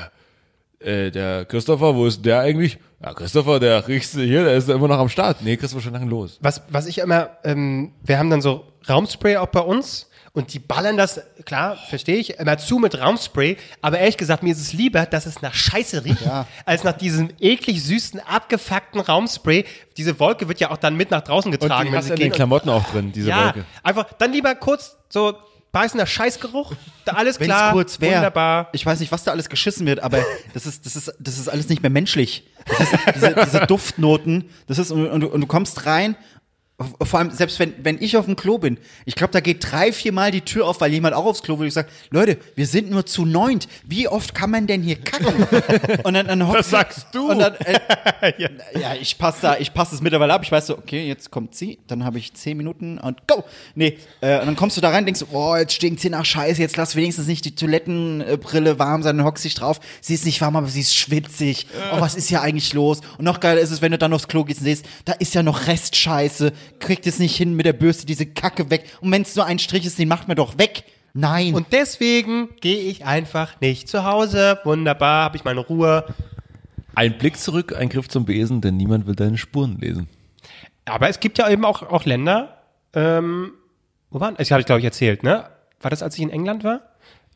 äh, 0.78 1.10
der 1.10 1.44
Christopher, 1.44 1.94
wo 1.94 2.06
ist 2.06 2.24
der 2.24 2.40
eigentlich? 2.40 2.78
Ja, 3.02 3.12
Christopher, 3.12 3.60
der 3.60 3.86
riechste 3.88 4.22
hier, 4.22 4.44
der 4.44 4.54
ist 4.54 4.68
immer 4.68 4.88
noch 4.88 4.98
am 4.98 5.08
Start. 5.08 5.42
Nee, 5.42 5.56
Christopher 5.56 5.82
schon 5.82 5.92
lange 5.92 6.08
los. 6.08 6.38
Was, 6.40 6.62
was 6.70 6.86
ich 6.86 6.98
immer, 6.98 7.30
ähm, 7.44 7.92
wir 8.02 8.18
haben 8.18 8.30
dann 8.30 8.40
so 8.40 8.64
Raumspray 8.88 9.36
auch 9.36 9.48
bei 9.48 9.60
uns 9.60 10.08
und 10.36 10.52
die 10.52 10.58
ballern 10.58 10.98
das, 10.98 11.22
klar, 11.46 11.78
verstehe 11.88 12.16
ich, 12.16 12.38
immer 12.38 12.58
zu 12.58 12.78
mit 12.78 13.00
Raumspray, 13.00 13.56
aber 13.80 13.98
ehrlich 13.98 14.18
gesagt, 14.18 14.42
mir 14.42 14.52
ist 14.52 14.60
es 14.60 14.74
lieber, 14.74 15.06
dass 15.06 15.24
es 15.24 15.40
nach 15.40 15.54
Scheiße 15.54 16.04
riecht, 16.04 16.28
als 16.66 16.84
nach 16.84 16.92
diesem 16.92 17.30
eklig 17.40 17.82
süßen, 17.82 18.20
abgefuckten 18.20 19.00
Raumspray. 19.00 19.64
Diese 19.96 20.20
Wolke 20.20 20.46
wird 20.46 20.60
ja 20.60 20.70
auch 20.70 20.76
dann 20.76 20.94
mit 20.94 21.10
nach 21.10 21.22
draußen 21.22 21.50
Und 21.50 21.58
getragen, 21.58 21.86
die 21.86 21.92
wenn 21.92 21.98
hast 21.98 22.10
in 22.10 22.16
den. 22.16 22.32
Klamotten 22.32 22.68
auch 22.68 22.84
drin, 22.84 23.12
diese 23.12 23.30
ja, 23.30 23.46
Wolke. 23.46 23.64
einfach 23.82 24.12
dann 24.18 24.30
lieber 24.30 24.54
kurz 24.54 24.98
so 25.08 25.38
beißender 25.72 26.06
Scheißgeruch, 26.06 26.72
da 27.06 27.12
alles 27.12 27.40
Wenn 27.40 27.48
klar, 27.48 27.72
kurz 27.72 28.00
wäre. 28.00 28.16
wunderbar. 28.16 28.68
Ich 28.72 28.84
weiß 28.84 29.00
nicht, 29.00 29.12
was 29.12 29.24
da 29.24 29.30
alles 29.30 29.48
geschissen 29.48 29.86
wird, 29.86 30.00
aber 30.00 30.22
das 30.52 30.66
ist, 30.66 30.84
das 30.84 30.96
ist, 30.96 31.14
das 31.18 31.38
ist 31.38 31.48
alles 31.48 31.68
nicht 31.70 31.82
mehr 31.82 31.90
menschlich. 31.90 32.44
Ist, 32.78 32.92
diese, 33.14 33.34
diese 33.34 33.66
Duftnoten, 33.66 34.50
das 34.66 34.78
ist, 34.78 34.90
und, 34.90 35.06
und, 35.08 35.24
und 35.24 35.40
du 35.40 35.46
kommst 35.46 35.86
rein. 35.86 36.16
Vor 37.02 37.18
allem, 37.18 37.30
selbst 37.30 37.58
wenn, 37.58 37.72
wenn 37.82 38.02
ich 38.02 38.18
auf 38.18 38.26
dem 38.26 38.36
Klo 38.36 38.58
bin, 38.58 38.76
ich 39.06 39.14
glaube, 39.14 39.32
da 39.32 39.40
geht 39.40 39.72
drei, 39.72 39.92
vier 39.92 40.12
Mal 40.12 40.30
die 40.30 40.42
Tür 40.42 40.66
auf, 40.66 40.78
weil 40.82 40.92
jemand 40.92 41.14
auch 41.14 41.24
aufs 41.24 41.42
Klo 41.42 41.58
will. 41.58 41.68
Ich 41.68 41.72
sage, 41.72 41.88
Leute, 42.10 42.36
wir 42.54 42.66
sind 42.66 42.90
nur 42.90 43.06
zu 43.06 43.24
neunt. 43.24 43.66
Wie 43.84 44.08
oft 44.08 44.34
kann 44.34 44.50
man 44.50 44.66
denn 44.66 44.82
hier 44.82 44.96
kacken? 44.96 45.46
Und 46.04 46.12
dann, 46.12 46.26
dann 46.26 46.42
hockt- 46.46 46.58
Das 46.58 46.68
sagst 46.68 47.06
du. 47.12 47.30
Und 47.30 47.38
dann, 47.38 47.54
äh, 47.54 47.80
ja. 48.78 48.94
ich 49.00 49.16
passe 49.16 49.38
da, 49.40 49.56
ich 49.56 49.72
passe 49.72 49.94
es 49.94 50.02
mittlerweile 50.02 50.34
ab. 50.34 50.42
Ich 50.44 50.52
weiß 50.52 50.66
so, 50.66 50.76
okay, 50.76 51.08
jetzt 51.08 51.30
kommt 51.30 51.54
sie, 51.54 51.78
dann 51.86 52.04
habe 52.04 52.18
ich 52.18 52.34
zehn 52.34 52.58
Minuten 52.58 52.98
und 52.98 53.26
go. 53.26 53.44
Nee, 53.74 53.96
äh, 54.20 54.40
und 54.40 54.46
dann 54.46 54.56
kommst 54.56 54.76
du 54.76 54.82
da 54.82 54.90
rein, 54.90 55.06
denkst 55.06 55.24
boah, 55.30 55.58
jetzt 55.58 55.72
stinkt's 55.72 56.02
hier 56.02 56.10
nach 56.10 56.26
Scheiße, 56.26 56.60
jetzt 56.60 56.76
lass 56.76 56.94
wenigstens 56.94 57.26
nicht 57.26 57.46
die 57.46 57.54
Toilettenbrille 57.54 58.78
warm 58.78 59.02
sein, 59.02 59.16
dann 59.16 59.26
hockst 59.26 59.44
dich 59.46 59.54
drauf. 59.54 59.80
Sie 60.02 60.12
ist 60.12 60.26
nicht 60.26 60.42
warm, 60.42 60.56
aber 60.56 60.66
sie 60.68 60.80
ist 60.80 60.94
schwitzig. 60.94 61.68
Oh, 61.94 62.00
was 62.02 62.14
ist 62.16 62.28
hier 62.28 62.42
eigentlich 62.42 62.74
los? 62.74 63.00
Und 63.16 63.24
noch 63.24 63.40
geiler 63.40 63.60
ist 63.62 63.70
es, 63.70 63.80
wenn 63.80 63.92
du 63.92 63.98
dann 63.98 64.12
aufs 64.12 64.28
Klo 64.28 64.44
gehst 64.44 64.60
und 64.60 64.66
siehst, 64.66 64.84
da 65.06 65.12
ist 65.14 65.34
ja 65.34 65.42
noch 65.42 65.66
Restscheiße. 65.66 66.52
Kriegt 66.78 67.06
es 67.06 67.18
nicht 67.18 67.36
hin 67.36 67.54
mit 67.54 67.66
der 67.66 67.72
Bürste, 67.72 68.06
diese 68.06 68.26
Kacke 68.26 68.70
weg. 68.70 68.84
Und 69.00 69.10
wenn 69.12 69.22
es 69.22 69.34
nur 69.36 69.46
ein 69.46 69.58
Strich 69.58 69.86
ist, 69.86 69.98
den 69.98 70.08
macht 70.08 70.28
man 70.28 70.36
doch 70.36 70.58
weg. 70.58 70.84
Nein. 71.14 71.54
Und 71.54 71.68
deswegen 71.72 72.50
gehe 72.60 72.80
ich 72.80 73.04
einfach 73.04 73.60
nicht 73.60 73.88
zu 73.88 74.04
Hause. 74.04 74.60
Wunderbar, 74.64 75.24
habe 75.24 75.36
ich 75.36 75.44
meine 75.44 75.60
Ruhe. 75.60 76.04
Ein 76.94 77.16
Blick 77.18 77.38
zurück, 77.38 77.74
ein 77.74 77.88
Griff 77.88 78.08
zum 78.08 78.24
Besen, 78.26 78.60
denn 78.60 78.76
niemand 78.76 79.06
will 79.06 79.14
deine 79.14 79.38
Spuren 79.38 79.78
lesen. 79.78 80.08
Aber 80.84 81.08
es 81.08 81.20
gibt 81.20 81.38
ja 81.38 81.48
eben 81.48 81.64
auch, 81.64 81.82
auch 81.82 82.04
Länder, 82.04 82.62
ähm, 82.94 83.52
wo 84.10 84.20
waren, 84.20 84.36
das 84.36 84.50
habe 84.50 84.60
ich 84.60 84.66
glaube 84.66 84.80
ich 84.80 84.84
erzählt, 84.84 85.22
ne? 85.22 85.48
War 85.80 85.90
das, 85.90 86.02
als 86.02 86.16
ich 86.16 86.22
in 86.22 86.30
England 86.30 86.64
war? 86.64 86.80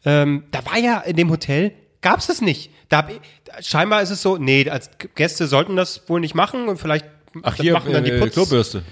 Ähm, 0.04 0.44
da 0.50 0.64
war 0.64 0.78
ja 0.78 1.00
in 1.00 1.16
dem 1.16 1.30
Hotel, 1.30 1.72
gab 2.00 2.20
es 2.20 2.26
das 2.26 2.40
nicht. 2.40 2.70
Da 2.88 3.06
scheinbar 3.60 4.02
ist 4.02 4.10
es 4.10 4.22
so, 4.22 4.38
nee, 4.38 4.68
als 4.68 4.90
Gäste 5.14 5.46
sollten 5.46 5.76
das 5.76 6.08
wohl 6.08 6.20
nicht 6.20 6.34
machen 6.34 6.68
und 6.68 6.78
vielleicht 6.78 7.06
Ach, 7.42 7.54
hier, 7.56 7.72
machen 7.72 7.92
dann 7.92 8.04
die 8.04 8.10
äh, 8.10 8.18
Putz, 8.18 8.34
Klobürste. 8.34 8.82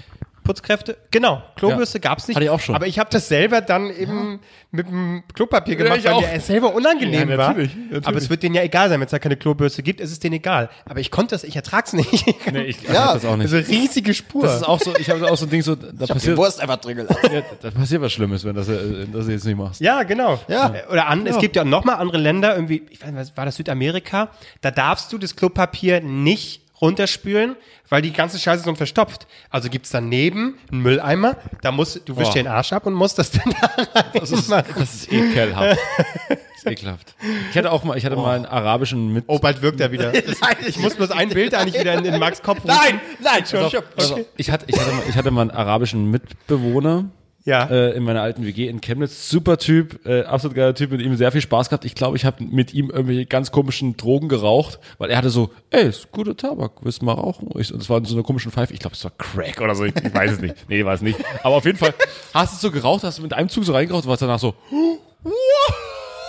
Putzkräfte. 0.49 0.97
Genau, 1.11 1.43
Klobürste 1.57 1.99
gab's 1.99 2.27
nicht. 2.27 2.35
Hatte 2.35 2.43
ich 2.45 2.49
auch 2.49 2.59
schon. 2.59 2.73
Aber 2.73 2.87
ich 2.87 2.97
habe 2.97 3.07
das 3.11 3.27
selber 3.27 3.61
dann 3.61 3.91
eben 3.95 4.39
mit 4.71 4.87
dem 4.87 5.21
Klopapier 5.35 5.77
Ja, 5.77 5.83
gemacht, 5.83 5.99
ich 5.99 6.05
weil 6.05 6.13
auch. 6.13 6.21
mir 6.21 6.31
es 6.31 6.47
selber 6.47 6.73
unangenehm 6.73 7.29
Ja, 7.29 7.37
war. 7.37 7.47
natürlich, 7.49 7.75
natürlich. 7.75 8.07
Aber 8.07 8.17
es 8.17 8.31
wird 8.31 8.41
denen 8.41 8.55
ja 8.55 8.63
egal 8.63 8.89
sein, 8.89 8.99
wenn 8.99 9.05
es 9.05 9.11
da 9.11 9.19
keine 9.19 9.37
Klobürste 9.37 9.83
gibt, 9.83 10.01
ist 10.01 10.11
es 10.11 10.17
denen 10.19 10.33
egal. 10.37 10.71
Aber 10.85 10.99
ich 11.01 11.11
konnte 11.11 11.35
das, 11.35 11.43
ich 11.43 11.55
ertrag's 11.55 11.93
nicht. 11.93 12.25
Nee, 12.51 12.63
ich 12.63 12.81
Ja, 12.87 12.93
ja, 12.93 13.13
das 13.13 13.25
auch 13.25 13.37
nicht. 13.37 13.53
Also 13.53 13.71
riesige 13.71 14.15
Spur. 14.15 14.41
Das 14.41 14.55
ist 14.55 14.63
auch 14.67 14.79
so, 14.81 14.95
ich 14.97 15.07
habe 15.11 15.29
auch 15.31 15.37
so 15.37 15.45
ein 15.45 15.51
Ding 15.51 15.61
so, 15.61 15.75
da 15.75 16.07
passiert, 16.07 16.35
Wurst 16.35 16.59
einfach 16.59 16.77
drin 16.77 16.97
gelassen. 16.97 17.17
ja, 17.31 17.41
da 17.61 17.69
passiert 17.69 18.01
was 18.01 18.11
Schlimmes, 18.11 18.43
wenn 18.43 18.55
das, 18.55 18.69
äh, 18.69 19.05
das 19.13 19.27
du 19.27 19.31
jetzt 19.31 19.45
nicht 19.45 19.55
machst. 19.57 19.81
Ja, 19.81 20.01
genau. 20.01 20.39
Ja. 20.47 20.73
Oder 20.91 21.05
an, 21.09 21.27
es 21.27 21.37
gibt 21.37 21.55
ja 21.57 21.63
noch 21.63 21.83
mal 21.83 21.93
andere 21.93 22.17
Länder, 22.17 22.55
irgendwie, 22.55 22.81
ich 22.89 22.99
weiß 23.01 23.11
nicht, 23.11 23.19
was 23.19 23.37
war 23.37 23.45
das 23.45 23.55
Südamerika? 23.55 24.29
Da 24.61 24.71
darfst 24.71 25.13
du 25.13 25.19
das 25.19 25.35
Klopapier 25.35 26.01
nicht 26.01 26.63
runterspülen, 26.81 27.55
weil 27.89 28.01
die 28.01 28.13
ganze 28.13 28.39
Scheiße 28.39 28.63
so 28.63 28.75
verstopft. 28.75 29.27
Also 29.49 29.69
gibt's 29.69 29.89
daneben 29.89 30.57
einen 30.71 30.81
Mülleimer, 30.81 31.37
da 31.61 31.71
musst 31.71 32.07
du 32.07 32.17
wischst 32.17 32.35
dir 32.35 32.43
den 32.43 32.47
Arsch 32.47 32.73
ab 32.73 32.85
und 32.85 32.93
musst 32.93 33.19
das 33.19 33.31
dann 33.31 33.53
da 33.59 33.67
rein. 33.93 34.05
Das 34.13 34.31
ist, 34.31 34.49
das 34.51 34.67
ist 34.77 35.11
ekelhaft. 35.11 35.79
Das 36.27 36.37
ist 36.57 36.65
ekelhaft. 36.65 37.15
Ich 37.51 37.57
hatte 37.57 37.71
auch 37.71 37.83
mal, 37.83 37.97
ich 37.97 38.05
hatte 38.05 38.15
mal 38.15 38.35
einen 38.35 38.45
arabischen 38.45 39.13
mit. 39.13 39.25
Oh, 39.27 39.39
bald 39.39 39.61
wirkt 39.61 39.79
er 39.79 39.91
wieder. 39.91 40.11
Das, 40.29 40.37
ich 40.67 40.77
muss 40.79 40.95
bloß 40.95 41.11
ein 41.11 41.29
Bild 41.29 41.55
eigentlich 41.55 41.79
wieder 41.79 41.93
in, 41.93 42.05
in 42.05 42.19
Max 42.19 42.41
Kopf 42.41 42.59
rufen. 42.63 42.67
Nein, 42.67 43.01
nein, 43.19 43.45
schon. 43.45 43.71
Pass 43.95 44.11
auf. 44.11 44.19
ich, 44.37 44.51
hatte, 44.51 44.65
ich, 44.67 44.79
hatte 44.79 44.91
mal, 44.91 45.03
ich 45.07 45.15
hatte 45.15 45.31
mal 45.31 45.41
einen 45.41 45.51
arabischen 45.51 46.11
Mitbewohner 46.11 47.05
Ja. 47.49 47.65
äh, 47.65 47.91
in 47.95 48.03
meiner 48.03 48.21
alten 48.21 48.45
WG 48.45 48.67
in 48.67 48.79
Chemnitz. 48.79 49.29
Super 49.29 49.57
Typ, 49.57 50.05
äh, 50.05 50.21
absolut 50.23 50.55
geiler 50.55 50.75
Typ, 50.75 50.91
mit 50.91 51.01
ihm 51.01 51.15
sehr 51.15 51.31
viel 51.31 51.41
Spaß 51.41 51.69
gehabt. 51.69 51.83
Ich 51.83 51.95
glaube, 51.95 52.15
ich 52.15 52.23
habe 52.25 52.43
mit 52.43 52.73
ihm 52.73 52.89
irgendwelche 52.89 53.25
ganz 53.25 53.51
komischen 53.51 53.97
Drogen 53.97 54.29
geraucht, 54.29 54.79
weil 54.99 55.09
er 55.09 55.17
hatte 55.17 55.29
so, 55.31 55.49
ey, 55.71 55.87
ist 55.87 56.11
guter 56.11 56.37
Tabak, 56.37 56.73
willst 56.83 57.01
du 57.01 57.05
mal 57.05 57.13
rauchen? 57.13 57.47
Und 57.47 57.59
ich- 57.59 57.73
Und 57.73 57.81
es 57.81 57.89
war 57.89 57.97
in 57.97 58.05
so 58.05 58.15
einer 58.15 58.23
komischen 58.23 58.51
Pfeife. 58.51 58.73
Ich 58.73 58.79
glaube, 58.79 58.95
es 58.95 59.03
war 59.03 59.11
Crack 59.17 59.59
oder 59.61 59.73
so, 59.75 59.83
ich, 59.85 59.95
ich 59.95 60.13
weiß 60.13 60.31
es 60.33 60.39
nicht. 60.41 60.55
Nee, 60.69 60.85
war 60.85 60.93
es 60.93 61.01
nicht. 61.01 61.19
Aber 61.43 61.55
auf 61.55 61.65
jeden 61.65 61.77
Fall, 61.77 61.93
hast 62.33 62.53
du 62.53 62.67
so 62.67 62.71
geraucht, 62.71 63.03
hast 63.03 63.17
du 63.17 63.23
mit 63.23 63.33
einem 63.33 63.49
Zug 63.49 63.65
so 63.65 63.73
reingeraucht 63.73 64.03
und 64.05 64.09
warst 64.09 64.21
danach 64.21 64.39
so, 64.39 64.53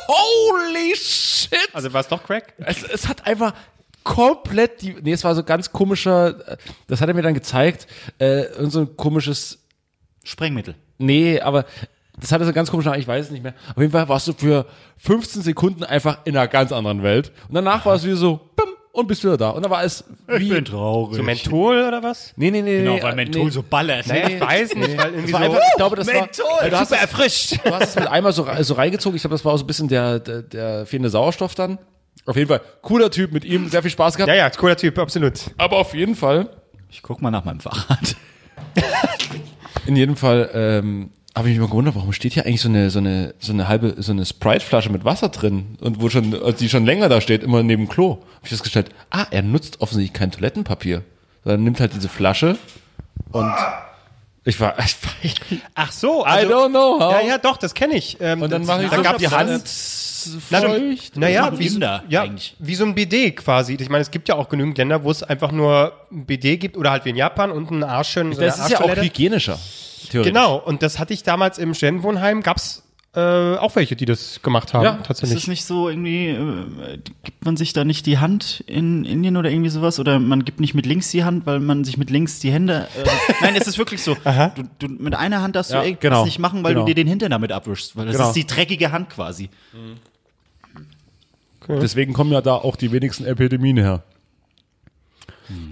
holy 0.08 0.94
shit! 0.96 1.58
Also 1.72 1.92
war 1.92 2.00
es 2.00 2.08
doch 2.08 2.22
Crack? 2.22 2.54
Es, 2.58 2.82
es 2.82 3.08
hat 3.08 3.26
einfach 3.26 3.54
komplett 4.02 4.82
die. 4.82 4.96
Nee, 5.02 5.12
es 5.12 5.24
war 5.24 5.34
so 5.34 5.42
ganz 5.44 5.70
komischer. 5.72 6.48
äh, 6.52 6.56
Das 6.86 7.00
hat 7.00 7.08
er 7.08 7.14
mir 7.14 7.22
dann 7.22 7.34
gezeigt. 7.34 7.86
Äh, 8.18 8.44
so 8.60 8.80
ein 8.80 8.96
komisches. 8.96 9.58
Sprengmittel. 10.24 10.74
Nee, 11.00 11.40
aber 11.40 11.64
das 12.18 12.32
hatte 12.32 12.44
so 12.44 12.52
ganz 12.52 12.70
komischen 12.70 12.90
Namen, 12.90 13.00
ich 13.00 13.08
weiß 13.08 13.26
es 13.26 13.30
nicht 13.30 13.42
mehr. 13.42 13.54
Auf 13.70 13.78
jeden 13.78 13.92
Fall 13.92 14.08
warst 14.08 14.28
du 14.28 14.32
für 14.32 14.66
15 14.98 15.42
Sekunden 15.42 15.84
einfach 15.84 16.18
in 16.24 16.36
einer 16.36 16.48
ganz 16.48 16.72
anderen 16.72 17.02
Welt. 17.02 17.32
Und 17.48 17.54
danach 17.54 17.86
war 17.86 17.94
es 17.94 18.04
wieder 18.04 18.16
so, 18.16 18.40
bim, 18.56 18.66
und 18.92 19.06
bist 19.06 19.22
wieder 19.22 19.36
da. 19.36 19.50
Und 19.50 19.62
dann 19.62 19.70
war 19.70 19.84
es 19.84 20.04
wie. 20.26 20.62
traurig. 20.62 21.16
So 21.16 21.22
Menthol 21.22 21.82
oder 21.82 22.02
was? 22.02 22.32
nee, 22.36 22.50
nee, 22.50 22.62
nee. 22.62 22.78
Genau, 22.78 22.94
nee, 22.94 23.02
weil 23.02 23.14
Menthol 23.14 23.44
nee. 23.44 23.50
so 23.50 23.62
ballert. 23.62 24.06
Naja, 24.06 24.28
ich 24.28 24.40
weiß 24.40 24.74
nicht, 24.74 24.98
weil 24.98 25.12
irgendwie 25.12 25.30
so. 25.30 25.36
einfach, 25.36 25.60
ich 25.70 25.76
glaube, 25.76 25.96
das 25.96 26.06
war. 26.08 26.28
Du 26.70 26.76
hast, 26.76 26.88
super 26.88 27.00
erfrischt. 27.00 27.64
du 27.64 27.74
hast 27.74 27.90
es 27.90 27.94
mit 27.96 28.08
einmal 28.08 28.32
so, 28.32 28.46
so 28.60 28.74
reingezogen. 28.74 29.16
Ich 29.16 29.22
glaube, 29.22 29.34
das 29.34 29.44
war 29.44 29.52
auch 29.52 29.58
so 29.58 29.64
ein 29.64 29.66
bisschen 29.66 29.88
der, 29.88 30.18
der, 30.18 30.42
der 30.42 30.86
fehlende 30.86 31.10
Sauerstoff 31.10 31.54
dann. 31.54 31.78
Auf 32.26 32.36
jeden 32.36 32.48
Fall, 32.48 32.60
cooler 32.82 33.10
Typ 33.10 33.32
mit 33.32 33.44
ihm, 33.44 33.68
sehr 33.68 33.82
viel 33.82 33.90
Spaß 33.90 34.16
gehabt. 34.16 34.28
Ja, 34.28 34.34
ja, 34.34 34.50
cooler 34.50 34.76
Typ, 34.76 34.98
absolut. 34.98 35.40
Aber 35.56 35.78
auf 35.78 35.94
jeden 35.94 36.14
Fall 36.14 36.50
Ich 36.90 37.02
guck 37.02 37.22
mal 37.22 37.30
nach 37.30 37.44
meinem 37.44 37.60
Fahrrad. 37.60 38.16
In 39.86 39.96
jedem 39.96 40.16
Fall 40.16 40.50
ähm, 40.54 41.10
habe 41.34 41.48
ich 41.48 41.54
mich 41.54 41.60
mal 41.60 41.70
gewundert, 41.70 41.94
warum 41.94 42.12
steht 42.12 42.32
hier 42.34 42.44
eigentlich 42.44 42.60
so 42.60 42.68
eine 42.68 42.90
so 42.90 42.98
eine 42.98 43.34
so 43.38 43.52
eine 43.52 43.68
halbe 43.68 43.94
so 44.02 44.12
eine 44.12 44.26
Sprite-Flasche 44.26 44.90
mit 44.90 45.04
Wasser 45.04 45.28
drin 45.28 45.78
und 45.80 46.00
wo 46.00 46.08
schon 46.08 46.36
die 46.58 46.68
schon 46.68 46.84
länger 46.84 47.08
da 47.08 47.20
steht, 47.20 47.42
immer 47.42 47.62
neben 47.62 47.84
dem 47.84 47.88
Klo. 47.88 48.10
Habe 48.10 48.44
ich 48.44 48.50
festgestellt, 48.50 48.90
ah, 49.10 49.26
er 49.30 49.42
nutzt 49.42 49.80
offensichtlich 49.80 50.12
kein 50.12 50.30
Toilettenpapier, 50.30 51.02
sondern 51.44 51.64
nimmt 51.64 51.80
halt 51.80 51.94
diese 51.94 52.08
Flasche 52.08 52.58
und 53.32 53.54
ich 54.44 54.58
war, 54.60 54.74
ich 55.22 55.40
war 55.50 55.58
Ach 55.74 55.92
so, 55.92 56.22
I 56.22 56.28
also, 56.28 56.54
don't 56.54 56.68
know 56.70 57.00
how. 57.00 57.12
Ja, 57.12 57.20
ja, 57.28 57.38
doch, 57.38 57.56
das 57.56 57.74
kenne 57.74 57.94
ich. 57.94 58.16
Ähm, 58.20 58.42
Und 58.42 58.50
dann 58.50 58.64
mache 58.64 58.84
ich 58.84 58.90
da 58.90 58.96
so 58.96 59.02
gab 59.02 59.18
die 59.18 59.24
es 59.26 59.32
Hand 59.32 59.68
feucht. 59.68 61.16
naja, 61.16 61.58
wie, 61.58 61.78
ja, 62.08 62.22
eigentlich. 62.22 62.56
wie 62.58 62.74
so 62.74 62.84
ein 62.84 62.94
BD 62.94 63.32
quasi. 63.32 63.76
Ich 63.80 63.88
meine, 63.88 64.02
es 64.02 64.10
gibt 64.10 64.28
ja 64.28 64.34
auch 64.36 64.48
genügend 64.48 64.76
Länder, 64.78 65.02
wo 65.04 65.10
es 65.10 65.22
einfach 65.22 65.52
nur 65.52 65.92
ein 66.10 66.26
BD 66.26 66.56
gibt 66.56 66.76
oder 66.76 66.90
halt 66.90 67.04
wie 67.04 67.10
in 67.10 67.16
Japan 67.16 67.50
und 67.50 67.70
einen 67.70 67.84
Arsch 67.84 68.10
schön. 68.10 68.32
So 68.32 68.40
Das 68.40 68.58
ist 68.58 68.70
ja 68.70 68.80
auch 68.80 68.96
hygienischer. 68.96 69.58
Genau, 70.12 70.56
und 70.56 70.82
das 70.82 70.98
hatte 70.98 71.14
ich 71.14 71.22
damals 71.22 71.58
im 71.58 71.72
Studentenwohnheim, 71.74 72.42
gab's 72.42 72.82
äh, 73.12 73.56
auch 73.56 73.74
welche, 73.74 73.96
die 73.96 74.04
das 74.04 74.40
gemacht 74.42 74.72
haben, 74.72 74.84
Ja, 74.84 74.94
Ist 74.96 75.06
tatsächlich. 75.06 75.38
es 75.42 75.48
nicht 75.48 75.64
so 75.64 75.88
irgendwie, 75.88 76.28
äh, 76.28 76.98
gibt 77.24 77.44
man 77.44 77.56
sich 77.56 77.72
da 77.72 77.84
nicht 77.84 78.06
die 78.06 78.18
Hand 78.18 78.62
in 78.68 79.04
Indien 79.04 79.36
oder 79.36 79.50
irgendwie 79.50 79.70
sowas? 79.70 79.98
Oder 79.98 80.20
man 80.20 80.44
gibt 80.44 80.60
nicht 80.60 80.74
mit 80.74 80.86
links 80.86 81.10
die 81.10 81.24
Hand, 81.24 81.44
weil 81.44 81.58
man 81.58 81.82
sich 81.84 81.96
mit 81.96 82.08
links 82.10 82.38
die 82.38 82.52
Hände. 82.52 82.86
Äh, 82.96 83.08
nein, 83.42 83.56
es 83.56 83.66
ist 83.66 83.78
wirklich 83.78 84.02
so. 84.04 84.14
Du, 84.14 84.62
du, 84.78 84.86
mit 85.02 85.14
einer 85.16 85.42
Hand 85.42 85.56
darfst 85.56 85.72
du 85.72 85.74
Ja, 85.76 85.82
irgendwas 85.82 86.00
genau, 86.02 86.24
nicht 86.24 86.38
machen, 86.38 86.62
weil 86.62 86.74
genau. 86.74 86.86
du 86.86 86.92
dir 86.92 86.94
den 86.94 87.08
Hintern 87.08 87.30
damit 87.32 87.50
abwischst. 87.50 87.96
Weil 87.96 88.06
das 88.06 88.16
Genau. 88.16 88.28
ist 88.28 88.34
die 88.36 88.46
dreckige 88.46 88.92
Hand 88.92 89.10
quasi. 89.10 89.50
Deswegen 91.68 92.12
kommen 92.12 92.32
ja 92.32 92.40
da 92.40 92.54
auch 92.54 92.76
die 92.76 92.90
wenigsten 92.92 93.24
Epidemien 93.24 93.76
her. 93.76 94.02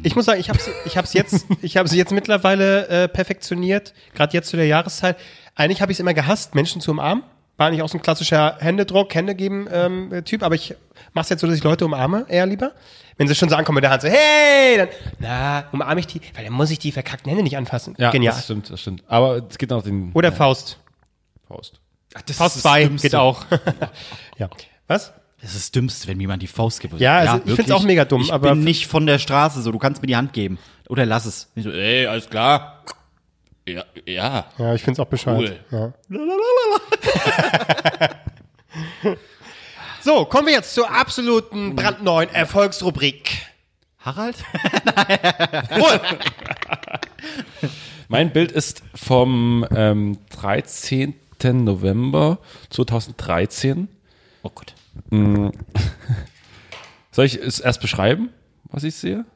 Ich 0.03 0.16
muss 0.16 0.24
sagen, 0.24 0.41
ich 0.41 0.49
habe 0.49 0.59
ich 0.86 0.97
hab's 0.97 1.12
jetzt, 1.12 1.47
ich 1.62 1.76
habe 1.76 1.89
sie 1.89 1.97
jetzt 1.97 2.11
mittlerweile 2.11 2.89
äh, 2.89 3.09
perfektioniert, 3.09 3.95
gerade 4.12 4.32
jetzt 4.32 4.49
zu 4.49 4.57
der 4.57 4.66
Jahreszeit. 4.66 5.16
Eigentlich 5.59 5.83
habe 5.83 5.91
ich 5.93 5.97
es 5.97 6.01
immer 6.01 6.15
gehasst, 6.15 6.55
Menschen 6.55 6.81
zu 6.81 6.93
umarmen. 6.93 7.25
War 7.57 7.71
nicht 7.71 7.83
auch 7.83 7.89
so 7.89 7.99
ein 7.99 8.03
klassischer 8.03 8.57
Händedruck, 8.61 9.13
Hände 9.15 9.35
geben 9.35 9.67
ähm, 9.73 10.23
Typ, 10.25 10.45
aber 10.45 10.55
ich 10.55 10.77
mache 11.13 11.25
es 11.25 11.29
jetzt 11.31 11.41
so, 11.41 11.49
dass 11.49 11.57
ich 11.57 11.65
Leute 11.65 11.85
umarme, 11.85 12.25
eher 12.29 12.47
lieber. 12.47 12.71
Wenn 13.17 13.27
sie 13.27 13.35
schon 13.35 13.49
so 13.49 13.57
ankommen 13.57 13.75
mit 13.75 13.83
der 13.85 13.91
Hand 13.91 14.03
so, 14.03 14.09
hey, 14.09 14.77
dann, 14.77 14.89
na, 15.19 15.65
umarme 15.73 15.99
ich 15.99 16.07
die, 16.07 16.21
weil 16.37 16.45
dann 16.45 16.53
muss 16.53 16.71
ich 16.71 16.79
die 16.79 16.93
verkackten 16.93 17.29
Hände 17.29 17.43
nicht 17.43 17.57
anfassen. 17.57 17.97
Ja, 17.99 18.13
Genial. 18.13 18.33
das 18.35 18.45
stimmt, 18.45 18.71
das 18.71 18.81
stimmt. 18.81 19.03
Aber 19.09 19.43
es 19.51 19.59
geht 19.59 19.71
noch 19.71 19.83
den 19.83 20.13
Oder 20.15 20.31
Faust. 20.31 20.79
Faust. 21.49 21.81
Faust 22.33 22.61
2 22.63 22.85
geht 23.03 23.17
auch. 23.17 23.45
ja. 24.39 24.49
Was? 24.87 25.13
Das 25.41 25.51
ist 25.51 25.57
das 25.57 25.71
Dümmste, 25.73 26.07
wenn 26.07 26.21
jemand 26.21 26.43
die 26.43 26.47
Faust 26.47 26.79
gibt. 26.81 26.99
Ja, 27.01 27.19
also 27.19 27.33
ich 27.35 27.39
wirklich. 27.41 27.57
find's 27.57 27.71
auch 27.73 27.83
mega 27.83 28.05
dumm, 28.05 28.23
Ich 28.23 28.33
aber- 28.33 28.51
bin 28.53 28.63
nicht 28.63 28.87
von 28.87 29.05
der 29.07 29.19
Straße 29.19 29.61
so, 29.63 29.73
du 29.73 29.79
kannst 29.79 30.01
mir 30.01 30.07
die 30.07 30.17
Hand 30.17 30.33
geben. 30.33 30.59
Oder 30.89 31.05
lass 31.05 31.27
es. 31.27 31.51
Ich 31.57 31.65
so, 31.65 31.71
ey, 31.73 32.07
alles 32.07 32.31
klar. 32.31 32.85
Ja, 33.69 33.85
ja. 34.07 34.47
Ja, 34.57 34.75
ich 34.75 34.83
find's 34.83 34.99
auch 34.99 35.07
bescheuert. 35.07 35.61
Cool. 35.71 35.93
Ja. 36.09 36.39
so, 40.01 40.25
kommen 40.25 40.47
wir 40.47 40.55
jetzt 40.55 40.73
zur 40.75 40.91
absoluten 40.91 41.77
brandneuen 41.77 42.31
Erfolgsrubrik. 42.31 43.47
Harald? 43.99 44.37
Mein 48.09 48.33
Bild 48.33 48.53
ist 48.53 48.83
vom 48.95 49.66
ähm, 49.75 50.19
13. 50.31 51.14
November 51.43 52.39
2013. 52.71 53.89
Oh 54.43 54.51
Gott. 54.55 54.75
Soll 57.11 57.27
ich 57.27 57.37
es 57.37 57.61
erst 57.61 57.83
beschreiben, 57.83 58.31
was 58.71 58.85
ich 58.85 58.95
sehe? 58.95 59.27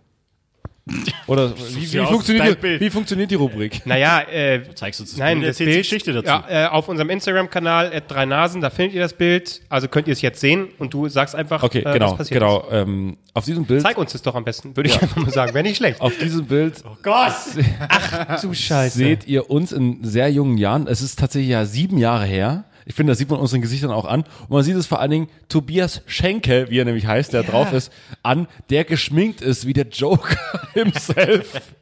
Oder 1.29 1.55
wie, 1.57 1.85
ja 1.85 2.03
wie, 2.03 2.07
funktioniert 2.09 2.63
die, 2.63 2.81
wie 2.81 2.91
funktioniert 2.91 3.31
die 3.31 3.37
Rubrik? 3.37 3.87
Naja, 3.87 4.23
äh, 4.23 4.63
Zeigst 4.75 5.01
uns 5.01 5.11
das 5.11 5.19
nein, 5.19 5.39
Bild, 5.39 5.51
das 5.51 5.59
Bild, 5.59 5.77
Geschichte 5.77 6.13
dazu. 6.13 6.27
Ja, 6.27 6.45
äh, 6.49 6.67
auf 6.67 6.89
unserem 6.89 7.09
Instagram-Kanal 7.11 7.93
at 7.95 8.11
drei 8.11 8.27
Nasen, 8.27 8.61
da 8.61 8.69
findet 8.69 8.95
ihr 8.95 9.01
das 9.01 9.13
Bild. 9.13 9.61
Also 9.69 9.87
könnt 9.87 10.09
ihr 10.09 10.13
es 10.13 10.23
jetzt 10.23 10.41
sehen 10.41 10.69
und 10.79 10.93
du 10.93 11.09
sagst 11.09 11.37
einfach, 11.37 11.63
Okay, 11.63 11.85
äh, 11.87 11.93
genau, 11.93 12.11
was 12.11 12.19
passiert 12.19 12.41
genau. 12.41 12.67
Ähm, 12.73 13.17
auf 13.33 13.45
diesem 13.45 13.65
Bild. 13.65 13.83
Zeig 13.83 13.97
uns 13.97 14.11
das 14.11 14.23
doch 14.23 14.35
am 14.35 14.45
besten, 14.45 14.77
würde 14.77 14.91
ich 14.91 15.01
einfach 15.01 15.17
mal 15.17 15.31
sagen. 15.31 15.55
Wäre 15.55 15.63
nicht 15.63 15.77
schlecht. 15.77 16.01
auf 16.01 16.19
diesem 16.19 16.47
Bild 16.47 16.83
Gott! 17.05 17.33
Ach 17.89 18.41
du 18.41 18.53
Scheiße. 18.53 18.99
seht 18.99 19.29
ihr 19.29 19.51
uns 19.51 19.71
in 19.71 20.03
sehr 20.03 20.31
jungen 20.31 20.59
Jahren. 20.59 20.89
Es 20.89 21.01
ist 21.01 21.19
tatsächlich 21.19 21.51
ja 21.51 21.65
sieben 21.65 21.97
Jahre 21.99 22.25
her. 22.25 22.65
Ich 22.87 22.95
finde, 22.95 23.13
das 23.13 23.19
sieht 23.19 23.31
man 23.31 23.39
unseren 23.39 23.61
Gesichtern 23.61 23.91
auch 23.91 24.05
an. 24.05 24.23
Und 24.43 24.51
man 24.51 24.63
sieht 24.63 24.77
es 24.77 24.87
vor 24.87 25.01
allen 25.01 25.11
Dingen 25.11 25.29
Tobias 25.49 26.03
Schenke, 26.07 26.67
wie 26.71 26.79
er 26.79 26.85
nämlich 26.85 27.07
heißt, 27.07 27.33
der 27.33 27.43
drauf 27.43 27.73
ist, 27.73 27.93
an, 28.23 28.49
der 28.71 28.85
geschminkt 28.85 29.41
ist 29.41 29.67
wie 29.67 29.73
der 29.73 29.87
Joker 29.89 30.37
himself. 30.75 31.61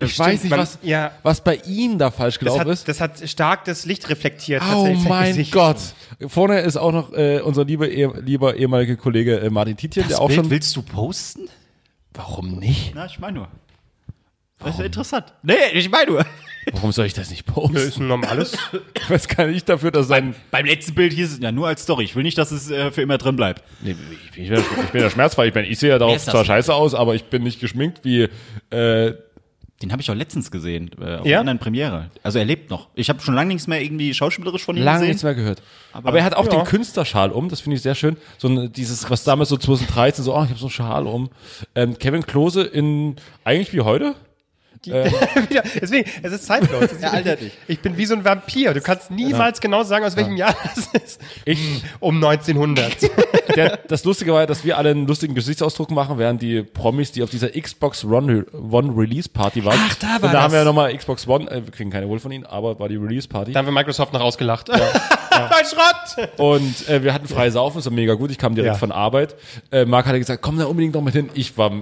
Ich 0.00 0.18
weiß 0.18 0.44
nicht, 0.44 0.50
man- 0.50 0.60
was, 0.60 0.78
ja. 0.80 1.12
was 1.22 1.44
bei 1.44 1.56
ihm 1.66 1.98
da 1.98 2.10
falsch 2.10 2.36
das 2.36 2.40
gelaufen 2.40 2.68
ist. 2.70 2.88
das 2.88 3.02
hat 3.02 3.28
stark 3.28 3.66
das 3.66 3.84
Licht 3.84 4.08
reflektiert. 4.08 4.62
Oh 4.74 4.86
mein 5.06 5.28
Gesicht. 5.28 5.52
Gott. 5.52 5.76
Vorne 6.26 6.60
ist 6.60 6.78
auch 6.78 6.90
noch 6.90 7.12
äh, 7.12 7.40
unser 7.40 7.66
lieber, 7.66 7.86
eh, 7.90 8.08
lieber 8.22 8.56
ehemaliger 8.56 8.96
Kollege 8.96 9.38
äh, 9.40 9.50
Martin 9.50 9.76
Tietjen, 9.76 10.08
der 10.08 10.22
auch 10.22 10.30
schon. 10.30 10.48
willst 10.48 10.74
du 10.74 10.80
posten? 10.80 11.50
Warum 12.14 12.52
nicht? 12.58 12.92
Na, 12.94 13.04
ich 13.04 13.18
meine 13.18 13.40
nur. 13.40 13.48
Das 14.60 14.70
ist 14.70 14.78
ja 14.78 14.86
interessant. 14.86 15.34
Nee, 15.42 15.54
ich 15.74 15.90
meine 15.90 16.12
nur. 16.12 16.26
Warum 16.72 16.92
soll 16.92 17.06
ich 17.06 17.14
das 17.14 17.30
nicht 17.30 17.46
Das 17.46 17.54
posten? 17.54 17.76
ist 17.76 17.98
ein 17.98 18.08
normales. 18.08 18.56
Was 19.08 19.28
kann 19.28 19.54
ich 19.54 19.64
dafür, 19.64 19.90
dass 19.90 20.08
sein. 20.08 20.34
Beim 20.50 20.66
letzten 20.66 20.94
Bild 20.94 21.12
hieß 21.12 21.34
es 21.34 21.38
ja 21.38 21.52
nur 21.52 21.68
als 21.68 21.82
Story. 21.82 22.04
Ich 22.04 22.16
will 22.16 22.22
nicht, 22.24 22.38
dass 22.38 22.50
es 22.50 22.70
äh, 22.70 22.90
für 22.90 23.02
immer 23.02 23.18
drin 23.18 23.36
bleibt. 23.36 23.62
Nee, 23.82 23.94
ich, 24.36 24.48
bin, 24.48 24.54
ich 24.54 24.90
bin 24.90 25.00
ja 25.00 25.10
schmerzfrei. 25.10 25.46
Ich, 25.48 25.52
bin, 25.54 25.64
ich 25.64 25.78
sehe 25.78 25.90
ja 25.90 25.98
darauf 25.98 26.14
das 26.14 26.24
zwar 26.26 26.44
scheiße 26.44 26.74
aus, 26.74 26.94
aber 26.94 27.14
ich 27.14 27.24
bin 27.24 27.42
nicht 27.44 27.60
geschminkt 27.60 28.00
wie. 28.04 28.28
Äh, 28.70 29.14
Den 29.82 29.92
habe 29.92 30.00
ich 30.00 30.10
auch 30.10 30.14
letztens 30.14 30.50
gesehen, 30.50 30.90
äh, 31.00 31.16
auf 31.16 31.26
Ja? 31.26 31.36
einer 31.36 31.40
anderen 31.40 31.58
Premiere. 31.58 32.10
Also 32.22 32.38
er 32.38 32.44
lebt 32.46 32.70
noch. 32.70 32.88
Ich 32.94 33.10
habe 33.10 33.20
schon 33.20 33.34
lange 33.34 33.48
nichts 33.48 33.66
mehr 33.66 33.80
irgendwie 33.82 34.12
schauspielerisch 34.14 34.64
von 34.64 34.76
ihm 34.76 34.82
lange 34.82 34.98
gesehen. 35.00 35.08
nichts 35.10 35.22
mehr 35.22 35.34
gehört. 35.34 35.62
Aber, 35.92 36.18
er 36.18 36.24
hat 36.24 36.34
auch 36.34 36.46
ja. 36.46 36.50
den 36.50 36.64
Künstlerschal 36.64 37.30
um, 37.30 37.48
das 37.48 37.60
finde 37.60 37.76
ich 37.76 37.82
sehr 37.82 37.94
schön. 37.94 38.16
So 38.38 38.48
ein, 38.48 38.72
dieses, 38.72 39.08
was 39.10 39.22
damals 39.24 39.50
so 39.50 39.56
2013, 39.56 40.24
so, 40.24 40.34
oh, 40.34 40.42
ich 40.44 40.48
habe 40.50 40.58
so 40.58 40.66
einen 40.66 40.70
Schal 40.70 41.06
um. 41.06 41.28
Ähm, 41.74 41.98
Kevin 41.98 42.24
Klose 42.26 42.62
in, 42.62 43.16
eigentlich 43.44 43.72
wie 43.74 43.82
heute? 43.82 44.14
Wieder- 45.48 45.62
Deswegen, 45.80 46.08
es 46.22 46.32
ist 46.32 46.46
zeitlos. 46.46 46.82
Es 46.84 46.92
ist- 46.92 47.02
Er 47.02 47.12
altert 47.12 47.42
nicht. 47.42 47.56
Ich 47.68 47.80
bin 47.80 47.96
wie 47.96 48.06
so 48.06 48.14
ein 48.14 48.24
Vampir. 48.24 48.74
Du 48.74 48.80
kannst 48.80 49.10
niemals 49.10 49.60
genau 49.60 49.82
sagen, 49.84 50.04
aus 50.04 50.16
welchem 50.16 50.36
Jahr 50.36 50.54
das 50.74 51.02
ist. 51.02 51.20
Ich, 51.44 51.82
Um 52.00 52.16
1900. 52.16 52.96
der, 53.56 53.76
das 53.88 54.04
Lustige 54.04 54.32
war 54.32 54.40
ja, 54.40 54.46
dass 54.46 54.64
wir 54.64 54.76
alle 54.78 54.90
einen 54.90 55.06
lustigen 55.06 55.34
Gesichtsausdruck 55.34 55.90
machen, 55.90 56.18
während 56.18 56.42
die 56.42 56.62
Promis, 56.62 57.12
die 57.12 57.22
auf 57.22 57.30
dieser 57.30 57.48
Xbox 57.50 58.04
One, 58.04 58.44
One 58.52 58.92
Release 58.96 59.28
Party 59.28 59.64
waren. 59.64 59.78
Ach, 59.80 59.94
da 59.96 60.06
war 60.06 60.14
Und 60.14 60.22
da 60.24 60.28
das. 60.32 60.42
haben 60.42 60.52
wir 60.52 60.58
ja 60.60 60.64
nochmal 60.64 60.96
Xbox 60.96 61.26
One, 61.28 61.50
äh, 61.50 61.64
wir 61.64 61.72
kriegen 61.72 61.90
keine 61.90 62.08
wohl 62.08 62.18
von 62.18 62.32
ihnen, 62.32 62.44
aber 62.46 62.78
war 62.78 62.88
die 62.88 62.96
Release 62.96 63.26
Party. 63.28 63.52
Da 63.52 63.58
haben 63.60 63.66
wir 63.66 63.72
Microsoft 63.72 64.12
noch 64.12 64.20
ausgelacht. 64.20 64.68
Mein 65.30 65.64
Schrott! 65.66 66.28
Und 66.38 66.88
äh, 66.88 67.02
wir 67.02 67.12
hatten 67.12 67.28
frei 67.28 67.50
saufen, 67.50 67.78
das 67.78 67.84
war 67.86 67.92
mega 67.92 68.14
gut. 68.14 68.30
Ich 68.30 68.38
kam 68.38 68.54
direkt 68.54 68.74
Ja. 68.74 68.78
von 68.78 68.90
Arbeit. 68.92 69.34
Äh, 69.70 69.84
Marc 69.84 70.06
hatte 70.06 70.18
gesagt, 70.18 70.40
komm 70.42 70.58
da 70.58 70.64
unbedingt 70.64 70.94
noch 70.94 71.02
mit 71.02 71.14
hin. 71.14 71.28
Ich 71.34 71.56
war, 71.58 71.72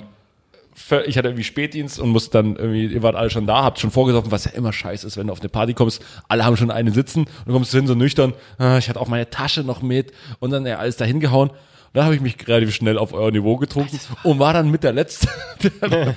ich 1.06 1.16
hatte 1.16 1.28
irgendwie 1.28 1.44
Spätdienst 1.44 1.98
und 1.98 2.10
musste 2.10 2.30
dann 2.32 2.56
irgendwie, 2.56 2.86
ihr 2.86 3.02
wart 3.02 3.16
alle 3.16 3.30
schon 3.30 3.46
da, 3.46 3.62
habt 3.62 3.78
schon 3.78 3.90
vorgesoffen, 3.90 4.30
was 4.30 4.44
ja 4.44 4.52
immer 4.52 4.72
scheiße 4.72 5.06
ist, 5.06 5.16
wenn 5.16 5.28
du 5.28 5.32
auf 5.32 5.40
eine 5.40 5.48
Party 5.48 5.74
kommst. 5.74 6.02
Alle 6.28 6.44
haben 6.44 6.56
schon 6.56 6.70
einen 6.70 6.92
sitzen 6.92 7.20
und 7.20 7.46
du 7.46 7.52
kommst 7.52 7.72
hin 7.72 7.86
so 7.86 7.94
nüchtern. 7.94 8.34
Ah, 8.58 8.78
ich 8.78 8.88
hatte 8.88 9.00
auch 9.00 9.08
meine 9.08 9.30
Tasche 9.30 9.62
noch 9.62 9.82
mit 9.82 10.12
und 10.40 10.50
dann 10.50 10.66
ja 10.66 10.78
alles 10.78 10.96
dahin 10.96 11.20
gehauen. 11.20 11.50
Und 11.50 11.98
dann 11.98 12.04
habe 12.04 12.16
ich 12.16 12.20
mich 12.20 12.36
relativ 12.48 12.74
schnell 12.74 12.98
auf 12.98 13.12
euer 13.12 13.30
Niveau 13.30 13.56
getrunken 13.56 14.00
und 14.24 14.38
war 14.40 14.52
dann 14.52 14.70
mit 14.70 14.82
der 14.82 14.92
Letzte. 14.92 15.28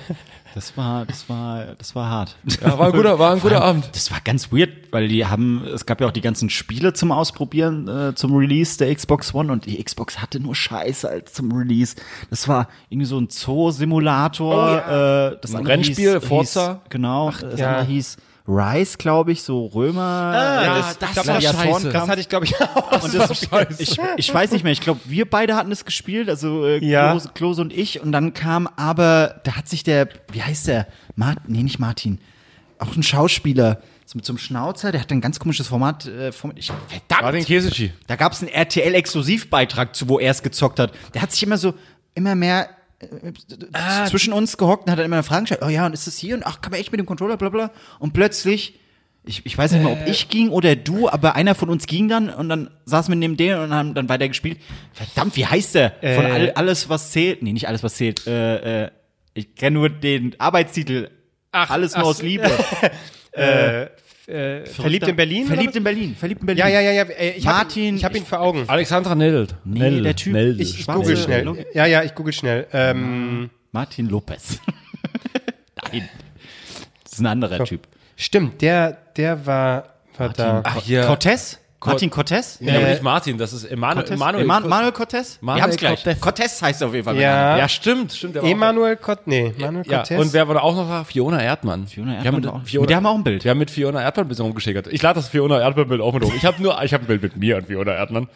Das 0.58 0.76
war, 0.76 1.06
das 1.06 1.28
war, 1.28 1.66
das 1.78 1.94
war 1.94 2.10
hart. 2.10 2.36
Ja, 2.60 2.76
war 2.76 2.86
ein 2.86 2.92
guter, 2.92 3.16
war 3.20 3.32
ein 3.32 3.38
guter 3.38 3.62
Abend. 3.62 3.90
Das 3.92 4.10
war 4.10 4.18
ganz 4.24 4.50
weird, 4.50 4.70
weil 4.90 5.06
die 5.06 5.24
haben, 5.24 5.64
es 5.72 5.86
gab 5.86 6.00
ja 6.00 6.08
auch 6.08 6.12
die 6.12 6.20
ganzen 6.20 6.50
Spiele 6.50 6.92
zum 6.94 7.12
Ausprobieren, 7.12 7.86
äh, 7.86 8.14
zum 8.16 8.34
Release 8.34 8.76
der 8.76 8.92
Xbox 8.92 9.32
One 9.32 9.52
und 9.52 9.66
die 9.66 9.80
Xbox 9.80 10.20
hatte 10.20 10.40
nur 10.40 10.56
Scheiße 10.56 11.08
als 11.08 11.32
zum 11.32 11.52
Release. 11.52 11.94
Das 12.30 12.48
war 12.48 12.66
irgendwie 12.88 13.06
so 13.06 13.20
ein 13.20 13.28
Zoo-Simulator. 13.30 14.78
äh, 14.78 15.38
das 15.40 15.54
andere 15.54 15.74
Rennspiel, 15.74 16.14
hieß, 16.14 16.28
Forza. 16.28 16.72
Hieß, 16.72 16.90
genau, 16.90 17.30
das 17.40 17.60
ja. 17.60 17.68
andere 17.68 17.86
hieß 17.86 18.16
Rise, 18.48 18.96
glaube 18.96 19.32
ich, 19.32 19.42
so 19.42 19.66
Römer. 19.66 20.00
Ah, 20.02 20.64
das- 20.78 20.98
das 20.98 21.08
ich 21.10 21.14
glaub, 21.14 21.26
war 21.26 21.40
scheiße. 21.42 21.90
Das 21.92 22.08
hatte 22.08 22.20
ich, 22.22 22.28
glaube 22.30 22.46
ich, 22.46 22.58
auch. 22.60 23.02
Und 23.02 23.14
das, 23.14 23.46
ich, 23.78 23.98
ich 24.16 24.32
weiß 24.34 24.52
nicht 24.52 24.64
mehr, 24.64 24.72
ich 24.72 24.80
glaube, 24.80 25.00
wir 25.04 25.28
beide 25.28 25.54
hatten 25.54 25.70
es 25.70 25.84
gespielt, 25.84 26.30
also 26.30 26.64
äh, 26.64 26.82
Ja. 26.84 27.10
Klose, 27.10 27.30
Klose 27.34 27.60
und 27.60 27.72
ich. 27.74 28.00
Und 28.00 28.12
dann 28.12 28.32
kam 28.32 28.66
aber, 28.66 29.40
da 29.44 29.52
hat 29.56 29.68
sich 29.68 29.82
der, 29.84 30.08
wie 30.32 30.42
heißt 30.42 30.66
der? 30.66 30.86
Martin, 31.14 31.42
nee, 31.48 31.62
nicht 31.62 31.78
Martin, 31.78 32.18
auch 32.78 32.96
ein 32.96 33.02
Schauspieler, 33.02 33.82
so 34.06 34.16
mit 34.16 34.24
so 34.24 34.32
einem 34.32 34.38
Schnauzer, 34.38 34.92
der 34.92 35.02
hat 35.02 35.10
ein 35.12 35.20
ganz 35.20 35.38
komisches 35.38 35.66
Format. 35.68 36.06
Äh, 36.06 36.32
Format 36.32 36.58
ich, 36.58 36.72
verdammt! 36.88 37.22
Martin 37.22 37.44
Kesici. 37.44 37.92
Da 38.06 38.16
gab 38.16 38.32
es 38.32 38.40
einen 38.40 38.48
RTL-Exklusivbeitrag 38.50 39.94
zu, 39.94 40.08
wo 40.08 40.18
er 40.18 40.30
es 40.30 40.42
gezockt 40.42 40.78
hat. 40.80 40.92
Der 41.12 41.20
hat 41.20 41.32
sich 41.32 41.42
immer 41.42 41.58
so, 41.58 41.74
immer 42.14 42.34
mehr 42.34 42.70
äh, 43.00 44.08
zwischen 44.08 44.32
uns 44.32 44.56
gehockt 44.56 44.86
und 44.86 44.92
hat 44.92 44.98
dann 44.98 45.06
immer 45.06 45.22
Fragen 45.22 45.44
gestellt. 45.44 45.62
Oh 45.64 45.68
ja, 45.68 45.86
und 45.86 45.92
ist 45.92 46.06
das 46.06 46.18
hier? 46.18 46.34
Und 46.34 46.44
ach, 46.44 46.60
kann 46.60 46.72
man 46.72 46.80
echt 46.80 46.90
mit 46.90 46.98
dem 46.98 47.06
Controller, 47.06 47.36
bla 47.36 47.48
bla. 47.48 47.70
Und 47.98 48.12
plötzlich, 48.12 48.80
ich, 49.24 49.46
ich 49.46 49.56
weiß 49.56 49.72
nicht 49.72 49.84
mehr, 49.84 49.92
ob 49.92 50.06
ich 50.06 50.28
ging 50.28 50.50
oder 50.50 50.74
du, 50.74 51.08
aber 51.08 51.36
einer 51.36 51.54
von 51.54 51.70
uns 51.70 51.86
ging 51.86 52.08
dann 52.08 52.28
und 52.30 52.48
dann 52.48 52.70
saßen 52.86 53.12
wir 53.12 53.16
neben 53.16 53.36
dem 53.36 53.60
und 53.60 53.74
haben 53.74 53.94
dann 53.94 54.08
weiter 54.08 54.26
gespielt. 54.26 54.58
Verdammt, 54.92 55.36
wie 55.36 55.46
heißt 55.46 55.74
der? 55.74 55.90
Von 56.00 56.26
all, 56.26 56.50
alles, 56.52 56.88
was 56.88 57.12
zählt. 57.12 57.42
Nee, 57.42 57.52
nicht 57.52 57.68
alles, 57.68 57.82
was 57.82 57.94
zählt. 57.94 58.26
Äh, 58.26 58.84
äh, 58.84 58.90
ich 59.34 59.54
kenne 59.54 59.74
nur 59.74 59.90
den 59.90 60.34
Arbeitstitel. 60.40 61.10
Ach, 61.52 61.70
alles 61.70 61.96
nur 61.96 62.04
aus 62.04 62.22
Liebe. 62.22 62.50
Äh, 64.28 64.66
verliebt 64.66 65.08
in 65.08 65.16
Berlin? 65.16 65.46
Verliebt 65.46 65.74
in 65.74 65.82
Berlin. 65.84 66.14
Verliebt 66.14 66.42
in? 66.42 66.46
Berlin. 66.46 66.60
Ja, 66.60 66.68
ja, 66.68 66.80
ja, 66.80 66.92
ja. 66.92 67.02
äh, 67.04 67.30
Ich 67.30 67.46
hab 67.46 67.56
Martin, 67.56 67.82
ihn, 67.82 67.96
ich 67.96 68.04
habe 68.04 68.18
ihn 68.18 68.26
vor 68.26 68.40
Augen. 68.40 68.64
Alexandra 68.66 69.14
Neld. 69.14 69.54
Nee, 69.64 70.02
der 70.02 70.14
Typ. 70.14 70.34
Neld. 70.34 70.60
Ich, 70.60 70.80
ich 70.80 70.86
google 70.86 71.16
schnell. 71.16 71.66
Ja, 71.72 71.86
ja, 71.86 72.02
ich 72.02 72.14
google 72.14 72.32
schnell. 72.34 72.66
Ähm, 72.72 73.48
Martin 73.72 74.08
Lopez. 74.08 74.60
Nein. 75.92 76.08
Das 77.04 77.12
ist 77.14 77.20
ein 77.20 77.26
anderer 77.26 77.64
Typ. 77.64 77.88
stimmt, 78.16 78.60
der, 78.60 78.92
der 79.16 79.46
war, 79.46 79.94
war 80.18 80.28
da. 80.30 80.60
Ach, 80.64 80.82
hier. 80.82 81.02
Cortez? 81.04 81.58
Martin 81.84 82.10
Cortez? 82.10 82.58
Nee, 82.60 82.76
aber 82.76 82.88
nicht 82.88 83.02
Martin, 83.04 83.38
das 83.38 83.52
ist 83.52 83.64
Emanuel. 83.64 83.96
Cortez? 84.02 84.14
Emanuel, 84.16 84.44
Eman- 84.44 84.66
Manuel 84.68 84.92
Cortez? 84.92 85.38
Manuel 85.40 85.58
Wir 85.58 85.62
haben's 85.62 85.76
gleich. 85.76 86.02
Cortez. 86.02 86.20
Cortez 86.20 86.62
heißt 86.62 86.82
er 86.82 86.88
auf 86.88 86.94
jeden 86.94 87.04
Fall. 87.04 87.16
Ja. 87.16 87.56
Ja, 87.56 87.68
stimmt, 87.68 88.12
stimmt. 88.12 88.36
Emanuel 88.36 88.96
Cort, 88.96 89.26
nee, 89.28 89.54
Manuel 89.58 89.86
Ja, 89.86 89.98
Cortez. 89.98 90.18
und 90.20 90.32
wer 90.32 90.48
war 90.48 90.54
da 90.56 90.60
auch 90.62 90.74
noch? 90.74 91.06
Fiona 91.06 91.40
Erdmann. 91.40 91.86
Fiona 91.86 92.10
Wir 92.10 92.18
haben 92.18 92.24
Erdmann 92.24 92.40
mit, 92.42 92.50
war 92.50 92.60
auch- 92.60 92.64
Fiona, 92.66 92.82
mit 92.82 92.90
der 92.90 92.96
haben 92.96 93.04
wir 93.04 93.10
auch 93.10 93.14
ein 93.14 93.24
Bild. 93.24 93.44
Wir 93.44 93.50
haben 93.52 93.58
mit 93.58 93.70
Fiona 93.70 94.02
Erdmann 94.02 94.26
ein 94.26 94.28
bisschen 94.28 94.44
rumgeschickert. 94.46 94.88
Ich 94.88 95.02
lade 95.02 95.14
das 95.20 95.28
Fiona 95.28 95.60
Erdmann-Bild 95.60 96.00
auch 96.00 96.12
mit 96.12 96.24
hoch. 96.24 96.34
Ich 96.34 96.44
habe 96.44 96.60
nur, 96.60 96.82
ich 96.82 96.92
habe 96.92 97.04
ein 97.04 97.06
Bild 97.06 97.22
mit 97.22 97.36
mir 97.36 97.56
und 97.58 97.66
Fiona 97.68 97.92
Erdmann. 97.94 98.28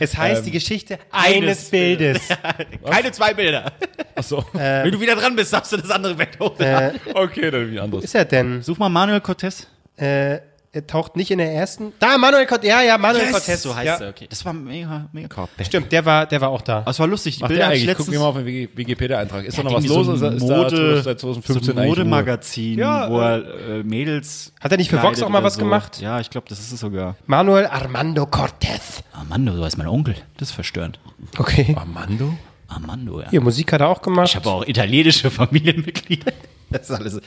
es 0.00 0.16
heißt 0.16 0.44
die 0.44 0.50
Geschichte 0.50 0.98
eines 1.12 1.70
Bildes. 1.70 2.22
Keine 2.84 3.12
zwei 3.12 3.32
Bilder. 3.32 3.72
Achso. 4.16 4.44
Wenn 4.52 4.90
du 4.90 5.00
wieder 5.00 5.14
dran 5.14 5.36
bist, 5.36 5.52
darfst 5.52 5.72
du 5.72 5.76
das 5.76 5.90
andere 5.90 6.16
Bild 6.16 6.38
hochladen. 6.40 6.98
Okay, 7.14 7.50
dann 7.52 7.70
wie 7.70 7.78
anderes. 7.78 8.04
ist 8.04 8.14
er 8.16 8.24
denn? 8.24 8.60
Such 8.62 8.78
mal 8.78 8.88
Manuel 8.88 9.20
Cortez. 9.20 9.68
Äh, 9.96 10.38
er 10.78 10.86
taucht 10.86 11.16
nicht 11.16 11.30
in 11.30 11.38
der 11.38 11.52
ersten. 11.52 11.92
Da, 11.98 12.16
Manuel 12.18 12.46
Cortez. 12.46 12.68
Ja, 12.68 12.82
ja, 12.82 12.96
Manuel 12.98 13.30
Cortez. 13.30 13.62
So 13.62 13.74
heißt 13.74 13.86
ja. 14.00 14.06
er, 14.06 14.10
okay. 14.10 14.26
Das 14.30 14.44
war 14.44 14.52
mega, 14.52 15.08
mega. 15.12 15.48
Stimmt, 15.62 15.90
der 15.92 16.04
war, 16.04 16.26
der 16.26 16.40
war 16.40 16.48
auch 16.50 16.62
da. 16.62 16.84
Es 16.86 16.98
war 16.98 17.06
lustig. 17.06 17.36
Die 17.36 17.40
Macht 17.42 17.48
Bilder 17.48 17.66
eigentlich? 17.66 17.80
Guck 17.82 17.88
letztens 17.88 18.08
mir 18.08 18.18
mal 18.20 18.26
auf 18.26 18.36
den 18.36 18.46
Wiki- 18.46 18.68
Wikipedia-Eintrag. 18.76 19.44
Ist 19.44 19.58
da 19.58 19.62
noch 19.62 19.74
was 19.74 19.86
los? 19.86 20.06
so 20.06 20.14
Ist, 20.14 20.22
ein 20.22 20.36
ist 20.36 20.42
Mode, 20.42 20.94
da 20.96 21.02
seit 21.02 21.20
2015 21.20 21.74
so 21.74 21.80
ein? 21.80 21.88
Modemagazin, 21.88 22.78
Ja, 22.78 23.10
wo 23.10 23.18
er 23.20 23.36
äh, 23.78 23.82
Mädels. 23.82 24.52
Hat 24.60 24.70
er 24.72 24.78
nicht 24.78 24.90
für 24.90 25.02
Vox 25.02 25.22
auch 25.22 25.28
mal 25.28 25.42
was 25.42 25.54
so. 25.54 25.60
gemacht? 25.60 26.00
Ja, 26.00 26.20
ich 26.20 26.30
glaube, 26.30 26.46
das 26.48 26.60
ist 26.60 26.72
es 26.72 26.80
sogar. 26.80 27.16
Manuel 27.26 27.66
Armando 27.66 28.26
Cortez. 28.26 29.02
Armando, 29.12 29.54
du 29.56 29.64
heißt 29.64 29.78
mein 29.78 29.88
Onkel. 29.88 30.14
Das 30.36 30.48
ist 30.50 30.54
verstörend. 30.54 30.98
Okay. 31.38 31.74
Armando? 31.76 32.34
Armando, 32.68 33.20
ja. 33.22 33.30
Hier, 33.30 33.40
Musik 33.40 33.72
hat 33.72 33.80
er 33.80 33.88
auch 33.88 34.02
gemacht. 34.02 34.28
Ich 34.28 34.36
habe 34.36 34.48
auch 34.50 34.66
italienische 34.66 35.30
Familienmitglieder. 35.32 36.32
Das 36.70 36.90
ist 36.90 36.90
alles. 36.96 37.20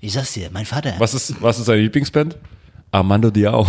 Ich 0.00 0.12
sag's 0.12 0.32
dir, 0.32 0.48
mein 0.52 0.64
Vater. 0.64 0.94
Was 0.98 1.12
ist, 1.12 1.42
was 1.42 1.58
ist 1.58 1.66
seine 1.66 1.82
Lieblingsband? 1.82 2.36
Armando 2.90 3.30
Diao. 3.30 3.66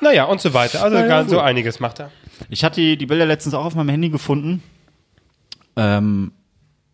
Naja, 0.00 0.24
und 0.24 0.40
so 0.40 0.54
weiter. 0.54 0.82
Also 0.82 0.96
ganz 0.96 1.30
so 1.30 1.40
einiges 1.40 1.80
macht 1.80 2.00
er. 2.00 2.10
Ich 2.48 2.64
hatte 2.64 2.80
die, 2.80 2.96
die 2.96 3.06
Bilder 3.06 3.26
letztens 3.26 3.54
auch 3.54 3.64
auf 3.64 3.74
meinem 3.74 3.88
Handy 3.88 4.08
gefunden. 4.08 4.62
Ähm, 5.76 6.32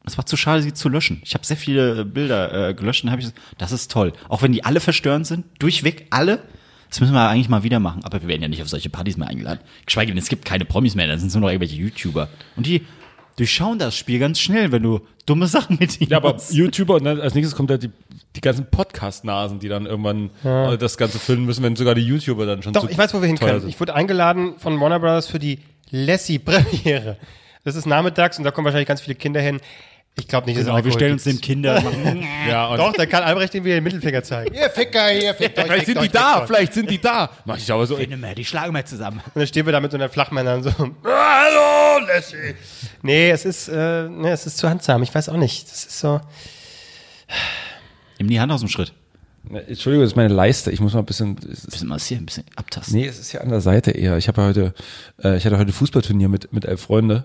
es 0.04 0.16
war 0.16 0.26
zu 0.26 0.36
schade, 0.36 0.62
sie 0.62 0.72
zu 0.72 0.88
löschen. 0.88 1.20
Ich 1.24 1.34
habe 1.34 1.44
sehr 1.44 1.56
viele 1.56 2.04
Bilder 2.04 2.70
äh, 2.70 2.74
gelöscht 2.74 3.04
und 3.04 3.10
habe 3.10 3.20
ich 3.20 3.28
gesagt, 3.28 3.42
das 3.58 3.72
ist 3.72 3.90
toll. 3.90 4.12
Auch 4.28 4.42
wenn 4.42 4.52
die 4.52 4.64
alle 4.64 4.80
verstörend 4.80 5.26
sind, 5.26 5.44
durchweg 5.58 6.06
alle. 6.10 6.42
Das 6.88 7.00
müssen 7.00 7.12
wir 7.14 7.28
eigentlich 7.28 7.48
mal 7.48 7.62
wieder 7.62 7.80
machen. 7.80 8.04
Aber 8.04 8.20
wir 8.20 8.28
werden 8.28 8.42
ja 8.42 8.48
nicht 8.48 8.62
auf 8.62 8.68
solche 8.68 8.90
Partys 8.90 9.16
mehr 9.16 9.28
eingeladen. 9.28 9.60
Geschweige 9.86 10.12
denn, 10.12 10.18
es 10.18 10.28
gibt 10.28 10.44
keine 10.44 10.64
Promis 10.64 10.94
mehr, 10.94 11.06
da 11.06 11.16
sind 11.16 11.28
es 11.28 11.34
nur 11.34 11.42
noch 11.42 11.48
irgendwelche 11.48 11.76
YouTuber. 11.76 12.28
Und 12.56 12.66
die 12.66 12.84
durchschauen 13.36 13.78
das 13.78 13.96
Spiel 13.96 14.18
ganz 14.18 14.38
schnell, 14.40 14.72
wenn 14.72 14.82
du 14.82 15.00
dumme 15.26 15.46
Sachen 15.46 15.78
mit 15.80 16.00
ihnen 16.00 16.10
Ja, 16.10 16.18
aber 16.18 16.34
machst. 16.34 16.52
YouTuber 16.52 16.94
und 16.96 17.04
dann 17.04 17.20
als 17.20 17.34
nächstes 17.34 17.56
kommt 17.56 17.70
halt 17.70 17.82
die, 17.82 17.90
die 18.36 18.40
ganzen 18.40 18.66
Podcast-Nasen, 18.70 19.58
die 19.60 19.68
dann 19.68 19.86
irgendwann 19.86 20.30
äh, 20.44 20.76
das 20.78 20.96
Ganze 20.96 21.18
füllen 21.18 21.44
müssen, 21.44 21.62
wenn 21.62 21.76
sogar 21.76 21.94
die 21.94 22.02
YouTuber 22.06 22.44
dann 22.46 22.62
schon 22.62 22.72
Doch, 22.72 22.84
zu 22.84 22.90
ich 22.90 22.98
weiß, 22.98 23.14
wo 23.14 23.20
wir 23.20 23.26
hin 23.28 23.38
können. 23.38 23.60
sind. 23.60 23.68
Ich 23.70 23.78
wurde 23.80 23.94
eingeladen 23.94 24.54
von 24.58 24.78
Warner 24.80 24.98
Brothers 25.00 25.28
für 25.28 25.38
die 25.38 25.60
Lassie-Premiere. 25.90 27.16
Das 27.64 27.76
ist 27.76 27.86
nachmittags 27.86 28.38
und 28.38 28.44
da 28.44 28.50
kommen 28.50 28.64
wahrscheinlich 28.64 28.88
ganz 28.88 29.00
viele 29.00 29.14
Kinder 29.14 29.40
hin. 29.40 29.60
Ich 30.14 30.28
glaube 30.28 30.46
nicht, 30.46 30.56
dass 30.58 30.64
es 30.66 30.70
Genau, 30.70 30.84
wir 30.84 30.92
stellen 30.92 31.12
uns 31.12 31.24
gibt. 31.24 31.36
dem 31.36 31.40
Kinder. 31.40 31.80
machen- 31.80 32.22
Ja, 32.48 32.66
und 32.68 32.76
Doch, 32.78 32.92
da 32.92 33.06
kann 33.06 33.22
Albrecht 33.22 33.54
den 33.54 33.64
wieder 33.64 33.76
den 33.76 33.84
Mittelfinger 33.84 34.22
zeigen. 34.22 34.54
Ihr 34.54 34.68
Ficker, 34.68 35.10
ihr 35.10 35.32
fickt 35.32 35.58
euch, 35.58 35.64
vielleicht 35.64 35.86
fickt 35.86 35.86
sind 35.86 35.94
die 35.96 36.00
euch, 36.00 36.10
da, 36.10 36.20
fickt 36.32 36.42
euch. 36.42 36.46
vielleicht 36.48 36.74
sind 36.74 36.90
die 36.90 37.00
da. 37.00 37.30
Mach 37.46 37.56
ich 37.56 37.72
aber 37.72 37.86
so. 37.86 37.96
Finde 37.96 38.18
mehr, 38.18 38.34
die 38.34 38.44
schlagen 38.44 38.74
wir 38.74 38.84
zusammen. 38.84 39.22
Und 39.24 39.36
dann 39.36 39.46
stehen 39.46 39.64
wir 39.64 39.72
da 39.72 39.80
mit 39.80 39.90
so 39.90 39.96
einer 39.96 40.10
Flachmännern 40.10 40.62
so. 40.62 40.70
Hallo, 40.70 41.71
Lassie. 42.00 42.54
Nee, 43.02 43.30
es 43.30 43.44
ist, 43.44 43.68
äh, 43.68 44.08
nee, 44.08 44.30
es 44.30 44.46
ist 44.46 44.58
zu 44.58 44.68
handsam. 44.68 45.02
Ich 45.02 45.14
weiß 45.14 45.28
auch 45.28 45.36
nicht. 45.36 45.70
Das 45.70 45.84
ist 45.84 45.98
so. 45.98 46.20
Nimm 48.18 48.28
die 48.28 48.40
Hand 48.40 48.52
aus 48.52 48.60
dem 48.60 48.68
Schritt. 48.68 48.92
Entschuldigung, 49.50 50.04
das 50.04 50.12
ist 50.12 50.16
meine 50.16 50.32
Leiste. 50.32 50.70
Ich 50.70 50.80
muss 50.80 50.92
mal 50.94 51.00
ein 51.00 51.04
bisschen. 51.06 51.36
ist- 51.38 51.68
Bisschen 51.70 51.88
massieren, 51.88 52.22
ein 52.22 52.26
bisschen 52.26 52.44
abtasten. 52.56 52.94
Nee, 52.96 53.06
es 53.06 53.18
ist 53.18 53.32
ja 53.32 53.40
an 53.40 53.48
der 53.48 53.60
Seite 53.60 53.90
eher. 53.90 54.16
Ich 54.16 54.28
habe 54.28 54.40
ja 54.40 54.46
heute, 54.48 54.74
äh, 55.22 55.36
ich 55.36 55.44
hatte 55.44 55.58
heute 55.58 55.72
Fußballturnier 55.72 56.28
mit, 56.28 56.52
mit 56.52 56.64
elf 56.64 56.82
Freunde. 56.82 57.24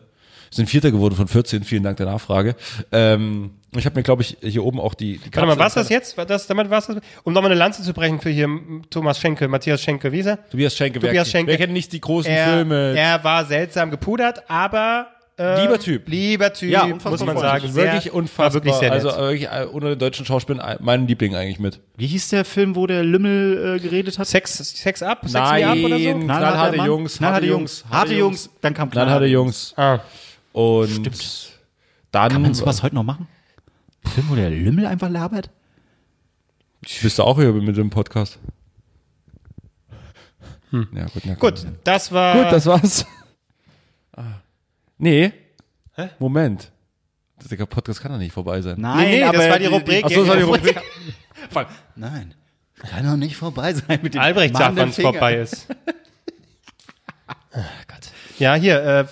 Wir 0.50 0.56
sind 0.56 0.70
Vierter 0.70 0.92
geworden 0.92 1.16
von 1.16 1.28
14. 1.28 1.64
Vielen 1.64 1.84
Dank 1.84 1.98
der 1.98 2.06
Nachfrage. 2.06 2.56
Ähm, 2.92 3.52
ich 3.76 3.86
habe 3.86 3.96
mir, 3.98 4.04
glaube 4.04 4.22
ich, 4.22 4.38
hier 4.42 4.64
oben 4.64 4.80
auch 4.80 4.94
die. 4.94 5.18
die 5.18 5.36
Warte 5.36 5.48
mal, 5.48 5.60
was 5.60 5.74
das 5.76 5.90
jetzt? 5.90 6.18
War 6.18 6.26
Das, 6.26 6.48
damit 6.48 6.70
war's 6.70 6.88
das? 6.88 6.98
Um 7.24 7.34
nochmal 7.34 7.52
eine 7.52 7.60
Lanze 7.60 7.84
zu 7.84 7.94
brechen 7.94 8.20
für 8.22 8.30
hier 8.30 8.48
Thomas 8.90 9.20
Schenkel, 9.20 9.48
Matthias 9.50 9.82
Schenkel, 9.82 10.12
wie 10.12 10.20
ist 10.20 10.28
er? 10.28 10.50
Tobias 10.50 10.76
Schenke. 10.76 11.02
wer- 11.02 11.10
Tobias 11.10 11.30
Schenke. 11.30 11.52
Wer 11.52 11.58
kennt 11.58 11.74
nicht 11.74 11.92
die 11.92 12.00
großen 12.02 12.32
Er, 12.32 12.48
Filme? 12.48 12.96
er 12.98 13.24
war 13.24 13.46
seltsam 13.46 13.92
gepudert, 13.92 14.44
aber 14.50 15.08
äh, 15.40 15.62
Lieber 15.62 15.78
Typ. 15.78 16.08
Lieber 16.10 16.52
Typ, 16.52 16.72
Ja, 16.72 16.86
unfassbar 16.86 17.12
muss 17.12 17.22
man 17.26 17.38
sagen. 17.38 17.76
wirklich 17.76 18.04
Sehr- 18.06 18.14
unfassbar. 18.16 18.46
War 18.46 18.54
wirklich 18.56 18.74
sehr 18.76 18.90
nett. 18.90 19.06
also 19.06 19.18
wirklich 19.20 19.48
äh, 19.48 19.66
unter 19.72 19.90
den 19.90 20.00
deutschen 20.00 20.26
Schauspielern 20.26 20.68
äh, 20.68 20.78
mein 20.80 21.06
Liebling 21.06 21.36
eigentlich 21.36 21.60
mit. 21.60 21.80
Wie 21.96 22.08
hieß 22.08 22.30
der 22.30 22.44
Film, 22.46 22.76
wo 22.76 22.88
der 22.88 23.04
Lümmel 23.04 23.76
äh, 23.76 23.80
geredet 23.80 24.18
hat? 24.18 24.26
Sex, 24.28 24.58
Sex 24.58 25.04
up? 25.04 25.20
Sex 25.24 25.34
me 25.34 25.68
up 25.68 25.78
oder 25.78 26.00
so? 26.00 26.06
Nein. 26.06 26.22
knallharte? 26.22 26.78
Jungs, 26.78 27.18
knallharte 27.18 27.36
harte 27.36 27.46
Jungs, 27.46 27.80
Jungs, 27.84 27.92
harte 27.94 28.14
Jungs. 28.16 28.50
Dann 28.62 28.74
kam 28.74 28.90
Dann 28.90 29.10
hatte 29.12 29.26
Jungs. 29.26 29.74
Ah. 29.78 30.00
Und 30.58 30.88
Stimmt. 30.88 31.52
dann 32.12 32.32
Kann 32.32 32.42
man 32.42 32.56
sowas 32.56 32.82
heute 32.82 32.96
noch 32.96 33.04
machen? 33.04 33.28
Film, 34.04 34.28
wo 34.30 34.34
der 34.34 34.50
Lümmel 34.50 34.88
einfach 34.88 35.08
labert? 35.08 35.52
bist 36.82 37.20
du 37.20 37.24
auch 37.24 37.38
hier 37.38 37.54
mit 37.54 37.78
dem 37.78 37.92
Podcast. 37.92 38.40
Ja, 40.72 40.80
gut, 40.82 41.26
na, 41.26 41.36
komm. 41.36 41.52
Gut, 41.52 41.68
das 41.84 42.12
war. 42.12 42.34
Gut, 42.44 42.52
das 42.52 42.66
war's. 42.66 43.06
Ah. 44.14 44.42
Nee. 44.98 45.32
Moment. 46.18 46.72
Der 47.52 47.66
Podcast 47.68 48.02
kann 48.02 48.12
doch 48.12 48.18
nicht 48.18 48.34
vorbei 48.34 48.60
sein. 48.64 48.82
Nein, 48.82 48.98
Nee, 48.98 49.24
nee, 49.24 49.32
das 49.32 49.50
war 49.50 49.60
die 49.60 49.68
Rubrik. 49.68 50.06
Ach 50.06 50.10
so, 50.10 50.22
das 50.22 50.28
war 50.30 50.38
die 50.38 50.42
Rubrik. 50.42 50.82
Nein. 51.96 52.34
Kann 52.80 53.06
doch 53.06 53.16
nicht 53.16 53.38
vorbei 53.38 53.76
sein 53.76 54.00
mit 54.02 54.16
dem 54.16 54.22
Albrecht 54.22 54.58
sagt, 54.58 54.76
wann 54.76 54.90
es 54.90 55.00
vorbei 55.00 55.36
ist. 55.36 55.68
Ah, 57.52 57.64
Gott. 57.88 58.12
Ja, 58.38 58.54
hier, 58.56 58.84
äh, 58.84 59.06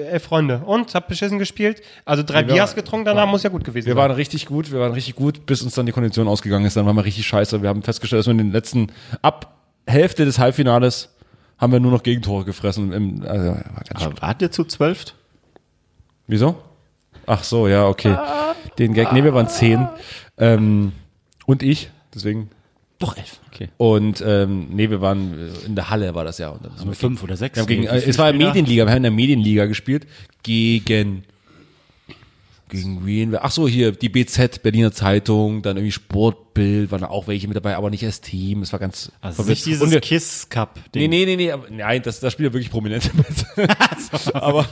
elf 0.00 0.24
Freunde. 0.24 0.62
Und, 0.64 0.94
habt 0.94 1.08
beschissen 1.08 1.38
gespielt? 1.38 1.82
Also 2.04 2.22
drei 2.22 2.46
wir 2.46 2.54
Biers 2.54 2.74
getrunken, 2.74 3.04
danach 3.04 3.26
muss 3.26 3.42
ja 3.42 3.50
gut 3.50 3.64
gewesen 3.64 3.86
Wir 3.86 3.94
sein. 3.94 4.02
waren 4.02 4.10
richtig 4.12 4.46
gut, 4.46 4.72
wir 4.72 4.80
waren 4.80 4.92
richtig 4.92 5.14
gut, 5.14 5.46
bis 5.46 5.62
uns 5.62 5.74
dann 5.74 5.86
die 5.86 5.92
Kondition 5.92 6.28
ausgegangen 6.28 6.64
ist. 6.64 6.76
Dann 6.76 6.86
waren 6.86 6.96
wir 6.96 7.04
richtig 7.04 7.26
scheiße. 7.26 7.62
Wir 7.62 7.68
haben 7.68 7.82
festgestellt, 7.82 8.20
dass 8.20 8.26
wir 8.26 8.32
in 8.32 8.38
den 8.38 8.52
letzten, 8.52 8.92
ab 9.20 9.58
Hälfte 9.86 10.24
des 10.24 10.38
Halbfinales, 10.38 11.10
haben 11.58 11.72
wir 11.72 11.80
nur 11.80 11.92
noch 11.92 12.02
Gegentore 12.02 12.44
gefressen. 12.44 12.92
Im, 12.92 13.22
also, 13.26 13.48
war 13.48 13.82
ganz 13.88 14.04
Aber 14.04 14.20
wart 14.22 14.42
ihr 14.42 14.50
zu 14.50 14.64
zwölf? 14.64 15.14
Wieso? 16.26 16.56
Ach 17.26 17.44
so, 17.44 17.68
ja, 17.68 17.86
okay. 17.86 18.16
Den 18.78 18.94
Gag, 18.94 19.12
nee, 19.12 19.22
wir 19.22 19.34
waren 19.34 19.48
zehn. 19.48 19.88
Ähm, 20.38 20.92
und 21.46 21.62
ich, 21.62 21.90
deswegen. 22.14 22.50
Doch 23.02 23.16
elf. 23.16 23.40
Okay. 23.52 23.68
Und 23.78 24.22
ähm, 24.24 24.68
nee, 24.70 24.88
wir 24.88 25.00
waren 25.00 25.36
äh, 25.36 25.66
in 25.66 25.74
der 25.74 25.90
Halle, 25.90 26.14
war 26.14 26.24
das 26.24 26.38
ja. 26.38 26.50
Und 26.50 26.64
dann 26.64 26.76
sind 26.76 26.86
wir 26.86 26.94
Fünf 26.94 27.22
oder 27.24 27.36
sechs. 27.36 27.56
Wir 27.56 27.62
haben 27.62 27.68
gegen, 27.68 27.84
äh, 27.84 27.96
es 27.96 28.16
war 28.16 28.32
Medienliga, 28.32 28.86
wir 28.86 28.90
haben 28.90 28.98
in 28.98 29.02
der 29.02 29.10
Medienliga 29.10 29.66
gespielt. 29.66 30.06
Gegen. 30.44 31.24
Gegen 32.72 33.04
wen? 33.04 33.36
Ach 33.38 33.50
so, 33.50 33.68
hier, 33.68 33.92
die 33.92 34.08
BZ, 34.08 34.62
Berliner 34.62 34.92
Zeitung, 34.92 35.60
dann 35.60 35.76
irgendwie 35.76 35.92
Sportbild, 35.92 36.90
waren 36.90 37.02
da 37.02 37.08
auch 37.08 37.28
welche 37.28 37.46
mit 37.46 37.54
dabei, 37.54 37.76
aber 37.76 37.90
nicht 37.90 38.02
als 38.02 38.22
Team. 38.22 38.62
Es 38.62 38.72
war 38.72 38.80
ganz. 38.80 39.12
Also 39.20 39.36
verwirrt. 39.36 39.56
nicht 39.58 39.66
dieses 39.66 39.82
Und 39.82 40.00
Kiss 40.00 40.48
Cup. 40.48 40.78
Nee, 40.94 41.06
nee, 41.06 41.26
nee, 41.26 41.36
nee, 41.36 41.52
aber, 41.52 41.66
nein, 41.70 42.00
das, 42.02 42.20
da 42.20 42.30
spielen 42.30 42.48
ja 42.48 42.54
wirklich 42.54 42.70
Prominente 42.70 43.10
mit. 43.14 43.26
aber 44.34 44.66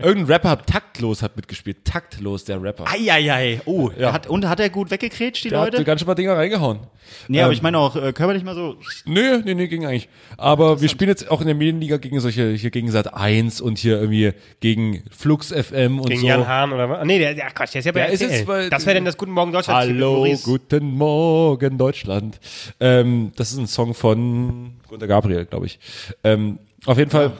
irgendein 0.00 0.24
Rapper 0.26 0.50
hat 0.50 0.66
taktlos 0.66 1.22
hat 1.22 1.36
mitgespielt. 1.36 1.84
Taktlos, 1.84 2.44
der 2.44 2.60
Rapper. 2.60 2.86
Eieiei. 2.88 3.60
Oh, 3.66 3.90
Ja. 3.96 4.12
hat, 4.12 4.26
und 4.26 4.48
hat 4.48 4.58
er 4.58 4.68
gut 4.70 4.90
weggekrätscht, 4.90 5.44
die 5.44 5.50
der 5.50 5.60
hat 5.60 5.72
Leute? 5.72 5.84
ganz 5.84 6.00
schön 6.00 6.08
mal 6.08 6.14
Dinger 6.14 6.36
reingehauen. 6.36 6.80
Nee, 7.28 7.40
aber 7.40 7.48
Ähm, 7.52 7.54
ich 7.54 7.62
meine 7.62 7.78
auch 7.78 7.96
äh, 7.96 8.12
körperlich 8.12 8.42
mal 8.44 8.54
so. 8.54 8.76
Nö, 9.04 9.42
nee, 9.44 9.54
nee, 9.54 9.68
ging 9.68 9.86
eigentlich. 9.86 10.08
Aber 10.36 10.80
wir 10.80 10.88
spielen 10.88 11.10
jetzt 11.10 11.30
auch 11.30 11.40
in 11.40 11.46
der 11.46 11.54
Medienliga 11.54 11.98
gegen 11.98 12.18
solche, 12.20 12.52
hier 12.52 12.70
gegen 12.70 12.90
Sat 12.90 13.14
1 13.14 13.60
und 13.60 13.78
hier 13.78 14.00
irgendwie 14.00 14.32
gegen 14.60 15.02
Flux 15.10 15.52
FM 15.52 16.00
und 16.00 16.08
Gegen 16.08 16.22
so. 16.22 16.26
Jan 16.26 16.46
Hahn 16.48 16.72
oder 16.72 16.88
was? 16.88 17.04
Nee, 17.06 17.18
der, 17.18 17.34
der 17.34 17.43
Quatsch, 17.52 17.74
der 17.74 17.80
ist 17.80 17.84
ja 17.86 17.92
bei 17.92 18.06
ist 18.08 18.20
RTL. 18.22 18.44
bei- 18.44 18.68
das 18.68 18.86
wäre 18.86 18.94
denn 18.94 19.04
das 19.04 19.16
Guten 19.16 19.32
Morgen 19.32 19.52
Deutschland. 19.52 19.78
Hallo, 19.78 20.26
guten 20.42 20.92
Morgen, 20.92 21.76
Deutschland. 21.78 22.38
Ähm, 22.80 23.32
das 23.36 23.52
ist 23.52 23.58
ein 23.58 23.66
Song 23.66 23.94
von 23.94 24.72
Gunter 24.88 25.06
Gabriel, 25.06 25.44
glaube 25.44 25.66
ich. 25.66 25.78
Ähm, 26.22 26.58
auf 26.86 26.98
jeden 26.98 27.10
Fall 27.10 27.32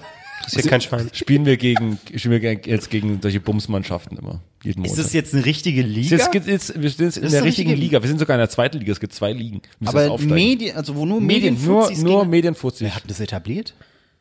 Interessiert 0.47 0.69
kein 0.69 0.81
Schwein. 0.83 1.09
spielen 1.13 1.47
wir 1.47 1.57
gegen, 1.57 1.99
spielen 2.17 2.43
wir 2.43 2.53
jetzt 2.67 2.91
gegen 2.91 3.19
solche 3.23 3.41
Bumsmannschaften 3.41 4.19
immer. 4.19 4.41
Jeden 4.63 4.85
Ist 4.85 4.91
Montag. 4.91 5.05
das 5.05 5.13
jetzt 5.15 5.35
eine 5.35 5.45
richtige 5.47 5.83
Liga? 5.83 6.17
Es 6.17 6.31
gibt 6.31 6.47
jetzt, 6.47 6.81
wir 6.81 6.91
sind 6.91 7.05
jetzt 7.07 7.17
in 7.19 7.25
ist 7.25 7.33
der 7.33 7.41
eine 7.41 7.47
richtigen 7.49 7.71
richtige 7.71 7.87
Liga. 7.87 8.03
Wir 8.03 8.09
sind 8.09 8.19
sogar 8.19 8.37
in 8.37 8.41
der 8.41 8.49
zweiten 8.51 8.79
Liga. 8.79 8.93
Es 8.93 9.01
gibt 9.01 9.15
zwei 9.15 9.33
Ligen. 9.33 9.63
Wir 9.81 9.93
müssen 9.93 9.97
jetzt 9.99 10.11
aber. 10.25 10.35
Medien, 10.35 10.77
also 10.77 10.97
wo 10.97 11.07
nur 11.07 11.21
Medien, 11.21 11.55
nur, 11.55 11.83
Medienfuzis 11.83 12.03
nur 12.03 12.19
gegen- 12.21 12.31
Medienfuzis. 12.31 12.81
Wer 12.83 12.95
hat 12.97 13.03
das 13.07 13.21
etabliert? 13.21 13.75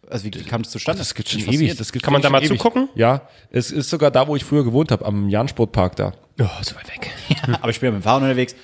Also 0.09 0.25
wie, 0.25 0.33
wie 0.33 0.43
kam 0.43 0.61
es 0.61 0.69
zustande? 0.69 0.99
Das 0.99 1.13
gibt 1.15 1.29
schon 1.29 1.41
ewig. 1.41 1.75
Das 1.77 1.91
gibt 1.91 2.03
Kann 2.03 2.13
man 2.13 2.21
da 2.21 2.29
mal 2.29 2.39
ewig. 2.43 2.57
zugucken? 2.57 2.89
Ja, 2.95 3.27
es 3.51 3.71
ist 3.71 3.89
sogar 3.89 4.11
da, 4.11 4.27
wo 4.27 4.35
ich 4.35 4.43
früher 4.43 4.63
gewohnt 4.63 4.91
habe, 4.91 5.05
am 5.05 5.29
Jansportpark 5.29 5.95
da. 5.95 6.13
Oh, 6.39 6.45
so 6.61 6.75
weit 6.75 6.87
weg. 6.89 7.09
aber 7.61 7.69
ich 7.69 7.79
bin 7.79 7.87
ja 7.87 7.91
mit 7.91 8.01
dem 8.01 8.03
Fahrrad 8.03 8.23
unterwegs. 8.23 8.55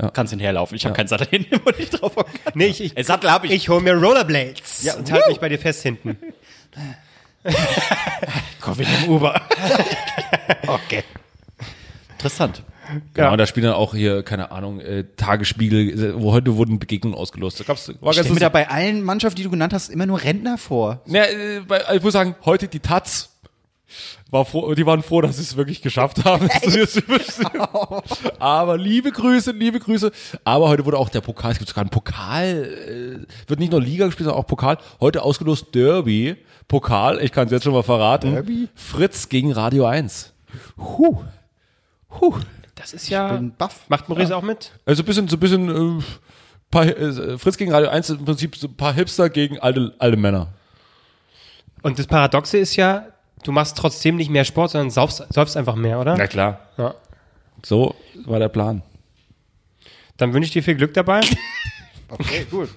Ja. 0.00 0.10
Kannst 0.10 0.30
hinterherlaufen. 0.30 0.76
Ich 0.76 0.84
habe 0.84 0.94
keinen 0.94 1.08
Sattel 1.08 1.26
hin, 1.28 1.46
wo 1.64 1.70
ich 1.78 1.88
drauf 1.90 2.16
hocken 2.16 2.34
kann. 2.44 2.52
Nee, 2.54 2.66
ich, 2.66 2.96
ich, 2.96 3.06
Sattel 3.06 3.30
habe 3.30 3.46
ich. 3.46 3.52
ich 3.52 3.68
hole 3.68 3.80
mir 3.80 3.94
Rollerblades 3.94 4.82
Ja, 4.82 4.94
und 4.94 5.10
halte 5.10 5.28
mich 5.28 5.38
bei 5.40 5.48
dir 5.48 5.58
fest 5.58 5.82
hinten. 5.82 6.18
Komm 8.60 8.76
mit 8.76 8.86
dem 8.88 9.08
Uber. 9.08 9.40
okay. 10.66 11.02
Interessant. 12.12 12.62
Genau, 13.14 13.26
Ja. 13.26 13.32
und 13.32 13.38
da 13.38 13.46
spielen 13.46 13.66
dann 13.66 13.74
auch 13.74 13.94
hier, 13.94 14.22
keine 14.22 14.50
Ahnung, 14.50 14.80
äh, 14.80 15.04
Tagesspiegel, 15.16 16.14
wo 16.20 16.32
heute 16.32 16.56
wurden 16.56 16.78
Begegnungen 16.78 17.16
ausgelost. 17.18 17.58
Da 17.60 17.64
gab's, 17.64 17.88
war 18.00 18.12
Ich 18.12 18.18
stelle 18.18 18.34
mir 18.34 18.40
da 18.40 18.48
bei 18.48 18.68
allen 18.68 19.02
Mannschaften, 19.02 19.36
die 19.36 19.42
du 19.44 19.50
genannt 19.50 19.72
hast, 19.72 19.88
immer 19.90 20.06
nur 20.06 20.22
Rentner 20.22 20.58
vor. 20.58 21.00
Ja, 21.06 21.24
äh, 21.24 21.60
bei- 21.66 21.82
ich 21.96 22.02
muss 22.02 22.12
sagen, 22.12 22.34
heute 22.44 22.68
die 22.68 22.80
Taz. 22.80 23.30
War 24.30 24.44
froh, 24.44 24.74
die 24.74 24.84
waren 24.84 25.02
froh, 25.04 25.20
dass 25.20 25.36
sie 25.36 25.42
es 25.42 25.56
wirklich 25.56 25.80
geschafft 25.80 26.24
haben. 26.24 26.48
Aber 28.38 28.76
liebe 28.76 29.12
Grüße, 29.12 29.52
liebe 29.52 29.78
Grüße. 29.78 30.10
Aber 30.44 30.68
heute 30.68 30.84
wurde 30.84 30.98
auch 30.98 31.08
der 31.08 31.20
Pokal, 31.20 31.52
es 31.52 31.58
gibt 31.58 31.68
sogar 31.68 31.82
einen 31.82 31.90
Pokal, 31.90 33.24
äh, 33.24 33.48
wird 33.48 33.60
nicht 33.60 33.70
nur 33.72 33.80
Liga 33.80 34.06
gespielt, 34.06 34.24
sondern 34.26 34.42
auch 34.42 34.46
Pokal. 34.46 34.78
Heute 35.00 35.22
ausgelost 35.22 35.66
Derby, 35.74 36.36
Pokal, 36.68 37.22
ich 37.22 37.30
kann 37.32 37.46
es 37.46 37.52
jetzt 37.52 37.62
schon 37.64 37.72
mal 37.72 37.82
verraten. 37.84 38.32
Derby? 38.32 38.68
Fritz 38.74 39.28
gegen 39.28 39.52
Radio 39.52 39.86
1. 39.86 40.32
Huh. 40.76 41.18
Huh. 42.20 42.34
Das 42.76 42.92
ist 42.92 43.08
ja. 43.08 43.32
bin 43.32 43.52
baff. 43.56 43.80
Macht 43.88 44.08
Maurice 44.08 44.36
auch 44.36 44.42
mit? 44.42 44.70
Also 44.84 45.02
ein 45.02 45.06
bisschen, 45.06 45.26
so 45.28 45.36
ein 45.36 45.40
bisschen, 45.40 45.98
äh, 46.00 46.02
paar, 46.70 46.86
äh, 46.86 47.38
Fritz 47.38 47.56
gegen 47.56 47.72
Radio 47.72 47.88
1 47.88 48.10
ist 48.10 48.18
im 48.20 48.24
Prinzip 48.24 48.54
so 48.54 48.68
ein 48.68 48.76
paar 48.76 48.92
Hipster 48.92 49.28
gegen 49.28 49.58
alte, 49.58 49.94
alte 49.98 50.16
Männer. 50.16 50.48
Und 51.82 51.98
das 51.98 52.06
Paradoxe 52.06 52.58
ist 52.58 52.76
ja, 52.76 53.06
du 53.42 53.52
machst 53.52 53.76
trotzdem 53.76 54.16
nicht 54.16 54.30
mehr 54.30 54.44
Sport, 54.44 54.72
sondern 54.72 54.90
saufst, 54.90 55.24
säufst 55.30 55.56
einfach 55.56 55.74
mehr, 55.74 55.98
oder? 55.98 56.16
klar. 56.28 56.60
Ja. 56.76 56.94
So 57.64 57.94
war 58.26 58.38
der 58.38 58.48
Plan. 58.48 58.82
Dann 60.18 60.32
wünsche 60.32 60.48
ich 60.48 60.52
dir 60.52 60.62
viel 60.62 60.76
Glück 60.76 60.94
dabei. 60.94 61.20
Okay, 62.08 62.46
gut. 62.48 62.68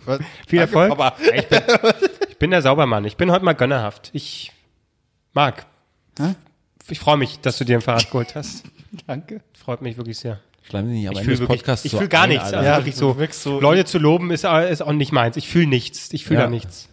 Viel 0.48 0.60
Erfolg. 0.60 0.98
Ja, 0.98 1.16
ich, 1.36 1.48
bin, 1.48 1.62
ich 2.30 2.38
bin 2.40 2.50
der 2.50 2.64
Saubermann. 2.64 3.06
Ich 3.06 3.16
bin 3.16 3.30
heute 3.30 3.46
mal 3.46 3.54
gönnerhaft. 3.54 4.10
Ich 4.14 4.52
mag. 5.34 5.68
Ich 6.90 7.00
freue 7.00 7.18
mich, 7.18 7.40
dass 7.40 7.60
du 7.60 7.64
dir 7.64 7.78
ein 7.78 7.82
Fahrrad 7.82 8.08
geholt 8.10 8.34
hast. 8.34 8.64
Danke. 9.08 9.42
Freut 9.70 9.84
mich 9.84 9.98
wirklich 9.98 10.18
sehr. 10.18 10.40
Schleimen 10.68 10.90
Sie 10.90 10.96
nicht 10.98 11.08
am 11.10 11.14
Ich 11.14 11.20
Ende 11.20 11.26
fühle 11.36 11.38
des 11.38 11.48
Podcasts 11.48 11.86
ich 11.86 11.92
so 11.92 11.98
fühle 12.00 12.10
gar 12.10 12.24
ein, 12.24 12.30
nichts. 12.30 12.46
Also 12.46 12.66
Ja, 12.66 12.78
wirklich 12.78 12.96
so, 12.96 13.16
so- 13.32 13.60
Leute 13.60 13.86
zu 13.86 14.00
loben 14.00 14.32
ist, 14.32 14.46
ist 14.46 14.82
auch 14.82 14.92
nicht 14.94 15.12
meins. 15.12 15.38
Ich 15.38 15.48
fühle 15.48 15.68
nichts. 15.68 16.12
Ich 16.12 16.26
fühle 16.26 16.40
Ja. 16.40 16.46
da 16.46 16.50
nichts. 16.50 16.90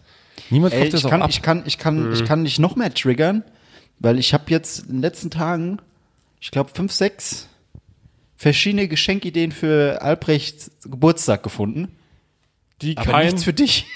Niemand 0.51 0.75
Ey, 0.75 0.85
ich, 0.87 1.03
auch 1.03 1.09
kann, 1.09 1.23
ab. 1.23 1.31
ich 1.31 1.41
kann, 1.41 1.63
ich 1.65 1.79
kann, 1.79 2.13
ich 2.13 2.23
kann 2.23 2.43
nicht 2.43 2.59
noch 2.59 2.75
mehr 2.75 2.93
triggern, 2.93 3.43
weil 3.97 4.19
ich 4.19 4.31
habe 4.35 4.43
jetzt 4.49 4.81
in 4.81 4.97
den 4.97 5.01
letzten 5.01 5.31
Tagen 5.31 5.79
ich 6.39 6.51
glaube, 6.51 6.69
fünf, 6.71 6.91
sechs 6.91 7.47
verschiedene 8.35 8.87
Geschenkideen 8.87 9.51
für 9.51 10.03
Albrechts 10.03 10.69
Geburtstag 10.83 11.41
gefunden. 11.41 11.87
Die 12.83 12.95
Aber 12.95 13.11
kein, 13.11 13.25
nichts 13.25 13.43
für 13.43 13.53
dich. 13.53 13.87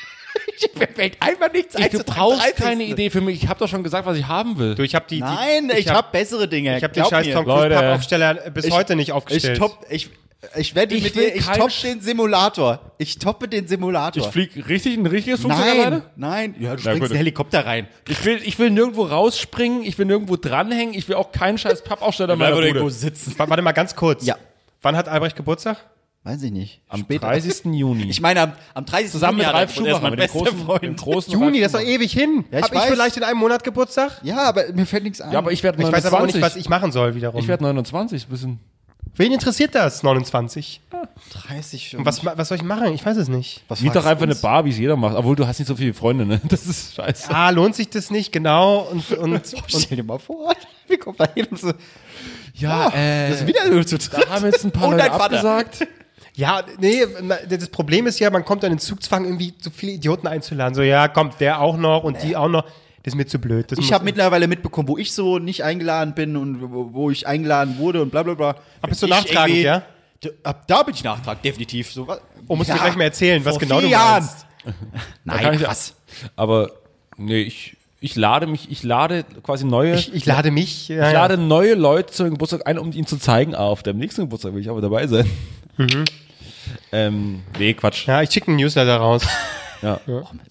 Mir 0.79 0.87
fällt 0.87 1.17
einfach 1.21 1.51
nichts 1.51 1.75
ich, 1.77 1.85
ein. 1.85 1.91
du 1.91 2.03
brauchst 2.03 2.41
30.. 2.41 2.55
keine 2.55 2.83
Idee 2.83 3.09
für 3.09 3.21
mich. 3.21 3.43
Ich 3.43 3.49
habe 3.49 3.59
doch 3.59 3.67
schon 3.67 3.83
gesagt, 3.83 4.05
was 4.05 4.17
ich 4.17 4.27
haben 4.27 4.57
will. 4.57 4.75
Du, 4.75 4.83
ich 4.83 4.95
habe 4.95 5.05
die, 5.09 5.15
die. 5.15 5.21
Nein, 5.21 5.71
ich, 5.75 5.87
hab- 5.87 5.97
hab 5.97 6.11
bessere 6.11 6.47
Dinge. 6.47 6.77
Ich 6.77 6.83
habe 6.83 6.93
den 6.93 7.05
scheiß. 7.05 7.27
Tom 7.33 7.45
Cruise 7.45 7.59
Leute. 7.63 7.75
Pappaufsteller 7.75 8.33
bis 8.51 8.65
Ich- 8.65 8.71
heute 8.73 8.95
nicht 8.95 9.09
Ich 9.09 9.13
aufgestellt. 9.13 9.57
top, 9.57 9.85
ich, 9.89 10.09
ich 10.55 10.73
wette 10.75 10.95
Ich 10.95 11.03
mit 11.03 11.15
will 11.15 11.29
dir, 11.29 11.35
ich 11.35 11.45
kein 11.45 11.59
top 11.59 11.69
Sch- 11.69 11.83
den 11.83 12.01
Simulator. 12.01 12.79
Ich 12.97 13.19
toppe 13.19 13.47
den 13.47 13.67
Simulator. 13.67 14.23
Ich 14.25 14.31
fliege 14.31 14.67
richtig 14.67 14.97
ein 14.97 15.05
richtiges 15.05 15.41
Flugzeug 15.41 15.59
nein, 15.65 15.79
alleine? 15.79 16.01
nein. 16.15 16.55
Ja, 16.59 16.69
du 16.71 16.75
Na 16.75 16.79
springst 16.79 16.99
gut. 16.99 17.07
in 17.09 17.13
den 17.13 17.17
Helikopter 17.17 17.65
rein. 17.65 17.87
Ich 18.09 18.23
will, 18.25 18.39
ich 18.43 18.57
will 18.57 18.71
nirgendwo 18.71 19.03
rausspringen, 19.03 19.83
ich 19.83 19.97
will 19.99 20.05
nirgendwo 20.07 20.35
dranhängen, 20.37 20.93
ich 20.95 21.07
will 21.07 21.15
auch 21.15 21.31
keinen 21.31 21.57
scheiß 21.57 21.83
Pappaufsteller 21.83 22.33
in 22.33 22.39
meiner 22.39 22.55
Bude. 22.55 22.89
sitzen. 22.89 23.33
Wa- 23.37 23.47
Warte 23.49 23.61
mal 23.61 23.71
ganz 23.71 23.95
kurz. 23.95 24.25
Ja. 24.25 24.35
Wann 24.81 24.95
hat 24.97 25.07
Albrecht 25.07 25.35
Geburtstag? 25.35 25.77
Weiß 26.23 26.43
ich 26.43 26.51
nicht. 26.51 26.81
Am 26.87 27.07
30. 27.07 27.65
Juni. 27.73 28.03
Ich 28.09 28.21
meine, 28.21 28.41
am, 28.41 28.51
am 28.75 28.85
30. 28.85 29.11
Zusammen 29.11 29.37
mit 29.39 29.45
Juni 29.47 29.57
Ralf 29.57 29.73
der 29.73 29.81
ist 29.81 29.87
Schumacher, 29.87 30.01
mein 30.03 30.11
mit 30.11 30.19
dem 30.19 30.23
bester 30.23 30.39
großen, 30.39 30.65
Freund. 30.65 30.83
dem 30.83 30.95
großen 30.95 31.33
Juni, 31.33 31.45
Ralf 31.61 31.71
das 31.71 31.81
ist 31.81 31.87
doch 31.87 31.93
ewig 31.93 32.11
hin. 32.13 32.45
Ja, 32.51 32.59
ich 32.59 32.63
hab 32.65 32.73
ich 32.73 32.79
weiß. 32.79 32.89
vielleicht 32.89 33.17
in 33.17 33.23
einem 33.23 33.39
Monat 33.39 33.63
Geburtstag? 33.63 34.19
Ja, 34.23 34.43
aber 34.43 34.71
mir 34.73 34.85
fällt 34.85 35.03
nichts 35.03 35.19
ein. 35.19 35.31
Ja, 35.31 35.39
aber 35.39 35.51
ich 35.51 35.63
werde 35.63 35.77
Ich 35.79 35.83
29. 35.83 36.05
weiß 36.05 36.13
aber 36.13 36.23
auch 36.23 36.27
nicht, 36.27 36.41
was 36.41 36.55
ich 36.55 36.69
machen 36.69 36.91
soll 36.91 37.15
wiederum. 37.15 37.39
Ich 37.39 37.47
werde 37.47 37.63
29, 37.63 38.27
bisschen. 38.27 38.59
Wen 39.15 39.31
interessiert 39.33 39.73
das? 39.75 40.03
29. 40.03 40.81
30. 41.47 41.97
Und 41.97 42.05
was, 42.05 42.23
was 42.23 42.47
soll 42.47 42.57
ich 42.57 42.63
machen? 42.63 42.93
Ich 42.93 43.05
weiß 43.05 43.17
es 43.17 43.27
nicht. 43.27 43.63
was 43.67 43.81
Miet 43.81 43.95
doch 43.95 44.05
einfach 44.05 44.19
du 44.19 44.23
eine 44.25 44.31
uns? 44.33 44.41
Bar, 44.41 44.63
wie 44.63 44.69
es 44.69 44.77
jeder 44.77 44.95
macht. 44.95 45.15
Obwohl, 45.15 45.35
du 45.35 45.47
hast 45.47 45.59
nicht 45.59 45.67
so 45.67 45.75
viele 45.75 45.93
Freunde, 45.93 46.25
ne? 46.25 46.39
Das 46.47 46.65
ist 46.65 46.95
scheiße. 46.95 47.33
Ah, 47.33 47.49
lohnt 47.49 47.75
sich 47.75 47.89
das 47.89 48.11
nicht? 48.11 48.31
Genau. 48.31 48.87
Und, 48.91 49.11
und, 49.17 49.33
und 49.33 49.55
Stell 49.67 49.97
dir 49.97 50.03
mal 50.03 50.19
vor, 50.19 50.53
wir 50.87 50.99
kommen 50.99 51.17
da 51.17 51.27
hin 51.33 51.47
und 51.49 51.59
so. 51.59 51.73
Ja, 52.53 52.89
äh, 52.93 53.29
Das 53.31 53.41
ist 53.41 53.47
wieder 53.47 53.67
nur 53.69 53.85
zu 53.85 53.97
da 53.97 54.29
haben 54.29 54.45
jetzt 54.45 54.63
ein 54.63 54.71
paar 54.71 54.89
Und 54.89 54.97
Leute 54.97 55.11
abgesagt. 55.11 55.87
Ja, 56.41 56.63
nee, 56.79 57.03
das 57.49 57.69
Problem 57.69 58.07
ist 58.07 58.19
ja, 58.19 58.29
man 58.31 58.43
kommt 58.43 58.63
dann 58.63 58.71
in 58.71 58.77
den 58.77 58.81
Zugzwang, 58.81 59.25
irgendwie 59.25 59.53
so 59.61 59.69
viele 59.69 59.91
Idioten 59.93 60.25
einzuladen. 60.27 60.73
So, 60.75 60.81
ja, 60.81 61.07
kommt 61.07 61.39
der 61.39 61.59
auch 61.61 61.77
noch 61.77 62.03
und 62.03 62.21
die 62.23 62.35
auch 62.35 62.49
noch. 62.49 62.63
Das 63.03 63.13
ist 63.13 63.15
mir 63.15 63.25
zu 63.25 63.39
blöd. 63.39 63.71
Das 63.71 63.79
Ich 63.79 63.93
habe 63.93 64.03
mittlerweile 64.05 64.47
mitbekommen, 64.47 64.87
wo 64.87 64.97
ich 64.97 65.11
so 65.13 65.39
nicht 65.39 65.63
eingeladen 65.63 66.13
bin 66.13 66.35
und 66.35 66.61
wo, 66.61 67.09
ich 67.09 67.25
eingeladen 67.27 67.77
wurde 67.77 68.01
und 68.01 68.11
bla 68.11 68.21
bla 68.23 68.33
bla. 68.35 68.49
Aber 68.81 68.89
bist 68.89 69.01
du 69.01 69.07
nachtragend, 69.07 69.57
ja? 69.57 69.83
Ab 70.43 70.65
da 70.67 70.83
bin 70.83 70.93
ich 70.93 71.03
nachtragend, 71.03 71.43
definitiv. 71.45 71.91
So, 71.91 72.07
was- 72.07 72.21
Oh, 72.47 72.55
musst 72.55 72.69
du 72.69 72.73
Ja, 72.73 72.77
mir 72.79 72.85
gleich 72.85 72.95
mal 72.97 73.03
erzählen, 73.05 73.43
was 73.45 73.57
genau 73.57 73.81
du 73.81 73.87
Jahren. 73.87 74.23
meinst. 74.23 74.45
kann 74.63 74.73
Nein, 75.23 75.53
ich- 75.55 75.61
krass. 75.61 75.95
Aber, 76.35 76.69
nee, 77.17 77.41
ich, 77.41 77.75
ich 78.01 78.15
lade 78.15 78.45
mich, 78.45 78.69
ich 78.69 78.83
lade 78.83 79.25
quasi 79.41 79.65
neue, 79.65 79.95
Ich, 79.95 80.13
ich 80.13 80.25
lade 80.27 80.51
mich. 80.51 80.87
Ja, 80.89 81.07
ich 81.07 81.13
ja. 81.13 81.21
lade 81.21 81.37
neue 81.37 81.73
Leute 81.73 82.11
zum 82.13 82.29
Geburtstag 82.29 82.67
ein, 82.67 82.77
um 82.77 82.91
ihnen 82.91 83.07
zu 83.07 83.17
zeigen, 83.17 83.55
ah, 83.55 83.59
auf 83.65 83.81
dem 83.83 83.97
nächsten 83.97 84.21
Geburtstag 84.21 84.53
will 84.53 84.61
ich 84.61 84.69
aber 84.69 84.81
dabei 84.81 85.07
sein. 85.07 85.27
Ähm, 86.91 87.41
nee, 87.57 87.73
Quatsch. 87.73 88.07
ja, 88.07 88.21
ich 88.21 88.31
schicke 88.31 88.47
einen 88.49 88.57
Newsletter 88.57 88.97
raus. 88.97 89.23
Ja. 89.83 89.99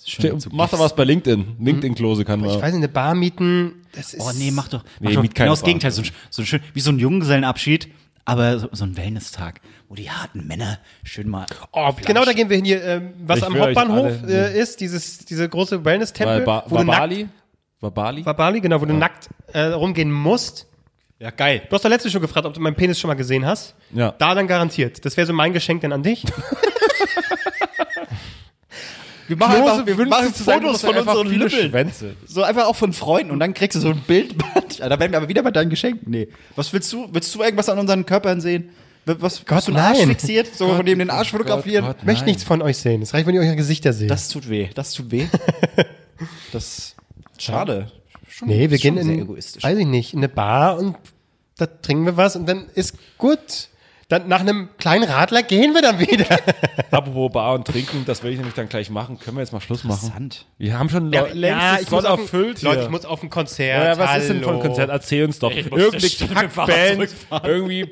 Schön, 0.05 0.41
Ste- 0.41 0.51
Mach 0.51 0.69
doch 0.71 0.81
was 0.81 0.97
bei 0.97 1.05
LinkedIn. 1.05 1.59
LinkedIn-Klose 1.61 2.25
kann 2.25 2.41
man. 2.41 2.51
Ich 2.51 2.57
weiß 2.57 2.73
nicht, 2.73 2.79
eine 2.79 2.89
Bar 2.89 3.15
mieten, 3.15 3.85
das 3.93 4.13
ist. 4.13 4.21
Oh 4.21 4.33
nee, 4.37 4.51
mach 4.51 4.67
doch. 4.67 4.83
Mach 4.99 5.09
Nee, 5.09 5.15
doch 5.15 5.23
genau 5.23 5.51
das. 5.53 5.63
Gegenteil. 5.63 5.93
So, 5.93 6.03
ein- 6.03 6.11
so 6.31 6.43
ein 6.43 6.47
schön, 6.47 6.61
wie 6.75 6.81
so 6.81 6.91
ein 6.91 6.99
Junggesellenabschied, 6.99 7.91
aber 8.25 8.59
so, 8.59 8.69
so 8.73 8.83
ein 8.85 8.97
Wellness-Tag, 8.97 9.61
wo 9.89 9.95
die 9.95 10.11
harten 10.11 10.49
Männer 10.49 10.81
schön 11.05 11.29
mal. 11.29 11.47
Oh, 11.71 11.93
genau, 12.05 12.25
da 12.25 12.33
gehen 12.33 12.49
wir 12.49 12.57
hin 12.57 12.65
hier, 12.65 12.83
ähm, 12.83 13.13
was 13.25 13.39
Ich 13.39 13.45
am 13.45 13.57
Hauptbahnhof 13.57 14.13
alle- 14.25 14.51
äh, 14.53 14.59
ist, 14.61 14.81
dieses, 14.81 15.19
diese 15.19 15.49
große 15.49 15.85
Wellness-Tempel. 15.85 16.39
Weil 16.39 16.45
ba 16.45 16.65
wo 16.67 16.79
du 16.79 16.83
nackt- 16.83 16.99
Bali? 16.99 17.29
War 17.79 17.93
Bali? 17.93 18.27
War 18.27 18.35
Bali, 18.35 18.61
genau, 18.61 18.81
wo 18.81 18.85
du 18.87 18.95
nackt 18.95 19.29
äh, 19.53 19.61
rumgehen 19.67 20.11
musst. 20.11 20.67
Ja, 21.21 21.31
geil. 21.31 21.63
Du 21.69 21.75
hast 21.75 21.85
doch 21.85 21.91
letztens 21.91 22.13
schon 22.13 22.23
gefragt, 22.23 22.47
ob 22.47 22.55
du 22.55 22.61
meinen 22.61 22.75
Penis 22.75 22.99
schon 22.99 23.09
mal 23.09 23.15
gesehen 23.15 23.45
hast. 23.45 23.75
Ja. 23.93 24.13
Da 24.13 24.35
dann 24.35 24.47
garantiert. 24.47 25.05
Das 25.05 25.19
wäre 25.19 25.27
so 25.27 25.35
mein 25.35 25.53
Geschenk 25.53 25.83
dann 25.83 25.93
an 25.93 26.03
dich. 26.03 26.25
Wir 29.29 29.37
machen 29.37 29.55
Klose 29.55 29.73
einfach, 29.75 29.87
wir 29.87 30.07
machen 30.07 30.27
sich 30.27 30.35
zu 30.35 30.43
sagen, 30.43 30.63
Fotos 30.63 30.81
von 30.81 30.97
unseren. 30.97 31.51
Schwänze. 31.51 32.17
So 32.27 32.43
einfach 32.43 32.67
auch 32.67 32.75
von 32.75 32.93
Freunden 32.93 33.31
und 33.31 33.39
dann 33.39 33.55
kriegst 33.55 33.77
du 33.77 33.81
so 33.81 33.91
ein 33.91 34.01
Bildband. 34.01 34.81
Da 34.81 34.99
werden 34.99 35.13
wir 35.13 35.19
aber 35.19 35.29
wieder 35.29 35.45
bei 35.45 35.53
deinen 35.53 35.71
Geschenken. 35.71 36.11
Nee. 36.11 36.27
Was 36.57 36.73
willst 36.73 36.93
du? 36.93 37.07
Willst 37.13 37.33
du 37.33 37.43
irgendwas 37.43 37.69
an 37.69 37.79
unseren 37.79 38.05
Körpern 38.05 38.41
sehen? 38.41 38.71
Was, 39.05 39.45
Gott, 39.45 39.59
hast 39.59 39.69
du 39.69 39.73
einen 39.73 39.81
Arsch 39.85 39.99
nein. 39.99 40.09
fixiert? 40.09 40.49
So 40.53 40.75
von 40.75 40.85
dem 40.85 40.99
den 40.99 41.11
Arsch 41.11 41.31
fotografieren? 41.31 41.85
Gott, 41.85 41.99
Ich 42.01 42.07
möchte 42.07 42.25
nichts 42.25 42.43
von 42.43 42.61
euch 42.61 42.79
sehen. 42.79 43.03
Es 43.03 43.15
reicht, 43.15 43.27
wenn 43.27 43.37
ihr 43.37 43.41
eure 43.43 43.55
Gesichter 43.55 43.93
seht. 43.93 44.11
Das 44.11 44.29
tut 44.31 44.49
weh. 44.51 44.69
Das 44.75 44.95
tut 44.95 45.13
weh. 45.13 45.27
das 46.53 46.97
schade. 47.39 47.93
Schon, 48.31 48.49
nee, 48.49 48.71
wir 48.71 48.79
schon 48.79 48.95
gehen 48.97 49.05
sehr 49.05 49.15
in, 49.15 49.23
egoistisch. 49.23 49.63
weiß 49.63 49.77
ich 49.79 49.87
nicht, 49.87 50.15
in 50.15 50.21
eine 50.21 50.29
Bar 50.29 50.79
und 50.79 50.97
da 51.59 51.67
trinken 51.67 52.07
wir 52.07 52.17
was 52.17 52.37
und 52.37 52.47
dann 52.49 52.67
ist 52.75 52.95
gut. 53.19 53.69
Dann 54.09 54.27
nach 54.27 54.41
einem 54.41 54.71
kleinen 54.77 55.05
Radler 55.05 55.45
gehen 55.45 55.73
wir 55.73 55.83
dann 55.83 56.01
wieder. 56.01 56.27
Apropos 56.91 57.31
Bar 57.33 57.55
und 57.55 57.65
Trinken, 57.67 58.05
das 58.07 58.25
will 58.25 58.33
ich 58.33 58.39
nämlich 58.39 58.55
dann 58.55 58.69
gleich 58.69 58.91
machen. 58.91 59.21
Können 59.21 59.37
wir 59.37 59.43
jetzt 59.43 59.53
mal 59.53 59.61
Schluss 59.61 59.85
machen? 59.85 60.01
Interessant. 60.07 60.47
Wir 60.59 60.77
haben 60.77 60.89
schon 60.89 61.13
ja, 61.13 61.27
längst 61.33 61.83
ich 61.83 61.91
muss 61.93 62.05
auf 62.05 62.19
ein, 62.19 62.25
erfüllt 62.25 62.63
Leute, 62.63 62.83
ich 62.83 62.89
muss 62.89 63.05
auf 63.05 63.23
ein 63.23 63.31
Konzert. 63.31 63.85
ja, 63.99 64.05
was 64.05 64.23
ist 64.23 64.31
denn 64.31 64.43
von 64.43 64.55
hallo. 64.55 64.63
Konzert? 64.63 64.91
Erzähl 64.91 65.25
uns 65.27 65.39
doch. 65.39 65.53
Fahrrad 65.53 66.01
Kackband, 66.35 67.09
irgendwie 67.45 67.89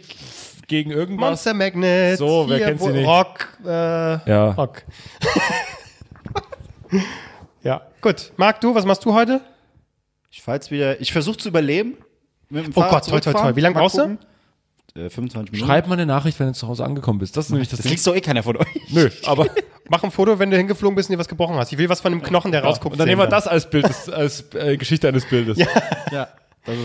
gegen 0.66 0.90
irgendwas. 0.90 1.28
Monster 1.30 1.54
Magnet. 1.54 2.18
So, 2.18 2.46
wer 2.48 2.56
hier, 2.56 2.66
kennt 2.66 2.80
sie 2.82 2.88
nicht? 2.90 3.06
Rock. 3.06 3.48
Äh, 3.64 3.68
Ja. 3.68 4.50
Rock. 4.50 4.82
ja, 7.62 7.82
gut. 8.00 8.32
Marc, 8.36 8.60
du, 8.60 8.74
was 8.74 8.84
machst 8.84 9.04
du 9.04 9.14
heute? 9.14 9.40
Ich 10.30 10.42
fahr 10.42 10.54
jetzt 10.54 10.70
wieder. 10.70 11.00
Ich 11.00 11.12
versuche 11.12 11.36
zu 11.38 11.48
überleben. 11.48 11.94
Mit 12.50 12.66
dem 12.66 12.72
Oh 12.74 12.80
Fahrrad 12.80 12.92
Gott, 12.92 13.04
toi, 13.04 13.10
toi. 13.12 13.20
zurückfahren. 13.20 13.56
Wie 13.56 13.60
lange 13.60 13.74
brauchst 13.74 13.98
du? 13.98 14.18
Äh, 14.94 15.10
25 15.10 15.52
Minuten. 15.52 15.66
Schreib 15.66 15.86
mal 15.86 15.94
eine 15.94 16.06
Nachricht, 16.06 16.38
wenn 16.40 16.46
du 16.48 16.52
zu 16.54 16.66
Hause 16.66 16.84
angekommen 16.84 17.18
bist. 17.18 17.36
Das 17.36 17.46
ist 17.46 17.50
nämlich 17.50 17.68
das, 17.68 17.78
Das 17.78 17.84
Ding. 17.84 17.92
liest 17.92 18.06
doch 18.06 18.14
eh 18.14 18.20
keiner 18.20 18.42
von 18.42 18.56
euch. 18.56 18.66
Nö, 18.90 19.10
aber 19.26 19.46
Mach 19.90 20.02
ein 20.04 20.10
Foto, 20.10 20.38
wenn 20.38 20.50
du 20.50 20.56
hingeflogen 20.58 20.94
bist 20.96 21.08
und 21.08 21.14
dir 21.14 21.18
was 21.18 21.28
gebrochen 21.28 21.56
hast. 21.56 21.72
Ich 21.72 21.78
will 21.78 21.88
was 21.88 22.02
von 22.02 22.12
dem 22.12 22.22
Knochen, 22.22 22.52
der 22.52 22.62
rausguckt. 22.62 22.92
und 22.92 22.98
dann 22.98 23.08
nehmen 23.08 23.22
wir 23.22 23.26
das 23.26 23.46
als 23.46 23.70
Bild, 23.70 23.88
des, 23.88 24.10
als 24.10 24.52
äh, 24.54 24.76
Geschichte 24.76 25.08
eines 25.08 25.24
Bildes. 25.26 25.58
Ja. 26.12 26.28
Also, 26.66 26.82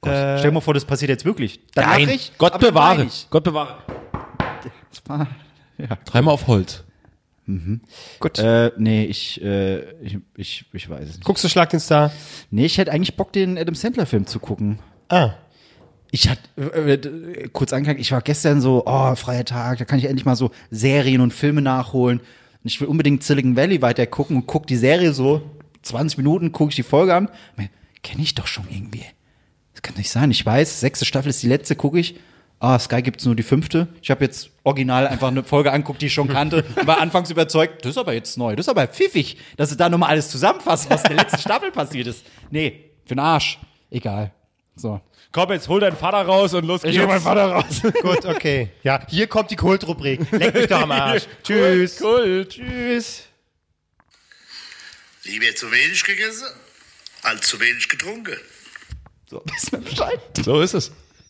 Gott. 0.00 0.12
Stell 0.12 0.42
dir 0.42 0.50
mal 0.52 0.60
vor, 0.60 0.74
das 0.74 0.84
passiert 0.84 1.08
jetzt 1.08 1.24
wirklich. 1.24 1.58
Dann 1.74 1.88
Nein, 1.88 2.08
ich, 2.10 2.30
Gott 2.38 2.58
bewahre. 2.60 3.08
Gott 3.30 3.42
bewahre. 3.42 3.78
Das 4.90 5.02
war- 5.08 5.26
Ja. 5.78 5.96
Dreimal 6.04 6.34
auf 6.34 6.46
Holz. 6.46 6.84
Gut. 8.20 8.38
Äh, 8.38 8.72
nee, 8.78 9.04
ich, 9.04 9.42
äh, 9.42 9.80
ich, 10.00 10.18
ich, 10.36 10.64
ich 10.72 10.88
weiß 10.88 11.08
es 11.08 11.16
nicht. 11.16 11.24
Guckst 11.24 11.44
du 11.44 11.48
Schlag 11.48 11.70
den 11.70 11.80
Star? 11.80 12.10
Nee, 12.50 12.64
ich 12.64 12.78
hätte 12.78 12.92
eigentlich 12.92 13.16
Bock, 13.16 13.32
den 13.32 13.58
Adam 13.58 13.74
Sandler-Film 13.74 14.26
zu 14.26 14.38
gucken. 14.38 14.78
Ah. 15.08 15.32
Ich 16.10 16.28
hatte, 16.28 16.40
äh, 16.56 16.94
äh, 16.94 17.48
kurz 17.52 17.72
angefangen, 17.72 18.00
ich 18.00 18.12
war 18.12 18.22
gestern 18.22 18.60
so, 18.60 18.84
oh, 18.86 19.14
freier 19.14 19.44
Tag, 19.44 19.78
da 19.78 19.84
kann 19.84 19.98
ich 19.98 20.06
endlich 20.06 20.24
mal 20.24 20.36
so 20.36 20.50
Serien 20.70 21.20
und 21.20 21.32
Filme 21.32 21.60
nachholen. 21.60 22.20
Und 22.20 22.26
ich 22.70 22.80
will 22.80 22.88
unbedingt 22.88 23.22
Silicon 23.22 23.56
Valley 23.56 23.82
weiter 23.82 24.06
gucken 24.06 24.36
und 24.36 24.46
guck 24.46 24.66
die 24.66 24.76
Serie 24.76 25.12
so, 25.12 25.42
20 25.82 26.18
Minuten 26.18 26.52
gucke 26.52 26.70
ich 26.70 26.76
die 26.76 26.82
Folge 26.82 27.14
an. 27.14 27.28
Kenne 28.02 28.22
ich 28.22 28.34
doch 28.34 28.46
schon 28.46 28.66
irgendwie. 28.70 29.04
Das 29.72 29.82
kann 29.82 29.96
nicht 29.96 30.10
sein. 30.10 30.30
Ich 30.30 30.44
weiß, 30.44 30.80
sechste 30.80 31.04
Staffel 31.04 31.30
ist 31.30 31.42
die 31.42 31.48
letzte, 31.48 31.76
gucke 31.76 31.98
ich. 31.98 32.16
Ah, 32.64 32.78
Sky 32.78 33.02
gibt's 33.02 33.26
nur 33.26 33.34
die 33.34 33.42
fünfte. 33.42 33.88
Ich 34.00 34.10
habe 34.10 34.24
jetzt 34.24 34.48
original 34.62 35.06
einfach 35.06 35.28
eine 35.28 35.44
Folge 35.44 35.70
anguckt, 35.70 36.00
die 36.00 36.06
ich 36.06 36.14
schon 36.14 36.28
kannte. 36.28 36.64
Und 36.76 36.86
war 36.86 36.98
anfangs 36.98 37.30
überzeugt, 37.30 37.84
das 37.84 37.90
ist 37.90 37.98
aber 37.98 38.14
jetzt 38.14 38.38
neu, 38.38 38.56
das 38.56 38.64
ist 38.64 38.70
aber 38.70 38.86
pfiffig, 38.86 39.36
dass 39.58 39.68
sie 39.68 39.76
da 39.76 39.90
nochmal 39.90 40.08
alles 40.08 40.30
zusammenfassen, 40.30 40.88
was 40.88 41.02
in 41.02 41.08
der 41.08 41.18
letzten 41.18 41.40
Staffel 41.40 41.72
passiert 41.72 42.06
ist. 42.06 42.24
Nee, 42.50 42.92
für 43.02 43.16
den 43.16 43.18
Arsch. 43.18 43.58
Egal. 43.90 44.32
So. 44.76 45.02
Komm, 45.30 45.52
jetzt 45.52 45.68
hol 45.68 45.78
deinen 45.78 45.98
Vater 45.98 46.22
raus 46.22 46.54
und 46.54 46.64
los 46.64 46.80
geht's. 46.80 46.96
Ich 46.96 47.02
Vater 47.02 47.52
raus. 47.52 47.82
Gut, 48.02 48.24
okay. 48.24 48.70
Ja, 48.82 49.06
hier 49.08 49.26
kommt 49.26 49.50
die 49.50 49.56
Kultrubrik. 49.56 50.26
Leck 50.32 50.54
mich 50.54 50.66
doch 50.66 50.80
am 50.80 50.90
Arsch. 50.90 51.24
Tschüss. 51.42 51.98
Kult. 51.98 52.48
Tschüss. 52.48 53.24
Lieber 55.24 55.54
zu 55.54 55.70
wenig 55.70 56.02
gegessen, 56.02 56.46
als 57.24 57.46
zu 57.46 57.60
wenig 57.60 57.86
getrunken. 57.90 58.38
So, 59.26 59.42
wissen 59.54 59.72
wir 59.72 59.78
Bescheid. 59.80 60.20
So 60.42 60.62
ist 60.62 60.72
es. 60.72 60.90